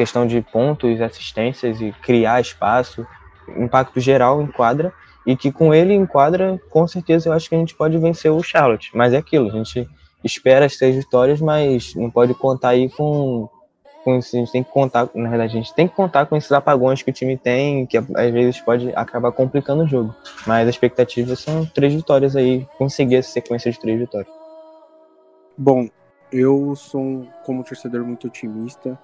questão 0.00 0.26
de 0.26 0.40
pontos, 0.40 0.98
assistências 1.02 1.78
e 1.78 1.92
criar 2.00 2.40
espaço, 2.40 3.06
impacto 3.54 4.00
geral 4.00 4.40
em 4.40 4.46
quadra. 4.46 4.94
E 5.26 5.36
que 5.36 5.52
com 5.52 5.74
ele 5.74 5.92
em 5.92 6.06
quadra, 6.06 6.58
com 6.70 6.88
certeza 6.88 7.28
eu 7.28 7.34
acho 7.34 7.46
que 7.50 7.54
a 7.54 7.58
gente 7.58 7.74
pode 7.74 7.98
vencer 7.98 8.32
o 8.32 8.42
Charlotte. 8.42 8.90
Mas 8.94 9.12
é 9.12 9.18
aquilo, 9.18 9.48
a 9.48 9.52
gente 9.52 9.86
espera 10.24 10.64
as 10.64 10.76
três 10.78 10.96
vitórias, 10.96 11.38
mas 11.38 11.94
não 11.94 12.10
pode 12.10 12.32
contar 12.32 12.70
aí 12.70 12.88
com, 12.88 13.46
com 14.02 14.16
isso. 14.16 14.34
A 14.34 14.38
gente 14.38 14.50
tem 14.50 14.62
que 14.62 14.70
contar, 14.70 15.10
na 15.14 15.28
verdade, 15.28 15.52
a 15.52 15.60
gente 15.60 15.74
tem 15.74 15.86
que 15.86 15.94
contar 15.94 16.24
com 16.24 16.34
esses 16.34 16.50
apagões 16.50 17.02
que 17.02 17.10
o 17.10 17.12
time 17.12 17.36
tem, 17.36 17.84
que 17.84 17.98
às 17.98 18.30
vezes 18.32 18.58
pode 18.58 18.90
acabar 18.96 19.30
complicando 19.32 19.82
o 19.82 19.86
jogo. 19.86 20.14
Mas 20.46 20.66
as 20.66 20.74
expectativas 20.74 21.40
são 21.40 21.66
três 21.66 21.92
vitórias 21.92 22.34
aí, 22.34 22.66
conseguir 22.78 23.16
essa 23.16 23.30
sequência 23.30 23.70
de 23.70 23.78
três 23.78 23.98
vitórias. 23.98 24.32
Bom, 25.58 25.86
eu 26.32 26.74
sou, 26.74 27.26
como 27.44 27.62
torcedor, 27.62 28.02
muito 28.02 28.28
otimista, 28.28 28.98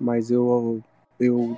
mas 0.00 0.30
eu, 0.30 0.80
eu 1.18 1.56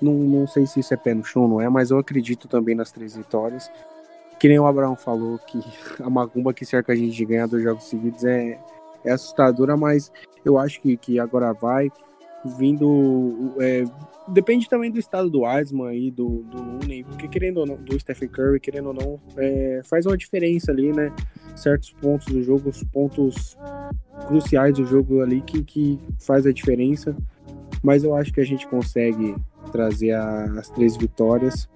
não, 0.00 0.14
não 0.14 0.46
sei 0.46 0.66
se 0.66 0.80
isso 0.80 0.92
é 0.92 0.96
pé 0.96 1.14
no 1.14 1.24
chão, 1.24 1.48
não 1.48 1.60
é, 1.60 1.68
mas 1.68 1.90
eu 1.90 1.98
acredito 1.98 2.48
também 2.48 2.74
nas 2.74 2.92
três 2.92 3.16
vitórias 3.16 3.70
que 4.42 4.48
nem 4.48 4.58
o 4.58 4.66
Abraão 4.66 4.96
falou, 4.96 5.38
que 5.38 5.60
a 6.02 6.10
macumba 6.10 6.52
que 6.52 6.66
cerca 6.66 6.92
a 6.92 6.96
gente 6.96 7.14
de 7.14 7.24
ganhar 7.24 7.46
dois 7.46 7.62
jogos 7.62 7.84
seguidos 7.84 8.24
é, 8.24 8.58
é 9.04 9.12
assustadora, 9.12 9.76
mas 9.76 10.10
eu 10.44 10.58
acho 10.58 10.80
que, 10.80 10.96
que 10.96 11.20
agora 11.20 11.52
vai 11.52 11.88
vindo. 12.58 13.54
É, 13.60 13.84
depende 14.26 14.68
também 14.68 14.90
do 14.90 14.98
estado 14.98 15.30
do 15.30 15.44
Asma 15.44 15.94
e 15.94 16.10
do, 16.10 16.42
do 16.42 16.60
Looney, 16.60 17.04
porque 17.04 17.28
querendo 17.28 17.58
ou 17.58 17.66
não, 17.66 17.76
do 17.76 17.96
Stephen 18.00 18.28
Curry, 18.28 18.58
querendo 18.58 18.88
ou 18.88 18.94
não, 18.94 19.20
é, 19.36 19.80
faz 19.84 20.06
uma 20.06 20.16
diferença 20.16 20.72
ali, 20.72 20.92
né? 20.92 21.12
Certos 21.54 21.92
pontos 21.92 22.26
do 22.26 22.42
jogo, 22.42 22.70
os 22.70 22.82
pontos 22.82 23.56
cruciais 24.26 24.74
do 24.74 24.84
jogo 24.84 25.20
ali 25.20 25.40
que, 25.42 25.62
que 25.62 26.00
faz 26.18 26.46
a 26.46 26.52
diferença. 26.52 27.14
Mas 27.82 28.04
eu 28.04 28.14
acho 28.14 28.32
que 28.32 28.40
a 28.40 28.44
gente 28.44 28.66
consegue 28.66 29.34
trazer 29.70 30.12
a, 30.12 30.44
as 30.58 30.68
três 30.70 30.96
vitórias. 30.96 31.68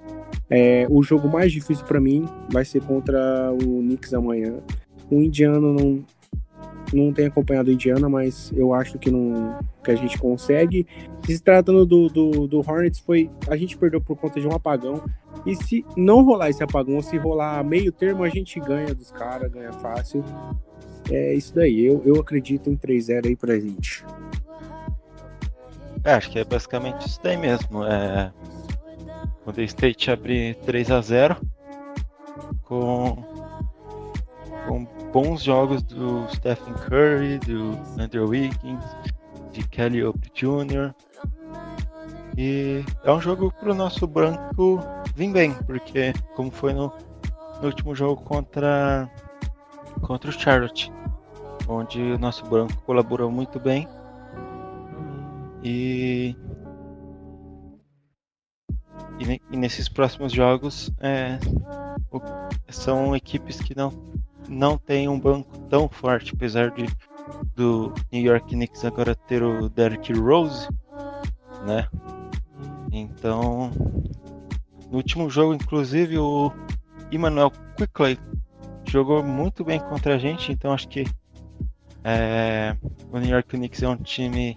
É, 0.49 0.87
o 0.89 1.03
jogo 1.03 1.29
mais 1.29 1.53
difícil 1.53 1.85
para 1.85 2.01
mim 2.01 2.29
vai 2.51 2.65
ser 2.65 2.83
contra 2.83 3.53
o 3.53 3.81
Knicks 3.81 4.15
amanhã. 4.15 4.55
O 5.11 5.21
Indiano 5.21 5.73
não, 5.73 6.05
não 6.93 7.13
tem 7.13 7.27
acompanhado 7.27 7.71
o 7.71 7.73
Indiana, 7.73 8.09
mas 8.09 8.53
eu 8.55 8.73
acho 8.73 8.99
que, 8.99 9.11
não, 9.11 9.59
que 9.83 9.91
a 9.91 9.95
gente 9.95 10.19
consegue. 10.19 10.87
Se 11.25 11.41
tratando 11.43 11.85
do, 11.85 12.09
do, 12.09 12.47
do, 12.47 12.59
Hornets, 12.59 13.01
foi 13.01 13.31
a 13.49 13.57
gente 13.57 13.77
perdeu 13.77 14.01
por 14.01 14.17
conta 14.17 14.41
de 14.41 14.47
um 14.47 14.53
apagão. 14.53 15.03
E 15.45 15.55
se 15.55 15.85
não 15.97 16.23
rolar 16.23 16.51
esse 16.51 16.63
apagão, 16.63 17.01
se 17.03 17.17
rolar 17.17 17.63
meio 17.65 17.93
termo, 17.93 18.25
a 18.25 18.29
gente 18.29 18.59
ganha 18.61 18.95
dos 18.95 19.11
caras, 19.11 19.51
ganha 19.51 19.73
fácil. 19.73 20.25
É 21.11 21.35
isso 21.35 21.55
daí. 21.55 21.85
Eu, 21.85 22.03
eu 22.05 22.17
acredito 22.17 22.71
em 22.71 22.77
3-0 22.77 23.27
aí 23.27 23.37
pra 23.37 23.59
gente. 23.59 24.05
É, 26.07 26.13
acho 26.13 26.31
que 26.31 26.39
é 26.39 26.45
basicamente 26.45 27.05
isso 27.05 27.21
daí 27.21 27.37
mesmo. 27.37 27.85
É, 27.85 28.33
o 29.45 29.53
The 29.53 29.65
State 29.65 30.09
abre 30.09 30.55
3 30.65 30.93
a 30.93 31.01
0 31.01 31.37
com, 32.63 33.25
com 34.69 34.85
bons 35.13 35.43
jogos 35.43 35.83
do 35.83 36.25
Stephen 36.33 36.75
Curry, 36.75 37.39
do 37.41 37.77
Andrew 38.01 38.29
Wiggins, 38.29 38.85
de 39.51 39.67
Kelly 39.67 40.05
Oubre 40.05 40.31
Jr. 40.33 40.95
E 42.39 42.85
é 43.03 43.11
um 43.11 43.21
jogo 43.21 43.53
para 43.59 43.73
o 43.73 43.75
nosso 43.75 44.07
branco 44.07 44.79
vir 45.17 45.33
bem, 45.33 45.55
porque 45.67 46.13
como 46.37 46.53
foi 46.53 46.73
no, 46.73 46.93
no 47.61 47.67
último 47.67 47.97
jogo 47.97 48.23
contra, 48.23 49.11
contra 50.03 50.31
o 50.31 50.33
Charlotte, 50.33 50.93
onde 51.67 52.01
o 52.01 52.19
nosso 52.19 52.45
branco 52.47 52.81
colaborou 52.83 53.29
muito 53.29 53.59
bem. 53.59 53.89
E 55.69 56.37
e, 59.19 59.41
e 59.51 59.57
nesses 59.57 59.89
próximos 59.89 60.33
jogos 60.33 60.93
é, 61.01 61.41
o, 62.13 62.21
são 62.69 63.17
equipes 63.17 63.61
que 63.61 63.77
não, 63.77 63.93
não 64.49 64.79
têm 64.79 65.09
um 65.09 65.19
banco 65.19 65.59
tão 65.69 65.89
forte, 65.89 66.35
apesar 66.35 66.71
de 66.71 66.87
do 67.57 67.93
New 68.13 68.23
York 68.23 68.55
Knicks 68.55 68.85
agora 68.85 69.17
ter 69.17 69.43
o 69.43 69.69
Derrick 69.69 70.13
Rose, 70.13 70.69
né? 71.67 71.89
Então, 72.93 73.73
no 74.89 74.99
último 74.99 75.29
jogo, 75.29 75.53
inclusive, 75.53 76.17
o 76.19 76.53
Emmanuel 77.11 77.51
Quickley 77.77 78.17
jogou 78.85 79.25
muito 79.25 79.65
bem 79.65 79.81
contra 79.81 80.15
a 80.15 80.19
gente, 80.19 80.53
então 80.53 80.73
acho 80.73 80.87
que 80.87 81.05
é, 82.05 82.77
o 83.11 83.19
New 83.19 83.31
York 83.31 83.49
Knicks 83.49 83.83
é 83.83 83.89
um 83.89 83.97
time 83.97 84.57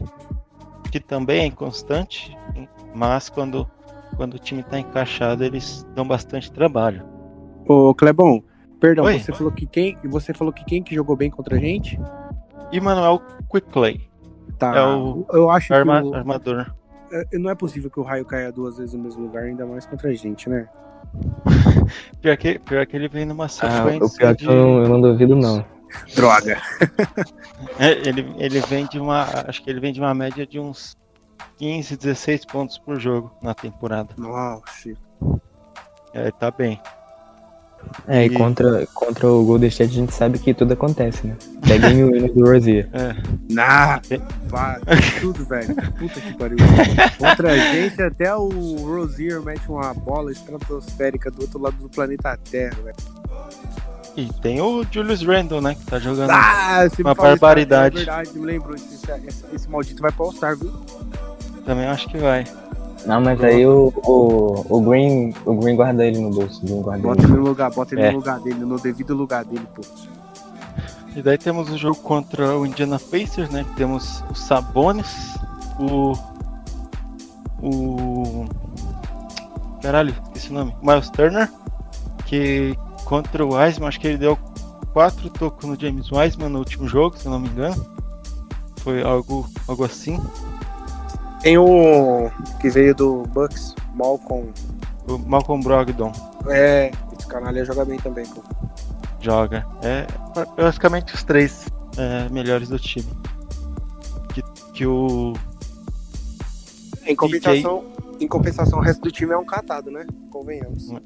que 0.89 0.99
também 0.99 1.41
é 1.41 1.45
inconstante, 1.45 2.35
mas 2.93 3.29
quando 3.29 3.69
quando 4.15 4.33
o 4.33 4.39
time 4.39 4.63
tá 4.63 4.79
encaixado, 4.79 5.43
eles 5.43 5.87
dão 5.95 6.05
bastante 6.05 6.51
trabalho. 6.51 7.05
Ô, 7.67 7.93
Clebão, 7.93 8.43
perdão, 8.79 9.05
Oi? 9.05 9.19
você 9.19 9.31
falou 9.31 9.51
que 9.51 9.65
quem, 9.65 9.97
você 10.05 10.33
falou 10.33 10.51
que 10.51 10.65
quem 10.65 10.83
que 10.83 10.93
jogou 10.93 11.15
bem 11.15 11.29
contra 11.29 11.55
a 11.55 11.59
gente? 11.59 11.99
Emmanuel 12.71 13.21
Quickley. 13.49 14.09
Tá. 14.57 14.75
É 14.75 14.85
o 14.85 15.25
eu 15.31 15.49
acho 15.49 15.73
arma, 15.73 16.01
que 16.01 16.07
o, 16.07 16.15
armador. 16.15 16.73
É, 17.11 17.37
não 17.37 17.49
é 17.49 17.55
possível 17.55 17.89
que 17.89 17.99
o 17.99 18.03
raio 18.03 18.25
caia 18.25 18.51
duas 18.51 18.77
vezes 18.77 18.93
no 18.93 19.03
mesmo 19.03 19.23
lugar, 19.23 19.43
ainda 19.43 19.65
mais 19.65 19.85
contra 19.85 20.09
a 20.09 20.13
gente, 20.13 20.49
né? 20.49 20.67
pior, 22.21 22.35
que, 22.35 22.59
pior 22.59 22.85
que 22.85 22.95
ele 22.95 23.07
vem 23.07 23.25
numa 23.25 23.47
sequência. 23.47 23.99
Ah, 24.01 24.05
o 24.05 24.13
pior 24.13 24.35
de... 24.35 24.45
que 24.45 24.51
eu, 24.51 24.83
eu 24.83 24.89
não 24.89 24.99
duvido, 24.99 25.35
não. 25.35 25.63
Droga. 26.15 26.61
é, 27.79 27.91
ele, 28.07 28.33
ele 28.37 28.59
vem 28.61 28.85
de 28.87 28.99
uma. 28.99 29.23
Acho 29.47 29.63
que 29.63 29.69
ele 29.69 29.79
vem 29.79 29.93
de 29.93 29.99
uma 29.99 30.13
média 30.13 30.45
de 30.45 30.59
uns 30.59 30.95
15, 31.57 31.97
16 31.97 32.45
pontos 32.45 32.77
por 32.77 32.99
jogo 32.99 33.31
na 33.41 33.53
temporada. 33.53 34.09
Nossa. 34.17 34.93
É, 36.13 36.31
tá 36.31 36.51
bem. 36.51 36.79
É, 38.07 38.25
e, 38.25 38.29
contra, 38.29 38.85
contra 38.93 39.27
o 39.27 39.43
Golden 39.45 39.69
State 39.69 39.91
a 39.91 39.95
gente 39.95 40.13
sabe 40.13 40.37
que 40.39 40.53
tudo 40.53 40.73
acontece, 40.73 41.25
né? 41.25 41.35
Peguem 41.65 42.03
o 42.03 42.15
hino 42.15 42.33
do 42.33 42.45
Rozier. 42.45 42.89
É. 42.93 43.15
Nah, 43.49 44.01
pá, 44.49 44.79
tudo, 45.21 45.45
velho. 45.45 45.75
Puta 45.97 46.19
que 46.19 46.37
pariu. 46.37 46.57
Contra 47.17 47.51
a 47.53 47.57
gente, 47.57 48.01
até 48.01 48.35
o 48.35 48.49
Rozier 48.85 49.41
mete 49.41 49.69
uma 49.69 49.93
bola 49.93 50.31
estratosférica 50.31 51.31
do 51.31 51.41
outro 51.41 51.59
lado 51.59 51.77
do 51.77 51.89
planeta 51.89 52.37
Terra, 52.49 52.75
velho. 52.83 52.95
E 54.15 54.27
tem 54.41 54.59
o 54.61 54.83
Julius 54.91 55.21
Randle, 55.23 55.61
né? 55.61 55.75
Que 55.75 55.85
tá 55.85 55.99
jogando 55.99 56.31
ah, 56.31 56.87
uma 56.99 57.15
barbaridade. 57.15 58.01
Isso, 58.01 58.09
é 58.09 58.23
verdade, 58.23 58.39
me. 58.39 58.75
Esse, 58.75 59.11
esse, 59.27 59.45
esse 59.53 59.69
maldito 59.69 60.01
vai 60.01 60.11
pro 60.11 60.25
All-Star, 60.25 60.57
viu? 60.57 60.71
Também 61.65 61.85
acho 61.85 62.07
que 62.09 62.17
vai. 62.17 62.45
Não, 63.05 63.21
mas 63.21 63.41
aí 63.43 63.65
o, 63.65 63.93
o, 64.03 64.65
o, 64.69 64.81
Green, 64.81 65.33
o 65.45 65.55
Green 65.55 65.75
guarda 65.75 66.05
ele 66.05 66.19
no 66.19 66.31
bolso. 66.31 66.61
Green 66.61 66.81
guarda 66.81 67.03
bota 67.03 67.23
ele 67.23 67.33
no 67.33 67.41
lugar, 67.41 67.71
bota 67.71 67.95
ele 67.95 68.01
é. 68.01 68.11
no 68.11 68.17
lugar 68.17 68.39
dele, 68.39 68.59
no 68.59 68.79
devido 68.79 69.13
lugar 69.15 69.45
dele, 69.45 69.65
pô. 69.73 69.81
E 71.15 71.21
daí 71.21 71.37
temos 71.37 71.69
o 71.69 71.77
jogo 71.77 71.95
contra 71.97 72.57
o 72.57 72.65
Indiana 72.65 72.99
Pacers, 72.99 73.49
né? 73.49 73.65
Temos 73.75 74.23
o 74.29 74.35
Sabonis, 74.35 75.37
o. 75.79 76.13
O. 77.61 78.45
Caralho, 79.81 80.13
esqueci 80.25 80.51
o 80.51 80.53
nome. 80.53 80.75
Miles 80.81 81.09
Turner, 81.09 81.49
que 82.25 82.77
contra 83.09 83.43
o 83.43 83.55
Wiseman, 83.55 83.87
acho 83.87 83.99
que 83.99 84.07
ele 84.07 84.19
deu 84.19 84.37
quatro 84.93 85.31
tocos 85.31 85.67
no 85.67 85.77
James 85.79 86.11
Wiseman 86.11 86.49
no 86.49 86.59
último 86.59 86.87
jogo, 86.87 87.17
se 87.17 87.25
eu 87.25 87.31
não 87.31 87.39
me 87.39 87.49
engano. 87.49 87.83
Foi 88.77 89.01
algo, 89.01 89.49
algo 89.67 89.83
assim. 89.83 90.21
Tem 91.41 91.57
o 91.57 92.29
que 92.61 92.69
veio 92.69 92.93
do 92.93 93.23
Bucks, 93.23 93.73
Malcolm. 93.95 94.53
O 95.07 95.17
Malcolm 95.17 95.63
Brogdon 95.63 96.11
É, 96.47 96.91
esse 97.17 97.27
canalha 97.27 97.65
joga 97.65 97.83
bem 97.83 97.97
também, 97.99 98.27
pô. 98.27 98.43
joga. 99.19 99.65
É 99.81 100.05
basicamente 100.55 101.15
os 101.15 101.23
três 101.23 101.65
é, 101.97 102.29
melhores 102.29 102.69
do 102.69 102.77
time. 102.77 103.09
Que, 104.33 104.43
que 104.73 104.85
o. 104.85 105.33
Em 107.07 107.15
compensação, 107.15 107.85
em 108.19 108.27
compensação, 108.27 108.77
o 108.77 108.81
resto 108.83 109.01
do 109.01 109.11
time 109.11 109.33
é 109.33 109.37
um 109.37 109.45
catado, 109.45 109.89
né? 109.89 110.05
Convenhamos. 110.29 110.91
É, 110.91 111.01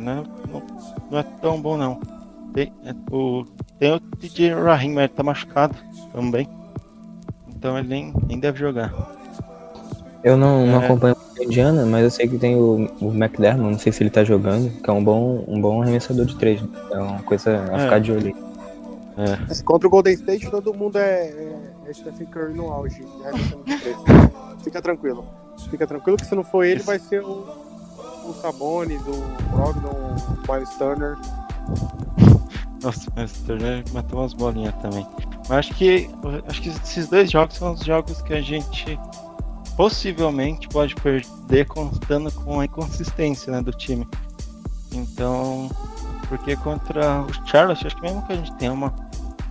não, 0.00 0.24
não, 0.50 0.62
não 1.10 1.18
é 1.18 1.22
tão 1.40 1.60
bom 1.60 1.76
não. 1.76 2.00
Tem, 2.52 2.72
é, 2.84 2.94
o, 3.10 3.44
tem 3.78 3.92
o 3.94 4.00
DJ 4.18 4.54
Rahim, 4.54 4.92
mas 4.92 5.04
ele 5.04 5.12
tá 5.14 5.22
machucado 5.22 5.74
também. 6.12 6.48
Então 7.48 7.78
ele 7.78 7.88
nem, 7.88 8.12
nem 8.26 8.38
deve 8.38 8.58
jogar. 8.58 8.92
Eu 10.22 10.36
não, 10.36 10.66
não 10.66 10.80
É. 10.82 10.84
acompanho 10.84 11.16
a 11.38 11.44
Indiana, 11.44 11.84
mas 11.84 12.02
eu 12.04 12.10
sei 12.10 12.28
que 12.28 12.38
tem 12.38 12.56
o, 12.56 12.88
o 13.00 13.08
McDermott, 13.12 13.70
não 13.72 13.78
sei 13.78 13.92
se 13.92 14.02
ele 14.02 14.10
tá 14.10 14.24
jogando, 14.24 14.70
que 14.80 14.88
é 14.88 14.92
um 14.92 15.02
bom, 15.04 15.44
um 15.46 15.60
bom 15.60 15.82
arremessador 15.82 16.24
de 16.24 16.36
três. 16.36 16.62
né? 16.62 16.68
É 16.92 16.98
uma 16.98 17.22
coisa 17.22 17.50
a 17.72 17.76
É. 17.80 17.84
ficar 17.84 17.98
de 18.00 18.12
olho. 18.12 18.26
aí. 18.28 18.44
É. 19.16 19.62
Contra 19.64 19.86
o 19.86 19.90
Golden 19.90 20.14
State, 20.14 20.50
todo 20.50 20.72
mundo 20.74 20.96
é, 20.96 21.26
é, 21.28 21.56
é 21.88 21.92
Stephen 21.92 22.26
Curry 22.28 22.54
no 22.54 22.70
auge. 22.72 23.04
Fica 24.62 24.80
tranquilo. 24.80 25.24
Fica 25.70 25.86
tranquilo 25.86 26.16
que 26.16 26.26
se 26.26 26.34
não 26.34 26.42
for 26.44 26.64
ele, 26.64 26.82
vai 26.82 26.98
ser 26.98 27.22
o, 27.22 27.44
o 28.24 28.34
Sabonis, 28.34 29.00
o 29.06 29.22
Brogdon, 29.54 29.90
o 29.90 30.52
Miles 30.52 30.70
Turner. 30.70 31.16
Nossa, 32.82 33.10
o 33.10 33.46
Turner 33.46 33.84
matou 33.92 34.20
umas 34.20 34.32
bolinhas 34.32 34.74
também. 34.76 35.06
Mas 35.48 35.58
acho 35.58 35.74
que 35.74 36.10
acho 36.48 36.62
que 36.62 36.68
esses 36.68 37.08
dois 37.08 37.30
jogos 37.30 37.56
são 37.56 37.72
os 37.72 37.80
jogos 37.80 38.22
que 38.22 38.32
a 38.32 38.40
gente 38.40 38.98
possivelmente 39.76 40.68
pode 40.68 40.94
perder 40.96 41.66
contando 41.66 42.30
com 42.30 42.60
a 42.60 42.64
inconsistência 42.64 43.52
né, 43.52 43.60
do 43.60 43.72
time. 43.72 44.06
Então, 44.92 45.68
porque 46.28 46.56
contra 46.56 47.22
o 47.22 47.48
Charlotte, 47.48 47.86
acho 47.86 47.96
que 47.96 48.02
mesmo 48.02 48.22
que 48.26 48.32
a 48.32 48.36
gente 48.36 48.54
tenha 48.54 48.72
uma 48.72 48.94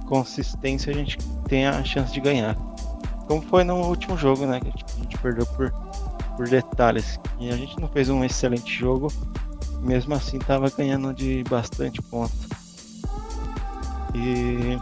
consistência, 0.06 0.92
a 0.94 0.96
gente 0.96 1.18
tem 1.48 1.68
a 1.68 1.84
chance 1.84 2.14
de 2.14 2.22
ganhar. 2.22 2.56
Como 3.28 3.42
foi 3.42 3.64
no 3.64 3.76
último 3.76 4.18
jogo, 4.18 4.46
né? 4.46 4.60
Que 4.60 4.68
a 4.68 5.02
gente 5.02 5.18
perdeu 5.18 5.46
por, 5.46 5.74
por 6.36 6.48
detalhes. 6.48 7.20
E 7.40 7.50
a 7.50 7.56
gente 7.56 7.80
não 7.80 7.88
fez 7.88 8.10
um 8.10 8.24
excelente 8.24 8.74
jogo, 8.74 9.12
mesmo 9.82 10.14
assim 10.14 10.40
tava 10.40 10.70
ganhando 10.70 11.14
de 11.14 11.44
bastante 11.50 12.02
ponto. 12.02 12.34
E 14.14 14.78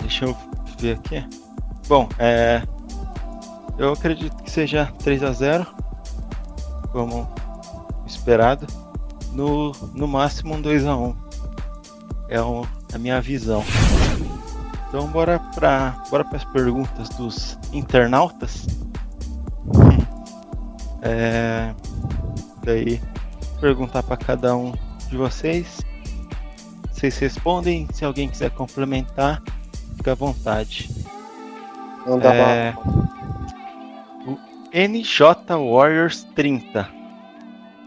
deixa 0.00 0.24
eu 0.24 0.36
ver 0.78 0.96
aqui. 0.96 1.24
Bom, 1.88 2.08
é. 2.18 2.62
Eu 3.78 3.92
acredito 3.92 4.42
que 4.42 4.50
seja 4.50 4.90
3 5.00 5.22
a 5.22 5.32
0 5.32 5.66
como 6.92 7.28
esperado. 8.06 8.66
No, 9.32 9.72
no 9.92 10.08
máximo 10.08 10.54
um 10.54 10.62
2 10.62 10.86
a 10.86 10.96
1 10.96 11.14
É 12.30 12.38
a 12.94 12.98
minha 12.98 13.20
visão. 13.20 13.62
Então 14.88 15.08
bora 15.08 15.38
para 15.54 15.94
bora 16.10 16.26
as 16.32 16.44
perguntas 16.44 17.08
dos 17.10 17.58
internautas. 17.72 18.66
É, 21.08 21.74
daí 22.64 23.00
perguntar 23.60 24.02
para 24.02 24.16
cada 24.16 24.56
um 24.56 24.72
de 25.08 25.16
vocês. 25.16 25.80
Vocês 26.90 27.18
respondem, 27.18 27.86
se 27.92 28.04
alguém 28.04 28.28
quiser 28.28 28.50
complementar, 28.50 29.42
fica 29.96 30.12
à 30.12 30.14
vontade. 30.14 30.90
Não 32.06 32.18
dá 32.18 32.34
É, 32.34 32.74
o 34.26 34.38
NJ 34.72 35.34
Warriors 35.70 36.24
30. 36.34 36.88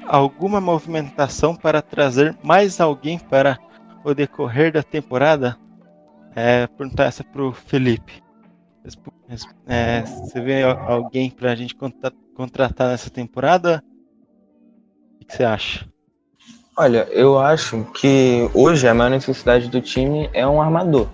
Alguma 0.08 0.60
movimentação 0.62 1.56
para 1.56 1.82
trazer 1.82 2.38
mais 2.44 2.80
alguém 2.80 3.20
para 3.20 3.58
o 4.04 4.14
decorrer 4.14 4.72
da 4.72 4.82
temporada? 4.84 5.58
É, 6.36 6.68
perguntar 6.68 7.06
essa 7.06 7.24
pro 7.24 7.52
Felipe. 7.52 8.24
É, 9.68 10.02
você 10.02 10.40
vê 10.42 10.64
al- 10.64 10.80
alguém 10.92 11.30
para 11.30 11.52
a 11.52 11.56
gente 11.56 11.76
contra- 11.76 12.14
contratar 12.40 12.88
nessa 12.88 13.10
temporada? 13.10 13.84
O 15.22 15.26
que 15.26 15.36
você 15.36 15.44
acha? 15.44 15.86
Olha, 16.78 17.06
eu 17.12 17.38
acho 17.38 17.84
que 17.94 18.50
hoje 18.54 18.88
a 18.88 18.94
maior 18.94 19.10
necessidade 19.10 19.68
do 19.68 19.82
time 19.82 20.30
é 20.32 20.48
um 20.48 20.62
armador 20.62 21.10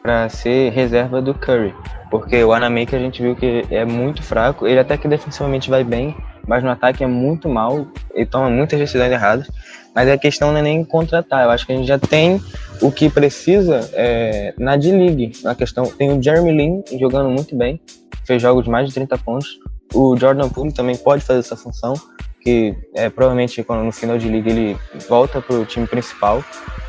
para 0.00 0.28
ser 0.28 0.70
reserva 0.70 1.20
do 1.20 1.34
Curry, 1.34 1.74
porque 2.08 2.44
o 2.44 2.52
Anamaker 2.52 3.00
a 3.00 3.02
gente 3.02 3.20
viu 3.20 3.34
que 3.34 3.64
é 3.68 3.84
muito 3.84 4.22
fraco, 4.22 4.64
ele 4.64 4.78
até 4.78 4.96
que 4.96 5.08
defensivamente 5.08 5.68
vai 5.68 5.82
bem, 5.82 6.16
mas 6.46 6.62
no 6.62 6.70
ataque 6.70 7.02
é 7.02 7.06
muito 7.08 7.48
mal, 7.48 7.84
ele 8.14 8.26
toma 8.26 8.48
muitas 8.48 8.78
decisões 8.78 9.10
erradas, 9.10 9.50
mas 9.92 10.08
a 10.08 10.16
questão 10.16 10.52
não 10.52 10.58
é 10.58 10.62
nem 10.62 10.84
contratar, 10.84 11.44
eu 11.44 11.50
acho 11.50 11.66
que 11.66 11.72
a 11.72 11.76
gente 11.76 11.88
já 11.88 11.98
tem 11.98 12.40
o 12.80 12.92
que 12.92 13.10
precisa 13.10 13.90
é, 13.92 14.54
na 14.56 14.76
D-League, 14.76 15.32
a 15.44 15.54
questão 15.56 15.84
tem 15.84 16.16
o 16.16 16.22
Jeremy 16.22 16.52
Lin 16.52 16.84
jogando 16.96 17.28
muito 17.28 17.56
bem, 17.56 17.80
fez 18.24 18.40
jogos 18.40 18.64
de 18.64 18.70
mais 18.70 18.86
de 18.86 18.94
30 18.94 19.18
pontos, 19.18 19.58
o 19.94 20.16
Jordan 20.16 20.48
Poole 20.48 20.72
também 20.72 20.96
pode 20.96 21.24
fazer 21.24 21.40
essa 21.40 21.56
função, 21.56 21.94
que 22.40 22.76
é, 22.94 23.08
provavelmente 23.08 23.62
quando 23.62 23.84
no 23.84 23.92
final 23.92 24.18
de 24.18 24.28
liga 24.28 24.50
ele 24.50 24.76
volta 25.08 25.40
pro 25.40 25.64
time 25.64 25.86
principal 25.86 26.44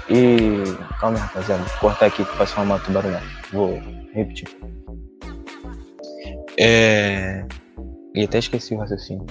e 0.10 0.64
calma 1.00 1.18
aí, 1.18 1.24
rapaziada, 1.24 1.64
vou 1.64 1.80
cortar 1.80 2.08
aqui 2.08 2.26
que 2.26 2.38
passou 2.38 2.64
uma 2.64 2.78
moto 2.78 2.92
barulhenta. 2.92 3.24
Vou 3.52 3.80
repetir. 4.14 4.48
É... 6.58 7.46
E 8.16 8.24
até 8.24 8.38
esqueci 8.38 8.76
o 8.76 8.78
raciocínio. 8.78 9.26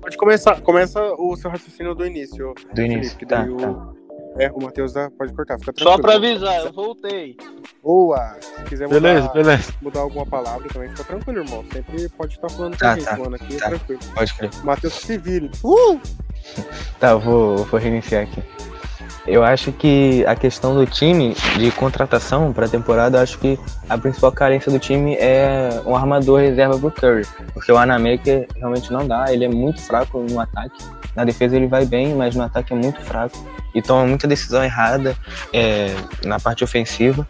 Pode 0.00 0.16
começar. 0.16 0.60
Começa 0.62 1.00
o 1.18 1.36
seu 1.36 1.50
raciocínio 1.50 1.94
do 1.94 2.04
início. 2.04 2.54
Do 2.74 2.82
início, 2.82 3.02
Felipe, 3.02 3.16
que 3.18 3.26
tá, 3.26 3.46
tá. 3.46 3.92
É, 4.38 4.50
o 4.52 4.62
Matheus 4.62 4.92
dá- 4.92 5.10
pode 5.10 5.32
cortar, 5.32 5.58
fica 5.58 5.72
Só 5.78 5.96
tranquilo. 5.96 6.02
pra 6.02 6.14
avisar, 6.16 6.56
eu 6.66 6.72
voltei. 6.72 7.36
Boa! 7.82 8.36
Se 8.40 8.62
quiser 8.64 8.86
mudar, 8.88 9.00
Beleza, 9.00 9.28
beleza. 9.28 9.72
mudar 9.82 10.00
alguma 10.00 10.26
palavra 10.26 10.68
também, 10.68 10.88
fica 10.90 11.04
tranquilo, 11.04 11.38
irmão. 11.40 11.64
Sempre 11.72 12.08
pode 12.10 12.34
estar 12.34 12.48
falando 12.48 12.72
com 12.72 12.78
Tá, 12.78 12.92
a 12.92 12.94
gente, 12.96 13.04
tá, 13.04 13.16
mano. 13.16 13.34
Aqui 13.36 13.56
tá. 13.56 13.66
é 13.66 13.68
tranquilo. 13.70 14.00
Pode 14.14 14.34
crer. 14.34 14.50
Matheus 14.64 14.94
se 14.94 15.18
vire. 15.18 15.50
Uh! 15.64 16.00
Tá, 16.98 17.10
eu 17.10 17.20
vou, 17.20 17.56
vou 17.64 17.80
reiniciar 17.80 18.22
aqui. 18.24 18.42
Eu 19.30 19.44
acho 19.44 19.70
que 19.70 20.24
a 20.26 20.34
questão 20.34 20.74
do 20.74 20.84
time 20.84 21.36
de 21.56 21.70
contratação 21.70 22.52
para 22.52 22.66
a 22.66 22.68
temporada, 22.68 23.22
acho 23.22 23.38
que 23.38 23.56
a 23.88 23.96
principal 23.96 24.32
carência 24.32 24.72
do 24.72 24.78
time 24.80 25.14
é 25.14 25.80
um 25.86 25.94
armador 25.94 26.40
reserva 26.40 26.76
pro 26.76 26.90
Curry, 26.90 27.24
porque 27.54 27.70
o 27.70 27.78
Anamaker 27.78 28.48
realmente 28.56 28.92
não 28.92 29.06
dá, 29.06 29.32
ele 29.32 29.44
é 29.44 29.48
muito 29.48 29.80
fraco 29.80 30.18
no 30.18 30.40
ataque. 30.40 30.82
Na 31.14 31.24
defesa 31.24 31.54
ele 31.54 31.68
vai 31.68 31.86
bem, 31.86 32.12
mas 32.12 32.34
no 32.34 32.42
ataque 32.42 32.72
é 32.72 32.76
muito 32.76 33.00
fraco 33.02 33.36
e 33.72 33.80
toma 33.80 34.04
muita 34.04 34.26
decisão 34.26 34.64
errada 34.64 35.16
é, 35.52 35.94
na 36.24 36.40
parte 36.40 36.64
ofensiva. 36.64 37.26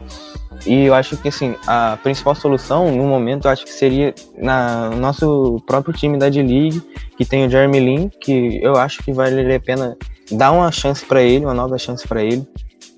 E 0.64 0.86
eu 0.86 0.94
acho 0.94 1.18
que 1.18 1.28
assim, 1.28 1.54
a 1.66 1.98
principal 2.02 2.34
solução 2.34 2.90
no 2.90 3.04
momento 3.04 3.46
acho 3.46 3.64
que 3.64 3.72
seria 3.72 4.14
na 4.38 4.88
no 4.88 4.96
nosso 4.96 5.62
próprio 5.66 5.92
time 5.92 6.18
da 6.18 6.30
D-League, 6.30 6.80
que 7.18 7.26
tem 7.26 7.46
o 7.46 7.50
Jeremy 7.50 7.80
Lin, 7.80 8.10
que 8.20 8.58
eu 8.62 8.76
acho 8.76 9.02
que 9.02 9.12
vale 9.12 9.54
a 9.54 9.60
pena 9.60 9.96
dar 10.30 10.52
uma 10.52 10.70
chance 10.70 11.04
para 11.04 11.22
ele, 11.22 11.44
uma 11.44 11.54
nova 11.54 11.78
chance 11.78 12.06
para 12.06 12.22
ele, 12.22 12.46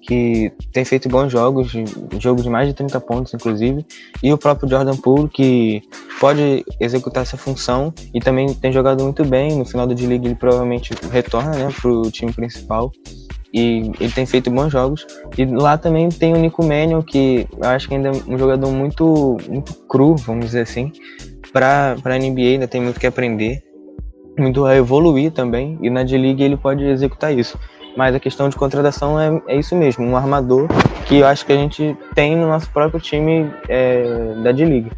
que 0.03 0.53
tem 0.73 0.85
feito 0.85 1.09
bons 1.09 1.31
jogos, 1.31 1.73
jogo 2.19 2.43
de 2.43 2.51
mais 2.51 2.69
de 2.69 2.75
30 2.75 3.01
pontos 3.01 3.33
inclusive, 3.33 3.87
e 4.23 4.33
o 4.33 4.39
próprio 4.39 4.69
Jordan 4.69 4.97
Poole 4.97 5.29
que 5.29 5.83
pode 6.19 6.65
executar 6.81 7.23
essa 7.23 7.37
função 7.37 7.95
e 8.13 8.21
também 8.21 8.53
tem 8.53 8.73
jogado 8.73 9.03
muito 9.03 9.25
bem, 9.25 9.57
no 9.57 9.65
final 9.65 9.87
do 9.87 9.95
D-League 9.95 10.27
ele 10.27 10.35
provavelmente 10.35 10.93
retorna, 11.11 11.53
né, 11.53 11.69
pro 11.81 12.11
time 12.11 12.33
principal. 12.33 12.91
E 13.55 13.93
ele 14.01 14.11
tem 14.11 14.25
feito 14.25 14.51
bons 14.51 14.73
jogos. 14.73 15.07
E 15.37 15.45
lá 15.45 15.77
também 15.77 16.09
tem 16.09 16.33
o 16.33 16.39
Nico 16.39 16.65
Mannion, 16.65 17.03
que 17.03 17.47
eu 17.55 17.69
acho 17.69 17.87
que 17.87 17.95
ainda 17.95 18.09
é 18.09 18.13
um 18.27 18.39
jogador 18.39 18.71
muito, 18.71 19.37
muito 19.47 19.75
cru, 19.87 20.17
vamos 20.17 20.47
dizer 20.47 20.63
assim, 20.63 20.91
para 21.53 21.95
a 22.03 22.19
NBA, 22.19 22.53
ainda 22.53 22.67
tem 22.67 22.81
muito 22.81 22.99
que 22.99 23.07
aprender 23.07 23.63
muito 24.39 24.65
a 24.65 24.77
evoluir 24.77 25.33
também, 25.33 25.79
e 25.83 25.91
na 25.91 26.03
D-League 26.03 26.43
ele 26.43 26.57
pode 26.57 26.85
executar 26.85 27.37
isso. 27.37 27.59
Mas 27.97 28.15
a 28.15 28.21
questão 28.21 28.49
de 28.49 28.57
contratação 28.57 29.21
é, 29.21 29.43
é 29.49 29.57
isso 29.59 29.77
mesmo, 29.77 30.07
um 30.07 30.17
armador 30.17 30.67
que 31.07 31.19
eu 31.19 31.27
acho 31.27 31.45
que 31.45 31.53
a 31.53 31.57
gente 31.57 31.97
tem 32.15 32.37
no 32.37 32.49
nosso 32.49 32.71
próprio 32.71 33.01
time 33.01 33.53
é, 33.69 34.35
da 34.43 34.53
D-League. 34.53 34.91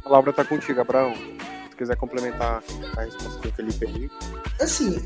A 0.00 0.02
palavra 0.04 0.32
tá 0.32 0.44
contigo, 0.44 0.80
Abraão. 0.80 1.14
Se 1.14 1.76
quiser 1.76 1.96
complementar 1.96 2.62
a 2.96 3.00
resposta 3.02 3.40
do 3.40 3.52
Felipe 3.52 3.86
aí. 3.86 4.10
Assim. 4.60 5.00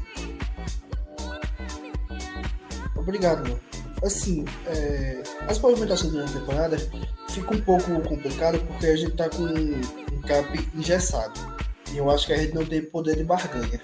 Obrigado, 2.97 3.49
mano. 3.49 3.61
Assim, 4.03 4.45
é, 4.67 5.23
as 5.47 5.59
movimentações 5.59 6.13
durante 6.13 6.37
a 6.37 6.41
temporada 6.41 6.77
fica 7.29 7.55
um 7.55 7.61
pouco 7.61 8.01
complicado 8.01 8.59
porque 8.67 8.87
a 8.87 8.97
gente 8.97 9.13
tá 9.13 9.29
com 9.29 9.43
um 9.43 10.21
cap 10.27 10.71
engessado. 10.75 11.54
E 11.95 11.99
eu 11.99 12.11
acho 12.11 12.27
que 12.27 12.33
a 12.33 12.37
gente 12.37 12.55
não 12.55 12.67
tem 12.67 12.83
poder 12.83 13.17
de 13.17 13.23
barganha. 13.23 13.81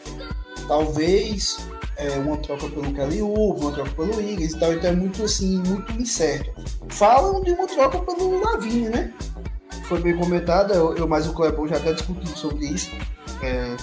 Talvez 0.67 1.65
é, 1.97 2.11
uma 2.19 2.37
troca 2.39 2.69
pelo 2.69 2.93
Kelly 2.93 3.23
Oubre, 3.23 3.63
uma 3.63 3.73
troca 3.73 3.91
pelo 3.91 4.21
Higgins 4.21 4.53
e 4.53 4.59
tal, 4.59 4.73
então 4.73 4.91
é 4.91 4.93
muito 4.93 5.23
assim, 5.23 5.59
muito 5.59 5.93
incerto. 5.93 6.51
Falam 6.89 7.41
de 7.43 7.53
uma 7.53 7.69
troca 7.69 8.01
pelo 8.01 8.41
Lavigne, 8.41 8.89
né? 8.89 9.15
Foi 9.85 10.01
bem 10.01 10.17
comentada, 10.17 10.75
eu, 10.75 10.97
eu 10.97 11.07
mais 11.07 11.29
o 11.29 11.33
Clebão 11.33 11.69
já 11.69 11.77
até 11.77 11.93
discutiu 11.93 12.37
sobre 12.37 12.67
isso. 12.67 12.91
É, 13.43 13.77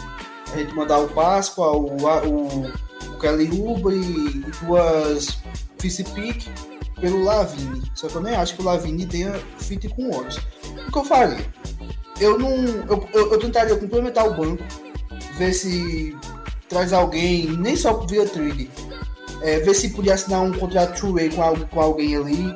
a 0.52 0.58
gente 0.58 0.76
mandar 0.76 0.99
o 0.99 1.08
Páscoa, 1.08 1.72
o, 1.72 1.95
o, 1.95 2.68
o 2.68 3.20
Kelly 3.20 3.49
Oubre 3.62 3.95
e 3.95 4.66
duas 4.66 5.40
Fist 5.80 6.04
Pick 6.14 6.49
pelo 6.99 7.24
Lavigne. 7.24 7.84
Só 7.95 8.08
que 8.08 8.16
eu 8.16 8.22
nem 8.22 8.36
acho 8.36 8.56
que 8.56 8.62
o 8.62 8.66
Lavigne 8.66 9.06
tenha 9.06 9.34
fit 9.58 9.88
com 9.90 10.04
o 10.04 10.16
Horus. 10.16 10.38
O 10.88 10.91
que 10.91 10.98
eu 10.98 11.06
faria? 11.06 11.45
Eu 12.19 12.38
não. 12.38 12.49
Eu, 12.49 13.10
eu, 13.14 13.31
eu 13.34 13.39
tentaria 13.39 13.76
complementar 13.76 14.27
o 14.27 14.34
banco, 14.34 14.64
ver 15.35 15.53
se 15.53 16.15
traz 16.68 16.94
alguém, 16.94 17.48
nem 17.57 17.76
só 17.76 17.94
via 18.06 18.26
trade, 18.26 18.69
é, 19.41 19.60
ver 19.60 19.73
se 19.73 19.89
podia 19.89 20.14
assinar 20.14 20.41
um 20.41 20.52
contrato 20.52 20.99
two-way 20.99 21.30
com, 21.30 21.65
com 21.68 21.81
alguém 21.81 22.15
ali. 22.15 22.53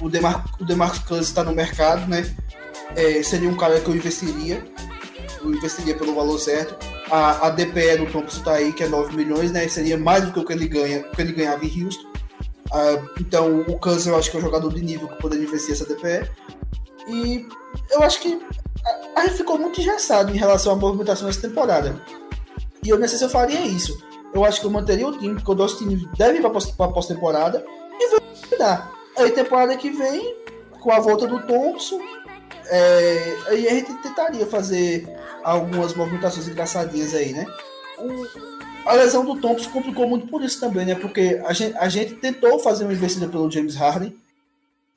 O, 0.00 0.08
Demar, 0.08 0.44
o 0.60 0.64
Demarcus 0.64 1.00
Cousins 1.00 1.28
está 1.28 1.42
no 1.42 1.52
mercado, 1.52 2.08
né? 2.08 2.24
É, 2.94 3.22
seria 3.22 3.48
um 3.48 3.56
cara 3.56 3.80
que 3.80 3.88
eu 3.88 3.96
investiria. 3.96 4.62
Eu 5.40 5.52
investiria 5.52 5.96
pelo 5.96 6.14
valor 6.14 6.38
certo. 6.38 6.76
A, 7.10 7.46
a 7.46 7.50
DPE 7.50 7.98
do 7.98 8.06
Thompson 8.06 8.38
está 8.38 8.52
aí, 8.54 8.72
que 8.72 8.84
é 8.84 8.88
9 8.88 9.16
milhões, 9.16 9.50
né? 9.50 9.66
Seria 9.68 9.98
mais 9.98 10.24
do 10.24 10.32
que 10.32 10.38
o 10.38 10.44
que 10.44 10.52
ele 10.52 10.68
ganha, 10.68 11.02
que 11.02 11.20
ele 11.20 11.32
ganhava 11.32 11.64
em 11.64 11.84
Houston. 11.84 12.12
Uh, 12.72 13.20
então 13.20 13.60
o 13.60 13.78
Cousins 13.78 14.06
eu 14.06 14.16
acho 14.16 14.30
que 14.30 14.36
é 14.36 14.40
um 14.40 14.42
jogador 14.42 14.72
de 14.72 14.82
nível 14.82 15.06
que 15.06 15.18
poderia 15.18 15.44
investir 15.44 15.72
essa 15.72 15.84
DPE. 15.84 16.30
E 17.08 17.46
eu 17.90 18.02
acho 18.02 18.20
que 18.20 18.40
a, 19.14 19.22
gente 19.22 19.36
ficou 19.36 19.58
muito 19.58 19.80
engessado 19.80 20.34
em 20.34 20.38
relação 20.38 20.72
à 20.72 20.76
movimentação 20.76 21.26
dessa 21.26 21.40
temporada. 21.40 22.00
E 22.82 22.88
eu 22.88 22.98
não 22.98 23.06
sei 23.06 23.18
se 23.18 23.24
eu 23.24 23.30
faria 23.30 23.60
isso. 23.60 24.02
Eu 24.34 24.44
acho 24.44 24.60
que 24.60 24.66
eu 24.66 24.70
manteria 24.70 25.06
o 25.06 25.16
time, 25.16 25.34
porque 25.34 25.50
o 25.50 25.54
nosso 25.54 25.78
time 25.78 26.08
deve 26.16 26.38
ir 26.38 26.40
para 26.40 26.50
a 26.50 26.92
pós-temporada 26.92 27.64
e 28.00 28.10
vai 28.10 28.58
dar. 28.58 28.92
Aí 29.16 29.30
temporada 29.30 29.76
que 29.76 29.90
vem, 29.90 30.36
com 30.80 30.90
a 30.90 30.98
volta 30.98 31.26
do 31.26 31.46
Thompson, 31.46 32.00
é, 32.66 33.36
aí 33.48 33.68
a 33.68 33.74
gente 33.74 33.92
tentaria 33.94 34.46
fazer 34.46 35.06
algumas 35.44 35.94
movimentações 35.94 36.48
engraçadinhas 36.48 37.14
aí, 37.14 37.32
né? 37.32 37.46
O, 37.98 38.26
a 38.88 38.94
lesão 38.94 39.24
do 39.24 39.40
Thompson 39.40 39.70
complicou 39.70 40.08
muito 40.08 40.26
por 40.26 40.42
isso 40.42 40.58
também, 40.58 40.86
né? 40.86 40.94
Porque 40.94 41.40
a 41.44 41.52
gente, 41.52 41.76
a 41.76 41.88
gente 41.88 42.14
tentou 42.14 42.58
fazer 42.58 42.84
uma 42.84 42.92
investida 42.92 43.28
pelo 43.28 43.50
James 43.50 43.76
Harden 43.76 44.16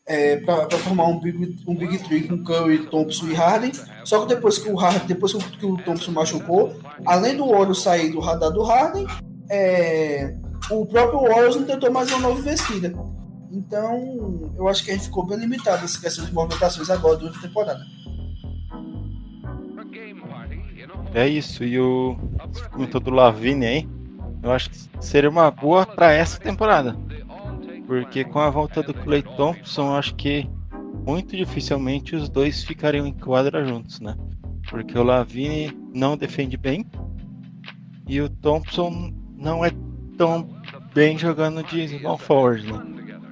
é, 0.07 0.37
para 0.37 0.69
formar 0.77 1.07
um 1.07 1.19
big, 1.19 1.57
um 1.67 1.75
big 1.75 1.97
three 1.99 2.27
com 2.27 2.43
Curry, 2.43 2.85
Thompson 2.87 3.27
e 3.27 3.33
Harden. 3.33 3.71
Só 4.03 4.21
que 4.21 4.33
depois 4.33 4.57
que 4.57 4.69
o 4.69 4.75
Harden, 4.75 5.07
depois 5.07 5.33
que 5.33 5.65
o 5.65 5.77
Thompson 5.77 6.11
machucou, 6.11 6.75
além 7.05 7.35
do 7.35 7.47
Warriors 7.47 7.81
sair 7.81 8.11
do 8.11 8.19
radar 8.19 8.51
do 8.51 8.63
Harden, 8.63 9.07
é, 9.49 10.35
o 10.69 10.85
próprio 10.85 11.21
Warriors 11.21 11.55
não 11.55 11.65
tentou 11.65 11.91
mais 11.91 12.11
uma 12.11 12.19
nova 12.19 12.39
investida. 12.39 12.93
Então, 13.51 14.53
eu 14.57 14.67
acho 14.67 14.83
que 14.83 14.91
a 14.91 14.93
gente 14.93 15.05
ficou 15.05 15.25
bem 15.25 15.37
limitado 15.37 15.81
nessa 15.81 15.99
questão 15.99 16.25
de 16.25 16.33
movimentações 16.33 16.89
agora 16.89 17.17
durante 17.17 17.37
a 17.37 17.41
temporada. 17.41 17.81
É 21.13 21.27
isso, 21.27 21.63
e 21.63 21.79
o 21.79 22.17
comentou 22.71 22.99
do 22.99 23.09
Lavine 23.09 23.65
aí, 23.65 23.89
eu 24.43 24.51
acho 24.51 24.69
que 24.69 24.77
seria 24.99 25.29
uma 25.29 25.49
boa 25.49 25.85
para 25.85 26.11
essa 26.11 26.37
temporada. 26.37 26.97
Porque 27.87 28.23
com 28.23 28.39
a 28.39 28.49
volta 28.49 28.81
do 28.81 28.93
Clay 28.93 29.21
Thompson, 29.21 29.95
acho 29.95 30.15
que 30.15 30.49
muito 31.05 31.35
dificilmente 31.35 32.15
os 32.15 32.29
dois 32.29 32.63
ficariam 32.63 33.05
em 33.05 33.13
quadra 33.13 33.65
juntos, 33.65 33.99
né? 33.99 34.15
Porque 34.69 34.97
o 34.97 35.03
Lavine 35.03 35.71
não 35.93 36.17
defende 36.17 36.57
bem 36.57 36.85
e 38.07 38.19
o 38.21 38.29
Thompson 38.29 39.13
não 39.37 39.63
é 39.63 39.71
tão 40.17 40.47
bem 40.93 41.17
jogando 41.17 41.63
de 41.63 41.87
small 41.87 42.17
forward, 42.17 42.71
né? 42.71 42.81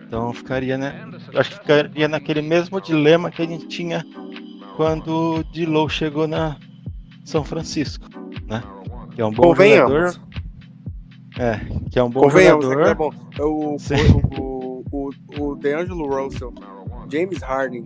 Então 0.06 0.32
ficaria, 0.34 0.78
né? 0.78 0.94
Acho 1.36 1.52
que 1.52 1.60
ficaria 1.60 2.08
naquele 2.08 2.42
mesmo 2.42 2.80
dilema 2.80 3.32
que 3.32 3.42
a 3.42 3.48
gente 3.48 3.68
tinha 3.68 4.06
quando 4.76 5.40
o 5.40 5.44
Dilow 5.44 5.90
chegou 5.90 6.28
na 6.28 6.58
São 7.26 7.44
Francisco, 7.44 8.08
né? 8.48 8.62
Que 9.16 9.22
é 9.22 9.26
um 9.26 9.32
bom 9.32 9.56
jogador. 9.56 10.16
É, 11.40 11.60
que 11.90 11.98
é 11.98 12.04
um 12.04 12.10
bom 12.10 12.22
Convenhamos, 12.22 12.66
jogador. 12.66 12.90
É 12.90 12.96
bom. 12.96 13.12
O, 13.40 13.78
o, 14.40 14.84
o, 14.92 15.10
o 15.44 15.56
DeAngelo 15.56 16.08
Russell, 16.08 16.54
James 17.12 17.40
Harden, 17.42 17.86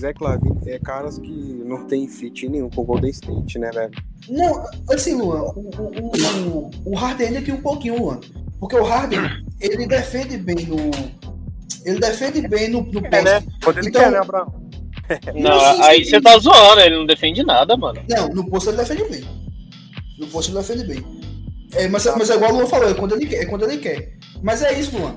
Zach 0.00 0.22
Lavine 0.22 0.58
é 0.66 0.78
caras 0.78 1.18
que 1.18 1.62
não 1.64 1.86
tem 1.86 2.06
fit 2.08 2.48
nenhum 2.48 2.68
com 2.70 2.82
o 2.82 2.84
Golden 2.84 3.10
State, 3.10 3.58
né, 3.58 3.70
velho? 3.70 3.92
Não, 4.28 4.64
assim, 4.90 5.14
Luan, 5.14 5.42
o, 5.42 5.70
o, 5.78 6.12
o, 6.48 6.70
o 6.92 6.96
Harden 6.96 7.28
ainda 7.28 7.42
tem 7.42 7.54
um 7.54 7.60
pouquinho, 7.60 8.00
Luan. 8.00 8.20
Porque 8.58 8.76
o 8.76 8.82
Harden, 8.84 9.20
ele 9.60 9.86
defende 9.86 10.36
bem 10.36 10.66
no. 10.66 10.76
Ele 11.84 11.98
defende 12.00 12.48
bem 12.48 12.68
no, 12.70 12.82
no 12.82 13.00
É, 13.06 13.22
né? 13.22 13.42
Quando 13.62 13.78
ele 13.78 13.88
Então- 13.88 14.02
quer, 14.02 14.10
né, 14.10 14.18
Abraão? 14.18 14.64
Não, 15.34 15.60
sim, 15.60 15.82
aí 15.82 16.02
sim. 16.02 16.10
você 16.12 16.20
tá 16.22 16.38
zoando, 16.38 16.80
ele 16.80 16.96
não 16.96 17.04
defende 17.04 17.42
nada, 17.42 17.76
mano. 17.76 18.00
Não, 18.08 18.26
no 18.28 18.48
posto 18.48 18.70
ele 18.70 18.78
defende 18.78 19.04
bem. 19.04 19.22
No 20.18 20.26
posto 20.28 20.50
ele 20.50 20.58
defende 20.58 20.84
bem. 20.84 21.23
É, 21.72 21.88
mas, 21.88 22.04
mas 22.04 22.30
é 22.30 22.34
igual 22.34 22.52
o 22.52 22.56
Luan 22.56 22.66
falou, 22.66 22.88
é 22.88 22.94
quando 22.94 23.14
ele 23.14 23.26
quer. 23.26 23.42
É 23.42 23.46
quando 23.46 23.64
ele 23.64 23.78
quer. 23.78 24.16
Mas 24.42 24.62
é 24.62 24.78
isso, 24.78 24.96
Luan. 24.96 25.16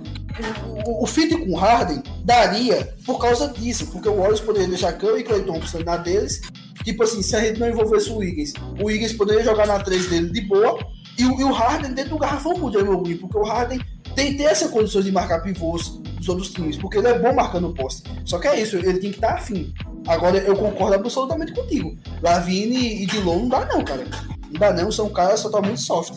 O, 0.86 1.04
o, 1.04 1.08
fit 1.08 1.36
com 1.36 1.56
Harden 1.56 2.02
daria 2.24 2.94
por 3.06 3.20
causa 3.20 3.48
disso, 3.50 3.88
porque 3.88 4.08
o 4.08 4.18
Warriors 4.18 4.40
poderia 4.40 4.68
deixar 4.68 4.94
Curry 4.94 5.22
e 5.22 5.24
Clay 5.24 5.44
Thompson 5.44 5.80
na 5.80 5.98
deles. 5.98 6.42
Tipo 6.84 7.04
assim, 7.04 7.22
se 7.22 7.36
a 7.36 7.42
gente 7.42 7.60
não 7.60 7.68
envolvesse 7.68 8.10
o 8.10 8.18
Wiggins, 8.18 8.54
o 8.80 8.86
Wiggins 8.86 9.14
poderia 9.14 9.44
jogar 9.44 9.66
na 9.66 9.80
3 9.80 10.08
dele 10.08 10.30
de 10.30 10.42
boa, 10.42 10.78
e, 11.18 11.24
e 11.24 11.44
o 11.44 11.52
Harden 11.52 11.94
dentro 11.94 12.12
do 12.12 12.20
garrafão 12.20 12.54
com 12.54 12.68
o 12.68 12.72
Draymond 12.72 13.04
Green, 13.04 13.18
porque 13.18 13.38
o 13.38 13.44
Harden 13.44 13.82
tem, 14.16 14.38
tem 14.38 14.46
essa 14.46 14.70
condições 14.70 15.06
de 15.06 15.12
marcar 15.12 15.42
pivôs 15.42 15.90
dos 16.18 16.30
outros 16.30 16.50
times, 16.50 16.78
porque 16.78 16.98
ele 17.00 17.08
é 17.08 17.20
bom 17.20 17.34
marcando 17.34 17.74
poste. 17.74 18.04
Só 18.24 18.40
que 18.40 18.48
é 18.48 18.62
isso, 18.62 18.78
ele 18.78 19.00
tem 19.00 19.12
que 19.12 19.18
estar 19.18 19.34
afim. 19.34 19.74
Agora, 20.08 20.38
eu 20.38 20.56
concordo 20.56 20.96
absolutamente 20.96 21.54
contigo. 21.54 21.96
Lavine 22.22 23.04
e 23.04 23.06
Dilon 23.06 23.40
não 23.42 23.50
dá 23.50 23.66
não, 23.66 23.84
cara. 23.84 24.06
Não 24.52 24.60
dá 24.60 24.74
não, 24.74 24.92
são 24.92 25.10
caras 25.10 25.42
totalmente 25.42 25.82
soft. 25.82 26.14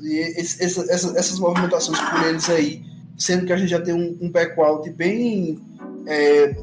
E 0.00 0.20
essa- 0.40 0.84
essa- 0.92 1.18
essas 1.18 1.38
movimentações 1.38 1.98
por 2.00 2.24
eles 2.26 2.48
aí, 2.48 2.82
sendo 3.16 3.46
que 3.46 3.52
a 3.52 3.56
gente 3.56 3.68
já 3.70 3.80
tem 3.80 3.94
um, 3.94 4.16
um 4.20 4.30
background 4.30 4.86
bem 4.90 5.58
é, 6.06 6.56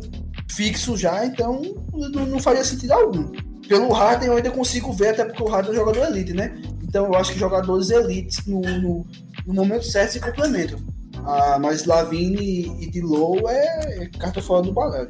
fixo 0.52 0.96
já, 0.98 1.26
então 1.26 1.62
não, 1.94 2.26
não 2.26 2.40
faria 2.40 2.64
sentido 2.64 2.92
algum. 2.94 3.32
Pelo 3.68 3.92
Harden 3.92 4.28
eu 4.30 4.38
ainda 4.38 4.52
consigo 4.52 4.92
ver, 4.94 5.10
até 5.10 5.26
porque 5.26 5.44
o 5.44 5.48
Harden 5.48 5.72
é 5.72 5.74
um 5.74 5.78
jogador 5.78 6.06
elite, 6.08 6.34
né? 6.34 6.56
Então 6.84 7.06
eu 7.06 7.16
acho 7.16 7.34
que 7.34 7.40
jogadores 7.40 7.90
elites 7.90 8.46
no, 8.46 8.62
no, 8.62 9.06
no 9.46 9.54
momento 9.54 9.86
certo 9.86 10.14
se 10.14 10.20
complementam. 10.20 10.80
Ah, 11.26 11.58
mas 11.60 11.86
Lavine 11.86 12.72
e 12.80 12.90
Dilow 12.90 13.50
é, 13.50 14.04
é 14.04 14.10
carta 14.20 14.42
fora 14.42 14.62
do 14.64 14.72
baralho. 14.72 15.10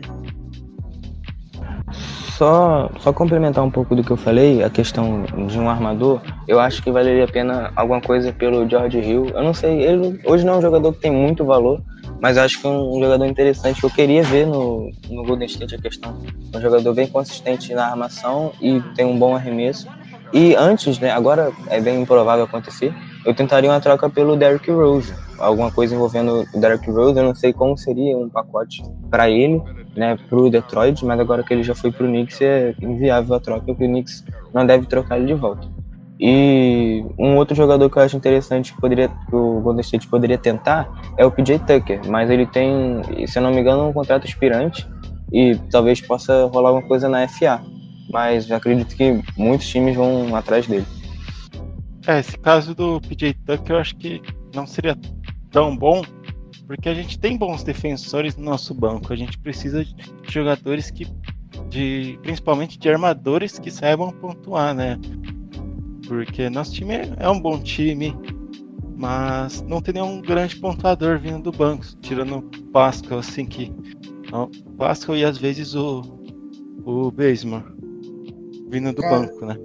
Só, 2.38 2.92
só 3.00 3.14
complementar 3.14 3.64
um 3.64 3.72
pouco 3.72 3.96
do 3.96 4.04
que 4.04 4.12
eu 4.12 4.18
falei, 4.18 4.62
a 4.62 4.70
questão 4.70 5.24
de 5.48 5.58
um 5.58 5.70
armador, 5.70 6.22
eu 6.46 6.60
acho 6.60 6.84
que 6.84 6.92
valeria 6.92 7.24
a 7.24 7.28
pena 7.28 7.72
alguma 7.74 8.02
coisa 8.02 8.34
pelo 8.34 8.68
George 8.68 9.00
Hill. 9.00 9.28
Eu 9.34 9.42
não 9.42 9.54
sei, 9.54 9.82
ele 9.82 10.20
hoje 10.26 10.46
não 10.46 10.56
é 10.56 10.58
um 10.58 10.62
jogador 10.62 10.92
que 10.92 11.00
tem 11.00 11.12
muito 11.12 11.46
valor, 11.46 11.82
mas 12.20 12.38
acho 12.38 12.60
que 12.60 12.68
é 12.68 12.70
um, 12.70 13.00
jogador 13.00 13.26
interessante 13.26 13.80
que 13.80 13.86
eu 13.86 13.90
queria 13.90 14.22
ver 14.22 14.46
no, 14.46 14.92
no 15.10 15.24
Golden 15.24 15.46
State 15.46 15.76
a 15.76 15.78
questão. 15.78 16.18
Um 16.54 16.60
jogador 16.60 16.94
bem 16.94 17.08
consistente 17.08 17.74
na 17.74 17.86
armação 17.86 18.52
e 18.60 18.82
tem 18.96 19.06
um 19.06 19.18
bom 19.18 19.34
arremesso. 19.34 19.88
E 20.34 20.56
antes, 20.56 21.00
né, 21.00 21.12
agora 21.12 21.54
é 21.70 21.80
bem 21.80 22.02
improvável 22.02 22.44
acontecer, 22.44 22.94
eu 23.26 23.34
tentaria 23.34 23.70
uma 23.70 23.80
troca 23.80 24.10
pelo 24.10 24.36
Derrick 24.36 24.70
Rose. 24.70 25.14
Alguma 25.40 25.72
coisa 25.72 25.96
envolvendo 25.96 26.46
o 26.54 26.60
Derrick 26.60 26.92
Rose, 26.92 27.18
eu 27.18 27.24
não 27.24 27.34
sei 27.34 27.54
como 27.54 27.78
seria 27.78 28.18
um 28.18 28.28
pacote 28.28 28.84
para 29.10 29.30
ele, 29.30 29.62
né, 29.96 30.18
pro 30.30 30.50
Detroit, 30.50 31.04
mas 31.06 31.20
agora 31.20 31.44
que 31.44 31.54
ele 31.54 31.64
já 31.64 31.74
foi 31.74 31.92
pro 31.92 32.08
Knicks 32.08 32.42
é 32.42 32.76
inviável 32.82 33.36
a 33.36 33.40
troca, 33.40 33.66
porque 33.66 33.86
o 33.86 33.88
Knicks 33.88 34.24
não 34.54 34.66
deve 34.66 34.86
trocar 34.86 35.18
ele 35.18 35.28
de 35.28 35.34
volta. 35.34 35.68
E 36.20 37.04
um 37.20 37.36
outro 37.36 37.56
jogador 37.56 37.90
que 37.90 37.98
eu 37.98 38.04
acho 38.04 38.16
interessante 38.16 38.74
que, 38.74 38.80
poderia, 38.80 39.10
que 39.10 39.36
o 39.36 39.60
Golden 39.60 39.82
State 39.82 40.08
poderia 40.08 40.38
tentar 40.38 40.90
é 41.18 41.26
o 41.26 41.32
PJ 41.32 41.60
Tucker, 41.60 42.02
mas 42.08 42.30
ele 42.30 42.46
tem, 42.46 43.02
se 43.28 43.38
eu 43.38 43.44
não 43.44 43.52
me 43.52 43.60
engano, 43.60 43.90
um 43.90 43.94
contrato 43.94 44.26
expirante 44.26 44.88
e 45.32 45.56
talvez 45.70 46.00
possa 46.00 46.46
rolar 46.46 46.70
alguma 46.70 46.88
coisa 46.88 47.10
na 47.10 47.28
FA. 47.28 47.62
Mas 48.12 48.50
acredito 48.52 48.96
que 48.96 49.22
muitos 49.36 49.68
times 49.68 49.96
vão 49.96 50.34
atrás 50.36 50.68
dele. 50.68 50.86
É, 52.08 52.20
esse 52.20 52.38
caso 52.38 52.74
do 52.74 53.02
PJ 53.02 53.34
Tucker 53.46 53.76
eu 53.76 53.80
acho 53.80 53.96
que 53.98 54.22
não 54.54 54.66
seria 54.66 54.96
tão 55.52 55.76
bom, 55.76 56.02
porque 56.68 56.90
a 56.90 56.94
gente 56.94 57.20
tem 57.20 57.38
bons 57.38 57.64
defensores 57.64 58.36
no 58.36 58.44
nosso 58.44 58.74
banco. 58.74 59.14
A 59.14 59.16
gente 59.16 59.38
precisa 59.40 59.84
de 59.84 59.96
jogadores 60.30 60.90
que, 60.92 61.08
de, 61.70 62.20
principalmente 62.22 62.78
de 62.78 62.90
armadores 62.90 63.60
que 63.60 63.72
saibam 63.72 64.12
pontuar, 64.12 64.74
né? 64.74 65.00
Porque 66.08 66.50
nosso 66.50 66.74
time 66.74 66.94
é- 66.96 67.14
é 67.20 67.30
um 67.30 67.40
bom 67.40 67.60
time, 67.60 68.16
mas 68.96 69.62
não 69.64 69.82
tem 69.82 69.94
nenhum 69.96 70.22
grande 70.22 70.56
pontuador 70.56 71.20
vindo 71.20 71.44
do 71.44 71.52
banco, 71.52 71.86
tirando 72.02 72.38
o 72.38 72.42
Pascal, 72.72 73.20
assim 73.20 73.46
que. 73.46 73.72
ó, 74.32 74.48
Pascal 74.78 75.16
e 75.18 75.24
às 75.26 75.38
vezes 75.38 75.76
o, 75.76 76.02
o 76.86 77.12
Basemore 77.12 77.66
vindo 78.70 78.94
do 78.94 79.02
Cara, 79.02 79.20
banco, 79.20 79.46
né? 79.46 79.58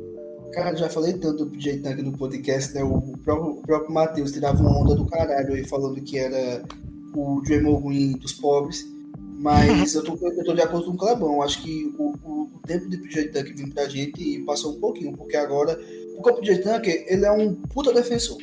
Cara, 0.52 0.77
já 0.77 0.89
falei 0.89 1.12
tanto 1.14 1.44
do 1.44 1.51
PJ 1.51 1.78
Tank 1.78 2.02
no 2.02 2.12
podcast, 2.16 2.74
né? 2.74 2.82
O 2.82 3.01
próprio, 3.24 3.52
o 3.52 3.62
próprio 3.62 3.93
Matheus 3.94 4.32
tirava 4.32 4.60
uma 4.60 4.78
onda 4.78 4.94
do 4.97 5.06
caralho 5.06 5.55
aí 5.55 5.64
falando 5.64 6.01
que 6.01 6.18
era 6.18 6.62
o 7.15 7.41
Draymond 7.43 7.87
Green 7.87 8.12
dos 8.12 8.32
pobres. 8.32 8.87
Mas 9.39 9.95
eu 9.97 10.05
tô, 10.05 10.19
eu 10.20 10.45
tô 10.45 10.55
de 10.55 10.62
acordo 10.62 10.87
com 10.87 10.93
o 10.93 10.97
Clebão. 10.97 11.43
Acho 11.43 11.62
que 11.62 11.95
o, 11.99 12.15
o, 12.24 12.51
o 12.55 12.61
tempo 12.66 12.89
de 12.89 12.99
PJ 12.99 13.28
Tank 13.28 13.53
vir 13.55 13.73
pra 13.73 13.89
gente 13.89 14.41
passou 14.41 14.74
um 14.77 14.81
pouquinho, 14.81 15.16
porque 15.16 15.37
agora 15.37 15.81
o 16.16 16.23
PJ 16.23 16.59
Tank 16.62 16.87
ele 16.87 17.24
é 17.24 17.32
um 17.32 17.55
puta 17.55 17.93
defensor. 17.93 18.39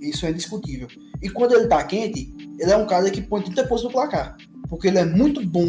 Isso 0.00 0.24
é 0.24 0.30
indiscutível. 0.30 0.88
E 1.22 1.28
quando 1.28 1.54
ele 1.54 1.66
tá 1.66 1.82
quente, 1.84 2.32
ele 2.58 2.70
é 2.70 2.76
um 2.76 2.86
cara 2.86 3.10
que 3.10 3.20
põe 3.20 3.42
30 3.42 3.66
pontos 3.66 3.84
no 3.84 3.90
placar. 3.90 4.36
Porque 4.68 4.88
ele 4.88 4.98
é 4.98 5.04
muito 5.04 5.44
bom 5.44 5.66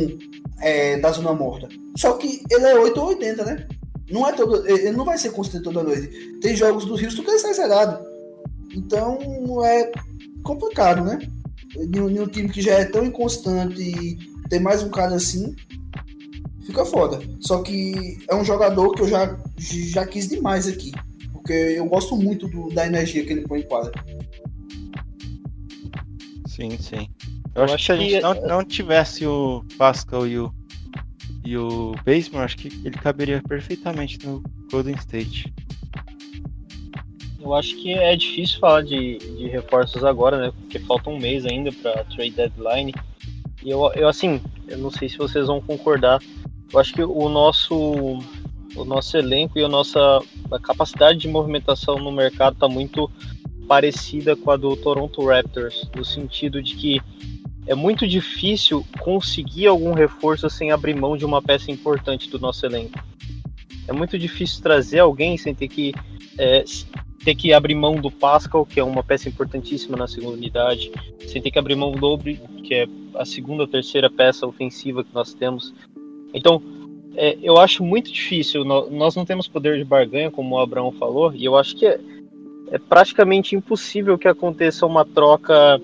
é, 0.60 0.98
da 0.98 1.12
zona 1.12 1.34
morta. 1.34 1.68
Só 1.98 2.14
que 2.14 2.42
ele 2.50 2.66
é 2.66 2.80
8 2.80 3.00
ou 3.00 3.08
80, 3.08 3.44
né? 3.44 3.68
Não 4.10 4.28
é 4.28 4.34
todo. 4.34 4.68
Ele 4.68 4.92
não 4.92 5.04
vai 5.04 5.18
ser 5.18 5.32
constante 5.32 5.64
toda 5.64 5.84
noite. 5.84 6.40
Tem 6.42 6.56
jogos 6.56 6.86
do 6.86 6.94
Houston 6.94 7.24
que 7.24 7.30
ele 7.30 7.40
sai 7.40 7.54
zerado. 7.54 8.06
Então 8.74 9.18
é 9.66 9.92
complicado, 10.44 11.04
né? 11.04 11.20
Em 11.76 12.20
um, 12.20 12.28
time 12.28 12.50
que 12.50 12.62
já 12.62 12.74
é 12.74 12.86
tão 12.86 13.06
inconstante 13.06 13.82
e 13.82 14.18
tem 14.50 14.60
mais 14.60 14.84
um 14.84 14.90
cara 14.90 15.16
assim, 15.16 15.56
fica 16.66 16.86
foda. 16.86 17.20
Só 17.40 17.62
que 17.62 18.18
é 18.28 18.36
um 18.36 18.44
jogador 18.44 18.92
que 18.94 19.02
eu 19.02 19.08
já, 19.08 19.38
já 19.58 20.06
quis 20.06 20.28
demais 20.28 20.68
aqui. 20.68 20.92
Porque 21.32 21.54
eu 21.54 21.86
gosto 21.86 22.16
muito 22.16 22.48
do, 22.48 22.70
da 22.70 22.86
energia 22.86 23.26
que 23.26 23.34
ele 23.34 23.48
põe 23.48 23.62
em 23.62 23.68
quadra. 23.68 23.92
Sim, 26.48 26.78
sim. 26.78 27.10
Eu, 27.56 27.64
eu 27.66 27.74
acho 27.74 27.78
que 27.78 27.84
se 27.86 27.92
a 27.92 27.96
gente 27.96 28.22
não, 28.22 28.34
não 28.48 28.64
tivesse 28.66 29.26
o 29.26 29.64
Pascal 29.78 30.28
e 30.28 30.38
o, 30.38 30.54
e 31.44 31.58
o 31.58 31.94
Baseman, 32.06 32.42
acho 32.42 32.58
que 32.58 32.68
ele 32.86 32.98
caberia 32.98 33.42
perfeitamente 33.42 34.20
no 34.26 34.44
Golden 34.72 34.96
State. 34.96 35.54
Eu 37.42 37.56
acho 37.56 37.76
que 37.78 37.92
é 37.92 38.16
difícil 38.16 38.60
falar 38.60 38.84
de, 38.84 39.18
de 39.18 39.48
reforços 39.48 40.04
agora, 40.04 40.38
né? 40.38 40.52
Porque 40.62 40.78
falta 40.80 41.10
um 41.10 41.18
mês 41.18 41.46
ainda 41.46 41.72
para 41.72 42.04
trade 42.04 42.32
deadline. 42.32 42.94
E 43.64 43.70
eu, 43.70 43.92
eu, 43.96 44.08
assim, 44.08 44.40
eu 44.68 44.78
não 44.78 44.92
sei 44.92 45.10
se 45.10 45.18
vocês 45.18 45.48
vão 45.48 45.60
concordar. 45.60 46.22
Eu 46.72 46.80
acho 46.80 46.94
que 46.94 47.04
o 47.04 47.30
nosso, 47.30 48.20
o 48.76 48.86
nosso 48.86 49.18
elenco 49.18 49.58
e 49.58 49.64
a 49.64 49.68
nossa 49.68 50.22
a 50.52 50.60
capacidade 50.60 51.20
de 51.20 51.28
movimentação 51.28 51.98
no 51.98 52.12
mercado 52.12 52.54
está 52.54 52.68
muito 52.68 53.10
parecida 53.68 54.36
com 54.36 54.52
a 54.52 54.58
do 54.58 54.76
Toronto 54.76 55.26
Raptors, 55.26 55.90
no 55.96 56.06
sentido 56.06 56.62
de 56.62 56.76
que 56.76 57.02
é 57.66 57.74
muito 57.74 58.08
difícil 58.08 58.86
conseguir 59.00 59.68
algum 59.68 59.94
reforço 59.94 60.50
sem 60.50 60.72
abrir 60.72 60.96
mão 60.96 61.16
de 61.16 61.26
uma 61.26 61.42
peça 61.42 61.72
importante 61.72 62.30
do 62.30 62.40
nosso 62.40 62.66
elenco. 62.66 63.00
É 63.88 63.94
muito 63.94 64.18
difícil 64.18 64.62
trazer 64.62 65.00
alguém 65.00 65.38
sem 65.38 65.54
ter 65.54 65.68
que 65.68 65.94
é, 66.38 66.64
ter 67.24 67.36
que 67.36 67.54
abrir 67.54 67.76
mão 67.76 67.96
do 67.96 68.10
Pascal, 68.10 68.66
que 68.66 68.80
é 68.80 68.84
uma 68.84 69.04
peça 69.04 69.30
importantíssima 69.30 69.96
na 69.96 70.08
segunda 70.08 70.38
unidade, 70.38 70.92
sem 71.28 71.42
ter 71.42 71.52
que 71.52 71.60
abrir 71.60 71.76
mão 71.76 71.92
do 71.92 72.00
Dobre, 72.00 72.40
que 72.64 72.74
é 72.74 72.88
a 73.16 73.26
segunda 73.26 73.64
ou 73.64 73.68
terceira 73.68 74.10
peça 74.10 74.48
ofensiva 74.48 75.04
que 75.04 75.14
nós 75.14 75.34
temos. 75.34 75.74
Então, 76.34 76.62
é, 77.16 77.38
eu 77.42 77.58
acho 77.58 77.84
muito 77.84 78.12
difícil. 78.12 78.64
Nós 78.64 79.16
não 79.16 79.26
temos 79.26 79.48
poder 79.48 79.78
de 79.78 79.84
barganha, 79.84 80.32
como 80.32 80.56
o 80.56 80.60
Abraão 80.60 80.92
falou, 80.92 81.34
e 81.34 81.46
eu 81.46 81.56
acho 81.56 81.76
que 81.76 81.86
é, 81.86 82.00
é 82.72 82.80
praticamente 82.80 83.56
impossível 83.56 84.18
que 84.18 84.28
aconteça 84.28 84.86
uma 84.86 85.06
troca 85.06 85.80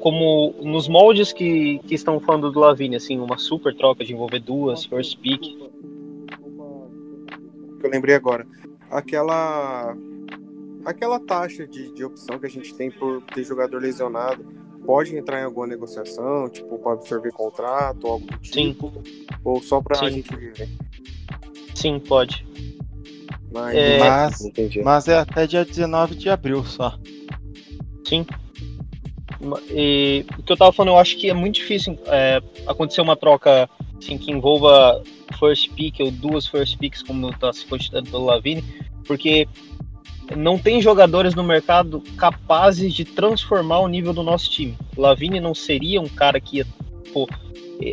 como 0.00 0.54
nos 0.62 0.88
moldes 0.88 1.32
que, 1.32 1.78
que 1.86 1.94
estão 1.94 2.18
falando 2.18 2.50
do 2.50 2.58
Lavigne, 2.58 2.96
assim, 2.96 3.18
uma 3.18 3.36
super 3.36 3.74
troca 3.74 4.04
de 4.04 4.12
envolver 4.12 4.40
duas, 4.40 4.84
first 4.84 5.18
pick. 5.18 5.54
Eu 7.86 7.90
lembrei 7.90 8.16
agora. 8.16 8.46
Aquela 8.90 9.96
aquela 10.84 11.18
taxa 11.18 11.66
de, 11.66 11.92
de 11.92 12.04
opção 12.04 12.38
que 12.38 12.46
a 12.46 12.50
gente 12.50 12.74
tem 12.74 12.90
por 12.90 13.22
ter 13.22 13.44
jogador 13.44 13.80
lesionado 13.80 14.44
pode 14.84 15.16
entrar 15.16 15.40
em 15.40 15.44
alguma 15.44 15.66
negociação, 15.66 16.48
tipo, 16.48 16.78
para 16.78 16.92
absorver 16.92 17.32
contrato, 17.32 18.06
algo 18.06 18.24
do 18.24 18.38
tipo? 18.38 18.92
Sim. 19.04 19.36
Ou 19.44 19.60
só 19.60 19.80
para 19.80 20.00
a 20.00 20.10
gente 20.10 20.34
viver? 20.36 20.68
Sim, 21.74 21.98
pode. 21.98 22.46
Mas, 23.52 23.74
é... 23.74 23.98
Mas, 23.98 24.52
mas 24.84 25.08
é 25.08 25.18
até 25.18 25.46
dia 25.46 25.64
19 25.64 26.14
de 26.14 26.28
abril 26.28 26.64
só. 26.64 26.96
Sim. 28.04 28.24
E 29.70 30.24
o 30.38 30.42
que 30.42 30.52
eu 30.52 30.56
tava 30.56 30.72
falando, 30.72 30.92
eu 30.92 30.98
acho 30.98 31.16
que 31.16 31.28
é 31.30 31.34
muito 31.34 31.56
difícil 31.56 31.98
é, 32.06 32.40
acontecer 32.66 33.00
uma 33.00 33.16
troca 33.16 33.68
assim, 33.98 34.18
que 34.18 34.30
envolva 34.30 35.02
first 35.38 35.70
pick 35.72 36.00
ou 36.00 36.10
duas 36.10 36.46
first 36.46 36.78
picks, 36.78 37.02
como 37.02 37.30
está 37.30 37.52
se 37.52 37.66
cogitando 37.66 38.10
pelo 38.10 38.24
Lavine, 38.24 38.62
porque 39.04 39.48
não 40.34 40.58
tem 40.58 40.80
jogadores 40.80 41.34
no 41.34 41.44
mercado 41.44 42.02
capazes 42.16 42.94
de 42.94 43.04
transformar 43.04 43.80
o 43.80 43.88
nível 43.88 44.12
do 44.12 44.22
nosso 44.22 44.50
time. 44.50 44.76
Lavine 44.96 45.40
não 45.40 45.54
seria 45.54 46.00
um 46.00 46.08
cara 46.08 46.40
que 46.40 46.58
ia. 46.58 46.66
Pô, 47.12 47.28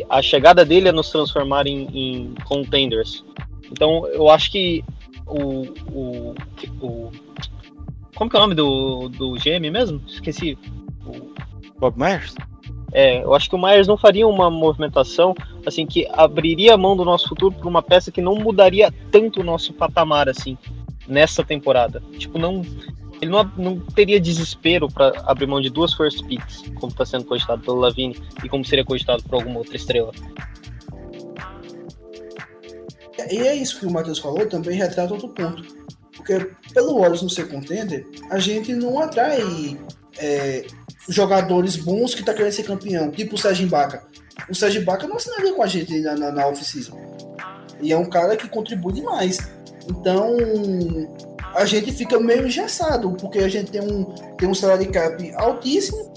a 0.08 0.22
chegada 0.22 0.64
dele 0.64 0.88
é 0.88 0.92
nos 0.92 1.10
transformar 1.10 1.66
em, 1.66 1.88
em 1.92 2.34
contenders. 2.44 3.24
Então 3.70 4.06
eu 4.08 4.28
acho 4.28 4.50
que 4.50 4.84
o, 5.26 5.66
o, 5.92 6.34
o. 6.80 7.12
Como 8.14 8.30
que 8.30 8.36
é 8.36 8.38
o 8.38 8.42
nome 8.42 8.54
do, 8.54 9.08
do 9.08 9.32
GM 9.34 9.70
mesmo? 9.70 10.00
Esqueci. 10.06 10.58
O... 11.06 11.34
Bob 11.78 11.98
Myers? 11.98 12.34
É, 12.94 13.24
eu 13.24 13.34
acho 13.34 13.50
que 13.50 13.56
o 13.56 13.58
Myers 13.60 13.88
não 13.88 13.98
faria 13.98 14.24
uma 14.24 14.48
movimentação 14.48 15.34
assim 15.66 15.84
que 15.84 16.06
abriria 16.12 16.74
a 16.74 16.78
mão 16.78 16.96
do 16.96 17.04
nosso 17.04 17.28
futuro 17.28 17.52
por 17.52 17.66
uma 17.66 17.82
peça 17.82 18.12
que 18.12 18.22
não 18.22 18.36
mudaria 18.36 18.94
tanto 19.10 19.40
o 19.40 19.44
nosso 19.44 19.72
patamar 19.72 20.28
assim 20.28 20.56
nessa 21.08 21.42
temporada. 21.42 22.00
Tipo, 22.16 22.38
não. 22.38 22.62
Ele 23.20 23.30
não, 23.30 23.50
não 23.56 23.80
teria 23.80 24.20
desespero 24.20 24.88
para 24.88 25.22
abrir 25.24 25.46
mão 25.46 25.60
de 25.60 25.70
duas 25.70 25.94
first 25.94 26.24
picks, 26.26 26.62
como 26.74 26.92
está 26.92 27.06
sendo 27.06 27.24
cogitado 27.24 27.62
pelo 27.62 27.78
Lavine 27.78 28.16
e 28.44 28.48
como 28.48 28.64
seria 28.64 28.84
cogitado 28.84 29.22
por 29.22 29.36
alguma 29.36 29.58
outra 29.58 29.76
estrela. 29.76 30.12
E 33.30 33.38
é 33.38 33.54
isso 33.54 33.80
que 33.80 33.86
o 33.86 33.90
Matheus 33.90 34.18
falou, 34.18 34.46
também 34.46 34.76
retrata 34.76 35.14
outro 35.14 35.28
ponto. 35.28 35.64
Porque 36.14 36.50
pelo 36.74 36.98
Warriors 36.98 37.22
não 37.22 37.28
ser 37.28 37.48
contender, 37.48 38.06
a 38.30 38.38
gente 38.38 38.74
não 38.74 38.98
atrai 38.98 39.78
é, 40.18 40.66
jogadores 41.08 41.76
bons 41.76 42.14
que 42.14 42.22
tá 42.22 42.32
querendo 42.32 42.52
ser 42.52 42.64
campeão, 42.64 43.10
tipo 43.10 43.34
o 43.34 43.38
Sérgio 43.38 43.68
Baca. 43.68 44.02
O 44.48 44.54
Sérgio 44.54 44.84
Baca 44.84 45.06
não 45.06 45.16
assinaria 45.16 45.52
com 45.52 45.62
a 45.62 45.66
gente 45.66 46.00
na, 46.00 46.14
na, 46.14 46.32
na 46.32 46.46
off-season. 46.46 46.98
E 47.80 47.92
é 47.92 47.98
um 47.98 48.06
cara 48.06 48.36
que 48.36 48.48
contribui 48.48 48.92
demais. 48.92 49.38
Então, 49.88 50.36
a 51.54 51.64
gente 51.64 51.92
fica 51.92 52.18
meio 52.18 52.46
engessado, 52.46 53.12
porque 53.12 53.38
a 53.38 53.48
gente 53.48 53.70
tem 53.70 53.80
um, 53.80 54.04
tem 54.36 54.48
um 54.48 54.54
salary 54.54 54.86
cap 54.86 55.32
altíssimo, 55.36 56.12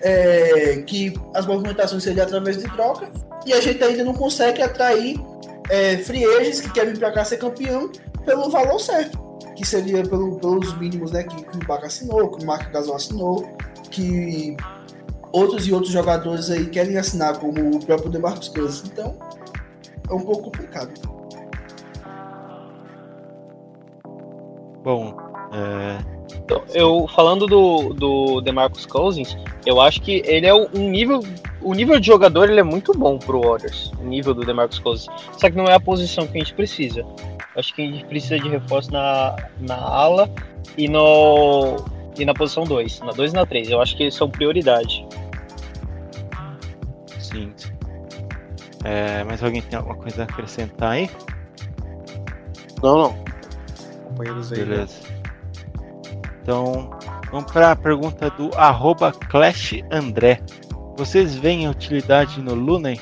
é, 0.00 0.82
que 0.86 1.12
as 1.34 1.46
movimentações 1.46 2.02
seriam 2.02 2.24
através 2.24 2.56
de 2.56 2.64
troca, 2.64 3.10
e 3.44 3.52
a 3.52 3.60
gente 3.60 3.82
ainda 3.82 4.04
não 4.04 4.14
consegue 4.14 4.62
atrair 4.62 5.20
é, 5.68 5.98
free 5.98 6.24
agents 6.24 6.60
que 6.60 6.70
querem 6.70 6.96
para 6.96 7.12
cá 7.12 7.24
ser 7.24 7.36
campeão 7.36 7.90
pelo 8.24 8.48
valor 8.50 8.78
certo, 8.78 9.18
que 9.54 9.66
seria 9.66 10.02
pelo, 10.02 10.38
pelos 10.38 10.76
mínimos 10.78 11.12
né, 11.12 11.24
que, 11.24 11.44
que 11.44 11.56
o 11.56 11.66
Baca 11.66 11.86
assinou, 11.86 12.30
que 12.30 12.42
o 12.42 12.46
Mark 12.46 12.70
Gasol 12.72 12.96
assinou, 12.96 13.56
que 13.90 14.56
outros 15.32 15.66
e 15.66 15.72
outros 15.72 15.92
jogadores 15.92 16.50
aí 16.50 16.66
querem 16.66 16.96
assinar, 16.96 17.38
como 17.38 17.76
o 17.76 17.84
próprio 17.84 18.10
DeMarcus 18.10 18.48
Cousins. 18.48 18.90
Então, 18.90 19.14
é 20.08 20.14
um 20.14 20.20
pouco 20.20 20.44
complicado. 20.44 20.90
Bom, 24.82 25.16
é... 25.52 26.20
Então, 26.44 26.62
eu 26.74 27.06
falando 27.14 27.46
do, 27.46 27.92
do 27.94 28.40
DeMarcus 28.40 28.86
Cousins, 28.86 29.36
eu 29.66 29.80
acho 29.80 30.00
que 30.00 30.22
ele 30.24 30.46
é 30.46 30.54
um 30.54 30.90
nível, 30.90 31.20
o 31.60 31.74
nível 31.74 32.00
de 32.00 32.06
jogador 32.06 32.50
ele 32.50 32.58
é 32.58 32.64
muito 32.64 32.92
bom 32.92 33.18
pro 33.18 33.40
Warriors, 33.40 33.92
o 34.00 34.04
nível 34.04 34.34
do 34.34 34.44
DeMarcus 34.44 34.78
Cousins. 34.78 35.06
Só 35.38 35.50
que 35.50 35.56
não 35.56 35.66
é 35.66 35.74
a 35.74 35.80
posição 35.80 36.26
que 36.26 36.38
a 36.38 36.40
gente 36.40 36.54
precisa. 36.54 37.04
Acho 37.56 37.74
que 37.74 37.82
a 37.82 37.86
gente 37.86 38.04
precisa 38.04 38.38
de 38.38 38.48
reforço 38.48 38.92
na, 38.92 39.36
na 39.60 39.76
ala 39.76 40.30
e 40.76 40.88
no 40.88 41.76
e 42.18 42.24
na 42.24 42.34
posição 42.34 42.64
2, 42.64 43.00
na 43.00 43.12
2 43.12 43.32
e 43.32 43.34
na 43.34 43.46
3. 43.46 43.70
Eu 43.70 43.80
acho 43.80 43.96
que 43.96 44.04
eles 44.04 44.14
são 44.14 44.30
prioridade. 44.30 45.06
Sim. 47.18 47.52
É, 48.84 49.22
mas 49.24 49.42
alguém 49.42 49.62
tem 49.62 49.78
alguma 49.78 49.96
coisa 49.96 50.22
a 50.22 50.24
acrescentar 50.24 50.92
aí? 50.92 51.10
Não, 52.82 52.98
não 52.98 53.30
companheiros 54.10 54.52
aí. 54.52 54.58
Né? 54.60 54.64
Beleza. 54.64 54.94
Então, 56.42 56.90
vamos 57.30 57.50
para 57.50 57.72
a 57.72 57.76
pergunta 57.76 58.30
do 58.30 58.50
arroba 58.56 59.12
Clash 59.12 59.74
André. 59.90 60.40
Vocês 60.96 61.34
veem 61.34 61.68
utilidade 61.68 62.40
no 62.42 62.54
Lunen, 62.54 63.00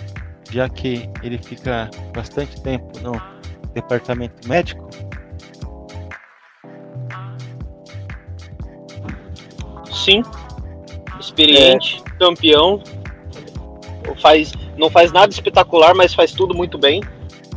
já 0.51 0.69
que 0.69 1.09
ele 1.23 1.39
fica 1.39 1.91
bastante 2.15 2.61
tempo 2.63 2.87
no 3.01 3.21
departamento 3.75 4.49
médico? 4.49 4.89
Sim. 9.91 10.23
Experiente, 11.19 12.03
é. 12.07 12.19
campeão. 12.19 12.83
Faz, 14.21 14.53
não 14.77 14.89
faz 14.89 15.13
nada 15.13 15.33
espetacular, 15.33 15.95
mas 15.95 16.15
faz 16.15 16.33
tudo 16.33 16.55
muito 16.55 16.79
bem. 16.79 17.03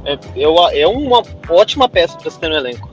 É, 0.05 0.17
eu, 0.35 0.57
é 0.69 0.87
uma 0.87 1.23
ótima 1.47 1.87
peça 1.87 2.17
para 2.17 2.29
se 2.29 2.39
ter 2.39 2.49
no 2.49 2.55
elenco. 2.55 2.89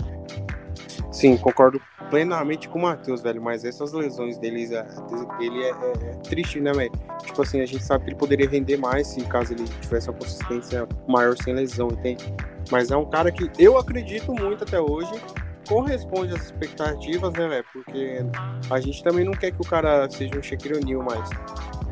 Sim, 1.10 1.36
concordo 1.36 1.80
plenamente 2.10 2.68
com 2.68 2.78
o 2.78 2.82
Matheus, 2.82 3.20
velho. 3.20 3.42
Mas 3.42 3.64
essas 3.64 3.92
lesões 3.92 4.38
deles, 4.38 4.70
dele 4.70 5.64
é, 5.64 5.70
é, 5.70 6.10
é 6.10 6.12
triste, 6.28 6.60
né, 6.60 6.72
velho? 6.72 6.92
Tipo 7.24 7.42
assim, 7.42 7.60
a 7.60 7.66
gente 7.66 7.82
sabe 7.82 8.04
que 8.04 8.10
ele 8.10 8.16
poderia 8.16 8.48
render 8.48 8.76
mais 8.76 9.08
se 9.08 9.20
caso 9.22 9.52
ele 9.52 9.64
tivesse 9.80 10.08
uma 10.08 10.18
consistência 10.18 10.86
maior 11.06 11.36
sem 11.36 11.54
lesão, 11.54 11.88
entende? 11.88 12.32
Mas 12.70 12.90
é 12.90 12.96
um 12.96 13.04
cara 13.04 13.32
que 13.32 13.50
eu 13.58 13.78
acredito 13.78 14.32
muito 14.32 14.64
até 14.64 14.80
hoje 14.80 15.10
corresponde 15.68 16.34
às 16.34 16.46
expectativas, 16.46 17.32
né, 17.34 17.46
velho? 17.46 17.64
Porque 17.72 18.18
a 18.70 18.80
gente 18.80 19.04
também 19.04 19.24
não 19.24 19.32
quer 19.32 19.52
que 19.52 19.60
o 19.60 19.64
cara 19.64 20.08
seja 20.10 20.38
um 20.38 20.42
Shaquille 20.42 20.78
O'Neal, 20.78 21.02
mas 21.02 21.28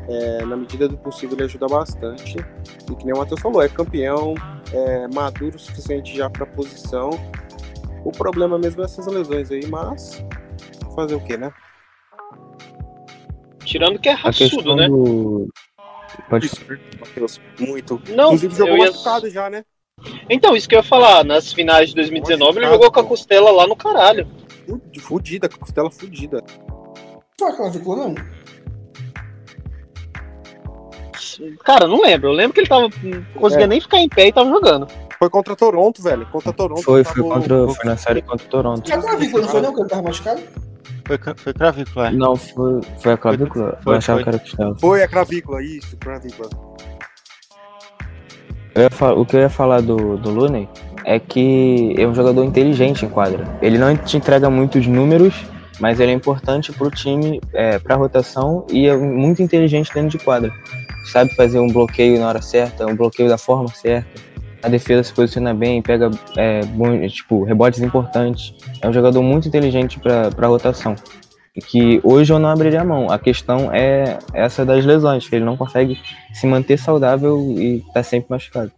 é, 0.09 0.45
na 0.45 0.57
medida 0.57 0.87
do 0.87 0.97
possível 0.97 1.35
ele 1.35 1.43
ajuda 1.43 1.67
bastante. 1.67 2.37
E 2.91 2.95
que 2.95 3.05
nem 3.05 3.13
o 3.13 3.17
Matheus 3.17 3.39
falou, 3.39 3.61
é 3.61 3.69
campeão, 3.69 4.33
é 4.73 5.07
maduro 5.13 5.55
o 5.55 5.59
suficiente 5.59 6.15
já 6.15 6.29
para 6.29 6.45
posição. 6.45 7.11
O 8.03 8.11
problema 8.11 8.57
mesmo 8.57 8.81
é 8.81 8.85
essas 8.85 9.05
lesões 9.05 9.51
aí, 9.51 9.65
mas 9.67 10.25
fazer 10.95 11.15
o 11.15 11.23
que, 11.23 11.37
né? 11.37 11.53
Tirando 13.63 13.99
que 13.99 14.09
é 14.09 14.13
raçudo, 14.13 14.75
né? 14.75 14.87
Do... 14.87 15.49
Pode 16.29 16.49
ser, 16.49 16.79
Matheus. 16.99 17.39
Muito. 17.59 18.01
Não, 18.09 18.27
Inclusive 18.33 18.55
jogou 18.55 18.77
ia... 18.77 18.85
machucado 18.85 19.29
já, 19.29 19.49
né? 19.49 19.63
Então, 20.29 20.55
isso 20.55 20.67
que 20.67 20.75
eu 20.75 20.79
ia 20.79 20.83
falar, 20.83 21.23
nas 21.23 21.51
finais 21.53 21.89
de 21.89 21.95
2019 21.95 22.59
ele 22.59 22.67
jogou 22.67 22.91
com 22.91 22.99
a 22.99 23.03
costela 23.03 23.51
lá 23.51 23.65
no 23.65 23.75
caralho. 23.75 24.27
Fudida, 24.99 25.47
com 25.47 25.55
a 25.55 25.59
costela 25.59 25.89
fudida. 25.89 26.43
Foi 27.39 27.49
aquela 27.49 27.71
ficou 27.71 27.95
não? 27.95 28.15
Cara, 31.63 31.87
não 31.87 32.01
lembro. 32.01 32.29
Eu 32.29 32.33
lembro 32.33 32.53
que 32.53 32.61
ele 32.61 32.67
tava. 32.67 32.89
Não 33.03 33.23
conseguia 33.39 33.65
é. 33.65 33.67
nem 33.67 33.79
ficar 33.79 33.99
em 33.99 34.09
pé 34.09 34.27
e 34.27 34.33
tava 34.33 34.49
jogando. 34.49 34.87
Foi 35.19 35.29
contra 35.29 35.55
Toronto, 35.55 36.01
velho. 36.01 36.25
Contra 36.27 36.51
Toronto. 36.51 36.81
Foi, 36.81 37.03
foi, 37.03 37.23
contra, 37.23 37.67
foi 37.67 37.85
na 37.85 37.97
série 37.97 38.21
contra 38.21 38.47
Toronto. 38.47 38.87
Já 38.87 38.99
clavícula, 38.99 39.43
não 39.43 39.49
foi 39.49 39.61
não 39.61 39.73
que 39.73 39.81
ele 39.81 39.89
tava 39.89 40.01
machucado? 40.01 40.41
Foi, 41.05 41.17
foi 41.35 41.53
clavícula. 41.53 42.07
É. 42.07 42.11
Não, 42.11 42.35
foi, 42.35 42.81
foi 42.99 43.13
a 43.13 43.17
clavícula. 43.17 43.79
Foi, 43.83 43.93
eu 43.93 43.97
achava 43.97 44.17
foi. 44.17 44.23
que 44.23 44.29
era 44.29 44.39
costela. 44.39 44.75
Foi 44.79 45.03
a 45.03 45.07
clavícula, 45.07 45.63
isso, 45.63 45.97
clavícula. 45.97 46.66
O 49.17 49.25
que 49.25 49.35
eu 49.35 49.39
ia 49.41 49.49
falar 49.49 49.81
do, 49.81 50.17
do 50.17 50.29
Looney 50.29 50.67
é 51.05 51.19
que 51.19 51.95
é 51.97 52.05
um 52.05 52.13
jogador 52.13 52.43
inteligente 52.43 53.05
em 53.05 53.09
quadra. 53.09 53.45
Ele 53.61 53.77
não 53.77 53.95
te 53.95 54.17
entrega 54.17 54.49
muitos 54.49 54.85
números, 54.85 55.45
mas 55.79 55.99
ele 55.99 56.11
é 56.11 56.13
importante 56.13 56.71
para 56.71 56.87
o 56.87 56.91
time, 56.91 57.39
é, 57.53 57.79
para 57.79 57.95
a 57.95 57.97
rotação 57.97 58.65
e 58.69 58.87
é 58.87 58.95
muito 58.95 59.41
inteligente 59.41 59.93
dentro 59.93 60.17
de 60.17 60.23
quadra. 60.23 60.51
Sabe 61.11 61.33
fazer 61.35 61.59
um 61.59 61.67
bloqueio 61.67 62.19
na 62.19 62.27
hora 62.27 62.41
certa, 62.41 62.85
um 62.85 62.95
bloqueio 62.95 63.29
da 63.29 63.37
forma 63.37 63.69
certa. 63.69 64.07
A 64.61 64.67
defesa 64.67 65.03
se 65.03 65.13
posiciona 65.13 65.53
bem, 65.53 65.81
pega 65.81 66.11
é, 66.35 66.61
tipo, 67.07 67.43
rebotes 67.43 67.79
importantes. 67.79 68.53
É 68.81 68.89
um 68.89 68.93
jogador 68.93 69.21
muito 69.21 69.47
inteligente 69.47 69.99
para 69.99 70.27
a 70.27 70.47
rotação. 70.47 70.95
Que 71.65 71.99
hoje 72.03 72.31
eu 72.31 72.39
não 72.39 72.49
abriria 72.49 72.81
a 72.81 72.85
mão. 72.85 73.09
A 73.09 73.17
questão 73.17 73.73
é 73.73 74.19
essa 74.33 74.63
das 74.65 74.85
lesões, 74.85 75.27
que 75.27 75.35
ele 75.35 75.45
não 75.45 75.57
consegue 75.57 75.99
se 76.33 76.45
manter 76.45 76.77
saudável 76.77 77.39
e 77.57 77.77
está 77.87 78.03
sempre 78.03 78.27
machucado. 78.29 78.71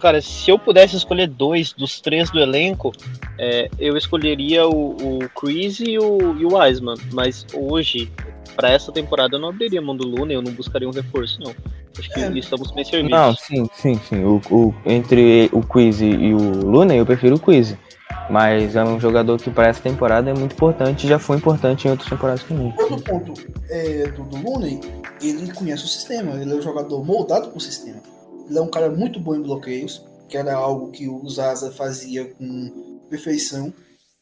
Cara, 0.00 0.22
se 0.22 0.50
eu 0.50 0.58
pudesse 0.58 0.96
escolher 0.96 1.28
dois 1.28 1.74
dos 1.74 2.00
três 2.00 2.30
do 2.30 2.40
elenco, 2.40 2.90
é, 3.38 3.68
eu 3.78 3.96
escolheria 3.96 4.66
o, 4.66 4.96
o 4.96 5.28
Chris 5.28 5.78
e 5.78 5.98
o, 5.98 6.36
e 6.38 6.46
o 6.46 6.56
Wiseman. 6.56 6.96
Mas 7.12 7.46
hoje, 7.52 8.10
para 8.56 8.70
essa 8.70 8.90
temporada, 8.90 9.36
eu 9.36 9.40
não 9.40 9.50
abriria 9.50 9.80
mão 9.80 9.94
do 9.94 10.06
Luna, 10.08 10.32
eu 10.32 10.40
não 10.40 10.52
buscaria 10.52 10.88
um 10.88 10.92
reforço, 10.92 11.38
não. 11.42 11.54
Acho 11.98 12.08
que 12.08 12.20
é. 12.20 12.38
estamos 12.38 12.70
bem 12.70 12.84
servidos. 12.84 13.10
Não, 13.10 13.34
sim, 13.34 13.68
sim, 13.74 14.00
sim. 14.08 14.24
O, 14.24 14.40
o, 14.50 14.74
entre 14.86 15.50
o 15.52 15.60
Quiz 15.60 16.00
e 16.00 16.32
o 16.32 16.66
Luna, 16.66 16.94
eu 16.94 17.04
prefiro 17.04 17.36
o 17.36 17.40
Quiz. 17.40 17.76
Mas 18.30 18.76
é 18.76 18.84
um 18.84 19.00
jogador 19.00 19.38
que 19.38 19.50
para 19.50 19.68
essa 19.68 19.82
temporada 19.82 20.30
é 20.30 20.34
muito 20.34 20.52
importante, 20.52 21.08
já 21.08 21.18
foi 21.18 21.36
importante 21.36 21.86
em 21.86 21.90
outras 21.90 22.08
temporadas 22.08 22.44
também. 22.44 22.72
Outro 22.78 23.02
ponto 23.02 23.32
é, 23.68 24.06
do, 24.08 24.22
do 24.22 24.36
Looney, 24.36 24.80
ele 25.20 25.52
conhece 25.52 25.84
o 25.84 25.88
sistema, 25.88 26.40
ele 26.40 26.52
é 26.52 26.54
um 26.54 26.62
jogador 26.62 27.04
moldado 27.04 27.48
para 27.48 27.58
o 27.58 27.60
sistema. 27.60 28.00
Ele 28.48 28.58
é 28.58 28.62
um 28.62 28.68
cara 28.68 28.88
muito 28.88 29.18
bom 29.18 29.34
em 29.34 29.42
bloqueios, 29.42 30.04
que 30.28 30.36
era 30.36 30.54
algo 30.54 30.90
que 30.90 31.08
o 31.08 31.28
Zaza 31.28 31.72
fazia 31.72 32.24
com 32.24 33.00
perfeição. 33.10 33.72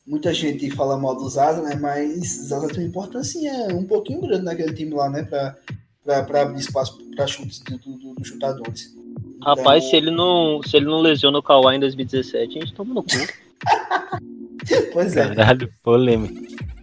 Muita 0.07 0.33
gente 0.33 0.71
fala 0.71 0.97
mal 0.97 1.15
do 1.15 1.29
Zaza, 1.29 1.61
né? 1.61 1.75
Mas 1.75 2.49
Zaza 2.49 2.69
tem 2.69 2.79
uma 2.79 2.89
importância 2.89 3.53
um 3.75 3.85
pouquinho 3.85 4.23
grande 4.23 4.45
naquele 4.45 4.73
time 4.73 4.95
lá, 4.95 5.11
né? 5.11 5.23
Para 5.23 6.43
abrir 6.43 6.61
espaço 6.61 6.99
para 7.15 7.27
chutes 7.27 7.61
dos 7.61 7.79
do, 7.79 7.99
do, 7.99 8.15
do 8.15 8.25
chutadores. 8.25 8.87
Então... 8.87 9.55
Rapaz, 9.55 9.85
se 9.85 9.97
ele 9.97 10.11
não 10.11 10.63
se 10.63 10.77
ele 10.79 10.87
não 10.87 11.01
lesiona 11.01 11.39
o 11.39 11.43
Kawhi 11.43 11.77
em 11.77 11.81
2017, 11.81 12.59
a 12.59 12.61
gente 12.61 12.75
toma 12.75 12.95
no 12.95 13.03
cu. 13.03 13.09
pois 14.93 15.17
é. 15.17 15.35
Caralho, 15.35 15.73
polêmico. 15.83 16.35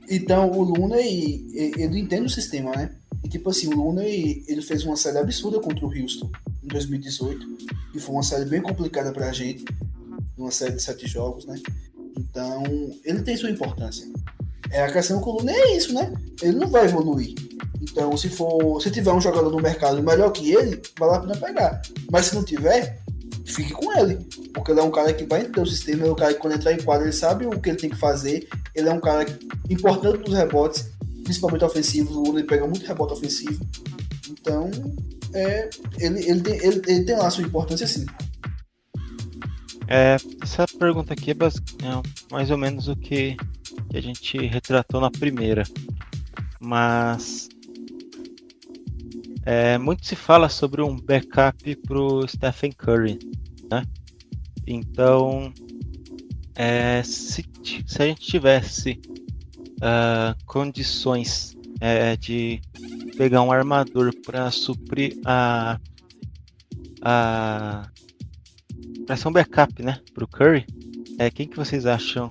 Então 0.10 0.52
o 0.52 0.64
Luna, 0.64 0.98
ele, 0.98 1.48
ele 1.54 2.00
entende 2.00 2.26
o 2.26 2.30
sistema, 2.30 2.72
né? 2.72 2.92
E 3.24 3.30
tipo 3.30 3.50
assim, 3.50 3.68
o 3.74 3.76
Luna 3.76 4.04
ele 4.04 4.62
fez 4.62 4.84
uma 4.84 4.96
série 4.96 5.18
absurda 5.18 5.60
contra 5.60 5.86
o 5.86 5.90
Houston 5.90 6.30
em 6.64 6.68
2018, 6.68 7.58
e 7.96 8.00
foi 8.00 8.16
uma 8.16 8.24
série 8.24 8.46
bem 8.46 8.62
complicada 8.62 9.12
para 9.12 9.30
a 9.30 9.32
gente, 9.32 9.66
uma 10.38 10.52
série 10.52 10.74
de 10.74 10.82
sete 10.82 11.08
jogos, 11.08 11.46
né? 11.46 11.60
Então, 12.18 12.64
ele 13.04 13.22
tem 13.22 13.36
sua 13.36 13.50
importância. 13.50 14.08
É 14.72 14.84
a 14.84 14.92
questão 14.92 15.20
com 15.20 15.32
o 15.32 15.38
Luna 15.40 15.52
é 15.52 15.78
isso, 15.78 15.94
né? 15.94 16.14
Ele 16.42 16.58
não 16.58 16.68
vai 16.68 16.86
evoluir. 16.86 17.36
Então, 17.82 18.16
se 18.18 18.30
for, 18.30 18.82
se 18.82 18.90
tiver 18.90 19.14
um 19.14 19.22
jogador 19.22 19.52
no 19.52 19.62
mercado 19.62 20.02
melhor 20.02 20.32
que 20.32 20.52
ele, 20.54 20.82
vale 20.98 21.16
a 21.16 21.20
pena 21.20 21.38
pegar. 21.38 21.82
Mas 22.12 22.28
se 22.28 22.36
não 22.36 22.44
tiver, 22.44 23.02
fique 23.46 23.74
com 23.74 23.94
ele. 23.98 24.18
Porque 24.54 24.72
ele 24.72 24.80
é 24.80 24.84
um 24.84 24.92
cara 24.92 25.14
que 25.14 25.26
vai 25.26 25.42
entender 25.42 25.62
o 25.62 25.66
sistema, 25.66 26.02
ele 26.02 26.10
é 26.10 26.12
um 26.12 26.16
cara 26.16 26.34
que 26.34 26.40
quando 26.40 26.54
entrar 26.54 26.74
em 26.74 26.82
quadra, 26.82 27.06
ele 27.06 27.14
sabe 27.14 27.46
o 27.46 27.60
que 27.60 27.70
ele 27.70 27.78
tem 27.78 27.90
que 27.90 27.96
fazer. 27.96 28.48
Ele 28.74 28.90
é 28.90 28.94
um 28.94 29.00
cara 29.00 29.26
importante 29.70 30.20
nos 30.20 30.38
rebotes, 30.38 30.90
principalmente 31.24 31.64
ofensivos. 31.64 32.16
O 32.16 32.24
Luna 32.24 32.44
pega 32.44 32.66
muito 32.66 32.86
rebote 32.86 33.14
ofensivo. 33.14 33.66
Então, 34.30 34.70
é, 35.34 35.70
ele, 36.00 36.20
ele, 36.30 36.42
tem, 36.42 36.56
ele, 36.58 36.82
ele 36.88 37.04
tem 37.04 37.16
lá 37.16 37.30
sua 37.30 37.44
importância 37.44 37.88
sim. 37.88 38.06
É, 39.88 40.18
essa 40.42 40.66
pergunta 40.80 41.14
aqui 41.14 41.32
é, 41.32 41.34
é 41.34 42.02
mais 42.32 42.50
ou 42.50 42.58
menos 42.58 42.88
o 42.88 42.96
que, 42.96 43.38
que 43.90 43.98
a 43.98 44.02
gente 44.02 44.38
retratou 44.48 45.00
na 45.00 45.12
primeira. 45.12 45.64
Mas 46.60 47.50
é, 49.46 49.78
muito 49.78 50.06
se 50.06 50.16
fala 50.16 50.50
sobre 50.50 50.82
um 50.82 51.00
backup 51.00 51.76
para 51.76 52.00
o 52.00 52.28
Stephen 52.28 52.72
Curry, 52.72 53.20
né? 53.70 53.86
Então, 54.66 55.54
é, 56.56 57.04
se, 57.04 57.46
se 57.86 58.02
a 58.02 58.08
gente 58.08 58.22
tivesse 58.22 59.00
uh, 59.76 60.46
condições 60.46 61.56
é, 61.80 62.18
de 62.18 62.60
pegar 63.18 63.44
um 63.44 63.52
armador 63.52 64.12
para 64.26 64.50
suprir 64.50 65.20
a 65.26 65.80
a 67.02 67.88
para 69.06 69.16
ser 69.16 69.28
um 69.28 69.32
backup, 69.32 69.84
né, 69.84 70.02
pro 70.16 70.28
Curry, 70.28 70.66
é 71.20 71.30
quem 71.30 71.48
que 71.48 71.56
vocês 71.56 71.86
acham 71.86 72.30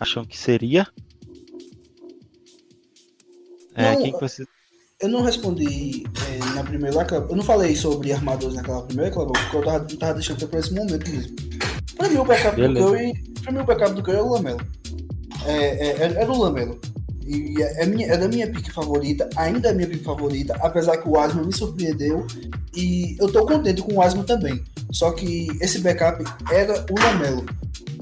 acham 0.00 0.24
que 0.24 0.36
seria? 0.36 0.88
É, 3.74 3.94
não, 3.94 4.02
quem 4.02 4.12
que 4.12 4.20
vocês 4.20 4.48
eu 5.02 5.08
não 5.08 5.22
respondi 5.22 6.04
é, 6.28 6.54
na 6.54 6.62
primeira 6.62 7.04
eu 7.10 7.36
não 7.36 7.42
falei 7.42 7.74
sobre 7.74 8.12
armadores 8.12 8.54
naquela 8.54 8.82
primeira 8.82 9.10
porque 9.10 9.56
eu 9.56 9.64
tava, 9.64 9.84
tava 9.98 10.14
deixando 10.14 10.46
para 10.46 10.60
esse 10.60 10.72
momento 10.72 11.10
mesmo. 11.10 11.36
Para 11.96 12.08
mim 12.08 12.16
o 12.16 12.24
backup 12.24 12.56
Beleza. 12.56 12.86
do 12.86 12.92
Curry, 12.92 13.12
para 13.42 13.52
mim 13.52 13.58
o 13.58 13.64
backup 13.64 13.94
do 13.94 14.02
Curry 14.02 14.16
é 14.16 14.22
o 14.22 14.28
Lamelo. 14.28 14.60
É, 15.44 15.52
é, 15.52 15.88
é, 16.02 16.22
é 16.22 16.26
do 16.26 16.38
Lamelo. 16.38 16.80
E 17.26 17.60
é, 17.60 17.82
é, 17.82 17.86
minha, 17.86 18.06
é 18.06 18.16
da 18.16 18.28
minha 18.28 18.48
pick 18.48 18.70
favorita, 18.72 19.28
ainda 19.36 19.70
é 19.70 19.74
minha 19.74 19.88
pick 19.88 20.04
favorita, 20.04 20.56
apesar 20.60 20.96
que 20.98 21.08
o 21.08 21.18
Asma 21.18 21.42
me 21.42 21.52
surpreendeu. 21.52 22.24
E 22.74 23.16
eu 23.18 23.30
tô 23.30 23.44
contente 23.44 23.82
com 23.82 23.94
o 23.94 24.02
Asma 24.02 24.22
também. 24.22 24.62
Só 24.92 25.10
que 25.12 25.48
esse 25.60 25.80
backup 25.80 26.22
era 26.50 26.86
o 26.90 27.00
Lamelo. 27.00 27.44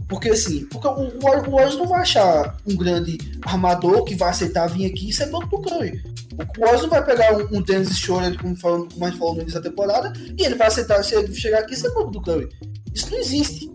Porque 0.09 0.31
assim, 0.31 0.67
porque 0.67 0.89
o, 0.89 0.93
o, 0.93 1.57
o 1.57 1.79
não 1.79 1.87
vai 1.87 2.01
achar 2.01 2.57
um 2.67 2.77
grande 2.77 3.17
armador 3.47 4.05
que 4.05 4.15
vai 4.15 4.31
aceitar 4.31 4.67
vir 4.67 4.87
aqui 4.87 5.09
e 5.09 5.13
ser 5.13 5.31
banco 5.31 5.47
do 5.49 5.63
Curry. 5.63 6.03
O 6.33 6.61
Warriors 6.61 6.83
não 6.83 6.91
vai 6.91 7.05
pegar 7.05 7.37
um, 7.37 7.59
um 7.59 7.63
Dennis 7.63 7.99
Schroeder, 7.99 8.41
como, 8.41 8.57
falando, 8.57 8.93
como 8.93 9.05
a 9.05 9.09
gente 9.09 9.19
falou 9.19 9.35
no 9.35 9.43
início 9.43 9.61
da 9.61 9.69
temporada, 9.69 10.13
e 10.39 10.45
ele 10.45 10.55
vai 10.55 10.69
aceitar 10.69 11.03
chegar 11.03 11.61
aqui 11.61 11.75
e 11.75 11.77
ser 11.77 11.93
banco 11.93 12.11
do 12.11 12.23
Curry. 12.23 12.49
Isso 12.95 13.11
não 13.11 13.19
existe. 13.19 13.71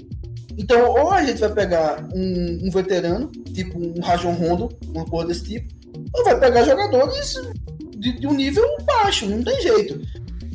Então, 0.58 0.90
ou 0.90 1.12
a 1.12 1.24
gente 1.24 1.40
vai 1.40 1.54
pegar 1.54 2.08
um, 2.14 2.60
um 2.64 2.72
veterano, 2.72 3.30
tipo 3.54 3.78
um 3.78 4.00
Rajon 4.02 4.32
Rondo, 4.32 4.70
uma 4.88 5.06
coisa 5.06 5.28
desse 5.28 5.44
tipo, 5.44 5.74
ou 6.14 6.24
vai 6.24 6.40
pegar 6.40 6.64
jogadores 6.64 7.42
de, 7.98 8.20
de 8.20 8.28
um 8.28 8.34
nível 8.34 8.66
baixo, 8.84 9.26
não 9.26 9.44
tem 9.44 9.62
jeito. 9.62 10.02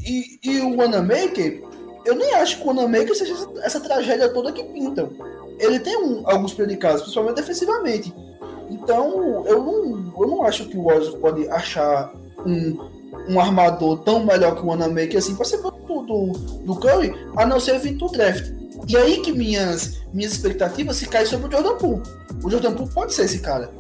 E, 0.03 0.39
e 0.43 0.61
o 0.61 0.77
Wanamaker, 0.77 1.63
eu 2.07 2.15
nem 2.15 2.35
acho 2.35 2.57
que 2.57 2.65
o 2.65 2.67
Wanamaker 2.69 3.15
seja 3.15 3.33
essa, 3.33 3.49
essa 3.63 3.81
tragédia 3.81 4.29
toda 4.31 4.53
que 4.53 4.65
pintam. 4.65 5.11
Ele 5.59 5.79
tem 5.79 5.97
um, 5.97 6.23
alguns 6.27 6.55
predicados, 6.55 7.03
principalmente 7.03 7.37
defensivamente. 7.37 8.15
Então, 8.71 9.45
eu 9.47 9.63
não, 9.63 10.15
eu 10.19 10.27
não 10.29 10.43
acho 10.45 10.67
que 10.67 10.77
o 10.77 10.85
Warriors 10.85 11.15
pode 11.17 11.49
achar 11.49 12.13
um, 12.47 12.89
um 13.29 13.41
armador 13.41 13.99
tão 13.99 14.25
melhor 14.25 14.55
que 14.55 14.63
o 14.63 14.67
Wanamaker 14.67 15.19
assim 15.19 15.35
para 15.35 15.45
ser 15.45 15.59
do, 15.59 15.71
do, 15.71 16.33
do 16.65 16.77
Curry, 16.77 17.13
a 17.37 17.45
não 17.45 17.59
ser 17.59 17.79
vir 17.79 17.97
do 17.97 18.07
draft. 18.09 18.53
E 18.89 18.97
aí 18.97 19.21
que 19.21 19.33
minhas, 19.33 19.99
minhas 20.13 20.33
expectativas 20.33 20.97
se 20.97 21.07
caem 21.07 21.27
sobre 21.27 21.49
o 21.49 21.51
Jordan 21.51 21.77
Poole. 21.77 22.03
O 22.43 22.51
Jordan 22.51 22.75
Poole 22.75 22.91
pode 22.93 23.13
ser 23.13 23.25
esse 23.25 23.41
cara. 23.41 23.71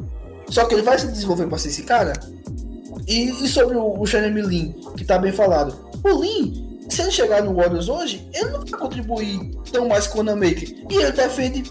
Só 0.48 0.64
que 0.64 0.74
ele 0.74 0.82
vai 0.82 0.98
se 0.98 1.06
desenvolver 1.06 1.46
para 1.46 1.58
ser 1.58 1.68
esse 1.68 1.82
cara. 1.82 2.12
E, 3.06 3.44
e 3.44 3.48
sobre 3.48 3.76
o, 3.76 4.00
o 4.00 4.06
Jeremy 4.06 4.42
Lin, 4.42 4.74
que 4.96 5.04
tá 5.04 5.18
bem 5.18 5.32
falado. 5.32 5.74
O 6.04 6.20
Lin, 6.20 6.78
se 6.88 7.02
ele 7.02 7.10
chegar 7.10 7.42
no 7.42 7.54
Warriors 7.54 7.88
hoje, 7.88 8.28
ele 8.34 8.50
não 8.50 8.60
vai 8.60 8.78
contribuir 8.78 9.50
tão 9.72 9.88
mais 9.88 10.06
com 10.06 10.16
o 10.16 10.18
Wanamaker. 10.18 10.84
E 10.90 10.96
ele 10.96 11.12
defende 11.12 11.62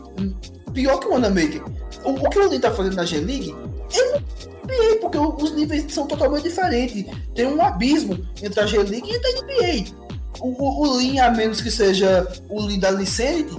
pior 0.80 0.98
que 0.98 1.08
o 1.08 1.12
Wanamaker. 1.12 1.62
O, 2.06 2.12
o 2.12 2.30
que 2.30 2.40
o 2.40 2.48
Lin 2.48 2.60
tá 2.60 2.72
fazendo 2.72 2.96
na 2.96 3.04
G-League, 3.04 3.52
não 3.54 4.20
NBA, 4.64 5.00
porque 5.02 5.18
os 5.18 5.52
níveis 5.54 5.86
são 5.94 6.08
totalmente 6.08 6.44
diferentes. 6.44 7.06
Tem 7.36 7.46
um 7.46 7.62
abismo 7.62 8.18
entre 8.42 8.60
a 8.62 8.66
G-League 8.66 9.10
e 9.10 9.16
a 9.16 9.42
NBA. 9.42 9.96
O, 10.40 10.48
o, 10.48 10.82
o 10.82 11.00
Lin, 11.00 11.20
a 11.20 11.32
menos 11.32 11.60
que 11.60 11.70
seja 11.70 12.26
o 12.48 12.62
Lin 12.62 12.80
da 12.80 12.92
Licente, 12.92 13.52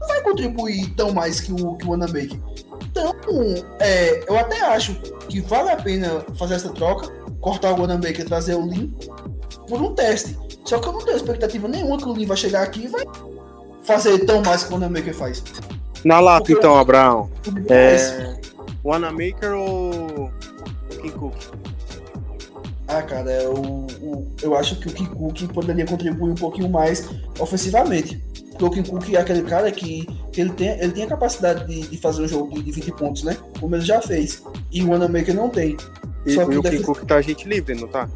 não 0.00 0.08
vai 0.08 0.22
contribuir 0.22 0.94
tão 0.94 1.12
mais 1.12 1.40
que 1.40 1.52
o, 1.52 1.74
que 1.74 1.86
o 1.86 1.90
Wanamaker. 1.90 2.40
Então, 2.90 3.12
é, 3.80 4.24
eu 4.26 4.38
até 4.38 4.62
acho 4.62 4.94
que 5.28 5.40
vale 5.42 5.70
a 5.70 5.76
pena 5.76 6.24
fazer 6.36 6.54
essa 6.54 6.70
troca, 6.70 7.12
cortar 7.40 7.72
o 7.74 7.80
Wanamaker 7.82 8.20
e 8.20 8.24
trazer 8.24 8.54
o 8.54 8.64
Lin 8.64 8.96
por 9.68 9.82
um 9.82 9.94
teste. 9.94 10.38
Só 10.64 10.78
que 10.78 10.88
eu 10.88 10.92
não 10.92 11.04
tenho 11.04 11.16
expectativa 11.16 11.68
nenhuma 11.68 11.98
que 11.98 12.08
o 12.08 12.14
Lin 12.14 12.24
vai 12.24 12.36
chegar 12.36 12.62
aqui 12.62 12.84
e 12.84 12.88
vai 12.88 13.04
fazer 13.82 14.24
tão 14.24 14.42
mais 14.42 14.64
que 14.64 14.70
o 14.70 14.74
Wanamaker 14.74 15.14
faz. 15.14 15.42
Na 16.06 16.20
lata, 16.20 16.40
Porque 16.44 16.52
então, 16.52 16.78
Abraão. 16.78 17.28
É... 17.68 17.94
É. 17.96 18.36
Wanamaker 18.84 19.52
ou 19.56 20.30
King 20.90 21.10
Cook? 21.10 21.34
Ah, 22.86 23.02
cara, 23.02 23.28
é 23.32 23.48
o, 23.48 23.58
o- 24.00 24.30
eu 24.40 24.56
acho 24.56 24.76
que 24.78 24.86
o 24.86 24.92
Kim 24.92 25.06
Cook 25.06 25.42
poderia 25.52 25.84
contribuir 25.84 26.30
um 26.30 26.34
pouquinho 26.36 26.68
mais 26.68 27.08
ofensivamente. 27.40 28.22
Porque 28.52 28.64
o 28.64 28.70
Kim 28.70 28.82
Cook 28.84 29.12
é 29.12 29.18
aquele 29.18 29.42
cara 29.42 29.70
que, 29.72 30.06
que 30.32 30.40
ele, 30.40 30.50
tem, 30.50 30.68
ele 30.80 30.92
tem 30.92 31.02
a 31.02 31.08
capacidade 31.08 31.66
de, 31.66 31.88
de 31.88 31.98
fazer 31.98 32.22
um 32.22 32.28
jogo 32.28 32.54
de, 32.54 32.62
de 32.62 32.70
20 32.70 32.92
pontos, 32.92 33.22
né? 33.24 33.36
Como 33.58 33.74
ele 33.74 33.84
já 33.84 34.00
fez. 34.00 34.42
E 34.70 34.82
o 34.84 34.90
Wanamaker 34.90 35.34
não 35.34 35.48
tem. 35.50 35.76
E, 36.24 36.34
Só 36.34 36.42
e 36.44 36.46
que 36.46 36.56
o 36.58 36.62
deve- 36.62 36.76
King 36.76 36.86
Cook 36.86 37.04
tá 37.04 37.20
gente 37.20 37.48
livre, 37.48 37.74
não 37.74 37.88
tá? 37.88 38.08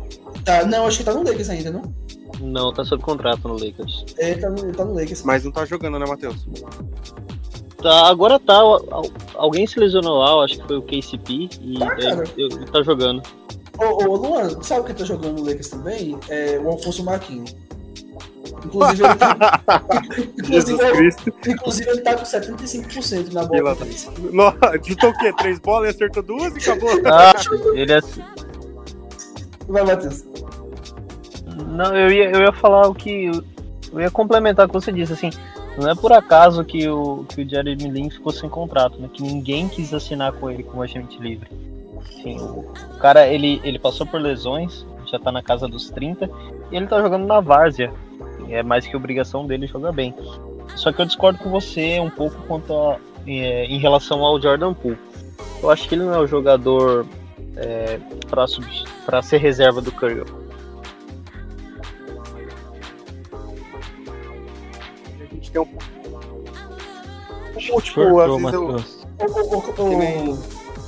Tá, 0.44 0.64
não, 0.64 0.86
acho 0.86 0.98
que 0.98 1.04
tá 1.04 1.12
no 1.12 1.24
Lakers 1.24 1.50
ainda, 1.50 1.72
não? 1.72 1.92
Não, 2.40 2.72
tá 2.72 2.84
sob 2.84 3.02
contrato 3.02 3.48
no 3.48 3.54
Lakers. 3.54 4.06
É, 4.16 4.34
tá 4.34 4.48
no, 4.48 4.72
tá 4.72 4.84
no 4.84 4.94
Lakers. 4.94 5.24
Mas 5.24 5.42
não 5.44 5.50
tá 5.50 5.64
jogando, 5.64 5.98
né, 5.98 6.06
Matheus? 6.06 6.46
Tá, 7.82 8.08
agora 8.08 8.38
tá. 8.38 8.54
al- 8.54 8.84
al- 8.90 9.10
Alguém 9.34 9.66
se 9.66 9.78
lesionou 9.80 10.18
lá, 10.18 10.30
eu 10.32 10.40
acho 10.42 10.58
que 10.60 10.66
foi 10.66 10.76
o 10.76 10.82
KCP, 10.82 11.48
e 11.62 11.78
Tá, 11.78 11.86
é, 11.98 12.24
ele 12.36 12.66
tá 12.66 12.82
jogando. 12.82 13.22
Ô, 13.78 14.04
ô, 14.10 14.16
Luan, 14.16 14.60
sabe 14.62 14.86
quem 14.86 14.94
tá 14.94 15.04
jogando 15.04 15.38
no 15.40 15.46
Lakers 15.46 15.68
também? 15.70 16.18
É 16.28 16.58
o 16.62 16.68
Alfonso 16.68 17.02
Marquinhos. 17.02 17.56
Inclusive, 18.64 19.04
ele 19.04 19.14
tá, 19.14 19.36
inclusive, 20.38 21.14
inclusive, 21.48 21.88
ele 21.90 22.00
tá 22.02 22.14
com 22.14 22.24
75% 22.24 23.32
na 23.32 23.44
bola. 23.46 23.76
Nossa, 24.32 24.58
Chutou 24.86 25.10
o 25.10 25.18
quê? 25.18 25.32
Três 25.38 25.58
bolas 25.60 25.88
e 25.92 25.96
acertou 25.96 26.22
duas 26.22 26.54
e 26.54 26.58
acabou. 26.70 26.90
Ah, 27.06 27.32
ele 27.74 27.92
é. 27.92 28.00
Vai, 29.66 29.84
Matheus. 29.84 30.24
Não, 31.68 31.96
eu 31.96 32.10
ia, 32.10 32.30
eu 32.30 32.40
ia 32.42 32.52
falar 32.52 32.86
o 32.88 32.94
que. 32.94 33.30
Eu 33.92 34.00
ia 34.00 34.10
complementar 34.10 34.66
o 34.66 34.68
que 34.68 34.74
você 34.74 34.92
disse, 34.92 35.12
assim. 35.14 35.30
Não 35.80 35.88
é 35.88 35.94
por 35.94 36.12
acaso 36.12 36.62
que 36.62 36.86
o, 36.86 37.24
que 37.24 37.40
o 37.40 37.48
Jeremy 37.48 37.88
Lin 37.88 38.10
ficou 38.10 38.30
sem 38.30 38.50
contrato, 38.50 39.00
né? 39.00 39.08
Que 39.10 39.22
ninguém 39.22 39.66
quis 39.66 39.94
assinar 39.94 40.30
com 40.32 40.50
ele 40.50 40.62
como 40.62 40.82
agente 40.82 41.18
livre. 41.18 41.48
O, 42.22 42.60
o 42.94 42.98
cara, 42.98 43.26
ele, 43.26 43.62
ele 43.64 43.78
passou 43.78 44.06
por 44.06 44.20
lesões, 44.20 44.84
já 45.06 45.18
tá 45.18 45.32
na 45.32 45.42
casa 45.42 45.66
dos 45.66 45.88
30, 45.88 46.28
e 46.70 46.76
ele 46.76 46.86
tá 46.86 47.00
jogando 47.00 47.26
na 47.26 47.40
várzea. 47.40 47.90
É 48.50 48.62
mais 48.62 48.86
que 48.86 48.94
obrigação 48.94 49.46
dele 49.46 49.66
jogar 49.66 49.92
bem. 49.92 50.14
Só 50.76 50.92
que 50.92 51.00
eu 51.00 51.06
discordo 51.06 51.38
com 51.38 51.48
você 51.48 51.98
um 51.98 52.10
pouco 52.10 52.36
quanto 52.46 52.74
a, 52.74 52.98
é, 53.26 53.64
em 53.64 53.78
relação 53.78 54.22
ao 54.22 54.38
Jordan 54.38 54.74
Poole. 54.74 54.98
Eu 55.62 55.70
acho 55.70 55.88
que 55.88 55.94
ele 55.94 56.04
não 56.04 56.12
é 56.12 56.18
o 56.18 56.26
jogador 56.26 57.06
é, 57.56 57.98
para 58.28 59.22
ser 59.22 59.38
reserva 59.38 59.80
do 59.80 59.90
Curry. 59.90 60.24
Gente 65.50 65.52
tem 65.52 65.60
um. 65.60 65.66
Tipo, 67.58 67.80
tipo, 67.82 68.00
Cortou, 68.00 68.20
às 68.20 68.36
vezes 68.36 68.52
eu. 68.54 68.66
Ô, 69.28 69.56
ô, 69.56 69.62
Que 69.62 69.96
nem- 69.96 70.28
ô, 70.30 70.38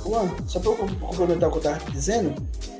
Luan, 0.09 0.29
só 0.47 0.59
pra 0.59 0.71
eu 0.71 0.75
complementar 0.99 1.49
o 1.49 1.51
que 1.51 1.57
eu 1.59 1.61
tava 1.61 1.91
dizendo, 1.91 2.33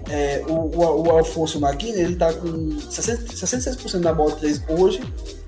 é, 0.09 0.43
o, 0.47 0.53
o, 0.53 1.03
o 1.03 1.09
Alfonso 1.11 1.59
Maquina, 1.59 1.97
ele 1.97 2.15
tá 2.15 2.33
com 2.33 2.79
60 2.89 3.33
66% 3.33 3.99
na 3.99 4.13
bola 4.13 4.31
de 4.31 4.37
3 4.39 4.63
hoje, 4.69 5.01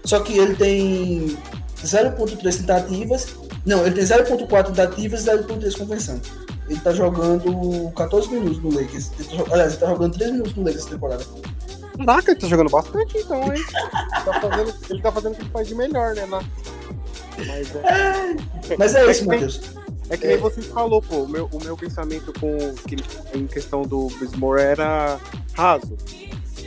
só 0.03 0.19
que 0.19 0.37
ele 0.37 0.55
tem 0.55 1.37
0.3 1.83 2.57
tentativas, 2.57 3.27
não, 3.65 3.85
ele 3.85 3.95
tem 3.95 4.03
0.4 4.05 4.65
tentativas 4.67 5.25
e 5.25 5.29
0.3 5.31 5.77
convenção. 5.77 6.21
Ele 6.69 6.79
tá 6.79 6.91
jogando 6.93 7.91
14 7.95 8.29
minutos 8.29 8.59
no 8.61 8.73
Lakers. 8.73 9.11
Ele 9.19 9.27
tá, 9.43 9.53
aliás, 9.53 9.73
ele 9.73 9.81
tá 9.81 9.87
jogando 9.87 10.13
3 10.13 10.31
minutos 10.31 10.55
no 10.55 10.63
Lakers 10.63 10.81
essa 10.83 10.89
temporada. 10.91 11.23
Caraca, 11.97 12.31
ele 12.31 12.39
tá 12.39 12.47
jogando 12.47 12.69
bastante 12.69 13.17
então, 13.17 13.41
hein? 13.53 13.63
Tá 14.25 14.39
fazendo- 14.41 14.73
ele 14.89 15.01
tá 15.01 15.11
fazendo 15.11 15.31
o 15.33 15.35
que 15.35 15.41
ele 15.43 15.49
faz 15.51 15.67
de 15.67 15.75
melhor, 15.75 16.15
né? 16.15 16.25
Na... 16.25 16.41
Mas 17.47 17.75
é. 17.75 18.75
Mas 18.77 18.95
é 18.95 19.11
isso, 19.11 19.21
que 19.23 19.27
nem- 19.29 19.39
Matheus. 19.39 19.61
É 20.07 20.17
que 20.17 20.27
nem 20.27 20.37
você 20.37 20.61
falou, 20.61 21.01
pô, 21.01 21.23
o 21.23 21.27
meu, 21.27 21.49
o 21.51 21.63
meu 21.63 21.75
pensamento 21.75 22.31
com, 22.39 22.75
que, 22.87 22.95
em 23.35 23.47
questão 23.47 23.81
do 23.81 24.07
Bismore 24.19 24.61
era 24.61 25.19
raso. 25.55 25.97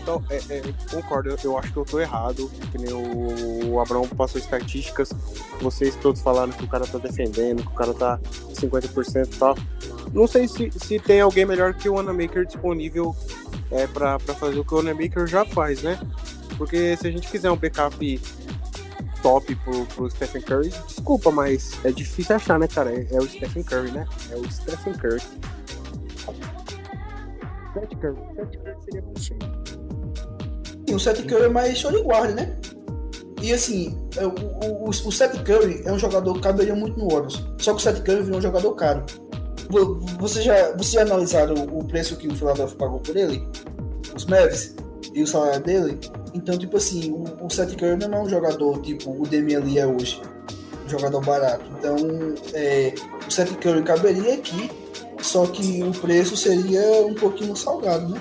Então, 0.09 0.25
é, 0.31 0.37
é, 0.37 0.63
concordo, 0.91 1.29
eu, 1.29 1.37
eu 1.45 1.59
acho 1.59 1.71
que 1.71 1.77
eu 1.77 1.85
tô 1.85 2.01
errado. 2.01 2.51
Que 2.73 2.79
nem 2.79 2.95
o, 2.95 3.73
o 3.73 3.81
Abraão 3.81 4.09
passou 4.09 4.41
estatísticas, 4.41 5.13
vocês 5.61 5.95
todos 5.97 6.23
falaram 6.23 6.51
que 6.51 6.65
o 6.65 6.67
cara 6.67 6.87
tá 6.87 6.97
defendendo, 6.97 7.63
que 7.63 7.69
o 7.69 7.75
cara 7.75 7.93
tá 7.93 8.19
50% 8.55 9.27
e 9.27 9.39
tal. 9.39 9.55
Não 10.15 10.27
sei 10.27 10.49
se, 10.49 10.71
se 10.71 10.99
tem 10.99 11.21
alguém 11.21 11.45
melhor 11.45 11.75
que 11.75 11.91
o 11.91 11.95
Wanamaker 11.95 12.47
disponível 12.47 13.15
é, 13.71 13.87
pra 13.87 14.19
fazer 14.19 14.59
o 14.59 14.65
que 14.65 14.73
o 14.73 14.79
Wanamaker 14.79 15.27
já 15.27 15.45
faz, 15.45 15.83
né? 15.83 16.01
Porque 16.57 16.97
se 16.97 17.07
a 17.07 17.11
gente 17.11 17.29
quiser 17.29 17.51
um 17.51 17.57
backup 17.57 18.21
top 19.23 19.55
pro, 19.57 19.85
pro 19.85 20.11
Stephen 20.11 20.41
Curry, 20.41 20.71
desculpa, 20.87 21.31
mas 21.31 21.73
é 21.85 21.93
difícil 21.93 22.35
achar, 22.35 22.59
né, 22.59 22.67
cara? 22.67 22.91
É, 22.95 23.09
é 23.13 23.19
o 23.19 23.29
Stephen 23.29 23.63
Curry, 23.63 23.91
né? 23.91 24.07
É 24.31 24.37
o 24.37 24.51
Stephen 24.51 24.95
Curry. 24.95 25.21
Seth 27.75 28.01
Curry. 28.01 28.17
Seth 28.35 28.57
Curry 28.57 28.77
seria. 28.83 29.78
Sim, 30.89 30.95
o 30.95 31.01
Seth 31.01 31.23
Curry 31.27 31.45
é 31.45 31.49
mais 31.49 31.77
show 31.79 31.91
de 31.93 32.03
guarda, 32.03 32.35
né? 32.35 32.57
E 33.41 33.53
assim, 33.53 33.97
é, 34.17 34.27
o, 34.27 34.31
o, 34.31 34.89
o, 34.89 35.13
Seth 35.13 35.45
Curry 35.45 35.83
é 35.85 35.93
um 35.93 35.99
jogador 35.99 36.35
que 36.35 36.41
caberia 36.41 36.75
muito 36.75 36.99
no 36.99 37.09
Warriors. 37.09 37.43
Só 37.59 37.73
que 37.73 37.79
o 37.79 37.83
Seth 37.83 38.03
Curry 38.05 38.23
virou 38.23 38.39
um 38.39 38.43
jogador 38.43 38.73
caro. 38.75 39.05
Vo- 39.71 40.01
Você 40.19 40.43
já, 40.43 40.73
você 40.77 40.93
já 40.97 41.03
analisaram 41.03 41.55
o 41.55 41.85
preço 41.85 42.17
que 42.17 42.27
o 42.27 42.35
Philadelphia 42.35 42.77
pagou 42.77 42.99
por 43.01 43.17
ele? 43.17 43.47
Os 44.17 44.25
Mavs? 44.25 44.75
E 45.15 45.23
o 45.23 45.27
salário 45.27 45.61
dele? 45.63 45.99
Então, 46.35 46.59
tipo 46.59 46.77
assim, 46.77 47.13
o, 47.13 47.47
o 47.47 47.51
Seth 47.51 47.77
Curry 47.79 47.97
não 47.97 48.19
é 48.19 48.23
um 48.23 48.29
jogador 48.29 48.81
tipo 48.83 49.11
o 49.11 49.27
Demi 49.27 49.55
é 49.79 49.87
hoje. 49.87 50.21
Um 50.85 50.89
jogador 50.89 51.21
barato. 51.25 51.65
Então, 51.79 51.97
é, 52.55 52.93
o 53.27 53.31
Seth 53.31 53.53
Curry 53.63 53.83
caberia 53.83 54.35
aqui, 54.35 54.71
só 55.23 55.47
que 55.47 55.83
o 55.83 55.93
preço 55.93 56.37
seria 56.37 57.07
um 57.07 57.15
pouquinho 57.15 57.55
salgado, 57.55 58.09
né? 58.09 58.21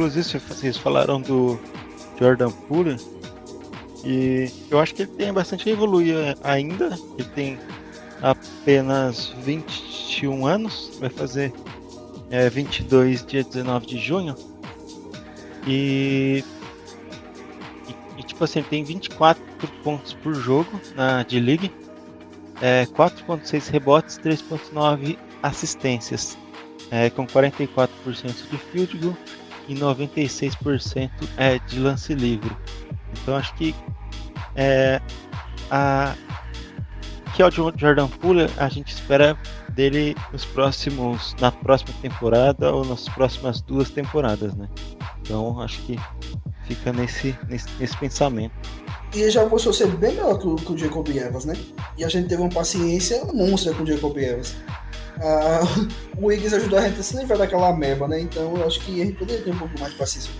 Inclusive, 0.00 0.38
vocês 0.38 0.78
falaram 0.78 1.20
do 1.20 1.60
Jordan 2.18 2.50
Poole. 2.50 2.96
E 4.02 4.50
eu 4.70 4.80
acho 4.80 4.94
que 4.94 5.02
ele 5.02 5.10
tem 5.12 5.30
bastante 5.30 5.68
a 5.68 5.72
evoluir 5.72 6.16
eh, 6.16 6.34
ainda. 6.42 6.98
Ele 7.18 7.28
tem 7.34 7.58
apenas 8.22 9.26
21 9.44 10.46
anos. 10.46 10.90
Vai 10.98 11.10
fazer 11.10 11.52
é, 12.30 12.48
22 12.48 13.26
dia 13.26 13.44
19 13.44 13.84
de 13.84 13.98
junho. 13.98 14.34
E, 15.66 16.42
e, 17.86 18.20
e, 18.20 18.22
tipo 18.22 18.42
assim, 18.42 18.62
tem 18.62 18.82
24 18.82 19.42
pontos 19.84 20.14
por 20.14 20.32
jogo 20.34 20.80
na 20.96 21.24
D-League. 21.24 21.70
É, 22.62 22.86
4.6 22.86 23.70
rebotes, 23.70 24.18
3.9 24.18 25.18
assistências. 25.42 26.38
É, 26.90 27.10
com 27.10 27.26
44% 27.26 27.88
de 28.50 28.56
field 28.56 28.96
goal 28.96 29.16
e 29.68 29.74
96% 29.74 31.10
é 31.36 31.58
de 31.58 31.78
lance 31.78 32.14
livre. 32.14 32.50
Então 33.12 33.36
acho 33.36 33.54
que 33.54 33.74
é, 34.56 35.00
a 35.70 36.14
que 37.34 37.42
é 37.42 37.46
o 37.46 37.50
Jordan 37.50 38.08
Poole 38.08 38.46
a 38.56 38.68
gente 38.68 38.92
espera 38.92 39.38
dele 39.70 40.16
nos 40.32 40.44
próximos 40.44 41.34
na 41.40 41.52
próxima 41.52 41.94
temporada 42.02 42.72
ou 42.74 42.84
nas 42.84 43.08
próximas 43.08 43.60
duas 43.60 43.88
temporadas, 43.90 44.54
né? 44.54 44.68
Então 45.20 45.60
acho 45.60 45.80
que 45.82 45.98
fica 46.64 46.92
nesse 46.92 47.36
nesse, 47.48 47.68
nesse 47.78 47.96
pensamento. 47.96 48.54
E 49.14 49.22
ele 49.22 49.30
já 49.30 49.44
mostrou 49.46 49.74
ser 49.74 49.88
bem 49.88 50.12
melhor 50.12 50.38
que 50.38 50.46
o, 50.46 50.56
que 50.56 50.72
o 50.72 50.78
Jacob 50.78 51.08
Evans, 51.08 51.44
né? 51.44 51.54
E 51.96 52.04
a 52.04 52.08
gente 52.08 52.28
teve 52.28 52.40
uma 52.40 52.50
paciência 52.50 53.24
monstra 53.32 53.72
com 53.74 53.82
o 53.82 53.86
Jacob 53.86 54.16
Evans. 54.16 54.54
Ah, 55.22 55.60
o 56.18 56.26
Wiggins 56.26 56.52
ajudou 56.52 56.78
a 56.78 56.82
gente 56.88 57.00
a 57.00 57.02
se 57.02 57.16
livrar 57.16 57.38
daquela 57.38 57.72
meba, 57.76 58.08
né? 58.08 58.20
Então 58.20 58.56
eu 58.56 58.66
acho 58.66 58.80
que 58.80 59.00
ele 59.00 59.12
poderia 59.12 59.42
ter 59.44 59.50
um 59.52 59.58
pouco 59.58 59.78
mais 59.78 59.92
de 59.92 59.98
paciência. 59.98 60.30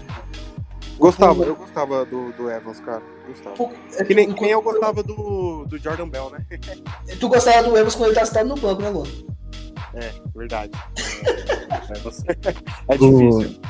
Gostava, 0.98 1.44
eu 1.44 1.57
gostava 1.57 2.05
do, 2.05 2.31
do 2.32 2.51
Evans, 2.51 2.78
cara. 2.81 3.02
Gostava. 3.27 3.73
É 3.97 4.05
Que 4.05 4.15
nem, 4.15 4.28
que- 4.28 4.35
que 4.35 4.40
nem 4.43 4.51
eu 4.51 4.61
gostava 4.61 5.02
do, 5.02 5.65
do 5.66 5.78
Jordan 5.78 6.09
Bell, 6.09 6.31
né? 6.31 6.44
Tu 7.19 7.28
gostava 7.28 7.62
do 7.69 7.77
Evans 7.77 7.94
quando 7.94 8.11
ele 8.11 8.19
tá 8.20 8.27
sentado 8.27 8.48
no 8.48 8.55
banco, 8.57 8.82
né, 8.82 8.90
Luan? 8.90 9.07
É, 9.94 10.12
verdade. 10.36 10.73
É, 12.89 12.94
é 12.94 12.98
difícil. 12.98 13.61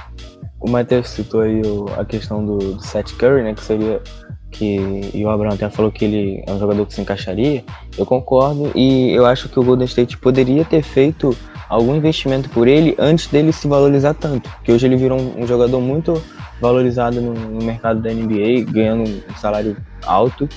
O, 0.60 0.66
o 0.66 0.70
Matheus 0.70 1.08
citou 1.10 1.40
aí 1.42 1.60
o- 1.62 1.86
a 1.98 2.04
questão 2.04 2.44
do, 2.44 2.58
do 2.58 2.82
Seth 2.84 3.12
Curry, 3.16 3.42
né? 3.42 3.54
Que 3.54 3.62
seria. 3.62 4.02
Que, 4.50 5.10
e 5.14 5.24
o 5.24 5.30
Abraão 5.30 5.54
até 5.54 5.70
falou 5.70 5.92
que 5.92 6.04
ele 6.04 6.42
é 6.46 6.52
um 6.52 6.58
jogador 6.58 6.84
que 6.86 6.94
se 6.94 7.00
encaixaria. 7.00 7.64
Eu 7.96 8.04
concordo 8.04 8.70
e 8.74 9.10
eu 9.10 9.24
acho 9.24 9.48
que 9.48 9.58
o 9.58 9.64
Golden 9.64 9.86
State 9.86 10.18
poderia 10.18 10.64
ter 10.64 10.82
feito 10.82 11.36
algum 11.68 11.94
investimento 11.94 12.48
por 12.48 12.66
ele 12.66 12.96
antes 12.98 13.28
dele 13.28 13.52
se 13.52 13.68
valorizar 13.68 14.14
tanto. 14.14 14.50
Porque 14.50 14.72
hoje 14.72 14.86
ele 14.86 14.96
virou 14.96 15.18
um, 15.18 15.42
um 15.42 15.46
jogador 15.46 15.80
muito 15.80 16.20
valorizado 16.60 17.20
no, 17.20 17.32
no 17.32 17.64
mercado 17.64 18.02
da 18.02 18.12
NBA, 18.12 18.70
ganhando 18.70 19.08
um 19.08 19.36
salário 19.36 19.76
alto. 20.04 20.48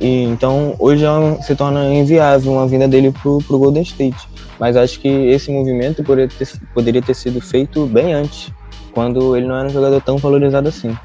E 0.00 0.24
então 0.24 0.74
hoje 0.78 1.04
é 1.04 1.42
se 1.42 1.54
torna 1.54 1.92
inviável 1.94 2.52
uma 2.52 2.66
vinda 2.66 2.88
dele 2.88 3.12
pro, 3.12 3.38
pro 3.46 3.58
Golden 3.58 3.82
State. 3.82 4.28
Mas 4.58 4.76
acho 4.76 4.98
que 4.98 5.08
esse 5.08 5.50
movimento 5.50 6.02
poderia 6.02 6.28
ter, 6.28 6.48
poderia 6.74 7.02
ter 7.02 7.14
sido 7.14 7.40
feito 7.40 7.86
bem 7.86 8.14
antes, 8.14 8.50
quando 8.92 9.36
ele 9.36 9.46
não 9.46 9.56
era 9.56 9.66
um 9.66 9.70
jogador 9.70 10.00
tão 10.00 10.16
valorizado 10.16 10.68
assim. 10.68 10.96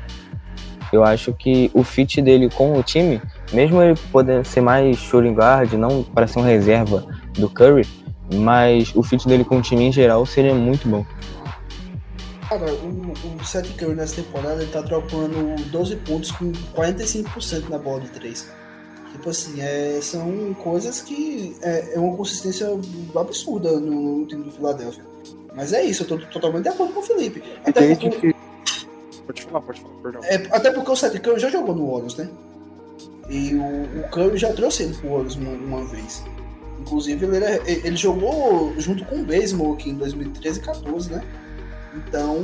Eu 0.92 1.04
acho 1.04 1.34
que 1.34 1.70
o 1.74 1.84
fit 1.84 2.22
dele 2.22 2.50
com 2.50 2.78
o 2.78 2.84
time, 2.84 3.22
mesmo 3.52 3.82
ele 3.82 4.00
podendo 4.12 4.46
ser 4.46 4.62
mais 4.62 4.98
shooting 4.98 5.34
guard, 5.34 5.74
não 5.74 6.04
para 6.04 6.28
ser 6.28 6.40
um 6.40 6.44
reserva 6.44 7.06
do 7.34 7.50
Curry, 7.50 7.88
mas 8.34 8.94
o 8.96 9.04
fit 9.04 9.28
dele 9.28 9.44
com 9.44 9.58
o 9.58 9.62
time 9.62 9.86
em 9.86 9.92
geral 9.92 10.26
seria 10.26 10.54
muito 10.54 10.88
bom. 10.88 11.06
Cara, 12.48 12.66
o, 12.74 13.14
o 13.42 13.46
Seth 13.46 13.76
Curry 13.78 13.96
nessa 13.96 14.22
temporada 14.22 14.62
ele 14.62 14.72
tá 14.72 14.82
dropando 14.82 15.56
12 15.70 15.98
pontos 15.98 16.32
com 16.32 16.52
45% 16.76 17.70
na 17.70 17.78
bola 17.78 18.02
de 18.02 18.10
3. 18.10 18.50
Tipo 19.12 19.30
assim, 19.30 19.62
é, 19.62 20.00
são 20.02 20.54
coisas 20.54 21.02
que 21.02 21.56
é, 21.62 21.96
é 21.96 22.00
uma 22.00 22.16
consistência 22.16 22.68
absurda 23.20 23.80
no, 23.80 24.20
no 24.20 24.26
time 24.26 24.44
do 24.44 24.52
Philadelphia. 24.52 25.04
Mas 25.56 25.74
é 25.74 25.84
isso, 25.84 26.04
eu 26.04 26.08
tô 26.08 26.18
totalmente 26.28 26.64
de 26.64 26.70
acordo 26.70 26.94
com 26.94 27.00
o 27.00 27.04
Felipe. 27.04 27.44
Até 27.66 27.92
Entende 27.92 28.10
porque, 28.12 28.34
que. 28.34 28.47
Pode 29.28 29.42
falar, 29.44 29.62
pode 29.62 29.82
falar, 29.82 29.94
perdão. 30.02 30.22
é, 30.24 30.36
até 30.52 30.72
porque 30.72 30.90
o 30.90 30.96
Seth 30.96 31.20
Curry 31.20 31.40
já 31.40 31.50
jogou 31.50 31.76
no 31.76 31.92
Warriors, 31.92 32.16
né? 32.16 32.30
E 33.30 33.54
o, 33.56 34.00
o 34.00 34.10
Curry 34.10 34.38
já 34.38 34.54
trouxe 34.54 34.84
ele 34.84 34.94
pro 34.96 35.10
Warriors 35.10 35.36
uma, 35.36 35.52
uma 35.52 35.86
vez. 35.86 36.24
Inclusive, 36.80 37.26
ele, 37.26 37.46
ele 37.66 37.98
jogou 37.98 38.74
junto 38.80 39.04
com 39.06 39.18
o 39.18 39.26
Baseball 39.26 39.74
aqui 39.74 39.90
em 39.90 39.96
2013 39.96 40.60
e 40.60 40.64
14, 40.64 41.12
né? 41.12 41.24
Então. 41.94 42.38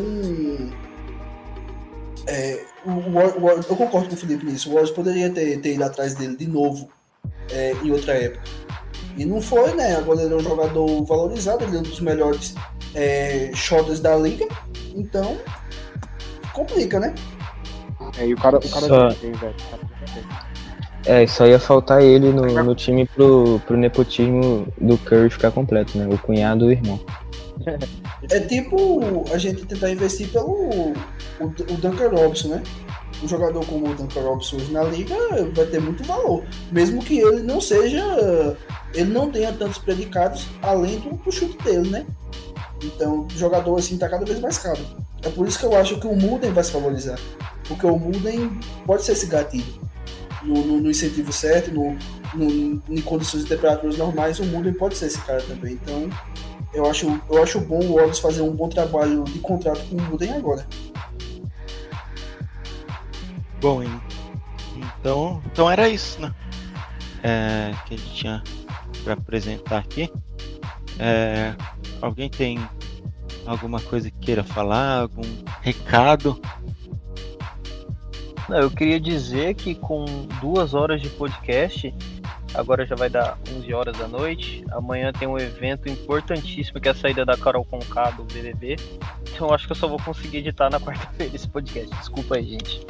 é, 2.27 2.65
o, 2.85 2.89
o, 2.89 3.49
eu 3.49 3.76
concordo 3.76 4.10
com 4.10 4.15
o 4.15 4.18
Felipe 4.18 4.45
nisso. 4.45 4.69
O 4.69 4.73
Warriors 4.73 4.93
poderia 4.93 5.30
ter, 5.30 5.60
ter 5.61 5.76
ido 5.76 5.84
atrás 5.84 6.15
dele 6.15 6.35
de 6.35 6.47
novo 6.47 6.89
é, 7.49 7.73
em 7.84 7.91
outra 7.91 8.14
época. 8.14 8.43
E 9.15 9.26
não 9.26 9.41
foi, 9.41 9.73
né? 9.76 9.95
Agora 9.95 10.22
ele 10.22 10.34
é 10.34 10.38
um 10.38 10.41
jogador 10.41 11.03
valorizado, 11.05 11.64
ele 11.64 11.77
é 11.77 11.80
um 11.80 11.84
dos 11.84 11.99
melhores 11.99 12.55
é, 12.95 13.51
da 14.01 14.15
liga. 14.15 14.47
Então, 14.95 15.38
complica, 16.54 17.00
né? 17.00 17.14
É, 18.18 18.28
e 18.28 18.34
o 18.34 18.38
cara, 18.38 18.58
o 18.58 18.70
cara 18.70 18.88
Só- 18.88 19.10
bem, 19.10 19.32
velho. 19.32 19.56
Bem. 20.14 20.24
É, 21.06 21.28
só 21.28 21.46
ia 21.46 21.60
faltar 21.60 22.02
ele 22.02 22.32
no, 22.32 22.46
no 22.64 22.76
time 22.76 23.06
pro, 23.06 23.60
pro 23.66 23.76
nepotismo 23.76 24.66
do 24.80 24.98
Curry 25.00 25.30
ficar 25.30 25.52
completo, 25.52 25.98
né? 25.98 26.08
O 26.08 26.18
cunhado 26.18 26.66
e 26.66 26.68
o 26.68 26.72
irmão. 26.72 27.00
É 28.32 28.40
tipo 28.40 29.26
a 29.34 29.38
gente 29.38 29.66
tentar 29.66 29.90
investir 29.92 30.30
pelo 30.30 30.94
o, 31.40 31.46
o 31.46 31.78
Duncan 31.78 32.10
Robinson, 32.10 32.50
né? 32.50 32.64
Um 33.22 33.28
jogador 33.28 33.66
como 33.66 33.90
o 33.90 33.96
Duncan 33.96 34.22
Robinson 34.22 34.56
hoje 34.58 34.72
na 34.72 34.84
liga 34.84 35.16
vai 35.54 35.66
ter 35.66 35.82
muito 35.82 36.04
valor. 36.04 36.44
Mesmo 36.72 37.04
que 37.04 37.20
ele 37.20 37.44
não 37.44 37.60
seja. 37.60 38.02
Ele 38.94 39.12
não 39.12 39.30
tenha 39.30 39.52
tantos 39.52 39.80
predicados 39.80 40.48
além 40.62 41.00
do, 41.00 41.12
do 41.18 41.32
chute 41.32 41.58
dele, 41.64 41.90
né? 41.90 42.06
Então, 42.82 43.28
o 43.28 43.38
jogador 43.38 43.78
assim 43.78 43.98
tá 43.98 44.08
cada 44.08 44.26
vez 44.26 44.40
mais 44.40 44.58
caro. 44.58 44.80
É 45.24 45.30
por 45.30 45.48
isso 45.48 45.58
que 45.60 45.66
eu 45.66 45.76
acho 45.78 46.00
que 46.00 46.08
o 46.08 46.16
Muden 46.16 46.52
vai 46.52 46.64
se 46.64 46.72
valorizar. 46.72 47.18
Porque 47.68 47.86
o 47.86 47.98
Muden 47.98 48.60
pode 48.86 49.04
ser 49.04 49.14
esse 49.14 49.26
gatilho. 49.28 49.82
No, 50.44 50.56
no- 50.66 50.82
no 50.82 50.91
incentivo 50.91 51.32
certo, 51.32 51.72
no, 51.72 51.98
no- 52.34 52.82
em 52.90 53.02
condições 53.02 53.44
de 53.44 53.50
temperaturas 53.50 53.98
normais, 53.98 54.40
o 54.40 54.45
Muden 54.45 54.74
pode 54.74 54.98
ser 54.98 55.06
esse 55.06 55.20
cara 55.22 55.41
também. 55.44 55.74
Então, 55.74 56.10
eu 56.74 56.86
acho, 56.90 57.22
eu 57.30 57.41
acho 57.41 57.62
bom 57.62 57.80
o 57.80 57.94
Warriors 57.95 58.20
fazer 58.20 58.41
um 58.41 58.52
bom 58.52 58.68
trabalho 58.68 59.24
de 59.24 59.40
contrato 59.40 59.82
com 59.90 59.95
o 59.95 60.02
Muden 60.02 60.34
agora. 60.34 60.68
Bom, 63.62 63.82
en- 63.82 64.02
então, 65.00 65.41
então 65.45 65.72
era 65.72 65.88
isso, 65.88 66.20
né? 66.22 66.34
É, 67.24 67.72
que 67.86 67.94
a 67.94 67.98
gente 67.98 68.14
tinha 68.14 68.44
para 69.06 69.14
apresentar 69.14 69.78
aqui. 69.78 70.12
É, 71.00 71.56
alguém 72.02 72.30
tem 72.30 72.60
alguma 73.45 73.80
coisa 73.80 74.10
que 74.10 74.20
queira 74.20 74.44
falar? 74.44 75.02
Algum 75.02 75.22
recado? 75.61 76.40
Não, 78.49 78.57
eu 78.57 78.72
queria 78.72 78.99
dizer 78.99 79.53
que 79.56 79.74
com 79.74 80.06
duas 80.41 80.74
horas 80.74 81.02
de 81.02 81.10
podcast, 81.10 81.94
agora 82.53 82.86
já 82.86 82.95
vai 82.95 83.10
dar 83.10 83.38
11 83.57 83.74
horas 83.74 83.98
da 83.98 84.07
noite. 84.07 84.65
Amanhã 84.72 85.14
tem 85.14 85.28
um 85.28 85.38
evento 85.38 85.88
importantíssimo 85.90 86.80
que 86.80 86.90
é 86.90 86.91
a 86.91 86.95
saída 86.95 87.26
da 87.26 87.38
Carol 87.38 87.65
Conká 87.65 88.11
do 88.11 88.24
BBB. 88.26 88.76
Então 89.34 89.48
eu 89.48 89.53
acho 89.53 89.65
que 89.65 89.72
eu 89.72 89.76
só 89.76 89.88
vou 89.88 89.99
conseguir 89.99 90.40
editar 90.40 90.70
na 90.70 90.80
quarta-feira 90.82 91.36
esse 91.36 91.48
podcast. 91.48 91.90
Desculpa 91.98 92.36
aí, 92.36 92.45
gente. 92.45 92.86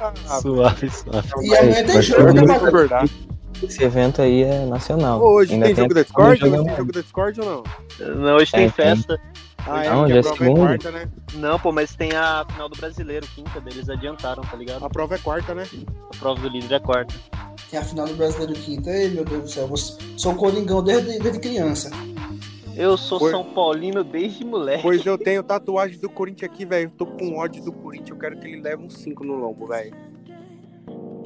Ah, 0.00 0.40
suave, 0.40 0.90
suave. 0.90 1.28
E 1.42 1.56
amanhã 1.56 1.84
tem 1.84 2.02
jogo, 2.02 2.32
né. 2.32 3.31
Esse 3.62 3.82
evento 3.82 4.22
aí 4.22 4.42
é 4.42 4.64
nacional. 4.66 5.22
Hoje 5.22 5.54
Ainda 5.54 5.66
tem 5.66 5.74
jogo 5.76 5.94
da 5.94 6.02
Discord? 6.02 6.40
jogo 6.40 6.54
Hoje 6.54 6.64
tem 6.64 6.76
jogo 6.76 6.92
da 6.92 7.00
Discord 7.00 7.40
ou 7.40 7.46
não? 7.46 8.16
Não, 8.16 8.36
hoje 8.36 8.52
tem 8.52 8.64
É, 8.64 8.70
tem. 8.70 8.72
festa. 8.96 9.20
Ah, 9.64 9.84
é, 9.84 9.90
Não, 9.90 10.08
já 10.08 10.14
a 10.14 10.18
é 10.18 10.22
prova 10.22 10.34
é 10.34 10.38
segunda. 10.38 10.60
quarta, 10.60 10.90
né? 10.90 11.08
Não, 11.34 11.58
pô, 11.60 11.70
mas 11.72 11.94
tem 11.94 12.10
a 12.12 12.44
final 12.50 12.68
do 12.68 12.76
brasileiro, 12.76 13.26
quinta 13.34 13.60
deles 13.60 13.88
adiantaram, 13.88 14.42
tá 14.42 14.56
ligado? 14.56 14.84
A 14.84 14.90
prova 14.90 15.14
é 15.14 15.18
quarta, 15.18 15.54
né? 15.54 15.64
A 16.12 16.16
prova 16.18 16.40
do 16.40 16.48
líder 16.48 16.74
é 16.74 16.80
quarta. 16.80 17.14
Tem 17.70 17.78
a 17.78 17.84
final 17.84 18.06
do 18.06 18.14
Brasileiro 18.14 18.52
Quinta. 18.52 18.90
Ei, 18.90 19.08
meu 19.08 19.24
Deus 19.24 19.42
do 19.44 19.48
céu, 19.50 19.66
eu 19.70 19.76
sou 20.18 20.34
coringão 20.34 20.82
desde, 20.82 21.18
desde 21.20 21.40
criança. 21.40 21.90
Eu 22.76 22.96
sou 22.98 23.30
São 23.30 23.44
Paulino 23.44 24.02
desde 24.04 24.44
moleque. 24.44 24.82
Pois 24.82 25.06
eu 25.06 25.16
tenho 25.16 25.42
tatuagem 25.42 25.98
do 25.98 26.10
Corinthians 26.10 26.50
aqui, 26.50 26.66
velho. 26.66 26.86
Eu 26.88 26.90
tô 26.90 27.06
com 27.06 27.38
ódio 27.38 27.62
do 27.62 27.72
Corinthians. 27.72 28.10
Eu 28.10 28.16
quero 28.18 28.36
que 28.38 28.46
ele 28.46 28.60
leve 28.60 28.82
um 28.82 28.90
5 28.90 29.24
no 29.24 29.36
lombo, 29.36 29.66
velho. 29.68 29.94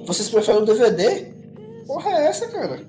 Vocês 0.07 0.29
preferem 0.29 0.63
o 0.63 0.65
DVD? 0.65 1.33
Porra, 1.87 2.11
é 2.11 2.27
essa, 2.27 2.49
cara? 2.49 2.81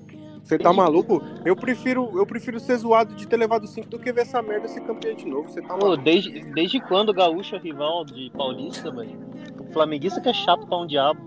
Você 0.42 0.58
tá 0.58 0.72
maluco? 0.72 1.22
Eu 1.44 1.54
prefiro, 1.54 2.10
eu 2.14 2.26
prefiro 2.26 2.58
ser 2.58 2.76
zoado 2.78 3.14
de 3.14 3.28
ter 3.28 3.36
levado 3.36 3.66
5 3.66 3.86
do 3.88 3.98
que 3.98 4.10
ver 4.12 4.22
essa 4.22 4.40
merda 4.40 4.66
ser 4.66 4.80
campeão 4.80 5.14
de 5.14 5.26
novo. 5.26 5.48
Você 5.48 5.60
tá 5.60 5.74
Pô, 5.74 5.86
maluco? 5.86 6.02
desde, 6.02 6.40
desde 6.52 6.80
quando 6.80 7.10
o 7.10 7.14
Gaúcho 7.14 7.54
é 7.56 7.58
rival 7.58 8.04
de 8.04 8.30
Paulista, 8.30 8.90
velho? 8.90 9.18
O 9.58 9.72
flamenguista 9.72 10.20
que 10.22 10.28
é 10.30 10.32
chato 10.32 10.66
pra 10.66 10.78
um 10.78 10.86
diabo. 10.86 11.20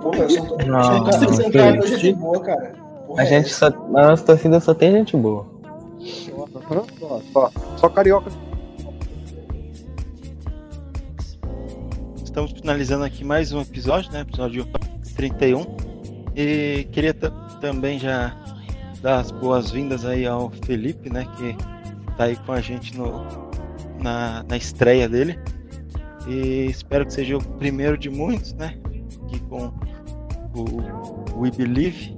Porra, 0.00 0.18
eu 0.20 0.30
sou, 0.30 0.58
Não, 0.66 1.04
não, 1.04 1.98
de 1.98 2.12
boa, 2.14 2.40
cara. 2.42 2.74
Porra, 3.06 3.20
A 3.22 3.24
é 3.24 3.28
gente 3.28 3.46
essa? 3.50 3.70
só. 3.70 3.88
Na 3.88 4.08
nossa 4.08 4.24
torcida 4.24 4.58
só 4.60 4.72
tem 4.72 4.90
gente 4.92 5.16
boa. 5.16 5.46
Só, 6.00 7.20
só, 7.32 7.52
só 7.76 7.88
carioca. 7.90 8.30
Estamos 12.24 12.52
finalizando 12.52 13.04
aqui 13.04 13.24
mais 13.24 13.52
um 13.52 13.60
episódio, 13.60 14.10
né? 14.12 14.20
Episódio 14.20 14.66
31. 15.16 15.87
E 16.40 16.84
queria 16.92 17.12
ta- 17.12 17.30
também 17.60 17.98
já 17.98 18.32
dar 19.02 19.18
as 19.18 19.32
boas-vindas 19.32 20.04
aí 20.04 20.24
ao 20.24 20.50
Felipe, 20.64 21.10
né? 21.12 21.26
Que 21.36 21.56
tá 22.16 22.24
aí 22.24 22.36
com 22.36 22.52
a 22.52 22.60
gente 22.60 22.96
no, 22.96 23.26
na, 24.00 24.44
na 24.48 24.56
estreia 24.56 25.08
dele. 25.08 25.36
E 26.28 26.66
espero 26.66 27.04
que 27.04 27.12
seja 27.12 27.36
o 27.36 27.42
primeiro 27.42 27.98
de 27.98 28.08
muitos, 28.08 28.52
né? 28.54 28.78
Aqui 29.24 29.40
com 29.48 29.72
o 30.54 31.40
We 31.40 31.50
Believe. 31.50 32.16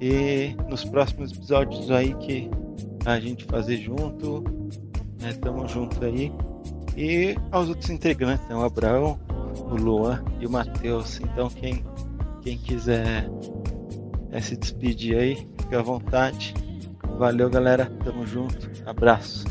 E 0.00 0.56
nos 0.70 0.84
próximos 0.86 1.30
episódios 1.32 1.90
aí 1.90 2.14
que 2.14 2.48
a 3.04 3.20
gente 3.20 3.44
fazer 3.44 3.76
junto, 3.76 4.42
né? 5.20 5.34
Tamo 5.42 5.68
junto 5.68 6.02
aí. 6.02 6.32
E 6.96 7.36
aos 7.52 7.68
outros 7.68 7.90
integrantes, 7.90 8.48
né? 8.48 8.54
o 8.56 8.62
Abraão, 8.62 9.18
o 9.70 9.74
Luan 9.74 10.24
e 10.40 10.46
o 10.46 10.50
Matheus. 10.50 11.20
Então 11.20 11.48
quem, 11.50 11.84
quem 12.48 12.56
quiser 12.56 13.28
é, 14.30 14.40
se 14.40 14.56
despedir 14.56 15.18
aí, 15.18 15.36
fica 15.60 15.80
à 15.80 15.82
vontade. 15.82 16.54
Valeu 17.18 17.50
galera, 17.50 17.92
tamo 18.02 18.26
junto, 18.26 18.70
abraço. 18.86 19.44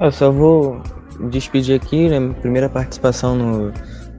Eu 0.00 0.10
só 0.10 0.30
vou 0.30 0.80
despedir 1.28 1.78
aqui, 1.78 2.08
né? 2.08 2.18
minha 2.18 2.32
Primeira 2.32 2.70
participação 2.70 3.36
no, 3.36 3.72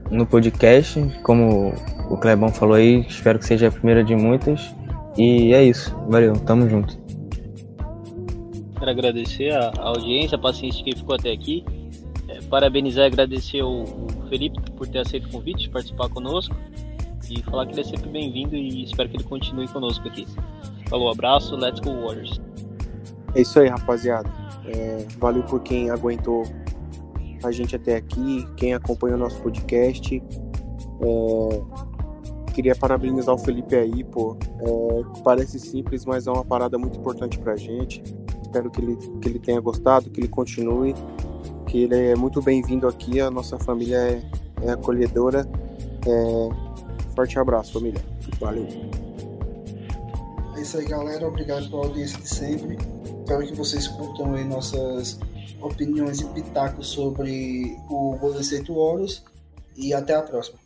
no 0.08 0.24
podcast. 0.24 1.00
Como 1.24 1.74
o 2.08 2.16
Clebão 2.16 2.50
falou 2.50 2.76
aí, 2.76 3.00
espero 3.08 3.40
que 3.40 3.46
seja 3.46 3.66
a 3.66 3.72
primeira 3.72 4.04
de 4.04 4.14
muitas. 4.14 4.72
E 5.18 5.52
é 5.52 5.64
isso. 5.64 5.96
Valeu, 6.08 6.34
tamo 6.34 6.68
junto. 6.68 6.96
Quero 8.78 8.90
agradecer 8.90 9.52
a, 9.52 9.72
audiência, 9.80 10.36
a 10.36 10.40
paciência 10.40 10.78
de 10.78 10.84
quem 10.84 10.96
ficou 10.96 11.16
até 11.16 11.32
aqui. 11.32 11.64
Parabenizar 12.52 13.04
e 13.04 13.06
agradecer 13.06 13.62
o, 13.62 13.84
o 13.84 14.28
Felipe 14.28 14.60
por 14.72 14.86
ter 14.86 14.98
aceito 14.98 15.26
o 15.26 15.30
convite 15.30 15.62
de 15.62 15.70
participar 15.70 16.10
conosco. 16.10 16.54
E 17.30 17.42
falar 17.44 17.64
que 17.64 17.72
ele 17.72 17.80
é 17.80 17.84
sempre 17.84 18.10
bem-vindo 18.10 18.54
e 18.54 18.84
espero 18.84 19.08
que 19.08 19.16
ele 19.16 19.24
continue 19.24 19.66
conosco 19.68 20.06
aqui. 20.06 20.26
Falou, 20.90 21.10
abraço, 21.10 21.56
let's 21.56 21.80
go 21.80 21.90
Warriors. 22.06 22.38
É 23.34 23.40
isso 23.40 23.58
aí, 23.58 23.68
rapaziada. 23.68 24.28
É, 24.66 25.06
valeu 25.18 25.42
por 25.44 25.62
quem 25.62 25.88
aguentou 25.88 26.42
a 27.42 27.50
gente 27.50 27.74
até 27.74 27.96
aqui, 27.96 28.46
quem 28.54 28.74
acompanhou 28.74 29.16
nosso 29.16 29.40
podcast. 29.40 30.22
É, 31.00 32.52
queria 32.52 32.76
parabenizar 32.76 33.34
o 33.34 33.38
Felipe 33.38 33.74
aí, 33.74 34.04
pô. 34.04 34.36
É, 34.60 35.22
parece 35.24 35.58
simples, 35.58 36.04
mas 36.04 36.26
é 36.26 36.30
uma 36.30 36.44
parada 36.44 36.76
muito 36.76 36.98
importante 36.98 37.38
pra 37.38 37.56
gente. 37.56 38.02
Espero 38.42 38.70
que 38.70 38.78
ele, 38.78 38.96
que 39.22 39.26
ele 39.30 39.38
tenha 39.38 39.58
gostado, 39.58 40.10
que 40.10 40.20
ele 40.20 40.28
continue, 40.28 40.94
que 41.72 41.84
ele 41.84 42.10
é 42.10 42.14
muito 42.14 42.42
bem-vindo 42.42 42.86
aqui. 42.86 43.18
A 43.18 43.30
nossa 43.30 43.58
família 43.58 43.96
é, 43.96 44.22
é 44.60 44.70
acolhedora. 44.72 45.48
É, 46.06 47.14
forte 47.14 47.38
abraço, 47.38 47.72
família. 47.72 48.00
Valeu. 48.38 48.68
É 50.54 50.60
isso 50.60 50.76
aí, 50.76 50.84
galera. 50.84 51.26
Obrigado 51.26 51.70
pela 51.70 51.86
audiência 51.86 52.18
de 52.20 52.28
sempre. 52.28 52.76
Espero 53.20 53.46
que 53.46 53.54
vocês 53.54 53.88
curtam 53.88 54.34
aí 54.34 54.44
nossas 54.44 55.18
opiniões 55.62 56.20
e 56.20 56.26
pitacos 56.26 56.88
sobre 56.88 57.74
o 57.88 58.18
Golden 58.20 58.42
State 58.42 58.70
Warriors. 58.70 59.24
E 59.74 59.94
até 59.94 60.14
a 60.14 60.20
próxima. 60.20 60.61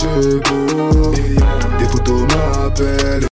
chegou 0.00 0.79